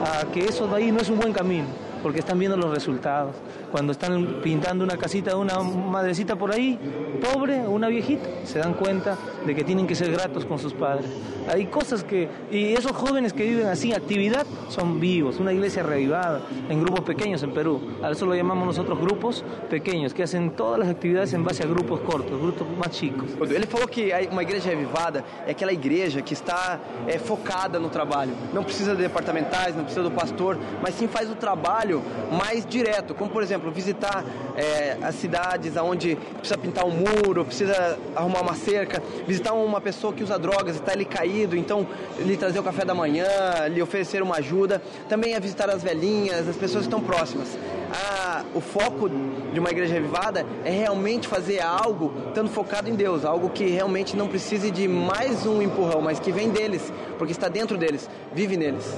a 0.00 0.30
que 0.30 0.44
eso 0.44 0.66
de 0.68 0.76
ahí 0.76 0.92
no 0.92 1.00
es 1.00 1.10
un 1.10 1.18
buen 1.18 1.32
camino, 1.32 1.66
porque 2.02 2.20
están 2.20 2.38
viendo 2.38 2.56
los 2.56 2.70
resultados. 2.72 3.36
Cuando 3.70 3.92
están 3.92 4.40
pintando 4.42 4.84
una 4.84 4.96
casita 4.96 5.30
de 5.30 5.36
una 5.36 5.58
madrecita 5.60 6.36
por 6.36 6.52
ahí, 6.52 6.78
pobre, 7.20 7.60
una 7.66 7.88
viejita, 7.88 8.28
se 8.44 8.58
dan 8.58 8.74
cuenta 8.74 9.16
de 9.46 9.54
que 9.54 9.64
tienen 9.64 9.86
que 9.86 9.94
ser 9.94 10.10
gratos 10.12 10.44
con 10.44 10.58
sus 10.58 10.72
padres. 10.74 11.06
Hay 11.48 11.66
cosas 11.66 12.04
que, 12.04 12.28
y 12.50 12.72
esos 12.74 12.92
jóvenes 12.92 13.32
que 13.32 13.44
viven 13.44 13.66
así, 13.66 13.92
actividad, 13.92 14.46
son 14.68 15.00
vivos, 15.00 15.38
una 15.40 15.52
iglesia 15.52 15.82
revivada, 15.82 16.42
en 16.68 16.80
grupos 16.80 17.00
pequeños 17.00 17.42
en 17.42 17.52
Perú. 17.52 17.80
A 18.02 18.10
eso 18.10 18.26
lo 18.26 18.34
llamamos 18.34 18.66
nosotros 18.66 18.98
grupos 18.98 19.44
pequeños, 19.68 20.14
que 20.14 20.22
hacen 20.22 20.50
todas 20.50 20.78
las 20.78 20.88
actividades 20.88 21.32
en 21.32 21.44
base 21.44 21.62
a 21.62 21.66
grupos 21.66 22.00
cortos, 22.00 22.40
grupos 22.40 22.66
más 22.78 22.90
chicos. 22.90 23.30
Ele 23.50 23.66
falou 23.66 23.88
que 23.88 24.12
uma 24.30 24.42
igreja 24.42 24.70
revivada 24.70 25.24
é 25.46 25.50
aquela 25.50 25.72
igreja 25.72 26.22
que 26.22 26.34
está 26.34 26.78
é, 27.06 27.18
focada 27.18 27.78
no 27.78 27.88
trabalho. 27.88 28.32
Não 28.52 28.62
precisa 28.62 28.94
de 28.94 29.02
departamentais, 29.02 29.74
não 29.74 29.84
precisa 29.84 30.02
do 30.02 30.10
pastor, 30.10 30.58
mas 30.82 30.94
sim 30.94 31.08
faz 31.08 31.30
o 31.30 31.34
trabalho 31.34 31.89
mais 32.30 32.64
direto. 32.64 33.14
Como, 33.14 33.30
por 33.30 33.42
exemplo, 33.42 33.70
visitar 33.70 34.24
é, 34.56 34.96
as 35.02 35.14
cidades 35.14 35.76
onde 35.76 36.16
precisa 36.16 36.58
pintar 36.58 36.84
um 36.84 36.90
muro, 36.90 37.44
precisa 37.44 37.98
arrumar 38.14 38.42
uma 38.42 38.54
cerca, 38.54 39.02
visitar 39.26 39.52
uma 39.52 39.80
pessoa 39.80 40.12
que 40.12 40.22
usa 40.22 40.38
drogas 40.38 40.76
e 40.76 40.78
está 40.78 40.92
ali 40.92 41.04
caído, 41.04 41.56
então 41.56 41.86
lhe 42.18 42.36
trazer 42.36 42.58
o 42.58 42.62
café 42.62 42.84
da 42.84 42.94
manhã, 42.94 43.26
lhe 43.68 43.82
oferecer 43.82 44.22
uma 44.22 44.36
ajuda. 44.36 44.82
Também 45.08 45.34
é 45.34 45.40
visitar 45.40 45.70
as 45.70 45.82
velhinhas, 45.82 46.48
as 46.48 46.56
pessoas 46.56 46.86
que 46.86 46.94
estão 46.94 47.00
próximas. 47.00 47.56
Ah, 47.92 48.44
o 48.54 48.60
foco 48.60 49.08
de 49.08 49.58
uma 49.58 49.70
igreja 49.70 49.94
revivada 49.94 50.46
é 50.64 50.70
realmente 50.70 51.26
fazer 51.26 51.60
algo 51.60 52.12
estando 52.28 52.48
focado 52.48 52.88
em 52.88 52.94
Deus, 52.94 53.24
algo 53.24 53.50
que 53.50 53.64
realmente 53.66 54.16
não 54.16 54.28
precise 54.28 54.70
de 54.70 54.86
mais 54.86 55.44
um 55.46 55.60
empurrão, 55.60 56.00
mas 56.00 56.20
que 56.20 56.30
vem 56.30 56.50
deles, 56.50 56.92
porque 57.18 57.32
está 57.32 57.48
dentro 57.48 57.76
deles, 57.76 58.08
vive 58.32 58.56
neles. 58.56 58.96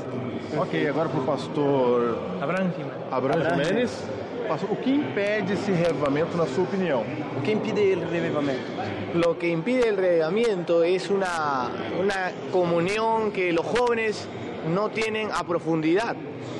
Ok, 0.57 0.87
agora 0.87 1.09
para 1.09 1.21
o 1.21 1.25
pastor 1.25 2.19
Abraham 2.83 3.03
Abraham 3.11 3.43
Abraham 3.43 3.65
Jimenez. 3.65 3.91
O 4.71 4.77
que 4.77 4.91
impede 4.91 5.55
esse 5.55 5.73
reavivamento 5.73 6.37
na 6.37 6.47
sua 6.47 6.65
opinião? 6.65 7.05
O 7.37 7.41
que 7.41 7.53
impide 7.53 7.95
o 7.95 8.11
reavivamento? 8.11 8.63
Lo 9.15 9.39
que 9.39 9.49
impide 9.49 9.89
el 9.89 9.97
reavivamiento 9.97 10.83
es 10.83 11.09
una, 11.09 11.71
una 11.99 12.33
comunión 12.51 13.33
que 13.33 13.53
los 13.53 13.65
jóvenes 13.65 14.29
no 14.69 14.91
tienen 14.91 15.31
a 15.33 15.45
profundidad. 15.45 16.17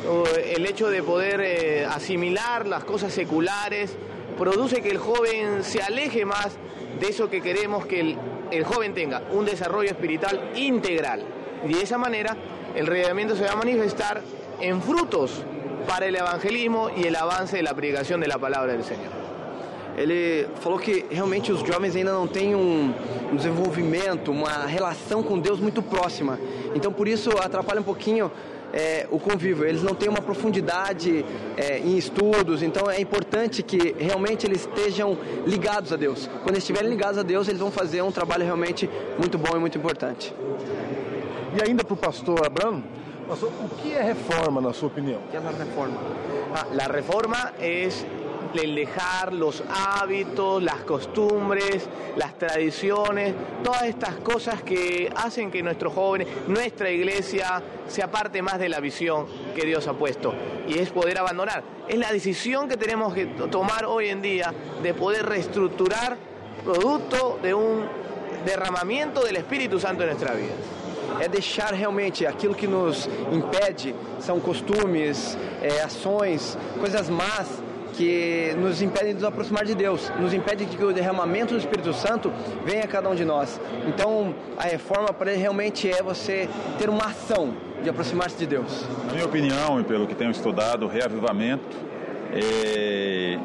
O 0.09 0.25
El 0.27 0.65
hecho 0.67 0.89
de 0.91 1.03
poder 1.03 1.41
eh, 1.41 1.85
asimilar 1.85 2.67
las 2.67 2.85
cosas 2.85 3.13
seculares 3.13 3.97
produce 4.39 4.81
que 4.81 4.91
el 4.91 4.99
joven 4.99 5.63
se 5.63 5.83
aleje 5.83 6.25
más 6.25 6.57
de 6.99 7.09
eso 7.09 7.29
que 7.29 7.43
queremos 7.43 7.85
que 7.85 8.01
el, 8.01 8.17
el 8.51 8.65
joven 8.65 8.95
tenga, 8.95 9.23
un 9.33 9.45
desarrollo 9.45 9.91
espiritual 9.91 10.51
integral. 10.55 11.25
Y 11.69 11.75
de 11.75 11.83
esa 11.83 11.99
manera 11.99 12.37
el 12.75 12.87
reavivamiento 12.87 13.37
se 13.37 13.45
va 13.45 13.53
a 13.53 13.57
manifestar 13.57 14.23
en 14.61 14.81
frutos 14.81 15.43
para 15.87 16.07
el 16.07 16.17
evangelismo 16.17 16.91
y 16.97 17.05
el 17.05 17.17
avance 17.17 17.57
de 17.57 17.63
la 17.63 17.75
predicación 17.75 18.21
de 18.21 18.29
la 18.29 18.39
palabra 18.39 18.73
del 18.73 18.85
Señor. 18.85 19.23
Ele 19.97 20.49
falou 20.61 20.79
que 20.79 21.05
realmente 21.11 21.53
os 21.53 21.61
jovens 21.61 21.95
ainda 21.95 22.13
não 22.13 22.27
têm 22.27 22.55
um, 22.55 22.95
desenvolvimento, 23.35 24.31
uma 24.31 24.67
relação 24.67 25.23
com 25.23 25.39
Deus 25.39 25.61
muito 25.61 25.83
próxima. 25.83 26.39
Então 26.75 26.93
por 26.93 27.07
isso 27.07 27.31
atrapalha 27.39 27.81
um 27.81 27.85
pouquinho 27.85 28.31
é, 28.73 29.07
o 29.11 29.19
convívio. 29.19 29.67
Eles 29.67 29.83
não 29.83 29.95
têm 29.95 30.09
uma 30.09 30.23
profundidade 30.23 31.25
é, 31.59 31.79
em 31.79 31.99
estudos, 31.99 32.63
então 32.63 32.91
é 32.91 33.01
importante 33.01 33.63
que 33.63 33.95
realmente 33.99 34.47
eles 34.47 34.63
estejam 34.63 35.19
ligados 35.47 35.93
a 35.93 35.97
Deus. 35.97 36.27
Quando 36.43 36.55
eles 36.55 36.65
estiverem 36.65 36.89
ligados 36.89 37.19
a 37.19 37.23
Deus, 37.23 37.47
eles 37.49 37.61
vão 37.61 37.71
fazer 37.71 38.01
um 38.01 38.11
trabalho 38.11 38.45
realmente 38.45 38.89
muito 39.19 39.37
bom 39.37 39.55
e 39.57 39.59
muito 39.59 39.77
importante. 39.77 40.35
E 41.55 41.69
ainda 41.69 41.85
para 41.85 41.93
o 41.93 41.97
pastor 41.99 42.47
Abraham, 42.47 42.83
pastor, 42.83 43.02
o 43.29 43.83
que 43.83 43.93
é 43.95 44.03
reforma 44.03 44.61
na 44.61 44.73
sua 44.73 44.89
opinião? 44.89 45.21
O 45.27 45.31
que 45.31 45.37
é 45.37 45.41
a 45.41 45.51
reforma? 45.51 45.97
Ah, 46.55 46.67
la 46.73 46.89
reforma 46.89 47.53
es 47.61 48.05
el 48.55 48.75
dejar 48.75 49.33
los 49.33 49.65
hábitos, 49.71 50.63
las 50.63 50.83
costumbres, 50.85 51.89
las 52.17 52.37
tradiciones, 52.37 53.35
todas 53.65 53.85
estas 53.85 54.17
cosas 54.17 54.63
que 54.63 55.11
hacen 55.17 55.51
que 55.51 55.63
nuestros 55.63 55.95
jóvenes, 55.95 56.29
nuestra 56.49 56.91
iglesia, 56.91 57.63
se 57.89 58.03
aparte 58.03 58.43
más 58.43 58.59
de 58.59 58.69
la 58.69 58.81
visión 58.81 59.25
que 59.55 59.65
Dios 59.65 59.89
ha 59.89 59.95
puesto. 59.95 60.35
Y 60.69 60.79
es 60.79 60.91
poder 60.91 61.19
abandonar. 61.19 61.63
Es 61.89 61.97
la 61.97 62.13
decisión 62.13 62.69
que 62.69 62.77
tenemos 62.77 63.15
que 63.15 63.25
to- 63.25 63.49
tomar 63.49 63.87
hoy 63.87 64.09
en 64.09 64.21
día 64.21 64.53
de 64.83 64.93
poder 64.93 65.25
reestructurar 65.25 66.19
producto 66.63 67.39
de 67.43 67.55
un 67.55 67.87
derramamiento 68.45 69.23
del 69.23 69.37
Espíritu 69.37 69.81
Santo 69.81 70.03
en 70.03 70.11
nuestra 70.11 70.35
vida. 70.35 70.53
É 71.21 71.29
deixar 71.29 71.73
realmente 71.73 72.27
aquilo 72.27 72.55
que 72.55 72.67
nos 72.67 73.09
impede, 73.33 73.95
são 74.21 74.41
costumes, 74.41 75.37
é, 75.63 75.83
ações, 75.83 76.57
coisas 76.79 77.09
más 77.09 77.63
que 77.93 78.55
nos 78.59 78.81
impedem 78.81 79.09
de 79.09 79.15
nos 79.15 79.25
aproximar 79.25 79.65
de 79.65 79.75
Deus, 79.75 80.11
nos 80.19 80.33
impede 80.33 80.65
que 80.65 80.83
o 80.83 80.93
derramamento 80.93 81.55
do 81.55 81.61
Espírito 81.61 81.93
Santo 81.93 82.33
venha 82.65 82.85
a 82.85 82.89
cada 82.89 83.09
um 83.09 83.15
de 83.15 83.25
nós. 83.25 83.61
Então, 83.87 84.35
a 84.57 84.65
reforma 84.65 85.13
para 85.13 85.33
ele 85.33 85.41
realmente 85.41 85.91
é 85.91 86.03
você 86.03 86.49
ter 86.79 86.89
uma 86.89 87.07
ação 87.07 87.55
de 87.83 87.91
aproximar-se 87.91 88.37
de 88.37 88.47
Deus. 88.47 88.87
Na 89.07 89.13
minha 89.13 89.27
opinião, 89.27 89.81
e 89.81 89.85
pelo 89.85 90.07
que 90.07 90.15
tenho 90.15 90.31
estudado, 90.31 90.87
o 90.87 90.89
reavivamento 90.89 91.77
é, 92.33 93.39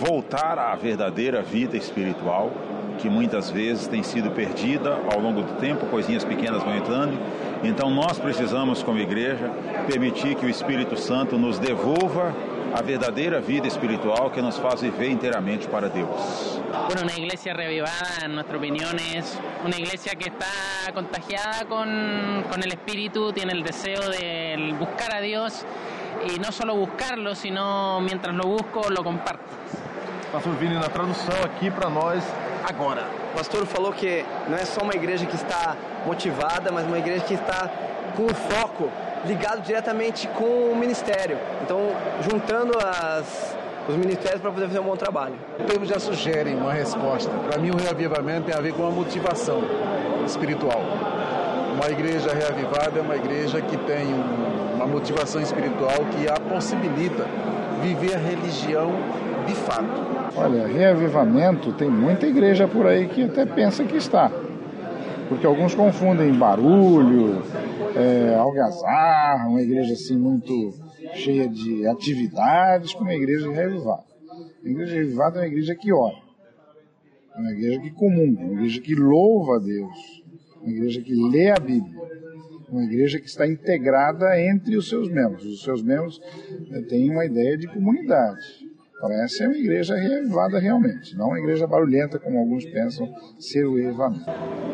voltar 0.00 0.58
à 0.58 0.74
verdadeira 0.74 1.42
vida 1.42 1.76
espiritual, 1.76 2.50
que 2.98 3.08
muitas 3.08 3.50
vezes 3.50 3.86
tem 3.86 4.02
sido 4.02 4.30
perdida 4.30 4.98
ao 5.12 5.20
longo 5.20 5.42
do 5.42 5.54
tempo, 5.54 5.86
coisinhas 5.86 6.24
pequenas 6.24 6.62
vão 6.62 6.76
entrando. 6.76 7.18
Então 7.62 7.90
nós 7.90 8.18
precisamos, 8.18 8.82
como 8.82 8.98
igreja, 8.98 9.50
permitir 9.86 10.34
que 10.34 10.46
o 10.46 10.48
Espírito 10.48 10.96
Santo 10.96 11.38
nos 11.38 11.58
devolva 11.58 12.34
a 12.74 12.82
verdadeira 12.82 13.40
vida 13.40 13.68
espiritual 13.68 14.30
que 14.30 14.40
nos 14.40 14.58
faz 14.58 14.80
viver 14.80 15.10
inteiramente 15.10 15.68
para 15.68 15.88
Deus. 15.88 16.60
Bueno, 16.86 17.02
una 17.02 17.14
iglesia 17.16 17.52
revivada, 17.52 18.24
en 18.24 18.34
nuestra 18.34 18.56
opinión, 18.56 18.96
es 19.14 19.38
una 19.64 19.76
iglesia 19.76 20.14
que 20.14 20.30
está 20.30 20.92
contagiada 20.94 21.66
con, 21.68 22.44
con 22.50 22.62
el 22.62 22.72
Espíritu, 22.72 23.32
tiene 23.32 23.52
el 23.52 23.62
deseo 23.62 24.08
de 24.08 24.74
buscar 24.78 25.14
a 25.14 25.20
Dios 25.20 25.64
y 26.34 26.38
no 26.38 26.50
solo 26.50 26.74
buscarlo, 26.74 27.34
sino 27.34 28.00
mientras 28.00 28.34
lo 28.34 28.44
busco, 28.44 28.88
lo 28.90 29.04
comparto. 29.04 29.44
Pastor 30.32 30.56
Vini, 30.56 30.74
na 30.76 30.88
tradução 30.88 31.44
aqui 31.44 31.70
para 31.70 31.90
nós 31.90 32.24
agora. 32.64 33.02
O 33.32 33.36
pastor 33.36 33.66
falou 33.66 33.92
que 33.92 34.24
não 34.48 34.56
é 34.56 34.64
só 34.64 34.82
uma 34.82 34.94
igreja 34.94 35.26
que 35.26 35.34
está 35.34 35.76
motivada, 36.06 36.70
mas 36.72 36.86
uma 36.86 36.98
igreja 36.98 37.24
que 37.24 37.34
está 37.34 37.70
com 38.16 38.24
o 38.26 38.34
foco 38.34 38.90
ligado 39.24 39.62
diretamente 39.62 40.28
com 40.28 40.72
o 40.72 40.76
ministério. 40.76 41.38
Então, 41.62 41.78
juntando 42.20 42.76
as, 42.78 43.56
os 43.88 43.96
ministérios 43.96 44.40
para 44.40 44.50
poder 44.50 44.66
fazer 44.66 44.80
um 44.80 44.84
bom 44.84 44.96
trabalho. 44.96 45.34
O 45.58 45.64
termo 45.64 45.86
já 45.86 45.98
sugere 45.98 46.54
uma 46.54 46.72
resposta. 46.72 47.30
Para 47.48 47.58
mim, 47.58 47.70
o 47.70 47.76
reavivamento 47.76 48.46
tem 48.46 48.54
a 48.54 48.60
ver 48.60 48.72
com 48.74 48.86
a 48.86 48.90
motivação 48.90 49.62
espiritual. 50.26 50.82
Uma 51.74 51.90
igreja 51.90 52.32
reavivada 52.34 52.98
é 52.98 53.02
uma 53.02 53.16
igreja 53.16 53.60
que 53.60 53.76
tem 53.76 54.06
um, 54.06 54.74
uma 54.76 54.86
motivação 54.86 55.40
espiritual 55.40 55.96
que 56.12 56.28
a 56.28 56.34
possibilita 56.34 57.26
viver 57.82 58.14
a 58.14 58.18
religião 58.18 58.92
de 59.46 59.54
fato. 59.54 60.12
Olha, 60.36 60.66
reavivamento 60.66 61.72
tem 61.72 61.90
muita 61.90 62.26
igreja 62.26 62.66
por 62.66 62.86
aí 62.86 63.08
que 63.08 63.24
até 63.24 63.44
pensa 63.44 63.84
que 63.84 63.96
está. 63.96 64.30
Porque 65.28 65.46
alguns 65.46 65.74
confundem 65.74 66.32
barulho, 66.32 67.42
é, 67.96 68.34
algazarra, 68.34 69.48
uma 69.48 69.62
igreja 69.62 69.94
assim 69.94 70.16
muito 70.16 70.74
cheia 71.14 71.48
de 71.48 71.86
atividades 71.86 72.94
com 72.94 73.02
uma 73.02 73.14
igreja 73.14 73.50
reavivada. 73.50 74.04
A 74.64 74.68
igreja 74.68 74.94
reavivada 74.94 75.38
é 75.38 75.42
uma 75.42 75.48
igreja 75.48 75.74
que 75.74 75.92
ora, 75.92 76.16
é 77.34 77.40
uma 77.40 77.52
igreja 77.52 77.80
que 77.80 77.90
comunga, 77.90 78.42
uma 78.42 78.52
igreja 78.54 78.80
que 78.80 78.94
louva 78.94 79.56
a 79.56 79.58
Deus, 79.58 80.22
uma 80.60 80.70
igreja 80.70 81.00
que 81.02 81.14
lê 81.14 81.50
a 81.50 81.58
Bíblia, 81.58 82.00
uma 82.70 82.84
igreja 82.84 83.18
que 83.18 83.26
está 83.26 83.46
integrada 83.46 84.40
entre 84.40 84.76
os 84.76 84.88
seus 84.88 85.08
membros. 85.10 85.44
Os 85.44 85.62
seus 85.62 85.82
membros 85.82 86.20
é, 86.70 86.80
têm 86.82 87.10
uma 87.10 87.26
ideia 87.26 87.56
de 87.58 87.66
comunidade. 87.66 88.40
Parece 89.02 89.44
uma 89.44 89.56
igreja 89.56 89.96
reavivada 89.96 90.60
realmente, 90.60 91.16
não 91.16 91.26
uma 91.26 91.38
igreja 91.40 91.66
barulhenta 91.66 92.20
como 92.20 92.38
alguns 92.38 92.64
pensam 92.64 93.12
ser 93.36 93.64
o 93.64 93.74
reavivamento. 93.74 94.30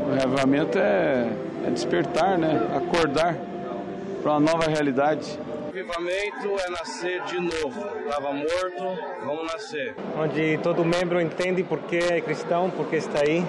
O 0.07 0.13
reavivamento 0.15 0.79
é, 0.79 1.27
é 1.67 1.71
despertar, 1.71 2.37
né? 2.37 2.61
acordar 2.77 3.35
para 4.23 4.33
uma 4.33 4.41
nova 4.41 4.69
realidade. 4.69 5.39
Avivamento 5.69 6.63
é 6.63 6.71
nascer 6.71 7.25
de 7.25 7.41
novo. 7.41 7.83
Estava 8.05 8.35
morto, 8.35 9.03
vamos 9.25 9.51
nascer. 9.51 9.95
Onde 10.15 10.59
todo 10.59 10.85
membro 10.85 11.19
entende 11.23 11.63
por 11.63 11.79
que 11.79 11.97
é 11.97 12.21
cristão, 12.21 12.69
por 12.69 12.87
que 12.87 12.97
está 12.97 13.21
aí. 13.21 13.43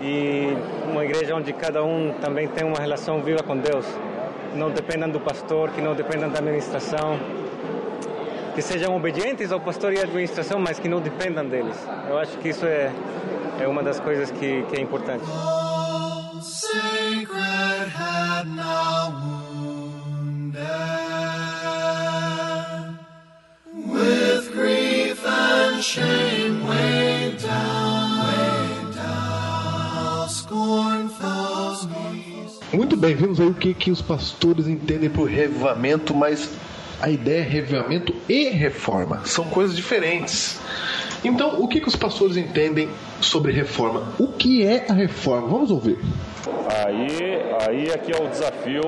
E 0.00 0.56
uma 0.88 1.04
igreja 1.04 1.34
onde 1.34 1.52
cada 1.52 1.82
um 1.82 2.14
também 2.20 2.46
tem 2.46 2.64
uma 2.64 2.78
relação 2.78 3.20
viva 3.24 3.42
com 3.42 3.56
Deus. 3.56 3.84
Não 4.54 4.70
dependam 4.70 5.10
do 5.10 5.18
pastor, 5.18 5.70
que 5.72 5.80
não 5.80 5.96
dependam 5.96 6.30
da 6.30 6.38
administração, 6.38 7.18
que 8.58 8.62
sejam 8.62 8.96
obedientes 8.96 9.52
ao 9.52 9.60
pastor 9.60 9.92
e 9.92 10.00
à 10.00 10.02
administração, 10.02 10.58
mas 10.58 10.80
que 10.80 10.88
não 10.88 11.00
dependam 11.00 11.48
deles. 11.48 11.76
Eu 12.10 12.18
acho 12.18 12.36
que 12.38 12.48
isso 12.48 12.66
é, 12.66 12.92
é 13.60 13.68
uma 13.68 13.84
das 13.84 14.00
coisas 14.00 14.32
que, 14.32 14.64
que 14.64 14.76
é 14.76 14.80
importante. 14.80 15.24
Muito 32.72 32.96
bem, 32.96 33.14
vimos 33.14 33.38
aí 33.38 33.46
o 33.46 33.54
que, 33.54 33.72
que 33.72 33.92
os 33.92 34.02
pastores 34.02 34.66
entendem 34.66 35.08
por 35.08 35.28
revivamento, 35.28 36.12
mas 36.12 36.50
a 37.00 37.08
ideia 37.08 37.40
é 37.40 37.42
revivamento 37.42 38.14
e 38.28 38.48
reforma. 38.50 39.22
São 39.24 39.44
coisas 39.46 39.76
diferentes. 39.76 40.60
Então, 41.24 41.60
o 41.60 41.68
que, 41.68 41.80
que 41.80 41.88
os 41.88 41.96
pastores 41.96 42.36
entendem 42.36 42.88
sobre 43.20 43.52
reforma? 43.52 44.02
O 44.18 44.28
que 44.28 44.64
é 44.64 44.86
a 44.88 44.92
reforma? 44.92 45.48
Vamos 45.48 45.70
ouvir. 45.70 45.98
Aí, 46.68 47.42
aí 47.66 47.88
é 47.88 47.98
que 47.98 48.12
é 48.12 48.22
o 48.22 48.28
desafio 48.28 48.82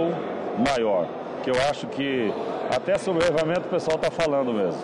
maior, 0.58 1.08
que 1.42 1.50
eu 1.50 1.54
acho 1.68 1.86
que 1.88 2.32
até 2.74 2.98
sobre 2.98 3.24
revivamento 3.24 3.62
o 3.62 3.70
pessoal 3.70 3.96
está 3.96 4.10
falando 4.10 4.52
mesmo, 4.52 4.80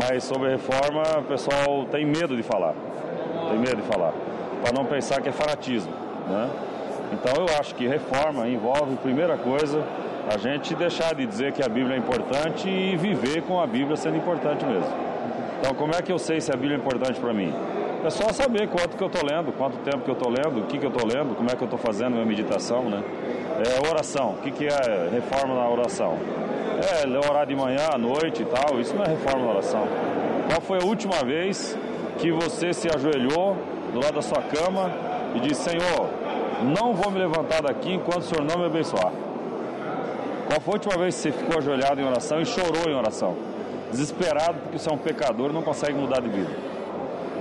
mas 0.00 0.24
sobre 0.24 0.50
reforma 0.50 1.02
o 1.18 1.24
pessoal 1.24 1.86
tem 1.90 2.04
medo 2.04 2.36
de 2.36 2.42
falar, 2.42 2.74
tem 3.48 3.58
medo 3.58 3.76
de 3.76 3.82
falar, 3.82 4.12
para 4.62 4.72
não 4.72 4.84
pensar 4.84 5.20
que 5.20 5.28
é 5.28 5.32
fanatismo, 5.32 5.92
né? 6.28 6.50
Então 7.12 7.44
eu 7.44 7.58
acho 7.58 7.74
que 7.74 7.86
reforma 7.86 8.46
envolve, 8.48 8.96
primeira 8.96 9.36
coisa, 9.36 9.82
a 10.32 10.38
gente 10.38 10.76
deixar 10.76 11.12
de 11.12 11.26
dizer 11.26 11.52
que 11.52 11.60
a 11.60 11.68
Bíblia 11.68 11.96
é 11.96 11.98
importante 11.98 12.68
e 12.68 12.96
viver 12.96 13.42
com 13.42 13.60
a 13.60 13.66
Bíblia 13.66 13.96
sendo 13.96 14.16
importante 14.16 14.64
mesmo. 14.64 14.88
Então 15.58 15.74
como 15.74 15.92
é 15.92 16.00
que 16.00 16.12
eu 16.12 16.18
sei 16.20 16.40
se 16.40 16.52
a 16.52 16.56
Bíblia 16.56 16.76
é 16.76 16.78
importante 16.78 17.18
para 17.18 17.34
mim? 17.34 17.52
É 18.04 18.10
só 18.10 18.32
saber 18.32 18.68
quanto 18.68 18.96
que 18.96 19.02
eu 19.02 19.08
estou 19.08 19.28
lendo, 19.28 19.52
quanto 19.52 19.78
tempo 19.78 20.04
que 20.04 20.08
eu 20.10 20.14
estou 20.14 20.30
lendo, 20.30 20.60
o 20.60 20.66
que, 20.66 20.78
que 20.78 20.86
eu 20.86 20.90
estou 20.90 21.04
lendo, 21.04 21.34
como 21.34 21.50
é 21.50 21.56
que 21.56 21.62
eu 21.62 21.66
estou 21.66 21.78
fazendo 21.78 22.12
minha 22.12 22.24
meditação, 22.24 22.88
né? 22.88 23.02
É, 23.58 23.90
oração, 23.90 24.30
o 24.30 24.36
que, 24.36 24.52
que 24.52 24.66
é 24.66 25.08
reforma 25.12 25.54
na 25.54 25.68
oração? 25.68 26.16
É 26.80 27.28
orar 27.28 27.44
de 27.44 27.56
manhã, 27.56 27.88
à 27.92 27.98
noite 27.98 28.42
e 28.42 28.46
tal, 28.46 28.80
isso 28.80 28.94
não 28.94 29.02
é 29.02 29.08
reforma 29.08 29.44
na 29.44 29.50
oração. 29.50 29.86
Qual 30.48 30.60
foi 30.60 30.78
a 30.80 30.84
última 30.84 31.24
vez 31.24 31.76
que 32.18 32.30
você 32.30 32.72
se 32.72 32.88
ajoelhou 32.88 33.56
do 33.92 34.00
lado 34.00 34.14
da 34.14 34.22
sua 34.22 34.42
cama 34.42 34.90
e 35.34 35.40
disse, 35.40 35.70
Senhor, 35.70 36.08
não 36.62 36.94
vou 36.94 37.10
me 37.10 37.18
levantar 37.18 37.62
daqui 37.62 37.92
enquanto 37.92 38.20
o 38.20 38.22
Senhor 38.22 38.44
não 38.44 38.60
me 38.60 38.66
abençoar? 38.66 39.12
Qual 40.50 40.60
foi 40.60 40.72
a 40.72 40.76
última 40.78 40.98
vez 40.98 41.14
que 41.14 41.22
você 41.22 41.30
ficou 41.30 41.58
ajoelhado 41.58 42.00
em 42.00 42.04
oração 42.04 42.40
e 42.40 42.44
chorou 42.44 42.90
em 42.90 42.92
oração? 42.92 43.36
Desesperado 43.92 44.58
porque 44.58 44.80
você 44.80 44.90
é 44.90 44.92
um 44.92 44.98
pecador 44.98 45.50
e 45.50 45.52
não 45.52 45.62
consegue 45.62 45.96
mudar 45.96 46.20
de 46.20 46.28
vida. 46.28 46.50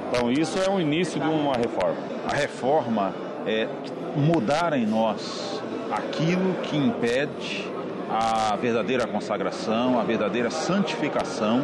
Então 0.08 0.32
isso 0.32 0.60
é 0.60 0.70
o 0.70 0.80
início 0.80 1.20
de 1.20 1.28
uma 1.28 1.56
reforma. 1.56 1.98
A 2.28 2.36
reforma 2.36 3.16
é 3.48 3.68
mudar 4.16 4.74
em 4.74 4.86
nós 4.86 5.60
aquilo 5.92 6.54
que 6.62 6.78
impede 6.78 7.68
a 8.12 8.56
verdadeira 8.58 9.08
consagração, 9.08 10.00
a 10.00 10.04
verdadeira 10.04 10.52
santificação 10.52 11.64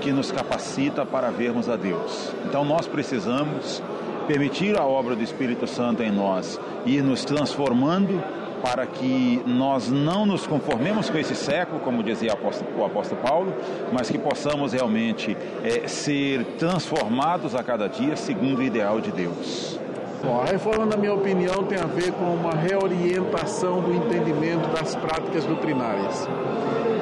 que 0.00 0.12
nos 0.12 0.30
capacita 0.30 1.04
para 1.04 1.32
vermos 1.32 1.68
a 1.68 1.74
Deus. 1.74 2.32
Então 2.44 2.64
nós 2.64 2.86
precisamos 2.86 3.82
permitir 4.28 4.78
a 4.78 4.84
obra 4.84 5.16
do 5.16 5.22
Espírito 5.24 5.66
Santo 5.66 6.04
em 6.04 6.12
nós 6.12 6.60
ir 6.84 7.02
nos 7.02 7.24
transformando 7.24 8.22
para 8.62 8.86
que 8.86 9.42
nós 9.46 9.90
não 9.90 10.26
nos 10.26 10.46
conformemos 10.46 11.10
com 11.10 11.18
esse 11.18 11.34
século, 11.34 11.80
como 11.80 12.02
dizia 12.02 12.32
o 12.32 12.84
apóstolo, 12.84 13.20
Paulo, 13.22 13.52
mas 13.92 14.10
que 14.10 14.18
possamos 14.18 14.72
realmente 14.72 15.36
é, 15.62 15.86
ser 15.86 16.44
transformados 16.58 17.54
a 17.54 17.62
cada 17.62 17.88
dia 17.88 18.16
segundo 18.16 18.58
o 18.58 18.62
ideal 18.62 19.00
de 19.00 19.12
Deus. 19.12 19.78
Bom, 20.22 20.40
a 20.40 20.44
reforma, 20.44 20.86
na 20.86 20.96
minha 20.96 21.14
opinião, 21.14 21.64
tem 21.64 21.78
a 21.78 21.84
ver 21.84 22.10
com 22.12 22.24
uma 22.24 22.52
reorientação 22.52 23.80
do 23.80 23.94
entendimento 23.94 24.66
das 24.70 24.96
práticas 24.96 25.44
doutrinárias. 25.44 26.26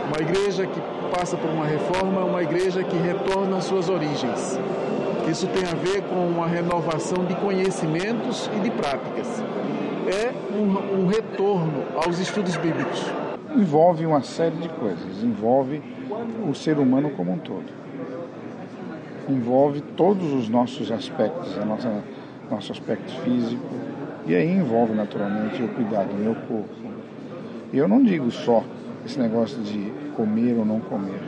Uma 0.09 0.21
igreja 0.21 0.67
que 0.67 0.81
passa 1.11 1.37
por 1.37 1.49
uma 1.49 1.65
reforma 1.65 2.21
é 2.21 2.25
uma 2.25 2.43
igreja 2.43 2.83
que 2.83 2.97
retorna 2.97 3.57
às 3.57 3.65
suas 3.65 3.89
origens. 3.89 4.59
Isso 5.31 5.47
tem 5.47 5.65
a 5.65 5.75
ver 5.75 6.03
com 6.03 6.27
uma 6.27 6.47
renovação 6.47 7.25
de 7.25 7.35
conhecimentos 7.37 8.51
e 8.57 8.61
de 8.61 8.71
práticas. 8.71 9.43
É 10.07 10.33
um, 10.55 11.07
retorno 11.07 11.85
aos 11.97 12.19
estudos 12.19 12.57
bíblicos. 12.59 13.11
Envolve 13.57 14.05
uma 14.05 14.23
série 14.23 14.57
de 14.57 14.69
coisas. 14.69 15.23
Envolve 15.23 15.81
o 16.47 16.55
ser 16.55 16.79
humano 16.79 17.11
como 17.11 17.33
um 17.33 17.39
todo. 17.39 17.65
Envolve 19.27 19.81
todos 19.97 20.31
os 20.33 20.49
nossos 20.49 20.93
aspectos, 20.93 21.57
a 21.57 21.65
nossa, 21.65 22.05
nosso 22.51 22.73
aspecto 22.73 23.11
físico. 23.23 23.65
E 24.27 24.35
aí 24.35 24.51
envolve 24.51 24.93
naturalmente 24.93 25.63
o 25.63 25.69
cuidado 25.69 26.09
do 26.09 26.23
meu 26.23 26.35
corpo. 26.35 26.69
E 27.73 27.79
eu 27.79 27.89
não 27.89 28.03
digo 28.03 28.31
só 28.31 28.63
esse 29.07 29.19
negócio 29.19 29.63
de 29.63 29.91
comer 30.15 30.55
ou 30.59 30.67
não 30.67 30.81
comer. 30.81 31.21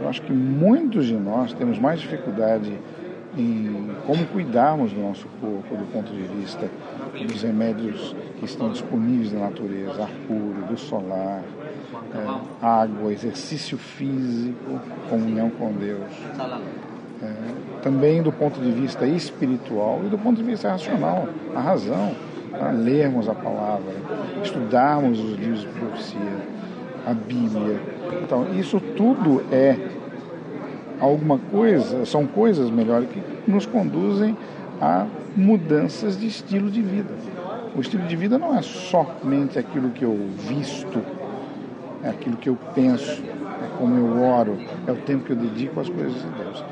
Eu 0.00 0.08
acho 0.08 0.22
que 0.22 0.32
muitos 0.32 1.06
de 1.06 1.14
nós 1.14 1.52
temos 1.52 1.78
mais 1.78 2.00
dificuldade 2.00 2.72
em 3.36 3.90
como 4.06 4.26
cuidarmos 4.26 4.92
do 4.92 5.00
nosso 5.00 5.26
corpo 5.40 5.76
do 5.76 5.92
ponto 5.92 6.12
de 6.12 6.22
vista 6.22 6.68
dos 7.26 7.42
remédios 7.42 8.14
que 8.38 8.44
estão 8.44 8.70
disponíveis 8.70 9.32
na 9.32 9.40
natureza, 9.40 10.02
ar 10.02 10.10
puro, 10.26 10.66
do 10.68 10.76
solar, 10.76 11.42
é, 12.14 12.64
água, 12.64 13.12
exercício 13.12 13.78
físico, 13.78 14.80
comunhão 15.08 15.50
com 15.50 15.72
Deus. 15.72 16.10
É, 17.22 17.34
também 17.82 18.22
do 18.22 18.32
ponto 18.32 18.58
de 18.60 18.70
vista 18.70 19.06
espiritual 19.06 20.00
e 20.04 20.08
do 20.08 20.18
ponto 20.18 20.38
de 20.38 20.42
vista 20.42 20.70
racional, 20.70 21.28
a 21.54 21.60
razão, 21.60 22.14
a 22.60 22.70
lermos 22.70 23.28
a 23.28 23.34
palavra, 23.34 23.92
estudarmos 24.42 25.20
os 25.20 25.38
livros 25.38 25.60
de 25.60 25.68
profecia, 25.68 26.36
a 27.06 27.12
Bíblia. 27.12 27.80
Então, 28.22 28.46
isso 28.54 28.80
tudo 28.96 29.42
é 29.52 29.76
alguma 31.00 31.38
coisa, 31.38 32.04
são 32.04 32.26
coisas 32.26 32.70
melhores 32.70 33.08
que 33.08 33.22
nos 33.50 33.66
conduzem 33.66 34.36
a 34.80 35.06
mudanças 35.36 36.18
de 36.18 36.26
estilo 36.26 36.70
de 36.70 36.82
vida. 36.82 37.14
O 37.74 37.80
estilo 37.80 38.06
de 38.06 38.16
vida 38.16 38.38
não 38.38 38.56
é 38.56 38.62
somente 38.62 39.58
aquilo 39.58 39.90
que 39.90 40.04
eu 40.04 40.16
visto, 40.48 41.02
é 42.02 42.10
aquilo 42.10 42.36
que 42.36 42.48
eu 42.48 42.58
penso, 42.74 43.22
é 43.22 43.78
como 43.78 43.96
eu 43.96 44.22
oro, 44.22 44.58
é 44.86 44.92
o 44.92 44.96
tempo 44.96 45.24
que 45.24 45.32
eu 45.32 45.36
dedico 45.36 45.80
às 45.80 45.88
coisas 45.88 46.14
de 46.14 46.28
Deus. 46.30 46.64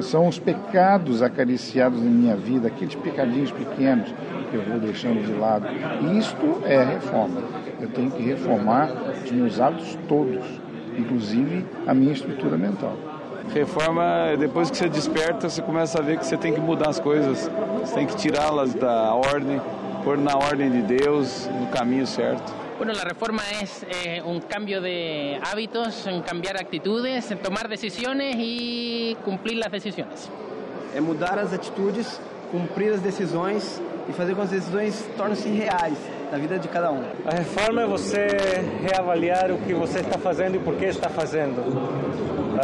São 0.00 0.26
os 0.26 0.38
pecados 0.38 1.22
acariciados 1.22 2.02
na 2.02 2.10
minha 2.10 2.36
vida, 2.36 2.68
aqueles 2.68 2.94
pecadinhos 2.94 3.52
pequenos 3.52 4.14
que 4.50 4.56
eu 4.56 4.62
vou 4.62 4.80
deixando 4.80 5.24
de 5.24 5.32
lado. 5.32 5.66
Isto 6.16 6.62
é 6.64 6.82
reforma. 6.82 7.42
Eu 7.80 7.88
tenho 7.88 8.10
que 8.10 8.22
reformar 8.22 8.90
os 9.22 9.30
meus 9.30 9.60
hábitos 9.60 9.98
todos, 10.08 10.44
inclusive 10.96 11.66
a 11.86 11.92
minha 11.92 12.12
estrutura 12.12 12.56
mental. 12.56 13.09
Reforma, 13.52 14.36
depois 14.38 14.70
que 14.70 14.76
você 14.76 14.88
desperta, 14.88 15.48
você 15.48 15.60
começa 15.60 15.98
a 15.98 16.02
ver 16.02 16.18
que 16.18 16.24
você 16.24 16.36
tem 16.36 16.52
que 16.52 16.60
mudar 16.60 16.88
as 16.88 17.00
coisas, 17.00 17.50
você 17.80 17.94
tem 17.94 18.06
que 18.06 18.16
tirá-las 18.16 18.74
da 18.74 19.12
ordem, 19.12 19.60
pôr 20.04 20.16
na 20.16 20.36
ordem 20.36 20.70
de 20.70 20.82
Deus, 20.82 21.48
no 21.48 21.66
caminho 21.66 22.06
certo. 22.06 22.52
Bueno, 22.78 22.92
la 22.94 23.02
reforma 23.02 23.42
es 23.60 23.84
eh, 23.90 24.22
un 24.24 24.40
cambio 24.40 24.80
de 24.80 25.38
hábitos, 25.42 26.06
en 26.06 26.22
cambiar 26.22 26.56
actitudes, 26.56 27.30
en 27.30 27.38
tomar 27.38 27.68
decisiones 27.68 28.36
y 28.38 29.16
cumplir 29.24 29.58
las 29.58 29.70
decisiones. 29.70 30.30
É 30.94 31.00
mudar 31.00 31.38
as 31.38 31.52
atitudes, 31.52 32.20
cumprir 32.52 32.92
as 32.94 33.00
decisões 33.00 33.82
e 34.08 34.12
fazer 34.12 34.34
com 34.34 34.42
que 34.42 34.44
as 34.44 34.50
decisões 34.50 35.08
tornem-se 35.16 35.48
reais 35.50 35.98
na 36.30 36.38
vida 36.38 36.58
de 36.58 36.68
cada 36.68 36.92
um. 36.92 37.02
A 37.26 37.34
reforma 37.34 37.82
é 37.82 37.86
você 37.86 38.26
reavaliar 38.80 39.50
o 39.50 39.58
que 39.58 39.74
você 39.74 39.98
está 40.00 40.18
fazendo 40.18 40.56
e 40.56 40.58
por 40.60 40.76
que 40.76 40.84
está 40.84 41.08
fazendo. 41.08 41.58
Uh, 41.60 42.60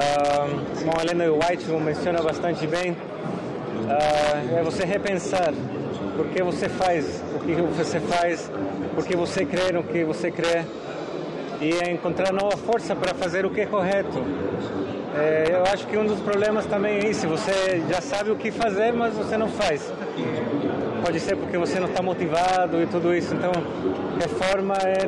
a 0.97 1.03
Helena 1.03 1.33
White 1.33 1.67
menciona 1.73 2.23
bastante 2.23 2.67
bem, 2.67 2.93
uh, 2.93 4.57
é 4.57 4.63
você 4.63 4.85
repensar 4.85 5.53
por 6.17 6.29
que 6.29 6.43
você 6.43 6.69
faz 6.69 7.23
o 7.35 7.41
que 7.41 7.55
você 7.55 8.01
faz, 8.01 8.51
por 8.95 9.05
que 9.05 9.17
você 9.17 9.45
crê 9.45 9.73
no 9.73 9.83
que 9.83 10.05
você 10.05 10.31
crê 10.31 10.65
e 11.61 11.73
é 11.85 11.91
encontrar 11.91 12.33
nova 12.33 12.57
força 12.57 12.95
para 12.95 13.15
fazer 13.15 13.45
o 13.45 13.51
que 13.51 13.63
é 13.63 13.67
correto. 13.67 14.23
Acho 15.77 15.86
que 15.89 15.98
um 15.98 16.07
dos 16.07 16.23
problemas 16.23 16.65
também 16.65 17.01
é 17.01 17.11
isso, 17.11 17.28
você 17.28 17.85
já 17.86 18.01
sabe 18.01 18.31
o 18.31 18.36
que 18.36 18.51
fazer, 18.51 18.94
mas 18.94 19.12
você 19.12 19.36
não 19.36 19.47
faz. 19.47 19.93
Pode 21.05 21.20
ser 21.20 21.36
porque 21.36 21.59
você 21.59 21.78
não 21.78 21.86
está 21.86 22.03
motivado 22.03 22.81
e 22.81 22.86
tudo 22.86 23.15
isso. 23.15 23.35
Então, 23.35 23.53
reforma 24.19 24.74
é 24.77 25.07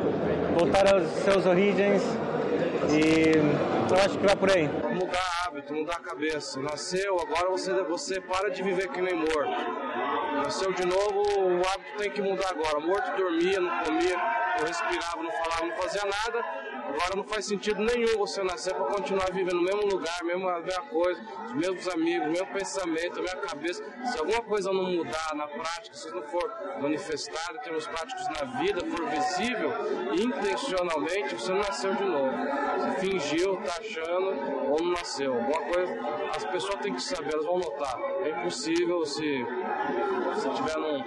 voltar 0.53 0.93
às 0.93 1.09
suas 1.23 1.47
origens 1.47 2.03
e 2.87 3.35
eu 3.91 3.97
acho 3.97 4.19
que 4.19 4.27
vai 4.27 4.35
por 4.35 4.51
aí. 4.51 4.67
Mudar 4.93 5.25
hábito, 5.47 5.73
mudar 5.73 5.95
a 5.95 6.01
cabeça. 6.01 6.59
Nasceu, 6.61 7.17
agora 7.19 7.49
você, 7.49 7.73
você 7.85 8.21
para 8.21 8.51
de 8.51 8.61
viver 8.61 8.89
que 8.89 9.01
nem 9.01 9.15
morto. 9.15 9.65
Nasceu 10.43 10.71
de 10.71 10.85
novo, 10.85 11.23
o 11.35 11.61
hábito 11.67 11.97
tem 11.97 12.11
que 12.11 12.21
mudar 12.21 12.51
agora. 12.51 12.79
Morto 12.79 13.17
dormia, 13.17 13.59
não 13.59 13.75
comia, 13.79 14.17
não 14.59 14.67
respirava, 14.67 15.23
não 15.23 15.31
falava, 15.31 15.65
não 15.65 15.75
fazia 15.77 16.03
nada. 16.03 16.45
Agora 16.89 17.15
não 17.15 17.23
faz 17.23 17.45
sentido 17.45 17.81
nenhum 17.81 18.17
você 18.17 18.43
nascer 18.43 18.73
para 18.73 18.85
continuar 18.85 19.31
vivendo 19.31 19.55
no 19.55 19.63
mesmo 19.63 19.85
lugar, 19.85 20.23
mesma, 20.23 20.59
mesma 20.59 20.83
coisa, 20.83 21.21
os 21.45 21.53
mesmos 21.53 21.87
amigos, 21.87 22.27
mesmo 22.27 22.47
pensamento, 22.47 23.21
mesma 23.21 23.41
cabeça. 23.41 23.83
Se 24.05 24.19
alguma 24.19 24.41
coisa 24.41 24.71
não 24.73 24.83
mudar 24.83 25.35
na 25.35 25.47
prática, 25.47 25.95
se 25.95 26.09
não 26.11 26.23
for 26.23 26.51
manifestado 26.81 27.57
em 27.57 27.61
termos 27.61 27.87
práticos 27.87 28.25
na 28.27 28.59
vida, 28.59 28.85
for 28.85 29.05
visível, 29.07 29.71
intencionalmente, 30.13 31.35
você 31.35 31.51
não 31.51 31.59
nasceu 31.59 31.93
de 31.93 32.03
novo. 32.05 32.31
Você 32.77 33.07
fingiu, 33.07 33.57
tá 33.57 33.75
achando, 33.79 34.71
ou 34.71 34.81
não 34.81 34.91
nasceu. 34.91 35.33
Alguma 35.33 35.61
coisa, 35.61 35.99
as 36.35 36.45
pessoas 36.45 36.75
têm 36.81 36.93
que 36.93 37.01
saber, 37.01 37.33
elas 37.33 37.45
vão 37.45 37.59
notar. 37.59 37.99
É 38.23 38.29
impossível 38.29 39.05
se 39.05 39.45
se 40.35 40.49
tiver 40.49 40.77
num, 40.77 40.97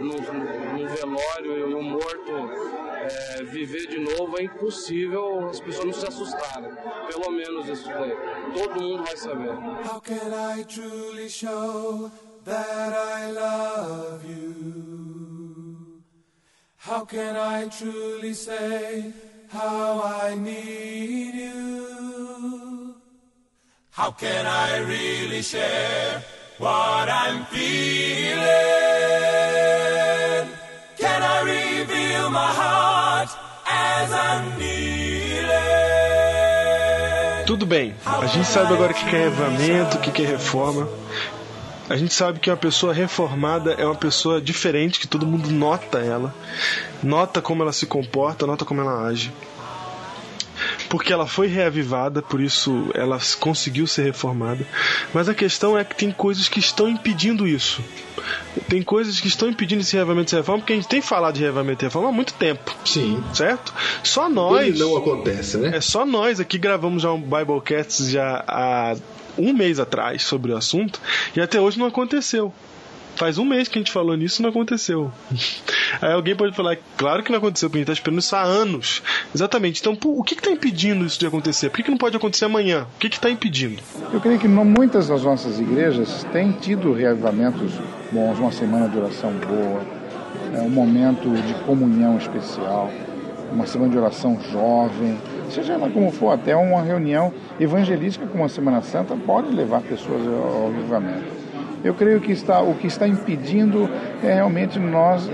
num, 0.00 0.78
num 0.78 0.86
velório 0.88 1.70
e 1.70 1.74
um 1.74 1.82
morto 1.82 2.91
é, 3.02 3.42
viver 3.42 3.86
de 3.86 3.98
novo, 3.98 4.38
é 4.38 4.44
impossível 4.44 5.48
as 5.48 5.60
pessoas 5.60 5.86
não 5.86 5.92
se 5.92 6.06
assustarem. 6.06 6.70
Pelo 7.10 7.30
menos 7.30 7.68
isso 7.68 7.88
daí. 7.88 8.16
Todo 8.54 8.80
mundo 8.80 9.04
vai 9.04 9.16
saber. 9.16 9.50
How 9.84 10.00
can 10.00 10.32
I 10.32 10.64
truly 10.64 11.28
show 11.28 12.10
that 12.44 12.94
I 12.94 13.32
love 13.32 14.24
you? 14.28 16.02
How 16.84 17.06
can 17.06 17.36
I 17.36 17.68
truly 17.68 18.34
say 18.34 19.12
how 19.48 20.02
I 20.02 20.34
need 20.34 21.34
you? 21.34 22.94
How 23.90 24.10
can 24.10 24.46
I 24.46 24.78
really 24.78 25.42
share 25.42 26.22
what 26.58 27.08
I'm 27.08 27.44
feeling? 27.46 28.42
Reveal 31.44 32.30
my 32.30 32.38
heart 32.38 33.30
as? 33.66 34.10
Tudo 37.46 37.66
bem, 37.66 37.94
a 38.06 38.26
gente 38.26 38.46
sabe 38.46 38.72
agora 38.72 38.92
o 38.92 38.94
que 38.94 39.16
é 39.16 39.26
avivamento, 39.26 39.98
o 39.98 40.00
que 40.00 40.22
é 40.22 40.26
reforma. 40.26 40.88
A 41.90 41.96
gente 41.96 42.14
sabe 42.14 42.38
que 42.38 42.48
uma 42.48 42.56
pessoa 42.56 42.94
reformada 42.94 43.72
é 43.72 43.84
uma 43.84 43.94
pessoa 43.94 44.40
diferente, 44.40 44.98
que 44.98 45.06
todo 45.06 45.26
mundo 45.26 45.50
nota 45.50 45.98
ela, 45.98 46.34
nota 47.02 47.42
como 47.42 47.62
ela 47.62 47.72
se 47.72 47.84
comporta, 47.84 48.46
nota 48.46 48.64
como 48.64 48.80
ela 48.80 49.06
age. 49.06 49.32
Porque 50.92 51.10
ela 51.10 51.26
foi 51.26 51.46
reavivada, 51.46 52.20
por 52.20 52.38
isso 52.38 52.90
ela 52.92 53.18
conseguiu 53.40 53.86
ser 53.86 54.02
reformada. 54.02 54.66
Mas 55.14 55.26
a 55.26 55.32
questão 55.32 55.78
é 55.78 55.82
que 55.82 55.96
tem 55.96 56.12
coisas 56.12 56.50
que 56.50 56.58
estão 56.58 56.86
impedindo 56.86 57.48
isso. 57.48 57.82
Tem 58.68 58.82
coisas 58.82 59.18
que 59.18 59.26
estão 59.26 59.48
impedindo 59.48 59.80
esse 59.80 59.94
reavivamento 59.94 60.34
e 60.34 60.36
reforma, 60.36 60.60
porque 60.60 60.74
a 60.74 60.76
gente 60.76 60.88
tem 60.88 61.00
falado 61.00 61.36
de 61.36 61.40
reavivamento 61.40 61.82
e 61.82 61.86
reforma 61.86 62.10
há 62.10 62.12
muito 62.12 62.34
tempo. 62.34 62.76
Sim. 62.84 63.24
Certo? 63.32 63.72
Só 64.04 64.28
nós. 64.28 64.66
Ele 64.66 64.80
não 64.80 64.94
acontece, 64.94 65.56
né? 65.56 65.78
É 65.78 65.80
só 65.80 66.04
nós 66.04 66.38
aqui 66.38 66.58
gravamos 66.58 67.02
já 67.02 67.10
um 67.10 67.22
Biblecast 67.22 68.10
já 68.10 68.44
há 68.46 68.94
um 69.38 69.54
mês 69.54 69.80
atrás 69.80 70.22
sobre 70.24 70.52
o 70.52 70.56
assunto 70.58 71.00
e 71.34 71.40
até 71.40 71.58
hoje 71.58 71.78
não 71.78 71.86
aconteceu. 71.86 72.52
Faz 73.16 73.38
um 73.38 73.44
mês 73.44 73.68
que 73.68 73.78
a 73.78 73.80
gente 73.80 73.92
falou 73.92 74.16
nisso 74.16 74.40
e 74.40 74.42
não 74.42 74.50
aconteceu. 74.50 75.12
Aí 76.00 76.12
alguém 76.12 76.34
pode 76.34 76.54
falar, 76.56 76.76
claro 76.96 77.22
que 77.22 77.30
não 77.30 77.38
aconteceu, 77.38 77.68
porque 77.68 77.78
a 77.78 77.80
gente 77.80 77.90
está 77.90 78.00
esperando 78.00 78.20
isso 78.20 78.34
há 78.34 78.42
anos. 78.42 79.02
Exatamente. 79.34 79.80
Então, 79.80 79.94
pô, 79.94 80.18
o 80.18 80.22
que 80.22 80.34
está 80.34 80.50
impedindo 80.50 81.04
isso 81.04 81.18
de 81.18 81.26
acontecer? 81.26 81.70
Por 81.70 81.76
que, 81.76 81.82
que 81.84 81.90
não 81.90 81.98
pode 81.98 82.16
acontecer 82.16 82.46
amanhã? 82.46 82.86
O 82.96 82.98
que 82.98 83.08
está 83.08 83.30
impedindo? 83.30 83.80
Eu 84.12 84.20
creio 84.20 84.38
que 84.38 84.48
muitas 84.48 85.08
das 85.08 85.22
nossas 85.22 85.60
igrejas 85.60 86.24
têm 86.32 86.52
tido 86.52 86.92
reavivamentos 86.92 87.72
bons, 88.10 88.38
uma 88.38 88.52
semana 88.52 88.88
de 88.88 88.98
oração 88.98 89.32
boa, 89.32 89.82
é, 90.54 90.60
um 90.60 90.70
momento 90.70 91.30
de 91.42 91.54
comunhão 91.64 92.16
especial, 92.16 92.90
uma 93.52 93.66
semana 93.66 93.90
de 93.90 93.98
oração 93.98 94.40
jovem, 94.50 95.18
seja 95.50 95.76
lá 95.76 95.88
como 95.90 96.10
for, 96.10 96.30
até 96.32 96.56
uma 96.56 96.82
reunião 96.82 97.32
evangelística 97.60 98.26
como 98.26 98.44
a 98.44 98.48
Semana 98.48 98.82
Santa 98.82 99.14
pode 99.14 99.54
levar 99.54 99.82
pessoas 99.82 100.26
ao 100.26 100.62
ao 100.62 100.66
avivamento. 100.68 101.41
Eu 101.84 101.94
creio 101.94 102.20
que 102.20 102.32
está, 102.32 102.60
o 102.60 102.74
que 102.74 102.86
está 102.86 103.08
impedindo 103.08 103.88
é 104.22 104.34
realmente 104.34 104.78
nós 104.78 105.28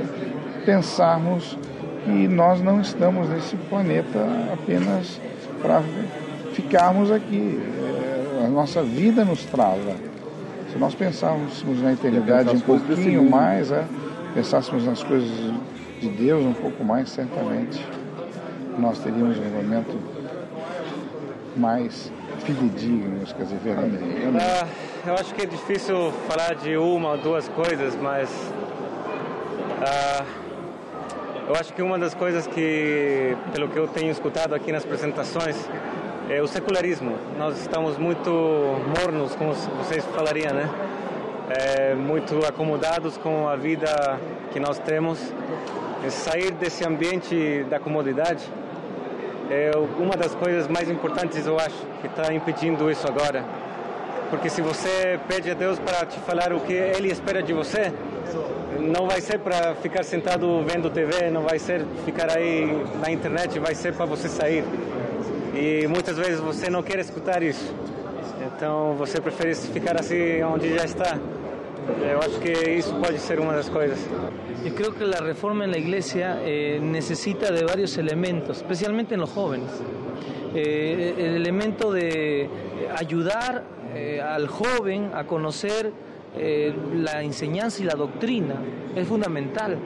pensarmos 0.64 1.58
que 2.04 2.26
nós 2.26 2.60
não 2.62 2.80
estamos 2.80 3.28
nesse 3.28 3.56
planeta 3.56 4.18
apenas 4.52 5.20
para 5.60 5.82
ficarmos 6.52 7.10
aqui. 7.10 7.60
É, 8.40 8.46
A 8.46 8.48
nossa 8.48 8.82
vida 8.82 9.24
nos 9.24 9.44
trava. 9.44 9.94
Se 10.72 10.78
nós 10.78 10.94
pensarmos 10.94 11.62
na 11.82 11.92
eternidade 11.92 12.50
um 12.50 12.60
pouquinho 12.60 13.28
mais, 13.28 13.70
é, 13.70 13.84
pensássemos 14.34 14.86
nas 14.86 15.02
coisas 15.02 15.30
de 16.00 16.08
Deus 16.08 16.44
um 16.44 16.52
pouco 16.52 16.84
mais, 16.84 17.10
certamente 17.10 17.84
nós 18.78 18.98
teríamos 19.00 19.36
um 19.38 19.50
momento 19.50 19.98
mais 21.56 22.12
fidedignos, 22.44 23.32
quer 23.32 23.44
dizer. 23.44 23.76
Ah, 24.40 24.66
eu 25.06 25.14
acho 25.14 25.34
que 25.34 25.42
é 25.42 25.46
difícil 25.46 26.12
falar 26.28 26.54
de 26.54 26.76
uma 26.76 27.12
ou 27.12 27.18
duas 27.18 27.48
coisas, 27.48 27.96
mas 27.96 28.30
ah, 29.82 30.24
eu 31.48 31.54
acho 31.54 31.72
que 31.72 31.82
uma 31.82 31.98
das 31.98 32.14
coisas 32.14 32.46
que, 32.46 33.36
pelo 33.52 33.68
que 33.68 33.78
eu 33.78 33.88
tenho 33.88 34.10
escutado 34.10 34.54
aqui 34.54 34.72
nas 34.72 34.84
apresentações, 34.84 35.56
é 36.28 36.42
o 36.42 36.46
secularismo. 36.46 37.16
Nós 37.38 37.58
estamos 37.58 37.96
muito 37.96 38.30
mornos, 38.30 39.34
como 39.34 39.54
vocês 39.54 40.04
falariam, 40.14 40.52
né? 40.52 40.68
é, 41.48 41.94
muito 41.94 42.44
acomodados 42.46 43.16
com 43.16 43.48
a 43.48 43.56
vida 43.56 44.20
que 44.52 44.60
nós 44.60 44.78
temos. 44.78 45.18
E 46.06 46.10
sair 46.10 46.52
desse 46.52 46.86
ambiente 46.86 47.64
da 47.68 47.80
comodidade 47.80 48.44
é 49.50 49.70
uma 49.98 50.16
das 50.16 50.34
coisas 50.34 50.68
mais 50.68 50.90
importantes, 50.90 51.46
eu 51.46 51.58
acho, 51.58 51.76
que 52.00 52.06
está 52.06 52.32
impedindo 52.32 52.90
isso 52.90 53.06
agora. 53.06 53.44
Porque 54.30 54.50
se 54.50 54.60
você 54.60 55.18
pede 55.26 55.50
a 55.50 55.54
Deus 55.54 55.78
para 55.78 56.04
te 56.04 56.18
falar 56.20 56.52
o 56.52 56.60
que 56.60 56.72
Ele 56.72 57.10
espera 57.10 57.42
de 57.42 57.52
você, 57.52 57.92
não 58.78 59.06
vai 59.06 59.20
ser 59.20 59.38
para 59.38 59.74
ficar 59.76 60.04
sentado 60.04 60.62
vendo 60.64 60.90
TV, 60.90 61.30
não 61.30 61.42
vai 61.42 61.58
ser 61.58 61.84
ficar 62.04 62.30
aí 62.36 62.86
na 63.00 63.10
internet, 63.10 63.58
vai 63.58 63.74
ser 63.74 63.94
para 63.94 64.04
você 64.04 64.28
sair. 64.28 64.64
E 65.54 65.86
muitas 65.88 66.16
vezes 66.18 66.40
você 66.40 66.68
não 66.68 66.82
quer 66.82 66.98
escutar 66.98 67.42
isso. 67.42 67.74
Então 68.46 68.94
você 68.96 69.20
prefere 69.20 69.54
ficar 69.54 69.98
assim 69.98 70.42
onde 70.42 70.76
já 70.76 70.84
está. 70.84 71.18
Eu 72.10 72.18
acho 72.20 72.38
que 72.40 72.52
isso 72.70 72.94
pode 72.96 73.18
ser 73.18 73.40
uma 73.40 73.54
das 73.54 73.68
coisas. 73.68 73.98
Yo 74.64 74.74
creo 74.74 74.94
que 74.94 75.04
la 75.04 75.20
reforma 75.20 75.64
en 75.64 75.70
la 75.70 75.78
iglesia 75.78 76.40
eh, 76.44 76.78
necesita 76.82 77.50
de 77.50 77.64
varios 77.64 77.96
elementos, 77.96 78.58
especialmente 78.58 79.14
en 79.14 79.20
los 79.20 79.30
jóvenes. 79.30 79.70
Eh, 80.54 81.14
el 81.18 81.36
elemento 81.36 81.92
de 81.92 82.48
ayudar 82.96 83.64
eh, 83.94 84.20
al 84.20 84.48
joven 84.48 85.10
a 85.14 85.24
conocer 85.24 85.92
eh, 86.36 86.74
la 86.94 87.22
enseñanza 87.22 87.82
y 87.82 87.86
la 87.86 87.94
doctrina 87.94 88.56
es 88.94 89.06
fundamental. 89.06 89.78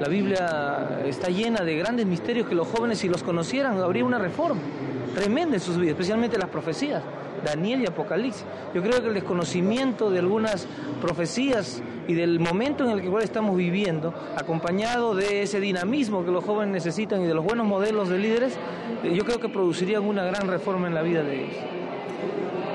La 0.00 0.08
Biblia 0.08 1.00
está 1.06 1.28
llena 1.28 1.64
de 1.64 1.76
grandes 1.76 2.04
misterios 2.06 2.46
que 2.46 2.54
los 2.54 2.68
jóvenes 2.68 2.98
si 2.98 3.08
los 3.08 3.22
conocieran 3.22 3.78
habría 3.78 4.04
una 4.04 4.18
reforma 4.18 4.60
tremenda 5.14 5.56
en 5.56 5.60
sus 5.60 5.76
vidas, 5.76 5.92
especialmente 5.92 6.36
las 6.36 6.50
profecías, 6.50 7.02
Daniel 7.44 7.82
y 7.82 7.86
Apocalipsis. 7.86 8.44
Yo 8.74 8.82
creo 8.82 9.00
que 9.00 9.08
el 9.08 9.14
desconocimiento 9.14 10.10
de 10.10 10.18
algunas 10.18 10.66
profecías 11.00 11.82
y 12.08 12.14
del 12.14 12.38
momento 12.40 12.84
en 12.84 12.90
el 12.90 13.02
que 13.02 13.24
estamos 13.24 13.56
viviendo, 13.56 14.14
acompañado 14.36 15.14
de 15.14 15.42
ese 15.42 15.60
dinamismo 15.60 16.24
que 16.24 16.30
los 16.30 16.44
jóvenes 16.44 16.72
necesitan 16.72 17.22
y 17.22 17.26
de 17.26 17.34
los 17.34 17.44
buenos 17.44 17.66
modelos 17.66 18.08
de 18.08 18.18
líderes, 18.18 18.56
eh, 19.02 19.14
yo 19.14 19.24
creo 19.24 19.40
que 19.40 19.48
producirían 19.48 20.04
una 20.04 20.24
gran 20.24 20.48
reforma 20.48 20.86
en 20.86 20.94
la 20.94 21.02
vida 21.02 21.22
de 21.22 21.44
ellos. 21.44 21.56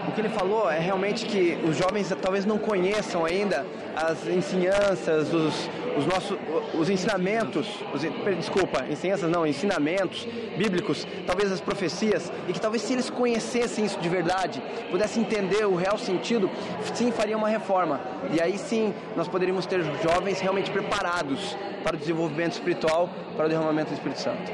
O 0.08 0.14
que 0.14 0.20
ele 0.20 0.30
falou 0.30 0.70
é 0.70 0.78
realmente 0.78 1.26
que 1.26 1.58
os 1.66 1.78
jovens 1.78 2.14
talvez 2.22 2.46
não 2.46 2.58
conheçam 2.58 3.24
ainda 3.24 3.66
as 3.96 4.28
ensinanças, 4.28 5.34
os, 5.34 5.70
os 5.98 6.06
nossos, 6.06 6.38
os 6.74 6.90
ensinamentos, 6.90 7.68
os, 7.94 8.02
desculpa, 8.38 8.86
ensinanças 8.90 9.30
não, 9.30 9.46
ensinamentos 9.46 10.28
bíblicos, 10.58 11.06
talvez 11.26 11.52
as 11.52 11.62
profecias, 11.62 12.32
e 12.48 12.54
que 12.54 12.62
talvez 12.62 12.84
se 12.84 12.94
eles 12.94 13.10
conhecessem 13.10 13.86
isso 13.86 14.00
de 14.00 14.10
verdade, 14.10 14.62
pudessem 14.90 15.24
entender 15.24 15.66
o 15.66 15.76
real 15.76 15.98
sentido, 15.98 16.50
sim 16.94 17.12
faria 17.12 17.38
uma 17.38 17.50
reforma. 17.50 18.00
E 18.34 18.42
aí 18.42 18.58
sim 18.58 18.94
nós 19.16 19.28
poderíamos 19.28 19.66
ter 19.66 19.84
jovens 20.02 20.40
realmente 20.40 20.72
preparados 20.72 21.56
para 21.84 21.96
o 21.96 22.00
desenvolvimento 22.00 22.54
espiritual, 22.54 23.10
para 23.36 23.46
o 23.46 23.50
derramamento 23.50 23.90
do 23.90 23.96
Espírito 23.96 24.20
Santo. 24.20 24.52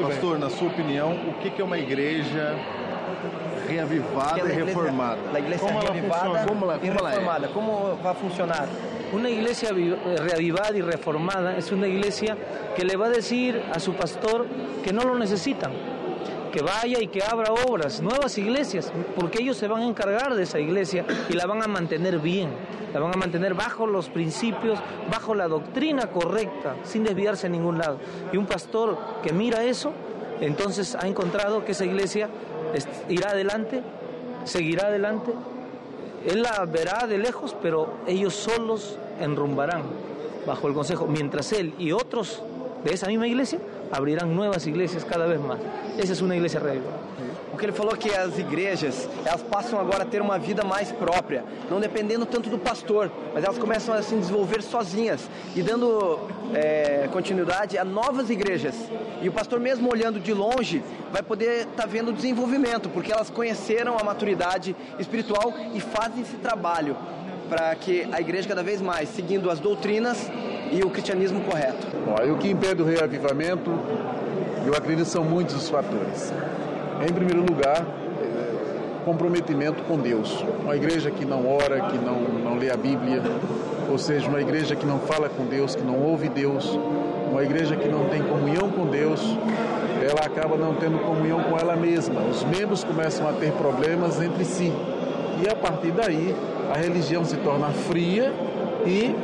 Pastor, 0.00 0.38
na 0.38 0.50
sua 0.50 0.68
opinião, 0.68 1.12
o 1.28 1.34
que 1.40 1.50
que 1.50 1.60
é 1.60 1.64
uma 1.64 1.78
igreja 1.78 2.54
reavivada 3.68 4.38
e 4.38 4.64
reformada? 4.64 5.18
La 5.32 5.38
iglesia 5.38 5.80
reavivada 5.80 6.78
y. 6.78 7.48
¿Cómo 7.52 7.98
va 8.04 8.10
a 8.10 8.14
funcionar? 8.14 8.66
Una 9.12 9.30
iglesia 9.30 9.70
eh, 9.70 10.16
reavivada 10.18 10.76
y 10.76 10.82
reformada 10.82 11.56
es 11.56 11.72
una 11.72 11.86
iglesia 11.86 12.36
que 12.76 12.84
le 12.84 12.96
va 12.96 13.06
a 13.06 13.10
decir 13.10 13.62
a 13.74 13.80
su 13.80 13.94
pastor 13.94 14.46
que 14.84 14.92
no 14.92 15.02
lo 15.02 15.18
necesitan, 15.18 15.72
que 16.52 16.62
vaya 16.62 17.00
y 17.00 17.08
que 17.08 17.22
abra 17.22 17.52
obras, 17.66 18.02
nuevas 18.02 18.36
iglesias, 18.36 18.92
porque 19.16 19.42
ellos 19.42 19.56
se 19.56 19.66
van 19.66 19.82
a 19.82 19.86
encargar 19.86 20.34
de 20.34 20.42
esa 20.42 20.58
iglesia 20.58 21.06
y 21.28 21.32
la 21.32 21.46
van 21.46 21.62
a 21.62 21.66
mantener 21.66 22.18
bien, 22.18 22.50
la 22.92 23.00
van 23.00 23.14
a 23.14 23.16
mantener 23.16 23.54
bajo 23.54 23.86
los 23.86 24.10
principios, 24.10 24.78
bajo 25.10 25.34
la 25.34 25.48
doctrina 25.48 26.08
correcta, 26.08 26.76
sin 26.84 27.04
desviarse 27.04 27.46
a 27.46 27.50
ningún 27.50 27.78
lado. 27.78 27.98
Y 28.32 28.36
un 28.36 28.46
pastor 28.46 28.98
que 29.22 29.32
mira 29.32 29.64
eso, 29.64 29.92
entonces 30.40 30.94
ha 30.94 31.06
encontrado 31.06 31.64
que 31.64 31.72
esa 31.72 31.84
iglesia 31.84 32.28
irá 33.08 33.30
adelante, 33.30 33.82
seguirá 34.44 34.88
adelante. 34.88 35.32
Él 36.26 36.42
la 36.42 36.64
verá 36.64 37.06
de 37.06 37.18
lejos, 37.18 37.56
pero 37.62 37.94
ellos 38.06 38.34
solos 38.34 38.98
enrumbarán 39.20 39.82
bajo 40.46 40.68
el 40.68 40.74
consejo, 40.74 41.06
mientras 41.06 41.52
él 41.52 41.74
y 41.78 41.92
otros 41.92 42.42
de 42.84 42.94
esa 42.94 43.06
misma 43.06 43.26
iglesia 43.26 43.58
abrirán 43.90 44.34
nuevas 44.34 44.66
iglesias 44.66 45.04
cada 45.04 45.26
vez 45.26 45.40
más. 45.40 45.58
Esa 45.98 46.12
es 46.12 46.22
una 46.22 46.36
iglesia 46.36 46.60
reavivada. 46.60 46.98
Porque 47.50 47.66
ele 47.66 47.72
falou 47.72 47.96
que 47.96 48.14
as 48.14 48.38
igrejas, 48.38 49.08
elas 49.24 49.42
passam 49.42 49.80
agora 49.80 50.04
a 50.04 50.06
ter 50.06 50.22
uma 50.22 50.38
vida 50.38 50.62
mais 50.62 50.92
própria, 50.92 51.44
não 51.68 51.80
dependendo 51.80 52.24
tanto 52.24 52.48
do 52.48 52.58
pastor, 52.58 53.10
mas 53.34 53.42
elas 53.42 53.58
começam 53.58 53.92
a 53.94 54.00
se 54.00 54.14
desenvolver 54.14 54.62
sozinhas 54.62 55.28
e 55.56 55.62
dando 55.62 56.20
é, 56.54 57.08
continuidade 57.12 57.76
a 57.76 57.84
novas 57.84 58.30
igrejas. 58.30 58.76
E 59.20 59.28
o 59.28 59.32
pastor 59.32 59.58
mesmo 59.58 59.90
olhando 59.90 60.20
de 60.20 60.32
longe 60.32 60.84
vai 61.10 61.22
poder 61.22 61.66
estar 61.66 61.86
vendo 61.86 62.10
o 62.10 62.12
desenvolvimento, 62.12 62.88
porque 62.90 63.12
elas 63.12 63.28
conheceram 63.28 63.98
a 63.98 64.04
maturidade 64.04 64.76
espiritual 64.98 65.52
e 65.74 65.80
fazem 65.80 66.22
esse 66.22 66.36
trabalho 66.36 66.96
para 67.48 67.74
que 67.74 68.06
a 68.12 68.20
igreja 68.20 68.46
cada 68.46 68.62
vez 68.62 68.80
mais 68.80 69.08
seguindo 69.08 69.50
as 69.50 69.58
doutrinas 69.58 70.30
e 70.72 70.82
o 70.82 70.90
cristianismo 70.90 71.40
correto. 71.42 71.86
O 72.32 72.36
que 72.38 72.50
impede 72.50 72.82
o 72.82 72.84
reavivamento, 72.84 73.70
eu 74.66 74.74
acredito, 74.74 75.06
são 75.06 75.24
muitos 75.24 75.54
os 75.56 75.68
fatores. 75.68 76.32
Em 77.08 77.12
primeiro 77.12 77.40
lugar, 77.40 77.86
eh, 78.22 78.54
comprometimento 79.04 79.82
com 79.84 79.98
Deus. 79.98 80.44
Uma 80.62 80.76
igreja 80.76 81.10
que 81.10 81.24
não 81.24 81.48
ora, 81.48 81.80
que 81.82 81.98
não, 81.98 82.20
não 82.20 82.58
lê 82.58 82.70
a 82.70 82.76
Bíblia, 82.76 83.22
ou 83.88 83.98
seja, 83.98 84.28
uma 84.28 84.40
igreja 84.40 84.74
que 84.74 84.84
não 84.84 84.98
fala 84.98 85.28
com 85.28 85.46
Deus, 85.46 85.74
que 85.74 85.82
não 85.82 85.98
ouve 86.00 86.28
Deus, 86.28 86.78
uma 87.30 87.42
igreja 87.42 87.76
que 87.76 87.88
não 87.88 88.08
tem 88.08 88.22
comunhão 88.22 88.70
com 88.70 88.86
Deus, 88.86 89.20
ela 90.02 90.26
acaba 90.26 90.56
não 90.56 90.74
tendo 90.74 90.98
comunhão 91.04 91.42
com 91.42 91.56
ela 91.58 91.76
mesma. 91.76 92.20
Os 92.22 92.42
membros 92.44 92.82
começam 92.84 93.28
a 93.28 93.32
ter 93.32 93.52
problemas 93.52 94.20
entre 94.20 94.44
si. 94.44 94.72
E 95.42 95.48
a 95.48 95.54
partir 95.54 95.92
daí, 95.92 96.34
a 96.74 96.78
religião 96.78 97.24
se 97.24 97.36
torna 97.36 97.68
fria 97.68 98.32
e 98.88 99.14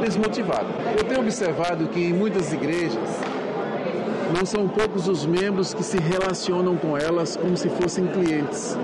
desmotivada. 0.00 0.66
Eu 0.96 1.04
tenho 1.04 1.20
observado 1.20 1.86
que 1.88 2.00
em 2.00 2.12
muitas 2.12 2.52
igrejas 2.52 3.20
não 4.36 4.46
são 4.46 4.66
poucos 4.66 5.08
os 5.08 5.26
membros 5.26 5.74
que 5.74 5.82
se 5.82 5.98
relacionam 5.98 6.76
com 6.76 6.96
elas 6.96 7.36
como 7.36 7.56
se 7.56 7.68
fossem 7.68 8.06
clientes. 8.06 8.76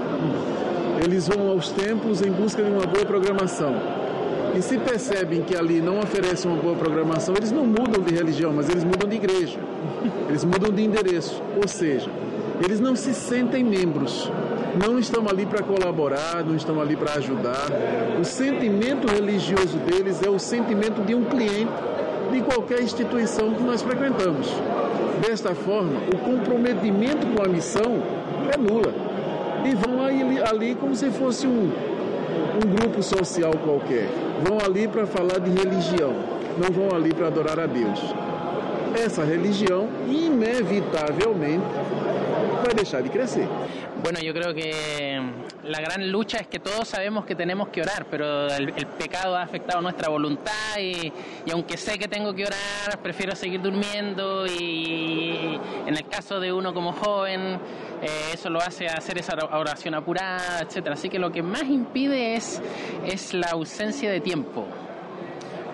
Eles 1.02 1.28
vão 1.28 1.48
aos 1.48 1.70
templos 1.70 2.20
em 2.20 2.30
busca 2.30 2.62
de 2.62 2.70
uma 2.70 2.86
boa 2.86 3.04
programação. 3.04 3.74
E 4.56 4.62
se 4.62 4.78
percebem 4.78 5.42
que 5.42 5.54
ali 5.54 5.80
não 5.80 5.98
oferece 5.98 6.46
uma 6.46 6.56
boa 6.56 6.74
programação, 6.74 7.34
eles 7.36 7.52
não 7.52 7.64
mudam 7.66 8.02
de 8.02 8.14
religião, 8.14 8.52
mas 8.52 8.68
eles 8.68 8.84
mudam 8.84 9.08
de 9.08 9.16
igreja. 9.16 9.58
Eles 10.28 10.44
mudam 10.44 10.70
de 10.70 10.82
endereço. 10.82 11.42
Ou 11.60 11.68
seja, 11.68 12.10
eles 12.64 12.80
não 12.80 12.96
se 12.96 13.12
sentem 13.12 13.62
membros. 13.62 14.30
Não 14.78 14.98
estão 14.98 15.26
ali 15.28 15.46
para 15.46 15.62
colaborar, 15.62 16.44
não 16.44 16.54
estão 16.54 16.80
ali 16.80 16.96
para 16.96 17.14
ajudar. 17.14 17.68
O 18.20 18.24
sentimento 18.24 19.06
religioso 19.10 19.78
deles 19.78 20.22
é 20.22 20.28
o 20.28 20.38
sentimento 20.38 21.02
de 21.02 21.14
um 21.14 21.24
cliente 21.24 21.72
de 22.30 22.42
qualquer 22.42 22.82
instituição 22.82 23.54
que 23.54 23.62
nós 23.62 23.80
frequentamos. 23.80 24.48
Desta 25.26 25.54
forma, 25.54 25.92
o 26.12 26.18
comprometimento 26.18 27.26
com 27.28 27.42
a 27.42 27.48
missão 27.48 28.02
é 28.52 28.56
nula. 28.58 28.92
E 29.64 29.74
vão 29.74 30.04
ali, 30.04 30.40
ali 30.42 30.74
como 30.74 30.94
se 30.94 31.10
fosse 31.10 31.46
um, 31.46 31.72
um 32.56 32.74
grupo 32.76 33.02
social 33.02 33.52
qualquer. 33.64 34.08
Vão 34.46 34.58
ali 34.62 34.86
para 34.86 35.06
falar 35.06 35.38
de 35.38 35.50
religião, 35.50 36.12
não 36.58 36.70
vão 36.70 36.94
ali 36.94 37.14
para 37.14 37.28
adorar 37.28 37.58
a 37.58 37.66
Deus. 37.66 38.00
Essa 38.94 39.24
religião, 39.24 39.88
inevitavelmente, 40.06 41.64
vai 42.62 42.74
deixar 42.74 43.02
de 43.02 43.08
crescer. 43.08 43.48
Bueno, 44.02 44.20
yo 44.20 44.32
creo 44.32 44.54
que 44.54 45.20
la 45.64 45.80
gran 45.80 46.10
lucha 46.12 46.38
es 46.38 46.46
que 46.46 46.58
todos 46.58 46.86
sabemos 46.86 47.24
que 47.24 47.34
tenemos 47.34 47.68
que 47.68 47.82
orar, 47.82 48.06
pero 48.10 48.46
el, 48.46 48.68
el 48.76 48.86
pecado 48.86 49.36
ha 49.36 49.42
afectado 49.42 49.80
nuestra 49.80 50.08
voluntad 50.08 50.52
y, 50.78 51.12
y 51.44 51.50
aunque 51.50 51.76
sé 51.76 51.98
que 51.98 52.06
tengo 52.06 52.34
que 52.34 52.44
orar, 52.44 53.02
prefiero 53.02 53.34
seguir 53.34 53.60
durmiendo 53.60 54.46
y 54.46 55.58
en 55.86 55.96
el 55.96 56.06
caso 56.08 56.38
de 56.38 56.52
uno 56.52 56.72
como 56.72 56.92
joven, 56.92 57.58
eh, 58.02 58.30
eso 58.34 58.50
lo 58.50 58.60
hace 58.60 58.86
hacer 58.86 59.18
esa 59.18 59.34
oración 59.52 59.94
apurada, 59.94 60.60
etcétera. 60.60 60.94
Así 60.94 61.08
que 61.08 61.18
lo 61.18 61.32
que 61.32 61.42
más 61.42 61.64
impide 61.64 62.36
es, 62.36 62.62
es 63.04 63.34
la 63.34 63.48
ausencia 63.48 64.10
de 64.10 64.20
tiempo. 64.20 64.66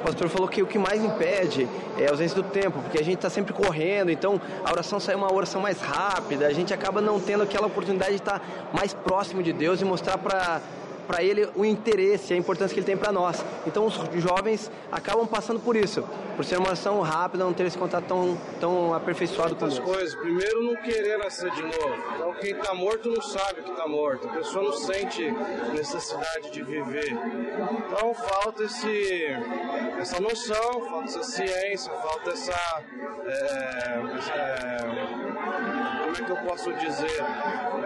O 0.03 0.05
pastor 0.05 0.29
falou 0.29 0.49
que 0.49 0.61
o 0.61 0.66
que 0.66 0.81
mais 0.81 1.03
impede 1.05 1.69
é 1.97 2.09
a 2.09 2.11
ausência 2.11 2.35
do 2.35 2.49
tempo, 2.49 2.83
porque 2.83 2.99
a 2.99 3.05
gente 3.05 3.19
está 3.19 3.31
sempre 3.31 3.53
correndo, 3.53 4.11
então 4.11 4.41
a 4.65 4.73
oração 4.73 4.99
sai 4.99 5.15
uma 5.15 5.33
oração 5.33 5.61
mais 5.61 5.81
rápida, 5.81 6.49
a 6.49 6.53
gente 6.53 6.74
acaba 6.74 7.01
não 7.01 7.20
tendo 7.20 7.45
aquela 7.45 7.69
oportunidade 7.69 8.11
de 8.11 8.16
estar 8.16 8.43
mais 8.73 8.93
próximo 8.93 9.45
de 9.45 9.53
Deus 9.53 9.81
e 9.81 9.85
mostrar 9.85 10.19
para 10.19 10.61
para 11.07 11.23
ele 11.23 11.49
o 11.55 11.65
interesse, 11.65 12.33
a 12.33 12.37
importância 12.37 12.74
que 12.74 12.81
ele 12.81 12.87
tem 12.87 12.97
para 12.97 13.12
nós. 13.12 13.45
Então 13.66 13.87
os 13.87 13.95
jovens 14.15 14.70
acabam 14.91 15.27
passando 15.27 15.61
por 15.61 15.77
isso, 15.77 16.05
por 16.37 16.45
ser 16.45 16.59
uma 16.59 16.73
ação 16.73 17.01
rápida, 17.01 17.45
não 17.45 17.53
ter 17.53 17.66
esse 17.66 17.79
contato 17.79 18.07
tão, 18.07 18.39
tão 18.61 18.95
aperfeiçoado 18.95 19.55
com 19.57 19.69
coisas. 19.81 20.15
Primeiro, 20.15 20.62
não 20.62 20.77
querer 20.77 21.19
nascer 21.19 21.51
de 21.51 21.62
novo. 21.62 21.95
Então, 22.15 22.35
quem 22.35 22.53
está 22.53 22.74
morto 22.74 23.09
não 23.09 23.23
sabe 23.23 23.62
que 23.62 23.70
está 23.70 23.87
morto. 23.87 24.29
A 24.29 24.33
pessoa 24.33 24.65
não 24.65 24.73
sente 24.73 25.31
necessidade 25.73 26.51
de 26.51 26.62
viver. 26.62 27.12
Então, 27.87 28.15
falta 28.15 28.65
esse, 28.65 29.27
essa 29.99 30.20
noção, 30.20 30.85
falta 30.89 31.05
essa 31.05 31.23
ciência, 31.23 31.93
falta 31.93 32.31
essa. 32.31 32.53
é, 33.27 34.01
é, 34.37 35.23
como 36.03 36.16
é 36.16 36.24
que 36.24 36.31
eu 36.31 36.37
posso 36.49 36.73
dizer? 36.74 37.20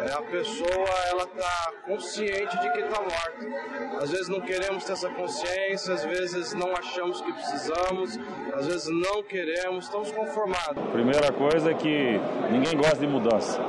É, 0.09 0.13
a 0.13 0.23
pessoa 0.23 0.89
ela 1.11 1.23
está 1.23 1.73
consciente 1.85 2.59
de 2.61 2.71
que 2.73 2.81
está 2.81 3.01
morta. 3.07 4.03
Às 4.03 4.11
vezes 4.11 4.29
não 4.29 4.41
queremos 4.41 4.85
ter 4.85 4.93
essa 4.93 5.09
consciência, 5.09 5.95
às 5.95 6.05
vezes 6.05 6.55
não 6.55 6.73
achamos 6.77 7.21
que 7.21 7.33
precisamos, 7.33 8.19
às 8.55 8.67
vezes 8.67 8.89
não 8.89 9.23
queremos, 9.23 9.85
estamos 9.85 10.11
conformados. 10.13 10.83
Primeira 10.93 11.33
coisa 11.33 11.71
é 11.71 11.75
que 11.75 12.21
ninguém 12.51 12.77
gosta 12.77 12.99
de 12.99 13.07
mudança. 13.07 13.61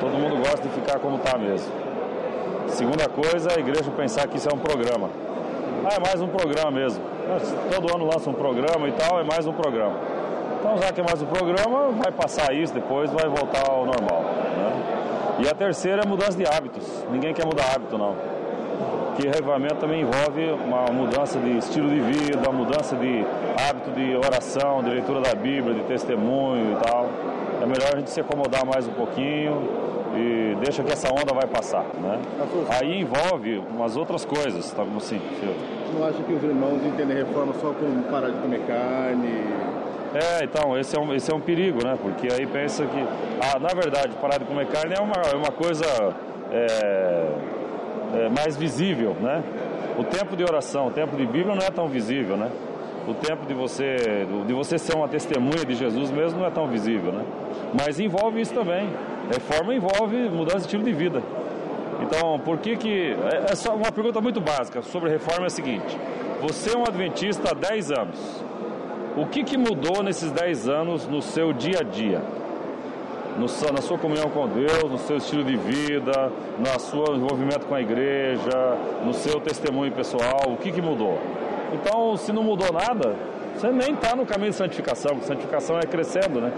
Todo 0.00 0.12
mundo 0.12 0.36
gosta 0.36 0.62
de 0.62 0.68
ficar 0.74 0.98
como 0.98 1.16
está 1.16 1.38
mesmo. 1.38 1.72
Segunda 2.68 3.08
coisa, 3.08 3.50
a 3.56 3.60
igreja 3.60 3.90
pensar 3.96 4.26
que 4.28 4.36
isso 4.36 4.48
é 4.48 4.54
um 4.54 4.58
programa. 4.58 5.08
Ah, 5.84 5.94
é 5.96 6.00
mais 6.00 6.20
um 6.20 6.28
programa 6.28 6.70
mesmo. 6.70 7.02
Todo 7.72 7.94
ano 7.94 8.04
lança 8.06 8.28
um 8.28 8.34
programa 8.34 8.88
e 8.88 8.92
tal, 8.92 9.20
é 9.20 9.24
mais 9.24 9.46
um 9.46 9.52
programa. 9.52 9.98
Então, 10.58 10.76
já 10.78 10.92
que 10.92 11.00
é 11.00 11.04
mais 11.04 11.22
um 11.22 11.26
programa, 11.26 11.90
vai 11.92 12.10
passar 12.12 12.52
isso, 12.52 12.74
depois 12.74 13.10
vai 13.12 13.28
voltar 13.28 13.70
ao 13.70 13.86
normal. 13.86 14.22
né? 14.22 15.36
E 15.44 15.48
a 15.48 15.54
terceira 15.54 16.02
é 16.02 16.06
mudança 16.06 16.36
de 16.36 16.44
hábitos. 16.46 17.04
Ninguém 17.10 17.32
quer 17.32 17.44
mudar 17.46 17.74
hábito, 17.74 17.96
não. 17.96 18.16
Porque 19.16 19.30
reavivamento 19.30 19.76
também 19.76 20.02
envolve 20.02 20.44
uma 20.62 20.92
mudança 20.92 21.38
de 21.38 21.56
estilo 21.56 21.88
de 21.88 22.00
vida, 22.00 22.38
uma 22.38 22.52
mudança 22.52 22.94
de 22.94 23.24
hábito 23.66 23.90
de 23.92 24.14
oração, 24.14 24.82
de 24.82 24.90
leitura 24.90 25.22
da 25.22 25.34
Bíblia, 25.34 25.72
de 25.72 25.84
testemunho 25.84 26.72
e 26.72 26.84
tal. 26.84 27.08
É 27.62 27.64
melhor 27.64 27.94
a 27.94 27.98
gente 27.98 28.10
se 28.10 28.20
acomodar 28.20 28.66
mais 28.66 28.86
um 28.86 28.92
pouquinho 28.92 29.62
e 30.14 30.54
deixa 30.62 30.82
que 30.82 30.92
essa 30.92 31.08
onda 31.08 31.32
vai 31.32 31.46
passar, 31.46 31.86
né? 31.98 32.20
Aí 32.68 33.00
envolve 33.00 33.56
umas 33.56 33.96
outras 33.96 34.26
coisas, 34.26 34.70
tá 34.72 34.84
como 34.84 34.98
assim, 34.98 35.18
não 35.98 36.06
acha 36.06 36.22
que 36.22 36.34
os 36.34 36.42
irmãos 36.42 36.84
entendem 36.84 37.16
reforma 37.16 37.54
só 37.54 37.72
como 37.72 38.02
parar 38.10 38.28
de 38.28 38.38
comer 38.38 38.60
carne? 38.66 39.44
É, 40.14 40.44
então, 40.44 40.76
esse 40.78 40.94
é 40.94 41.00
um, 41.00 41.14
esse 41.14 41.32
é 41.32 41.34
um 41.34 41.40
perigo, 41.40 41.82
né? 41.82 41.96
Porque 42.02 42.28
aí 42.30 42.46
pensa 42.46 42.84
que, 42.84 43.06
ah, 43.40 43.58
na 43.58 43.68
verdade, 43.68 44.14
parar 44.20 44.36
de 44.36 44.44
comer 44.44 44.66
carne 44.66 44.94
é 44.94 45.00
uma, 45.00 45.22
é 45.32 45.34
uma 45.34 45.50
coisa 45.50 45.86
é, 46.52 47.28
é, 48.16 48.28
mais 48.28 48.56
visível, 48.56 49.14
né? 49.20 49.42
O 49.98 50.04
tempo 50.04 50.36
de 50.36 50.44
oração, 50.44 50.88
o 50.88 50.90
tempo 50.90 51.16
de 51.16 51.26
Bíblia 51.26 51.54
não 51.54 51.66
é 51.66 51.70
tão 51.70 51.88
visível, 51.88 52.36
né? 52.36 52.50
O 53.06 53.14
tempo 53.14 53.46
de 53.46 53.54
você, 53.54 54.26
de 54.46 54.52
você 54.52 54.78
ser 54.78 54.96
uma 54.96 55.06
testemunha 55.06 55.64
de 55.64 55.74
Jesus 55.74 56.10
mesmo 56.10 56.40
não 56.40 56.46
é 56.46 56.50
tão 56.50 56.66
visível, 56.66 57.12
né? 57.12 57.24
Mas 57.72 58.00
envolve 58.00 58.40
isso 58.40 58.52
também. 58.52 58.88
Reforma 59.32 59.74
envolve 59.74 60.28
mudança 60.28 60.58
de 60.58 60.62
estilo 60.64 60.82
de 60.82 60.92
vida. 60.92 61.22
Então, 62.02 62.38
por 62.40 62.58
que 62.58 62.76
que... 62.76 63.16
É, 63.32 63.52
é 63.52 63.54
só 63.54 63.74
uma 63.74 63.92
pergunta 63.92 64.20
muito 64.20 64.40
básica 64.40 64.82
sobre 64.82 65.10
reforma 65.10 65.44
é 65.44 65.46
a 65.46 65.50
seguinte. 65.50 65.96
Você 66.42 66.74
é 66.74 66.78
um 66.78 66.82
adventista 66.82 67.50
há 67.50 67.54
10 67.54 67.92
anos. 67.92 68.44
O 69.16 69.24
que, 69.26 69.42
que 69.44 69.56
mudou 69.56 70.02
nesses 70.02 70.30
10 70.30 70.68
anos 70.68 71.06
no 71.06 71.22
seu 71.22 71.52
dia 71.52 71.78
a 71.80 71.82
dia? 71.82 72.20
No, 73.36 73.46
na 73.72 73.82
sua 73.82 73.98
comunhão 73.98 74.30
com 74.30 74.48
Deus, 74.48 74.90
no 74.90 74.98
seu 74.98 75.18
estilo 75.18 75.44
de 75.44 75.56
vida, 75.56 76.32
no 76.58 76.80
seu 76.80 77.14
envolvimento 77.14 77.66
com 77.66 77.74
a 77.74 77.80
igreja, 77.80 78.76
no 79.04 79.12
seu 79.12 79.40
testemunho 79.40 79.92
pessoal, 79.92 80.40
o 80.48 80.56
que, 80.56 80.72
que 80.72 80.80
mudou? 80.80 81.18
Então, 81.74 82.16
se 82.16 82.32
não 82.32 82.42
mudou 82.42 82.72
nada, 82.72 83.14
você 83.54 83.68
nem 83.70 83.92
está 83.92 84.16
no 84.16 84.24
caminho 84.24 84.50
de 84.50 84.56
santificação, 84.56 85.12
porque 85.12 85.26
santificação 85.26 85.76
é 85.78 85.82
crescendo, 85.82 86.40
né? 86.40 86.50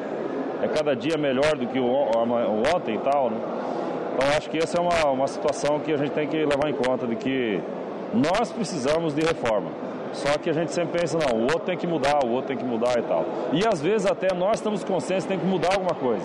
É 0.62 0.68
cada 0.68 0.94
dia 0.94 1.16
melhor 1.16 1.56
do 1.56 1.66
que 1.66 1.78
o- 1.80 1.84
o 1.84 2.62
ontem 2.76 2.94
e 2.94 2.98
tal, 2.98 3.30
né? 3.30 3.38
Então, 4.14 4.28
acho 4.36 4.50
que 4.50 4.58
essa 4.58 4.78
é 4.78 4.80
uma, 4.80 5.10
uma 5.12 5.26
situação 5.26 5.80
que 5.80 5.92
a 5.92 5.96
gente 5.96 6.10
tem 6.10 6.26
que 6.28 6.36
levar 6.36 6.68
em 6.68 6.74
conta, 6.74 7.06
de 7.06 7.16
que 7.16 7.60
nós 8.14 8.52
precisamos 8.52 9.14
de 9.14 9.22
reforma. 9.24 9.70
Só 10.12 10.38
que 10.38 10.48
a 10.48 10.52
gente 10.52 10.72
sempre 10.72 11.00
pensa, 11.00 11.18
não, 11.18 11.38
o 11.40 11.42
outro 11.42 11.60
tem 11.60 11.76
que 11.76 11.86
mudar, 11.86 12.24
o 12.24 12.30
outro 12.30 12.48
tem 12.48 12.56
que 12.56 12.64
mudar 12.64 12.98
e 12.98 13.02
tal. 13.02 13.24
E 13.52 13.66
às 13.66 13.80
vezes 13.82 14.06
até 14.10 14.34
nós 14.34 14.54
estamos 14.58 14.82
conscientes 14.82 15.24
que 15.26 15.30
tem 15.32 15.38
que 15.38 15.46
mudar 15.46 15.74
alguma 15.74 15.94
coisa. 15.94 16.24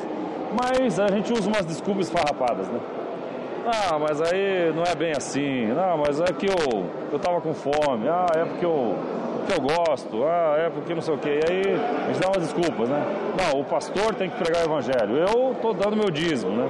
Mas 0.61 0.99
a 0.99 1.07
gente 1.07 1.33
usa 1.33 1.49
umas 1.49 1.65
desculpas 1.65 2.09
farrapadas, 2.09 2.67
né? 2.67 2.79
Ah, 3.65 3.97
mas 3.97 4.21
aí 4.21 4.73
não 4.75 4.83
é 4.83 4.93
bem 4.93 5.13
assim. 5.15 5.67
Não, 5.67 5.97
mas 5.97 6.19
é 6.19 6.25
que 6.33 6.47
eu, 6.47 6.85
eu 7.11 7.19
tava 7.19 7.39
com 7.39 7.53
fome. 7.53 8.07
Ah, 8.09 8.27
é 8.35 8.45
porque 8.45 8.65
eu, 8.65 8.95
que 9.47 9.53
eu 9.53 9.61
gosto. 9.61 10.23
Ah, 10.25 10.55
é 10.57 10.69
porque 10.69 10.93
não 10.93 11.01
sei 11.01 11.13
o 11.13 11.17
quê. 11.17 11.39
E 11.41 11.51
aí 11.51 11.61
a 11.73 12.07
gente 12.07 12.19
dá 12.19 12.27
umas 12.27 12.43
desculpas, 12.43 12.89
né? 12.89 13.05
Não, 13.37 13.61
o 13.61 13.63
pastor 13.63 14.13
tem 14.15 14.29
que 14.29 14.37
pregar 14.37 14.63
o 14.63 14.65
evangelho. 14.65 15.17
Eu 15.17 15.55
tô 15.61 15.73
dando 15.73 15.95
meu 15.95 16.11
dízimo, 16.11 16.51
né? 16.51 16.69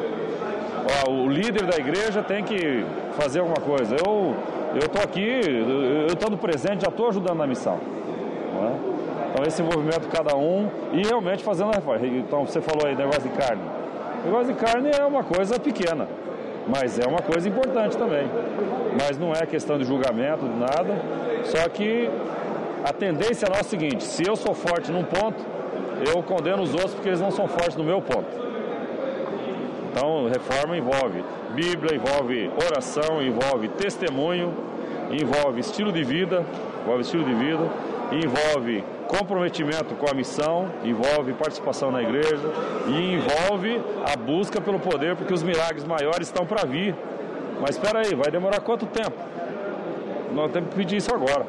Ó, 1.07 1.11
o 1.11 1.27
líder 1.27 1.65
da 1.65 1.77
igreja 1.77 2.21
tem 2.21 2.43
que 2.43 2.85
fazer 3.13 3.39
alguma 3.39 3.59
coisa. 3.59 3.95
Eu 3.95 4.35
eu 4.75 4.89
tô 4.89 4.99
aqui, 4.99 5.21
eu 5.21 5.83
eu 6.01 6.07
estando 6.07 6.35
presente, 6.37 6.81
já 6.81 6.89
estou 6.89 7.07
ajudando 7.09 7.37
na 7.37 7.47
missão. 7.47 7.79
não 8.53 8.67
é? 8.67 8.93
Então 9.33 9.43
esse 9.47 9.63
envolvimento 9.63 10.07
cada 10.09 10.35
um 10.35 10.69
e 10.93 11.01
realmente 11.01 11.43
fazendo 11.43 11.71
a 11.71 11.75
reforma. 11.75 12.05
Então 12.05 12.45
você 12.45 12.61
falou 12.61 12.85
aí 12.85 12.95
negócio 12.95 13.23
de 13.23 13.29
carne. 13.29 13.63
Negócio 14.23 14.53
de 14.53 14.59
carne 14.59 14.91
é 14.95 15.03
uma 15.03 15.23
coisa 15.23 15.59
pequena, 15.59 16.07
mas 16.67 16.99
é 16.99 17.07
uma 17.07 17.19
coisa 17.19 17.49
importante 17.49 17.97
também. 17.97 18.29
Mas 19.01 19.17
não 19.17 19.33
é 19.33 19.43
questão 19.47 19.79
de 19.79 19.85
julgamento, 19.85 20.47
de 20.47 20.55
nada. 20.55 21.01
Só 21.45 21.67
que 21.67 22.07
a 22.85 22.93
tendência 22.93 23.47
nossa 23.49 23.61
é 23.61 23.65
a 23.65 23.69
seguinte: 23.69 24.03
se 24.03 24.23
eu 24.23 24.35
sou 24.35 24.53
forte 24.53 24.91
num 24.91 25.03
ponto, 25.03 25.43
eu 26.07 26.21
condeno 26.21 26.61
os 26.61 26.71
outros 26.71 26.93
porque 26.93 27.09
eles 27.09 27.19
não 27.19 27.31
são 27.31 27.47
fortes 27.47 27.75
no 27.75 27.83
meu 27.83 28.01
ponto. 28.03 28.43
Então, 29.91 30.27
reforma 30.27 30.77
envolve 30.77 31.23
Bíblia, 31.55 31.95
envolve 31.95 32.51
oração, 32.67 33.21
envolve 33.21 33.67
testemunho, 33.69 34.53
envolve 35.11 35.59
estilo 35.59 35.91
de 35.91 36.03
vida, 36.03 36.43
envolve 36.83 37.01
estilo 37.01 37.23
de 37.23 37.33
vida, 37.33 37.69
envolve 38.11 38.83
comprometimento 39.07 39.95
com 39.95 40.09
a 40.09 40.13
missão, 40.13 40.71
envolve 40.83 41.33
participação 41.33 41.91
na 41.91 42.01
igreja 42.01 42.39
e 42.87 43.15
envolve 43.15 43.81
a 44.05 44.15
busca 44.15 44.59
pelo 44.61 44.79
poder, 44.79 45.15
porque 45.15 45.33
os 45.33 45.43
milagres 45.43 45.83
maiores 45.85 46.27
estão 46.27 46.45
para 46.45 46.65
vir. 46.65 46.95
Mas 47.61 47.71
espera 47.71 47.99
aí, 47.99 48.15
vai 48.15 48.31
demorar 48.31 48.59
quanto 48.61 48.85
tempo? 48.85 49.17
Nós 50.33 50.51
temos 50.51 50.69
que 50.69 50.75
pedir 50.75 50.97
isso 50.97 51.13
agora. 51.13 51.45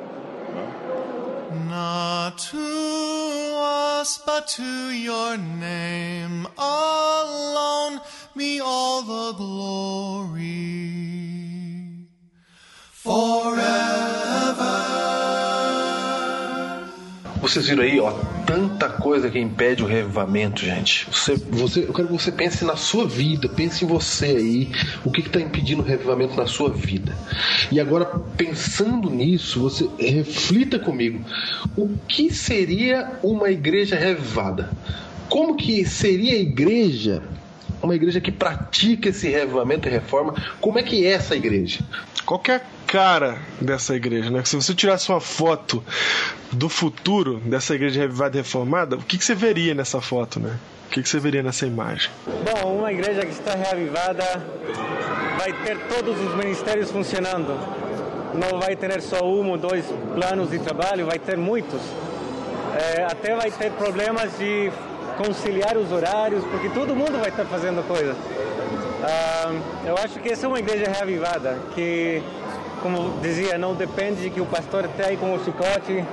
Not 1.69 2.51
to 2.51 2.59
us, 4.01 4.21
but 4.27 4.47
to 4.57 4.63
your 4.63 5.37
name 5.39 6.47
alone 6.59 8.01
be 8.37 8.61
all 8.61 9.03
the 9.03 9.33
glory 9.37 10.65
forever. 12.91 14.05
Vocês 17.45 17.69
viram 17.69 17.83
aí, 17.83 18.01
ó, 18.01 18.11
tanta 18.47 18.89
coisa 18.89 19.31
que 19.31 19.39
impede 19.39 19.83
o 19.83 19.87
revivamento, 19.87 20.63
gente. 20.63 21.07
Você, 21.13 21.37
você, 21.37 21.81
eu 21.81 21.93
quero 21.93 22.09
que 22.09 22.15
você 22.15 22.33
pense 22.33 22.65
na 22.65 22.75
sua 22.75 23.07
vida, 23.07 23.51
pense 23.51 23.85
em 23.85 23.87
você 23.87 24.25
aí, 24.25 24.73
o 25.05 25.11
que 25.11 25.21
está 25.21 25.39
impedindo 25.43 25.83
o 25.83 25.85
revivamento 25.85 26.35
na 26.39 26.47
sua 26.47 26.71
vida. 26.71 27.15
E 27.71 27.79
agora, 27.79 28.07
pensando 28.35 29.11
nisso, 29.11 29.61
você 29.61 29.87
reflita 29.99 30.79
comigo: 30.79 31.23
o 31.77 31.91
que 32.09 32.33
seria 32.33 33.13
uma 33.23 33.51
igreja 33.51 33.95
revivada? 33.95 34.71
Como 35.29 35.55
que 35.55 35.85
seria 35.85 36.33
a 36.33 36.41
igreja? 36.41 37.23
Uma 37.85 37.95
igreja 37.95 38.19
que 38.19 38.33
pratica 38.33 39.11
esse 39.11 39.29
revivamento 39.29 39.87
e 39.87 39.91
reforma, 39.91 40.35
como 40.59 40.79
é 40.79 40.83
que 40.83 41.07
é 41.07 41.13
essa 41.13 41.37
igreja? 41.37 41.81
Qual 42.25 42.41
que 42.41 42.51
é 42.51 42.55
a 42.57 42.61
cara 42.87 43.37
dessa 43.61 43.95
igreja, 43.95 44.31
né? 44.31 44.43
Se 44.43 44.57
você 44.57 44.75
tirasse 44.75 45.11
uma 45.11 45.21
foto 45.21 45.85
do 46.51 46.71
futuro 46.71 47.43
dessa 47.45 47.75
igreja 47.75 48.01
revivada 48.01 48.39
e 48.39 48.41
reformada, 48.41 48.97
o 48.97 49.03
que, 49.03 49.19
que 49.19 49.25
você 49.25 49.35
veria 49.35 49.75
nessa 49.75 50.01
foto, 50.01 50.41
né? 50.41 50.59
O 50.87 50.93
que, 50.93 51.03
que 51.03 51.09
você 51.09 51.21
veria 51.21 51.43
nessa 51.43 51.67
imagem? 51.67 52.11
Bom, 52.27 52.79
uma 52.79 52.91
igreja 52.91 53.21
que 53.21 53.33
está 53.33 53.55
reavivada 53.55 54.25
vai 55.37 55.53
ter 55.53 55.77
todos 55.87 56.19
os 56.19 56.35
ministérios 56.37 56.91
funcionando. 56.91 57.55
Não 58.33 58.59
vai 58.61 58.75
ter 58.77 58.99
só 59.03 59.23
um 59.23 59.51
ou 59.51 59.59
dois 59.59 59.85
planos 60.15 60.49
de 60.49 60.59
trabalho, 60.59 61.05
vai 61.05 61.19
ter 61.19 61.37
muitos. 61.37 61.83
É, 62.79 63.05
até 63.05 63.37
vai 63.37 63.51
ter 63.51 63.73
problemas 63.73 64.39
de 64.39 64.73
conciliar 65.17 65.77
os 65.77 65.91
horários, 65.93 66.45
porque 66.45 66.69
todo 66.69 66.95
mundo 66.95 67.19
vai 67.21 67.29
estar 67.29 67.45
fazendo 67.45 67.87
coisa. 67.87 68.17
Ah, 69.03 69.53
eu 69.85 69.97
acho 69.99 70.19
que 70.21 70.31
essa 70.31 70.47
é 70.47 70.49
uma 70.49 70.59
igreja 70.59 70.91
reavivada, 70.91 71.59
que, 71.75 72.23
como 72.83 73.19
dizia, 73.21 73.59
não 73.59 73.75
depende 73.75 74.23
de 74.23 74.31
que 74.31 74.41
o 74.41 74.47
pastor 74.47 74.85
esteja 74.87 75.11
aí 75.11 75.17
com 75.17 75.35
o 75.35 75.45
chicote, 75.45 76.05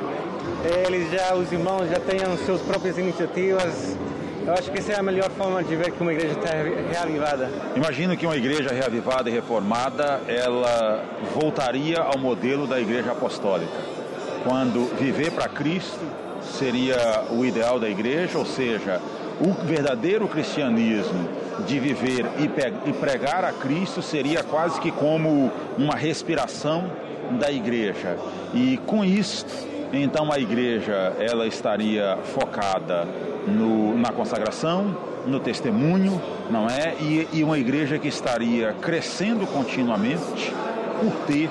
eles 0.88 1.12
já, 1.12 1.34
os 1.36 1.52
irmãos 1.52 1.90
já 1.90 2.00
tenham 2.00 2.38
suas 2.38 2.62
próprias 2.62 2.98
iniciativas 2.98 3.98
Eu 4.46 4.54
acho 4.54 4.72
que 4.72 4.80
essa 4.80 4.94
é 4.94 5.00
a 5.00 5.04
melhor 5.04 5.30
forma 5.32 5.64
de 5.64 5.76
ver 5.76 5.92
que 5.92 6.02
uma 6.02 6.12
igreja 6.12 6.34
está 6.34 6.50
reavivada. 6.92 7.50
Imagino 7.76 8.18
que 8.18 8.26
uma 8.26 8.36
igreja 8.36 8.74
reavivada 8.74 9.30
e 9.30 9.34
reformada, 9.34 10.20
ela 10.28 11.04
voltaria 11.34 12.00
ao 12.00 12.18
modelo 12.18 12.66
da 12.66 12.80
igreja 12.80 13.12
apostólica. 13.12 13.72
Quando 14.44 14.86
viver 14.98 15.32
para 15.32 15.48
Cristo 15.48 16.00
seria 16.52 17.24
o 17.32 17.46
ideal 17.46 17.80
da 17.80 17.90
igreja, 17.90 18.38
ou 18.38 18.46
seja, 18.46 19.02
o 19.40 19.54
verdadeiro 19.66 20.28
cristianismo 20.28 21.28
de 21.66 21.80
viver 21.80 22.26
e 22.86 22.94
pregar 22.94 23.44
a 23.44 23.52
Cristo 23.52 24.02
seria 24.02 24.44
quase 24.44 24.80
que 24.80 24.92
como 24.92 25.52
uma 25.78 25.96
respiração 25.96 26.92
da 27.40 27.52
igreja. 27.52 28.18
E 28.54 28.78
com 28.86 29.04
isto, 29.04 29.68
então 29.94 30.32
a 30.32 30.40
igreja 30.40 31.14
ela 31.20 31.48
estaria 31.48 32.18
focada 32.24 33.08
no, 33.48 33.98
na 33.98 34.12
consagração, 34.12 34.96
no 35.26 35.40
testemunho, 35.40 36.22
não 36.50 36.68
é? 36.68 36.96
E, 37.00 37.28
e 37.34 37.44
uma 37.44 37.58
igreja 37.58 37.98
que 37.98 38.08
estaria 38.08 38.74
crescendo 38.82 39.46
continuamente 39.48 40.54
por 41.00 41.14
ter 41.26 41.50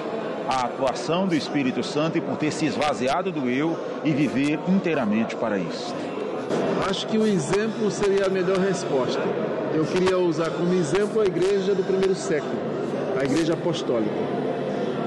a 0.51 0.65
atuação 0.65 1.29
do 1.29 1.35
Espírito 1.37 1.81
Santo 1.81 2.19
e 2.19 2.21
por 2.21 2.37
ter 2.37 2.51
se 2.51 2.67
esvaziado 2.67 3.31
do 3.31 3.49
eu 3.49 3.79
e 4.05 4.11
viver 4.11 4.59
inteiramente 4.67 5.37
para 5.37 5.57
isso. 5.57 5.95
Acho 6.89 7.07
que 7.07 7.17
o 7.17 7.25
exemplo 7.25 7.89
seria 7.89 8.27
a 8.27 8.29
melhor 8.29 8.59
resposta. 8.59 9.23
Eu 9.73 9.85
queria 9.85 10.19
usar 10.19 10.51
como 10.51 10.75
exemplo 10.75 11.21
a 11.21 11.25
igreja 11.25 11.73
do 11.73 11.85
primeiro 11.85 12.17
século, 12.17 12.59
a 13.17 13.25
igreja 13.25 13.53
apostólica. 13.53 14.11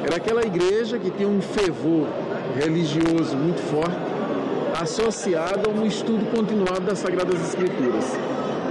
Era 0.05 0.15
aquela 0.15 0.45
igreja 0.45 0.97
que 0.97 1.11
tinha 1.11 1.27
um 1.27 1.41
fervor 1.41 2.07
religioso 2.55 3.35
muito 3.35 3.61
forte, 3.63 3.97
associado 4.81 5.69
a 5.69 5.73
um 5.73 5.85
estudo 5.85 6.25
continuado 6.33 6.85
das 6.85 6.99
Sagradas 6.99 7.41
Escrituras. 7.41 8.17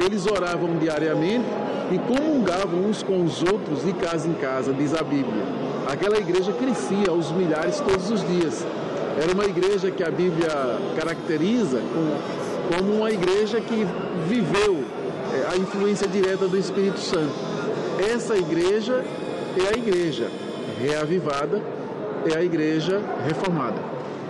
Eles 0.02 0.26
oravam 0.26 0.78
diariamente 0.78 1.44
e 1.90 1.98
comungavam 1.98 2.80
uns 2.80 3.02
com 3.02 3.22
os 3.22 3.42
outros 3.42 3.84
de 3.84 3.92
casa 3.92 4.26
em 4.26 4.32
casa, 4.32 4.72
diz 4.72 4.94
a 4.94 5.02
Bíblia. 5.02 5.71
Aquela 5.86 6.18
igreja 6.18 6.52
crescia 6.52 7.10
aos 7.10 7.30
milhares 7.32 7.80
todos 7.80 8.10
os 8.10 8.26
dias. 8.26 8.64
Era 9.20 9.32
uma 9.32 9.44
igreja 9.44 9.90
que 9.90 10.02
a 10.02 10.10
Bíblia 10.10 10.48
caracteriza 10.96 11.80
como 12.74 12.94
uma 12.94 13.10
igreja 13.10 13.60
que 13.60 13.86
viveu 14.26 14.84
a 15.52 15.56
influência 15.56 16.06
direta 16.06 16.46
do 16.46 16.56
Espírito 16.56 17.00
Santo. 17.00 17.32
Essa 18.14 18.36
igreja 18.36 19.04
é 19.58 19.74
a 19.74 19.78
igreja 19.78 20.30
reavivada, 20.80 21.60
é 22.32 22.38
a 22.38 22.42
igreja 22.42 23.00
reformada. 23.26 23.80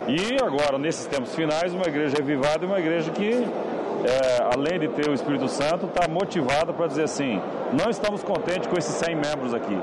E 0.09 0.43
agora, 0.43 0.79
nesses 0.79 1.07
tempos 1.07 1.35
finais, 1.35 1.73
uma 1.73 1.87
igreja 1.87 2.17
revivada 2.17 2.65
e 2.65 2.67
uma 2.67 2.81
igreja 2.81 3.11
que, 3.13 3.31
é, 3.31 4.43
além 4.53 4.81
de 4.81 4.89
ter 4.89 5.09
o 5.09 5.15
Espírito 5.15 5.49
Santo, 5.49 5.87
está 5.87 6.09
motivada 6.09 6.73
para 6.73 6.89
dizer 6.89 7.05
assim: 7.05 7.41
não 7.73 7.89
estamos 7.89 8.23
contentes 8.25 8.67
com 8.67 8.77
esses 8.77 8.95
100 8.95 9.15
membros 9.15 9.55
aqui. 9.55 9.79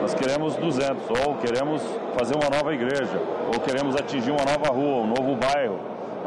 Nós 0.00 0.14
queremos 0.14 0.56
200, 0.56 1.10
ou 1.26 1.34
queremos 1.36 1.82
fazer 2.18 2.34
uma 2.34 2.48
nova 2.48 2.72
igreja, 2.72 3.20
ou 3.52 3.60
queremos 3.60 3.94
atingir 3.94 4.30
uma 4.30 4.44
nova 4.44 4.72
rua, 4.72 5.02
um 5.02 5.06
novo 5.06 5.36
bairro. 5.36 5.78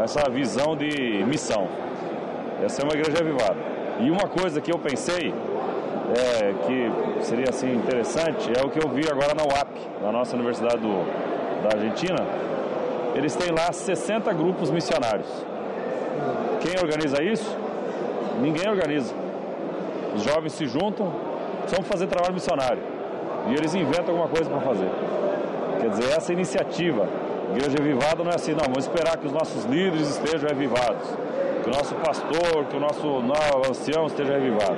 Essa 0.02 0.30
visão 0.30 0.76
de 0.76 1.24
missão. 1.26 1.68
Essa 2.64 2.82
é 2.82 2.86
uma 2.86 2.94
igreja 2.94 3.24
revivada. 3.24 3.58
E 4.00 4.10
uma 4.10 4.28
coisa 4.28 4.62
que 4.62 4.72
eu 4.72 4.80
pensei 4.80 5.34
é, 6.16 6.54
que 6.66 7.24
seria 7.24 7.50
assim 7.50 7.74
interessante 7.74 8.52
é 8.56 8.64
o 8.64 8.70
que 8.70 8.84
eu 8.84 8.90
vi 8.90 9.08
agora 9.10 9.34
na 9.34 9.44
UAP, 9.44 9.72
na 10.02 10.12
nossa 10.12 10.36
Universidade 10.36 10.78
do, 10.78 11.64
da 11.64 11.78
Argentina. 11.78 12.26
Eles 13.16 13.36
têm 13.36 13.52
lá 13.52 13.72
60 13.72 14.32
grupos 14.34 14.70
missionários. 14.70 15.28
Quem 16.62 16.80
organiza 16.82 17.22
isso? 17.24 17.58
Ninguém 18.40 18.70
organiza. 18.70 19.14
Os 20.16 20.24
jovens 20.24 20.54
se 20.54 20.66
juntam, 20.68 21.12
vamos 21.70 21.88
fazer 21.88 22.08
trabalho 22.08 22.34
missionário. 22.34 22.93
E 23.50 23.54
eles 23.54 23.74
inventam 23.76 24.16
alguma 24.16 24.28
coisa 24.28 24.50
para 24.50 24.62
fazer. 24.62 24.90
Quer 25.82 25.90
dizer, 25.90 26.18
essa 26.18 26.32
iniciativa, 26.32 27.08
Igreja 27.52 27.76
Revivada 27.78 28.24
não 28.24 28.32
é 28.32 28.36
assim, 28.36 28.52
não, 28.52 28.64
vamos 28.64 28.86
esperar 28.86 29.18
que 29.18 29.28
os 29.28 29.34
nossos 29.34 29.66
líderes 29.66 30.10
estejam 30.10 30.48
revivados, 30.48 31.08
que 31.64 31.70
o 31.70 31.74
nosso 31.74 31.96
pastor, 31.96 32.66
que 32.70 32.78
o 32.78 32.80
nosso, 32.80 33.22
nosso 33.22 33.70
ancião 33.70 34.08
esteja 34.08 34.34
revivado. 34.34 34.78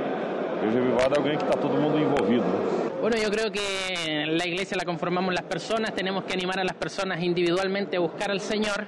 Igreja 0.58 0.80
Revivada 0.80 1.16
é 1.16 1.18
alguém 1.20 1.38
que 1.38 1.44
está 1.44 1.58
todo 1.58 1.74
mundo 1.80 2.00
envolvido. 2.00 2.44
Né? 2.44 2.86
Bueno, 3.02 3.18
yo 3.18 3.30
creo 3.30 3.52
que 3.52 4.26
la 4.26 4.48
iglesia 4.48 4.76
la 4.76 4.84
conformamos 4.84 5.32
las 5.32 5.44
personas, 5.44 5.94
tenemos 5.94 6.24
que 6.24 6.34
animar 6.34 6.60
a 6.60 6.64
las 6.64 6.76
personas 6.76 7.22
individualmente 7.22 7.98
a 7.98 8.00
buscar 8.00 8.32
al 8.32 8.42
Señor 8.42 8.88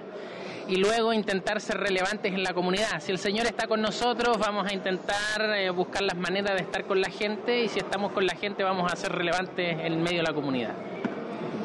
y 0.68 0.76
luego 0.78 1.14
intentar 1.14 1.62
ser 1.62 1.78
relevantes 1.78 2.34
en 2.34 2.44
la 2.44 2.54
comunidad. 2.54 3.00
Si 3.00 3.12
el 3.12 3.18
Señor 3.18 3.46
está 3.46 3.68
con 3.68 3.82
nosotros, 3.82 4.38
vamos 4.38 4.68
a 4.68 4.74
intentar 4.74 5.42
eh, 5.56 5.70
buscar 5.70 6.02
las 6.04 6.18
maneras 6.18 6.56
de 6.56 6.62
estar 6.62 6.86
con 6.86 7.00
la 7.00 7.10
gente 7.10 7.64
y 7.64 7.70
si 7.70 7.80
estamos 7.80 8.12
con 8.12 8.26
la 8.26 8.36
gente, 8.36 8.64
vamos 8.64 8.92
a 8.92 8.96
ser 8.96 9.12
relevantes 9.12 9.78
en 9.80 10.02
medio 10.02 10.18
de 10.18 10.24
la 10.24 10.34
comunidad. 10.34 10.74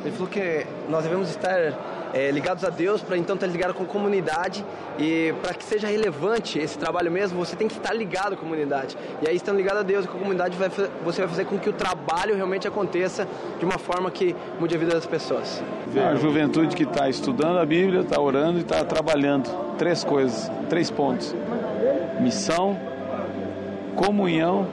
Ele 0.05 0.11
falou 0.11 0.29
que 0.29 0.67
nós 0.89 1.05
devemos 1.05 1.31
estar 1.31 2.02
é, 2.13 2.31
ligados 2.31 2.65
a 2.65 2.71
Deus 2.71 3.03
para 3.03 3.17
então 3.17 3.35
estar 3.35 3.47
ligado 3.47 3.75
com 3.75 3.85
a 3.85 3.87
comunidade 3.87 4.65
e 4.99 5.35
para 5.43 5.55
que 5.55 5.65
seja 5.65 5.89
relevante 5.89 6.59
esse 6.59 6.79
trabalho 6.79 7.11
mesmo, 7.11 7.39
você 7.39 7.57
tem 7.57 7.69
que 7.69 7.75
estar 7.75 7.93
ligado 7.95 8.35
à 8.35 8.37
comunidade. 8.37 8.97
E 9.23 9.29
aí, 9.29 9.37
estando 9.37 9.57
ligado 9.57 9.79
a 9.79 9.83
Deus 9.83 10.05
e 10.05 10.09
com 10.09 10.17
a 10.17 10.21
comunidade, 10.21 10.57
vai, 10.57 10.69
você 11.05 11.21
vai 11.21 11.29
fazer 11.29 11.45
com 11.47 11.59
que 11.59 11.69
o 11.69 11.73
trabalho 11.73 12.35
realmente 12.35 12.69
aconteça 12.69 13.27
de 13.59 13.65
uma 13.65 13.79
forma 13.79 14.11
que 14.11 14.37
mude 14.61 14.75
a 14.75 14.79
vida 14.79 14.95
das 14.95 15.07
pessoas. 15.07 15.63
A 15.97 16.15
juventude 16.15 16.77
que 16.77 16.85
está 16.85 17.09
estudando 17.09 17.59
a 17.59 17.67
Bíblia, 17.67 18.01
está 18.01 18.21
orando 18.21 18.59
e 18.59 18.63
está 18.63 18.85
trabalhando. 18.85 19.51
Três 19.79 20.05
coisas, 20.05 20.51
três 20.69 20.91
pontos: 20.91 21.35
missão, 22.21 22.79
comunhão 23.97 24.67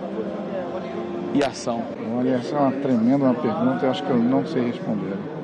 e 1.34 1.44
ação. 1.44 1.84
Olha, 2.18 2.36
essa 2.36 2.56
é 2.56 2.60
uma 2.60 2.72
tremenda 2.72 3.26
uma 3.26 3.34
pergunta, 3.34 3.86
eu 3.86 3.92
acho 3.92 4.04
que 4.04 4.10
eu 4.10 4.18
não 4.18 4.46
sei 4.46 4.64
responder. 4.64 5.39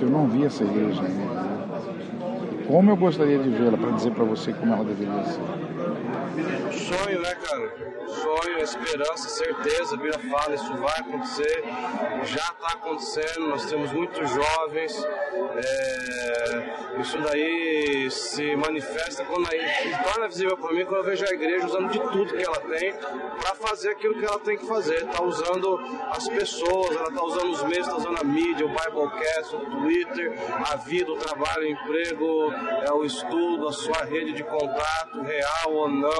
Eu 0.00 0.08
não 0.08 0.26
vi 0.26 0.44
essa 0.44 0.64
igreja 0.64 1.02
ainda. 1.02 1.60
Como 2.66 2.90
eu 2.90 2.96
gostaria 2.96 3.38
de 3.38 3.50
vê-la 3.50 3.76
para 3.76 3.90
dizer 3.90 4.12
para 4.12 4.24
você 4.24 4.52
como 4.52 4.72
ela 4.72 4.84
deveria 4.84 5.24
ser. 5.24 5.69
Sonho, 6.30 7.20
né, 7.20 7.34
cara? 7.34 7.72
Sonho, 8.08 8.58
esperança, 8.58 9.28
certeza. 9.28 9.94
A 9.94 9.98
Bíblia 9.98 10.18
fala, 10.30 10.54
isso 10.54 10.76
vai 10.76 10.98
acontecer, 10.98 11.64
já 12.24 12.42
está 12.42 12.68
acontecendo. 12.74 13.48
Nós 13.48 13.66
temos 13.66 13.92
muitos 13.92 14.30
jovens. 14.30 15.04
É, 15.04 17.00
isso 17.00 17.18
daí 17.18 18.10
se 18.10 18.56
manifesta 18.56 19.24
quando 19.24 19.48
aí, 19.50 19.60
torna 20.04 20.28
visível 20.28 20.56
para 20.56 20.72
mim 20.72 20.84
quando 20.84 20.98
eu 20.98 21.04
vejo 21.04 21.24
a 21.24 21.34
igreja 21.34 21.66
usando 21.66 21.90
de 21.90 21.98
tudo 21.98 22.34
que 22.34 22.42
ela 22.42 22.60
tem 22.60 22.92
para 23.40 23.54
fazer 23.54 23.90
aquilo 23.90 24.18
que 24.18 24.24
ela 24.24 24.38
tem 24.38 24.58
que 24.58 24.66
fazer. 24.66 25.04
Está 25.04 25.22
usando 25.22 25.78
as 26.10 26.28
pessoas, 26.28 26.96
ela 26.96 27.08
está 27.08 27.24
usando 27.24 27.50
os 27.50 27.62
meios, 27.62 27.86
está 27.86 27.96
usando 27.96 28.18
a 28.20 28.24
mídia, 28.24 28.66
o 28.66 28.68
Biblecast, 28.68 29.56
o 29.56 29.60
Twitter, 29.60 30.34
a 30.70 30.76
vida, 30.76 31.10
o 31.10 31.16
trabalho, 31.16 31.62
o 31.62 31.66
emprego, 31.66 32.52
é, 32.86 32.92
o 32.92 33.04
estudo, 33.04 33.68
a 33.68 33.72
sua 33.72 34.04
rede 34.04 34.32
de 34.32 34.44
contato, 34.44 35.22
real 35.22 35.72
ou 35.72 35.88
não. 35.88 36.19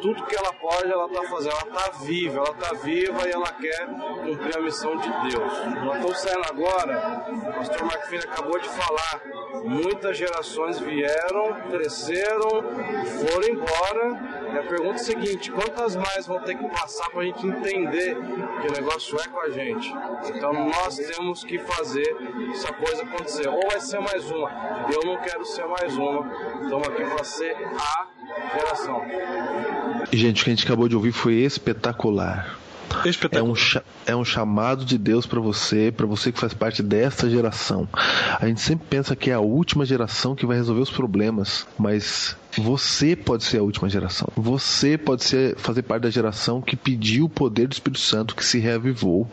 Tudo 0.00 0.24
que 0.26 0.36
ela 0.36 0.52
pode, 0.54 0.90
ela 0.90 1.06
está 1.06 1.22
fazendo. 1.24 1.52
Ela 1.52 1.76
está 1.76 1.90
viva, 2.04 2.38
ela 2.38 2.50
está 2.50 2.74
viva 2.74 3.28
e 3.28 3.30
ela 3.30 3.52
quer 3.52 3.86
cumprir 3.86 4.56
a 4.56 4.60
missão 4.60 4.96
de 4.96 5.08
Deus. 5.30 5.52
Nós 5.84 5.96
estamos 5.96 6.20
saindo 6.20 6.46
agora, 6.48 7.24
o 7.28 7.52
pastor 7.54 7.90
Filho 8.10 8.24
acabou 8.24 8.58
de 8.58 8.68
falar, 8.68 9.22
muitas 9.64 10.16
gerações 10.16 10.80
vieram, 10.80 11.54
cresceram, 11.70 12.50
foram 12.50 13.48
embora. 13.48 14.40
E 14.52 14.58
a 14.58 14.62
pergunta 14.64 14.94
é 14.94 14.94
a 14.94 14.98
seguinte: 14.98 15.52
quantas 15.52 15.94
mais 15.94 16.26
vão 16.26 16.40
ter 16.40 16.56
que 16.56 16.68
passar 16.68 17.08
para 17.10 17.20
a 17.20 17.24
gente 17.24 17.46
entender 17.46 18.16
que 18.16 18.68
o 18.68 18.72
negócio 18.72 19.16
é 19.20 19.28
com 19.28 19.40
a 19.40 19.50
gente? 19.50 19.94
Então 20.34 20.52
nós 20.52 20.96
temos 20.96 21.44
que 21.44 21.58
fazer 21.58 22.16
essa 22.50 22.72
coisa 22.72 23.04
acontecer. 23.04 23.48
Ou 23.48 23.68
vai 23.68 23.80
ser 23.80 24.00
mais 24.00 24.28
uma. 24.30 24.50
Eu 24.92 25.08
não 25.08 25.20
quero 25.22 25.44
ser 25.44 25.66
mais 25.66 25.96
uma. 25.96 26.28
Estamos 26.62 26.88
aqui 26.88 27.04
para 27.04 27.24
ser 27.24 27.56
a 27.78 28.09
geração. 28.54 29.02
Gente, 30.12 30.42
o 30.42 30.44
que 30.44 30.50
a 30.50 30.54
gente 30.54 30.64
acabou 30.64 30.88
de 30.88 30.96
ouvir 30.96 31.12
foi 31.12 31.34
espetacular. 31.34 32.58
É 33.38 33.42
um, 33.42 33.54
é 34.06 34.16
um 34.16 34.24
chamado 34.24 34.84
de 34.84 34.98
Deus 34.98 35.24
para 35.24 35.40
você, 35.40 35.92
para 35.96 36.06
você 36.06 36.32
que 36.32 36.40
faz 36.40 36.52
parte 36.52 36.82
dessa 36.82 37.30
geração. 37.30 37.88
A 38.38 38.46
gente 38.46 38.60
sempre 38.60 38.86
pensa 38.90 39.14
que 39.14 39.30
é 39.30 39.34
a 39.34 39.40
última 39.40 39.86
geração 39.86 40.34
que 40.34 40.44
vai 40.44 40.56
resolver 40.56 40.82
os 40.82 40.90
problemas, 40.90 41.66
mas 41.78 42.36
você 42.56 43.14
pode 43.14 43.44
ser 43.44 43.58
a 43.58 43.62
última 43.62 43.88
geração. 43.88 44.28
Você 44.36 44.98
pode 44.98 45.24
ser, 45.24 45.56
fazer 45.56 45.82
parte 45.82 46.02
da 46.02 46.10
geração 46.10 46.60
que 46.60 46.76
pediu 46.76 47.26
o 47.26 47.28
poder 47.28 47.66
do 47.66 47.72
Espírito 47.72 48.00
Santo, 48.00 48.34
que 48.34 48.44
se 48.44 48.58
reavivou 48.58 49.28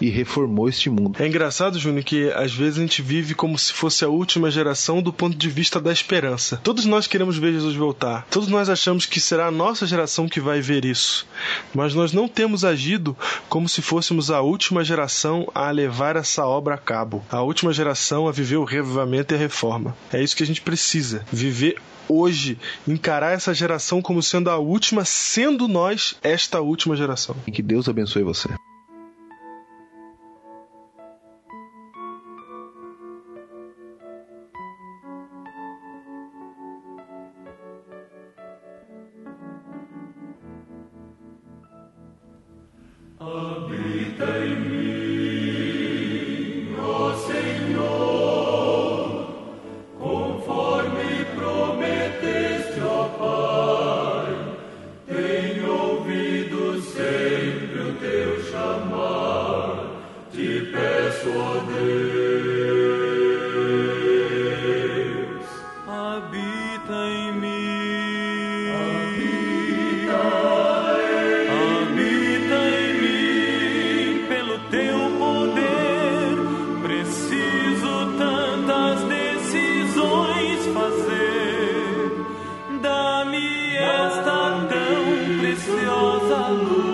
e 0.00 0.08
reformou 0.08 0.68
este 0.68 0.90
mundo. 0.90 1.22
É 1.22 1.26
engraçado, 1.26 1.78
Júnior, 1.78 2.04
que 2.04 2.30
às 2.32 2.52
vezes 2.52 2.78
a 2.78 2.82
gente 2.82 3.02
vive 3.02 3.34
como 3.34 3.58
se 3.58 3.72
fosse 3.72 4.04
a 4.04 4.08
última 4.08 4.50
geração 4.50 5.02
do 5.02 5.12
ponto 5.12 5.36
de 5.36 5.48
vista 5.48 5.80
da 5.80 5.92
esperança. 5.92 6.60
Todos 6.62 6.84
nós 6.84 7.06
queremos 7.06 7.38
ver 7.38 7.52
Jesus 7.52 7.74
voltar. 7.74 8.26
Todos 8.30 8.48
nós 8.48 8.68
achamos 8.68 9.06
que 9.06 9.20
será 9.20 9.46
a 9.46 9.50
nossa 9.50 9.86
geração 9.86 10.28
que 10.28 10.40
vai 10.40 10.60
ver 10.60 10.84
isso. 10.84 11.26
Mas 11.74 11.94
nós 11.94 12.12
não 12.12 12.28
temos 12.28 12.64
agido 12.64 13.16
como 13.48 13.68
se 13.68 13.82
fôssemos 13.82 14.30
a 14.30 14.40
última 14.40 14.84
geração 14.84 15.50
a 15.54 15.70
levar 15.70 16.16
essa 16.16 16.46
obra 16.46 16.74
a 16.74 16.78
cabo. 16.78 17.24
A 17.30 17.42
última 17.42 17.72
geração 17.72 18.28
a 18.28 18.32
viver 18.32 18.56
o 18.56 18.64
revivamento 18.64 19.34
e 19.34 19.36
a 19.36 19.38
reforma. 19.38 19.96
É 20.12 20.22
isso 20.22 20.36
que 20.36 20.42
a 20.42 20.46
gente 20.46 20.60
precisa. 20.60 21.24
Viver 21.32 21.76
hoje 22.08 22.58
encarar 22.86 23.32
essa 23.32 23.54
geração 23.54 24.00
como 24.00 24.22
sendo 24.22 24.50
a 24.50 24.58
última, 24.58 25.04
sendo 25.04 25.68
nós 25.68 26.16
esta 26.22 26.60
última 26.60 26.96
geração. 26.96 27.36
Que 27.52 27.62
Deus 27.62 27.88
abençoe 27.88 28.22
você. 28.22 28.48
Preciosa 86.28 86.87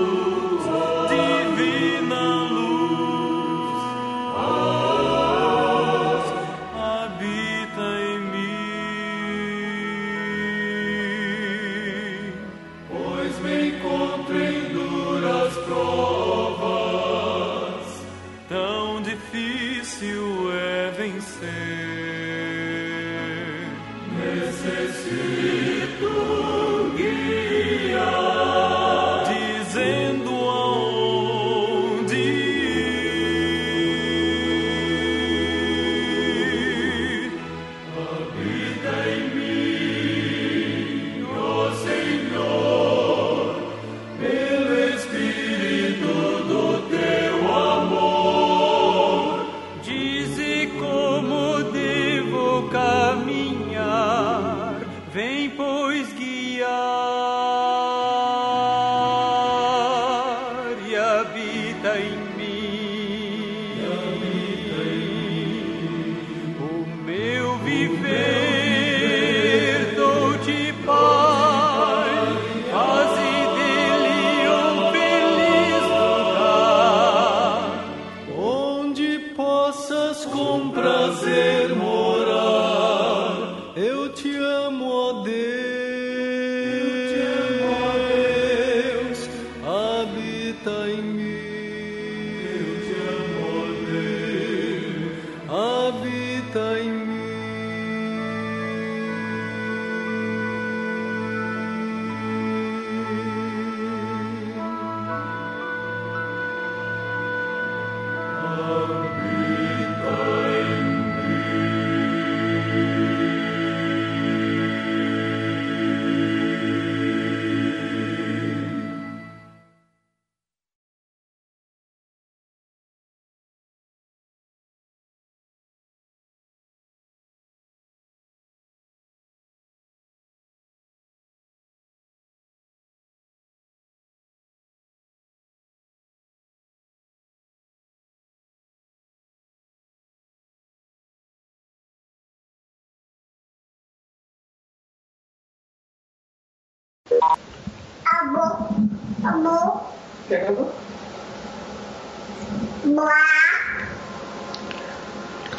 Amor. 149.25 149.81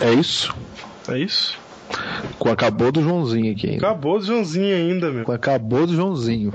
É 0.01 0.13
isso? 0.13 0.53
É 1.07 1.17
isso? 1.17 1.57
Com 2.37 2.49
acabou 2.49 2.91
do 2.91 3.01
Joãozinho 3.01 3.51
aqui 3.51 3.69
ainda. 3.69 3.87
Acabou 3.87 4.19
do 4.19 4.25
Joãozinho 4.25 4.75
ainda, 4.75 5.11
meu. 5.11 5.23
Com 5.23 5.31
acabou 5.31 5.85
do 5.87 5.95
Joãozinho. 5.95 6.51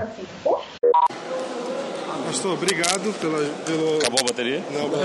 Pastor, 2.41 2.55
obrigado 2.55 3.13
pela, 3.21 3.39
pelo. 3.67 3.99
Acabou 3.99 4.21
a 4.21 4.25
bateria? 4.29 4.65
Não, 4.71 4.89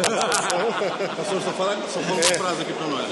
Pastor, 1.17 1.41
só 1.41 1.51
fala, 1.51 1.75
só 1.91 1.99
fala 1.99 2.13
uma 2.15 2.23
frase 2.23 2.61
aqui 2.61 2.71
pra 2.71 2.87
nós. 2.87 3.05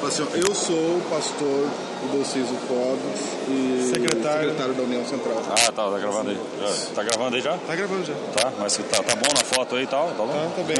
Fala 0.00 0.08
assim, 0.08 0.22
ó, 0.22 0.26
eu 0.36 0.54
sou 0.54 0.74
o 0.96 1.02
pastor 1.10 1.68
do 2.10 2.24
Ciso 2.24 2.54
Codos 2.66 3.20
e 3.46 3.90
Secretário. 3.92 4.48
secretário 4.48 4.72
da 4.74 4.82
União 4.84 5.04
Central. 5.04 5.42
Ah, 5.50 5.70
tá, 5.70 5.90
tá 5.90 5.98
gravando 5.98 6.30
aí. 6.30 6.38
Já- 6.62 6.94
Tá 6.94 7.02
gravando 7.02 7.36
aí 7.36 7.42
já? 7.42 7.58
Tá 7.58 7.76
gravando 7.76 8.04
já. 8.06 8.14
Tá, 8.34 8.52
mas 8.58 8.74
tá, 8.78 9.02
tá 9.02 9.14
bom 9.16 9.28
na 9.36 9.44
foto 9.44 9.76
aí 9.76 9.82
e 9.82 9.86
tal? 9.86 10.08
Tá 10.08 10.14
bom? 10.14 10.28
Tá, 10.28 10.50
tá 10.56 10.62
bem. 10.62 10.76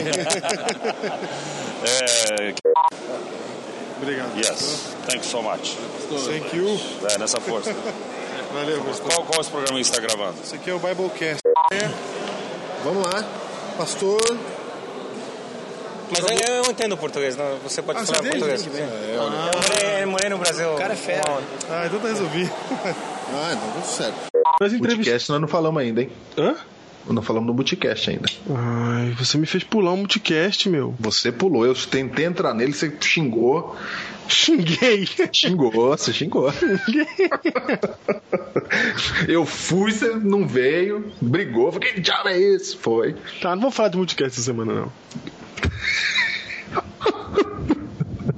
é, 2.48 2.54
Obrigado. 4.00 4.34
yes, 4.38 4.94
thank 5.06 5.18
you 5.18 5.24
so 5.30 5.42
much. 5.42 5.76
Thank 6.26 6.56
you. 6.56 6.80
É, 7.10 7.18
nessa 7.18 7.38
força. 7.38 7.70
Valeu, 8.54 8.82
pastor. 8.82 9.10
Qual, 9.12 9.26
qual 9.26 9.40
esse 9.42 9.50
programa 9.50 9.78
que 9.78 9.84
você 9.84 9.90
está 9.90 10.00
gravando? 10.00 10.38
Esse 10.42 10.54
aqui 10.54 10.70
é 10.70 10.72
o 10.74 10.78
Biblecast. 10.78 11.42
Vamos 12.84 13.04
lá, 13.04 13.24
pastor. 13.76 14.20
Mas 16.10 16.20
eu, 16.20 16.54
eu 16.64 16.70
entendo 16.70 16.96
português, 16.96 17.36
não? 17.36 17.58
você 17.58 17.82
pode 17.82 17.98
Ah, 17.98 18.06
falar 18.06 18.18
você 18.22 18.30
português. 18.30 18.60
Sim. 18.62 18.70
bem. 18.70 18.80
eu, 19.14 19.22
morei, 19.30 20.06
morei 20.06 20.28
no 20.30 20.38
Brasil. 20.38 20.72
O 20.72 20.76
cara 20.78 20.94
é 20.94 20.96
fera. 20.96 21.22
Ah, 21.68 21.84
então 21.86 22.00
tá 22.00 22.08
resolvido. 22.08 22.50
Ah, 22.84 23.52
então 23.52 23.70
tudo 23.74 23.86
certo. 23.86 24.14
Mas 24.60 24.72
entrevista. 24.72 24.96
Multicast 24.96 25.30
nós 25.30 25.40
não 25.42 25.48
falamos 25.48 25.82
ainda, 25.82 26.00
hein? 26.00 26.10
Hã? 26.36 26.56
Não 27.06 27.22
falamos 27.22 27.46
no 27.46 27.54
Multicast 27.54 28.10
ainda. 28.10 28.28
Ai, 28.50 29.10
você 29.12 29.38
me 29.38 29.46
fez 29.46 29.64
pular 29.64 29.92
um 29.92 29.98
multicast, 29.98 30.68
meu. 30.68 30.94
Você 30.98 31.32
pulou, 31.32 31.64
eu 31.64 31.74
tentei 31.74 32.26
entrar 32.26 32.52
nele, 32.52 32.72
você 32.72 32.94
xingou. 33.00 33.76
Xinguei. 34.28 35.08
Xingou, 35.32 35.70
você 35.70 36.12
xingou. 36.12 36.52
eu 39.26 39.46
fui, 39.46 39.90
você 39.90 40.08
não 40.16 40.46
veio, 40.46 41.10
brigou, 41.20 41.72
falei, 41.72 41.94
que 41.94 42.00
diabo 42.00 42.28
é 42.28 42.38
esse? 42.38 42.76
Foi. 42.76 43.16
Tá, 43.40 43.54
não 43.54 43.62
vou 43.62 43.70
falar 43.70 43.88
de 43.88 43.96
multicast 43.96 44.34
essa 44.34 44.42
semana, 44.42 44.74
não. 44.74 44.92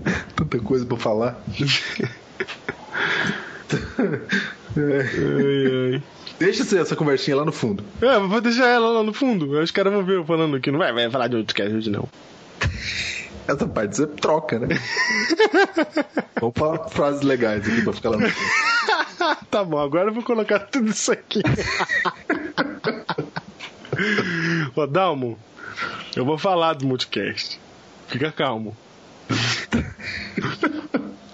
Tanta 0.37 0.59
coisa 0.61 0.87
pra 0.87 0.97
falar. 0.97 1.43
Ai, 4.77 5.95
ai. 5.95 6.03
Deixa 6.41 6.81
essa 6.81 6.97
conversinha 6.97 7.37
lá 7.37 7.45
no 7.45 7.53
fundo. 7.53 7.85
É, 8.01 8.19
vou 8.19 8.41
deixar 8.41 8.67
ela 8.67 8.89
lá 8.89 9.03
no 9.03 9.13
fundo. 9.13 9.61
Os 9.61 9.71
caras 9.71 9.93
vão 9.93 10.03
ver 10.03 10.17
eu 10.17 10.25
falando 10.25 10.57
aqui. 10.57 10.71
Não 10.71 10.79
vai, 10.79 10.91
vai 10.91 11.11
falar 11.11 11.29
de 11.29 11.37
outro 11.37 11.77
hoje, 11.77 11.91
não. 11.91 12.09
Essa 13.47 13.67
parte 13.69 13.97
você 13.97 14.07
troca, 14.07 14.59
né? 14.59 14.69
Vamos 16.41 16.55
falar 16.57 16.89
frases 16.89 17.21
legais 17.21 17.69
aqui 17.69 17.83
pra 17.83 17.93
ficar 17.93 18.11
lá 18.11 18.17
no 18.17 18.31
fundo. 18.31 19.37
tá 19.51 19.63
bom, 19.63 19.79
agora 19.79 20.09
eu 20.09 20.15
vou 20.15 20.23
colocar 20.23 20.61
tudo 20.61 20.89
isso 20.89 21.13
aqui. 21.13 21.43
Ô, 24.75 24.87
Dalmo, 24.87 25.39
eu 26.17 26.25
vou 26.25 26.39
falar 26.39 26.73
do 26.73 26.87
multicast. 26.87 27.61
Fica 28.09 28.33
calmo. 28.33 28.75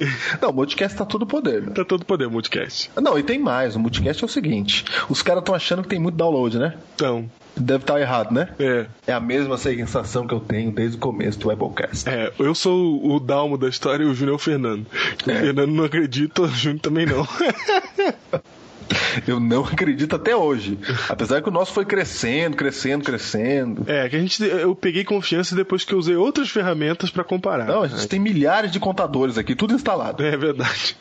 Não, 0.40 0.50
o 0.50 0.52
Multicast 0.52 0.96
tá 0.96 1.04
todo 1.04 1.26
poder. 1.26 1.62
Né? 1.62 1.72
Tá 1.74 1.84
todo 1.84 2.04
poder, 2.04 2.26
o 2.26 2.30
Multicast. 2.30 2.90
Não, 3.00 3.18
e 3.18 3.22
tem 3.22 3.38
mais. 3.38 3.76
O 3.76 3.80
Multicast 3.80 4.22
é 4.22 4.26
o 4.26 4.28
seguinte: 4.28 4.84
os 5.08 5.22
caras 5.22 5.42
estão 5.42 5.54
achando 5.54 5.82
que 5.82 5.88
tem 5.88 5.98
muito 5.98 6.16
download, 6.16 6.58
né? 6.58 6.74
Então. 6.94 7.30
Deve 7.58 7.84
estar 7.84 7.98
errado, 7.98 8.32
né? 8.34 8.50
É. 8.58 8.84
É 9.06 9.12
a 9.14 9.20
mesma 9.20 9.56
sensação 9.56 10.26
que 10.26 10.34
eu 10.34 10.40
tenho 10.40 10.70
desde 10.70 10.98
o 10.98 11.00
começo 11.00 11.38
do 11.38 11.48
Webcast. 11.48 12.06
É, 12.06 12.30
eu 12.38 12.54
sou 12.54 13.02
o 13.02 13.18
Dalmo 13.18 13.56
da 13.56 13.66
história 13.66 14.04
e 14.04 14.06
o 14.06 14.14
Júnior 14.14 14.34
é 14.34 14.36
o 14.36 14.38
Fernando. 14.38 14.86
O 15.26 15.30
É. 15.30 15.40
Fernando 15.40 15.70
não 15.70 15.84
acredita, 15.84 16.42
o 16.42 16.48
Júnior 16.48 16.80
também 16.82 17.06
não. 17.06 17.26
Eu 19.26 19.40
não 19.40 19.64
acredito 19.64 20.16
até 20.16 20.34
hoje. 20.36 20.78
Apesar 21.08 21.42
que 21.42 21.48
o 21.48 21.52
nosso 21.52 21.72
foi 21.72 21.84
crescendo, 21.84 22.56
crescendo, 22.56 23.04
crescendo. 23.04 23.84
É, 23.86 24.08
que 24.08 24.16
a 24.16 24.18
gente, 24.18 24.42
eu 24.42 24.74
peguei 24.74 25.04
confiança 25.04 25.54
depois 25.54 25.84
que 25.84 25.92
eu 25.92 25.98
usei 25.98 26.16
outras 26.16 26.50
ferramentas 26.50 27.10
pra 27.10 27.24
comparar. 27.24 27.66
Não, 27.66 27.82
a 27.82 27.88
gente 27.88 28.06
tem 28.08 28.20
milhares 28.20 28.70
de 28.70 28.78
contadores 28.78 29.38
aqui, 29.38 29.54
tudo 29.54 29.74
instalado. 29.74 30.22
É 30.24 30.36
verdade. 30.36 30.96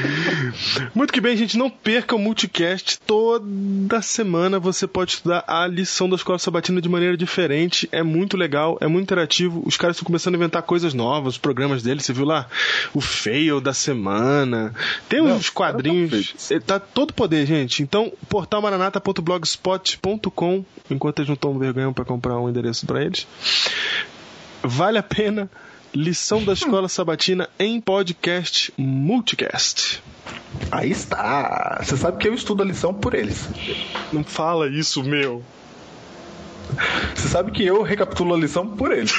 Muito 0.94 1.12
que 1.12 1.20
bem, 1.20 1.36
gente. 1.36 1.56
Não 1.56 1.70
perca 1.70 2.14
o 2.14 2.18
multicast. 2.18 3.00
Toda 3.06 4.02
semana 4.02 4.58
você 4.58 4.86
pode 4.86 5.12
estudar 5.12 5.44
a 5.46 5.66
lição 5.66 6.08
da 6.08 6.16
Escola 6.16 6.38
Sabatina 6.38 6.80
de 6.80 6.88
maneira 6.88 7.16
diferente. 7.16 7.88
É 7.92 8.02
muito 8.02 8.36
legal, 8.36 8.78
é 8.80 8.86
muito 8.86 9.04
interativo. 9.04 9.62
Os 9.64 9.76
caras 9.76 9.96
estão 9.96 10.06
começando 10.06 10.34
a 10.34 10.36
inventar 10.36 10.62
coisas 10.62 10.94
novas, 10.94 11.34
os 11.34 11.38
programas 11.38 11.82
deles. 11.82 12.04
Você 12.04 12.12
viu 12.12 12.24
lá? 12.24 12.46
O 12.94 13.00
fail 13.00 13.60
da 13.60 13.72
semana. 13.72 14.74
Tem 15.08 15.22
Não, 15.22 15.36
uns 15.36 15.50
quadrinhos. 15.50 16.50
É, 16.50 16.60
Tá 16.60 16.78
todo 16.78 16.99
poder, 17.06 17.46
gente. 17.46 17.82
Então, 17.82 18.12
portalmaranata.blogspot.com. 18.28 20.64
Enquanto 20.90 21.18
eles 21.18 21.28
não 21.28 21.36
tomam 21.36 21.58
vergonha 21.58 21.92
pra 21.92 22.04
comprar 22.04 22.38
um 22.38 22.48
endereço 22.48 22.86
pra 22.86 23.02
eles. 23.02 23.26
Vale 24.62 24.98
a 24.98 25.02
pena. 25.02 25.50
Lição 25.92 26.44
da 26.44 26.52
Escola 26.52 26.88
Sabatina 26.88 27.48
em 27.58 27.80
podcast 27.80 28.72
multicast. 28.76 30.00
Aí 30.70 30.88
está. 30.90 31.80
Você 31.82 31.96
sabe 31.96 32.18
que 32.18 32.28
eu 32.28 32.34
estudo 32.34 32.62
a 32.62 32.66
lição 32.66 32.94
por 32.94 33.14
eles. 33.14 33.48
Não 34.12 34.22
fala 34.22 34.68
isso, 34.68 35.02
meu. 35.02 35.42
Você 37.14 37.28
sabe 37.28 37.50
que 37.50 37.64
eu 37.64 37.82
recapitulo 37.82 38.34
a 38.34 38.38
lição 38.38 38.68
por 38.68 38.92
eles. 38.92 39.12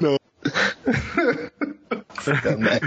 Não. 0.00 0.16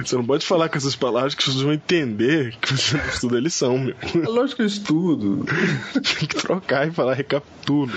Você 0.04 0.16
não 0.16 0.26
pode 0.26 0.46
falar 0.46 0.70
com 0.70 0.78
essas 0.78 0.96
palavras 0.96 1.36
que 1.36 1.42
as 1.42 1.46
pessoas 1.46 1.64
vão 1.64 1.74
entender 1.74 2.56
que 2.62 2.74
você 2.74 2.98
não 2.98 3.06
estuda 3.06 3.38
a 3.38 3.42
lição, 3.42 3.78
meu. 3.78 3.96
É 4.24 4.28
lógico 4.28 4.58
que 4.58 4.62
eu 4.64 4.68
estudo. 4.68 5.46
Tem 5.94 6.28
que 6.28 6.36
trocar 6.36 6.88
e 6.88 6.92
falar 6.92 7.14
recapitulo. 7.14 7.92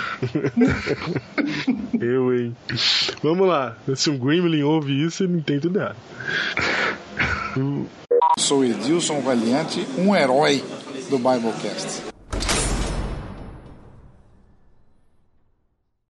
eu, 2.00 2.34
hein. 2.34 2.56
Vamos 3.22 3.46
lá. 3.46 3.76
Se 3.94 4.10
um 4.10 4.18
Gremlin 4.18 4.62
ouve 4.62 5.04
isso, 5.04 5.24
ele 5.24 5.38
entende 5.38 5.60
tudo 5.60 5.78
errado. 5.78 5.96
Sou 8.38 8.64
Edilson 8.64 9.20
Valiante, 9.20 9.86
um 9.96 10.14
herói 10.14 10.62
do 11.08 11.18
Biblecast. 11.18 12.17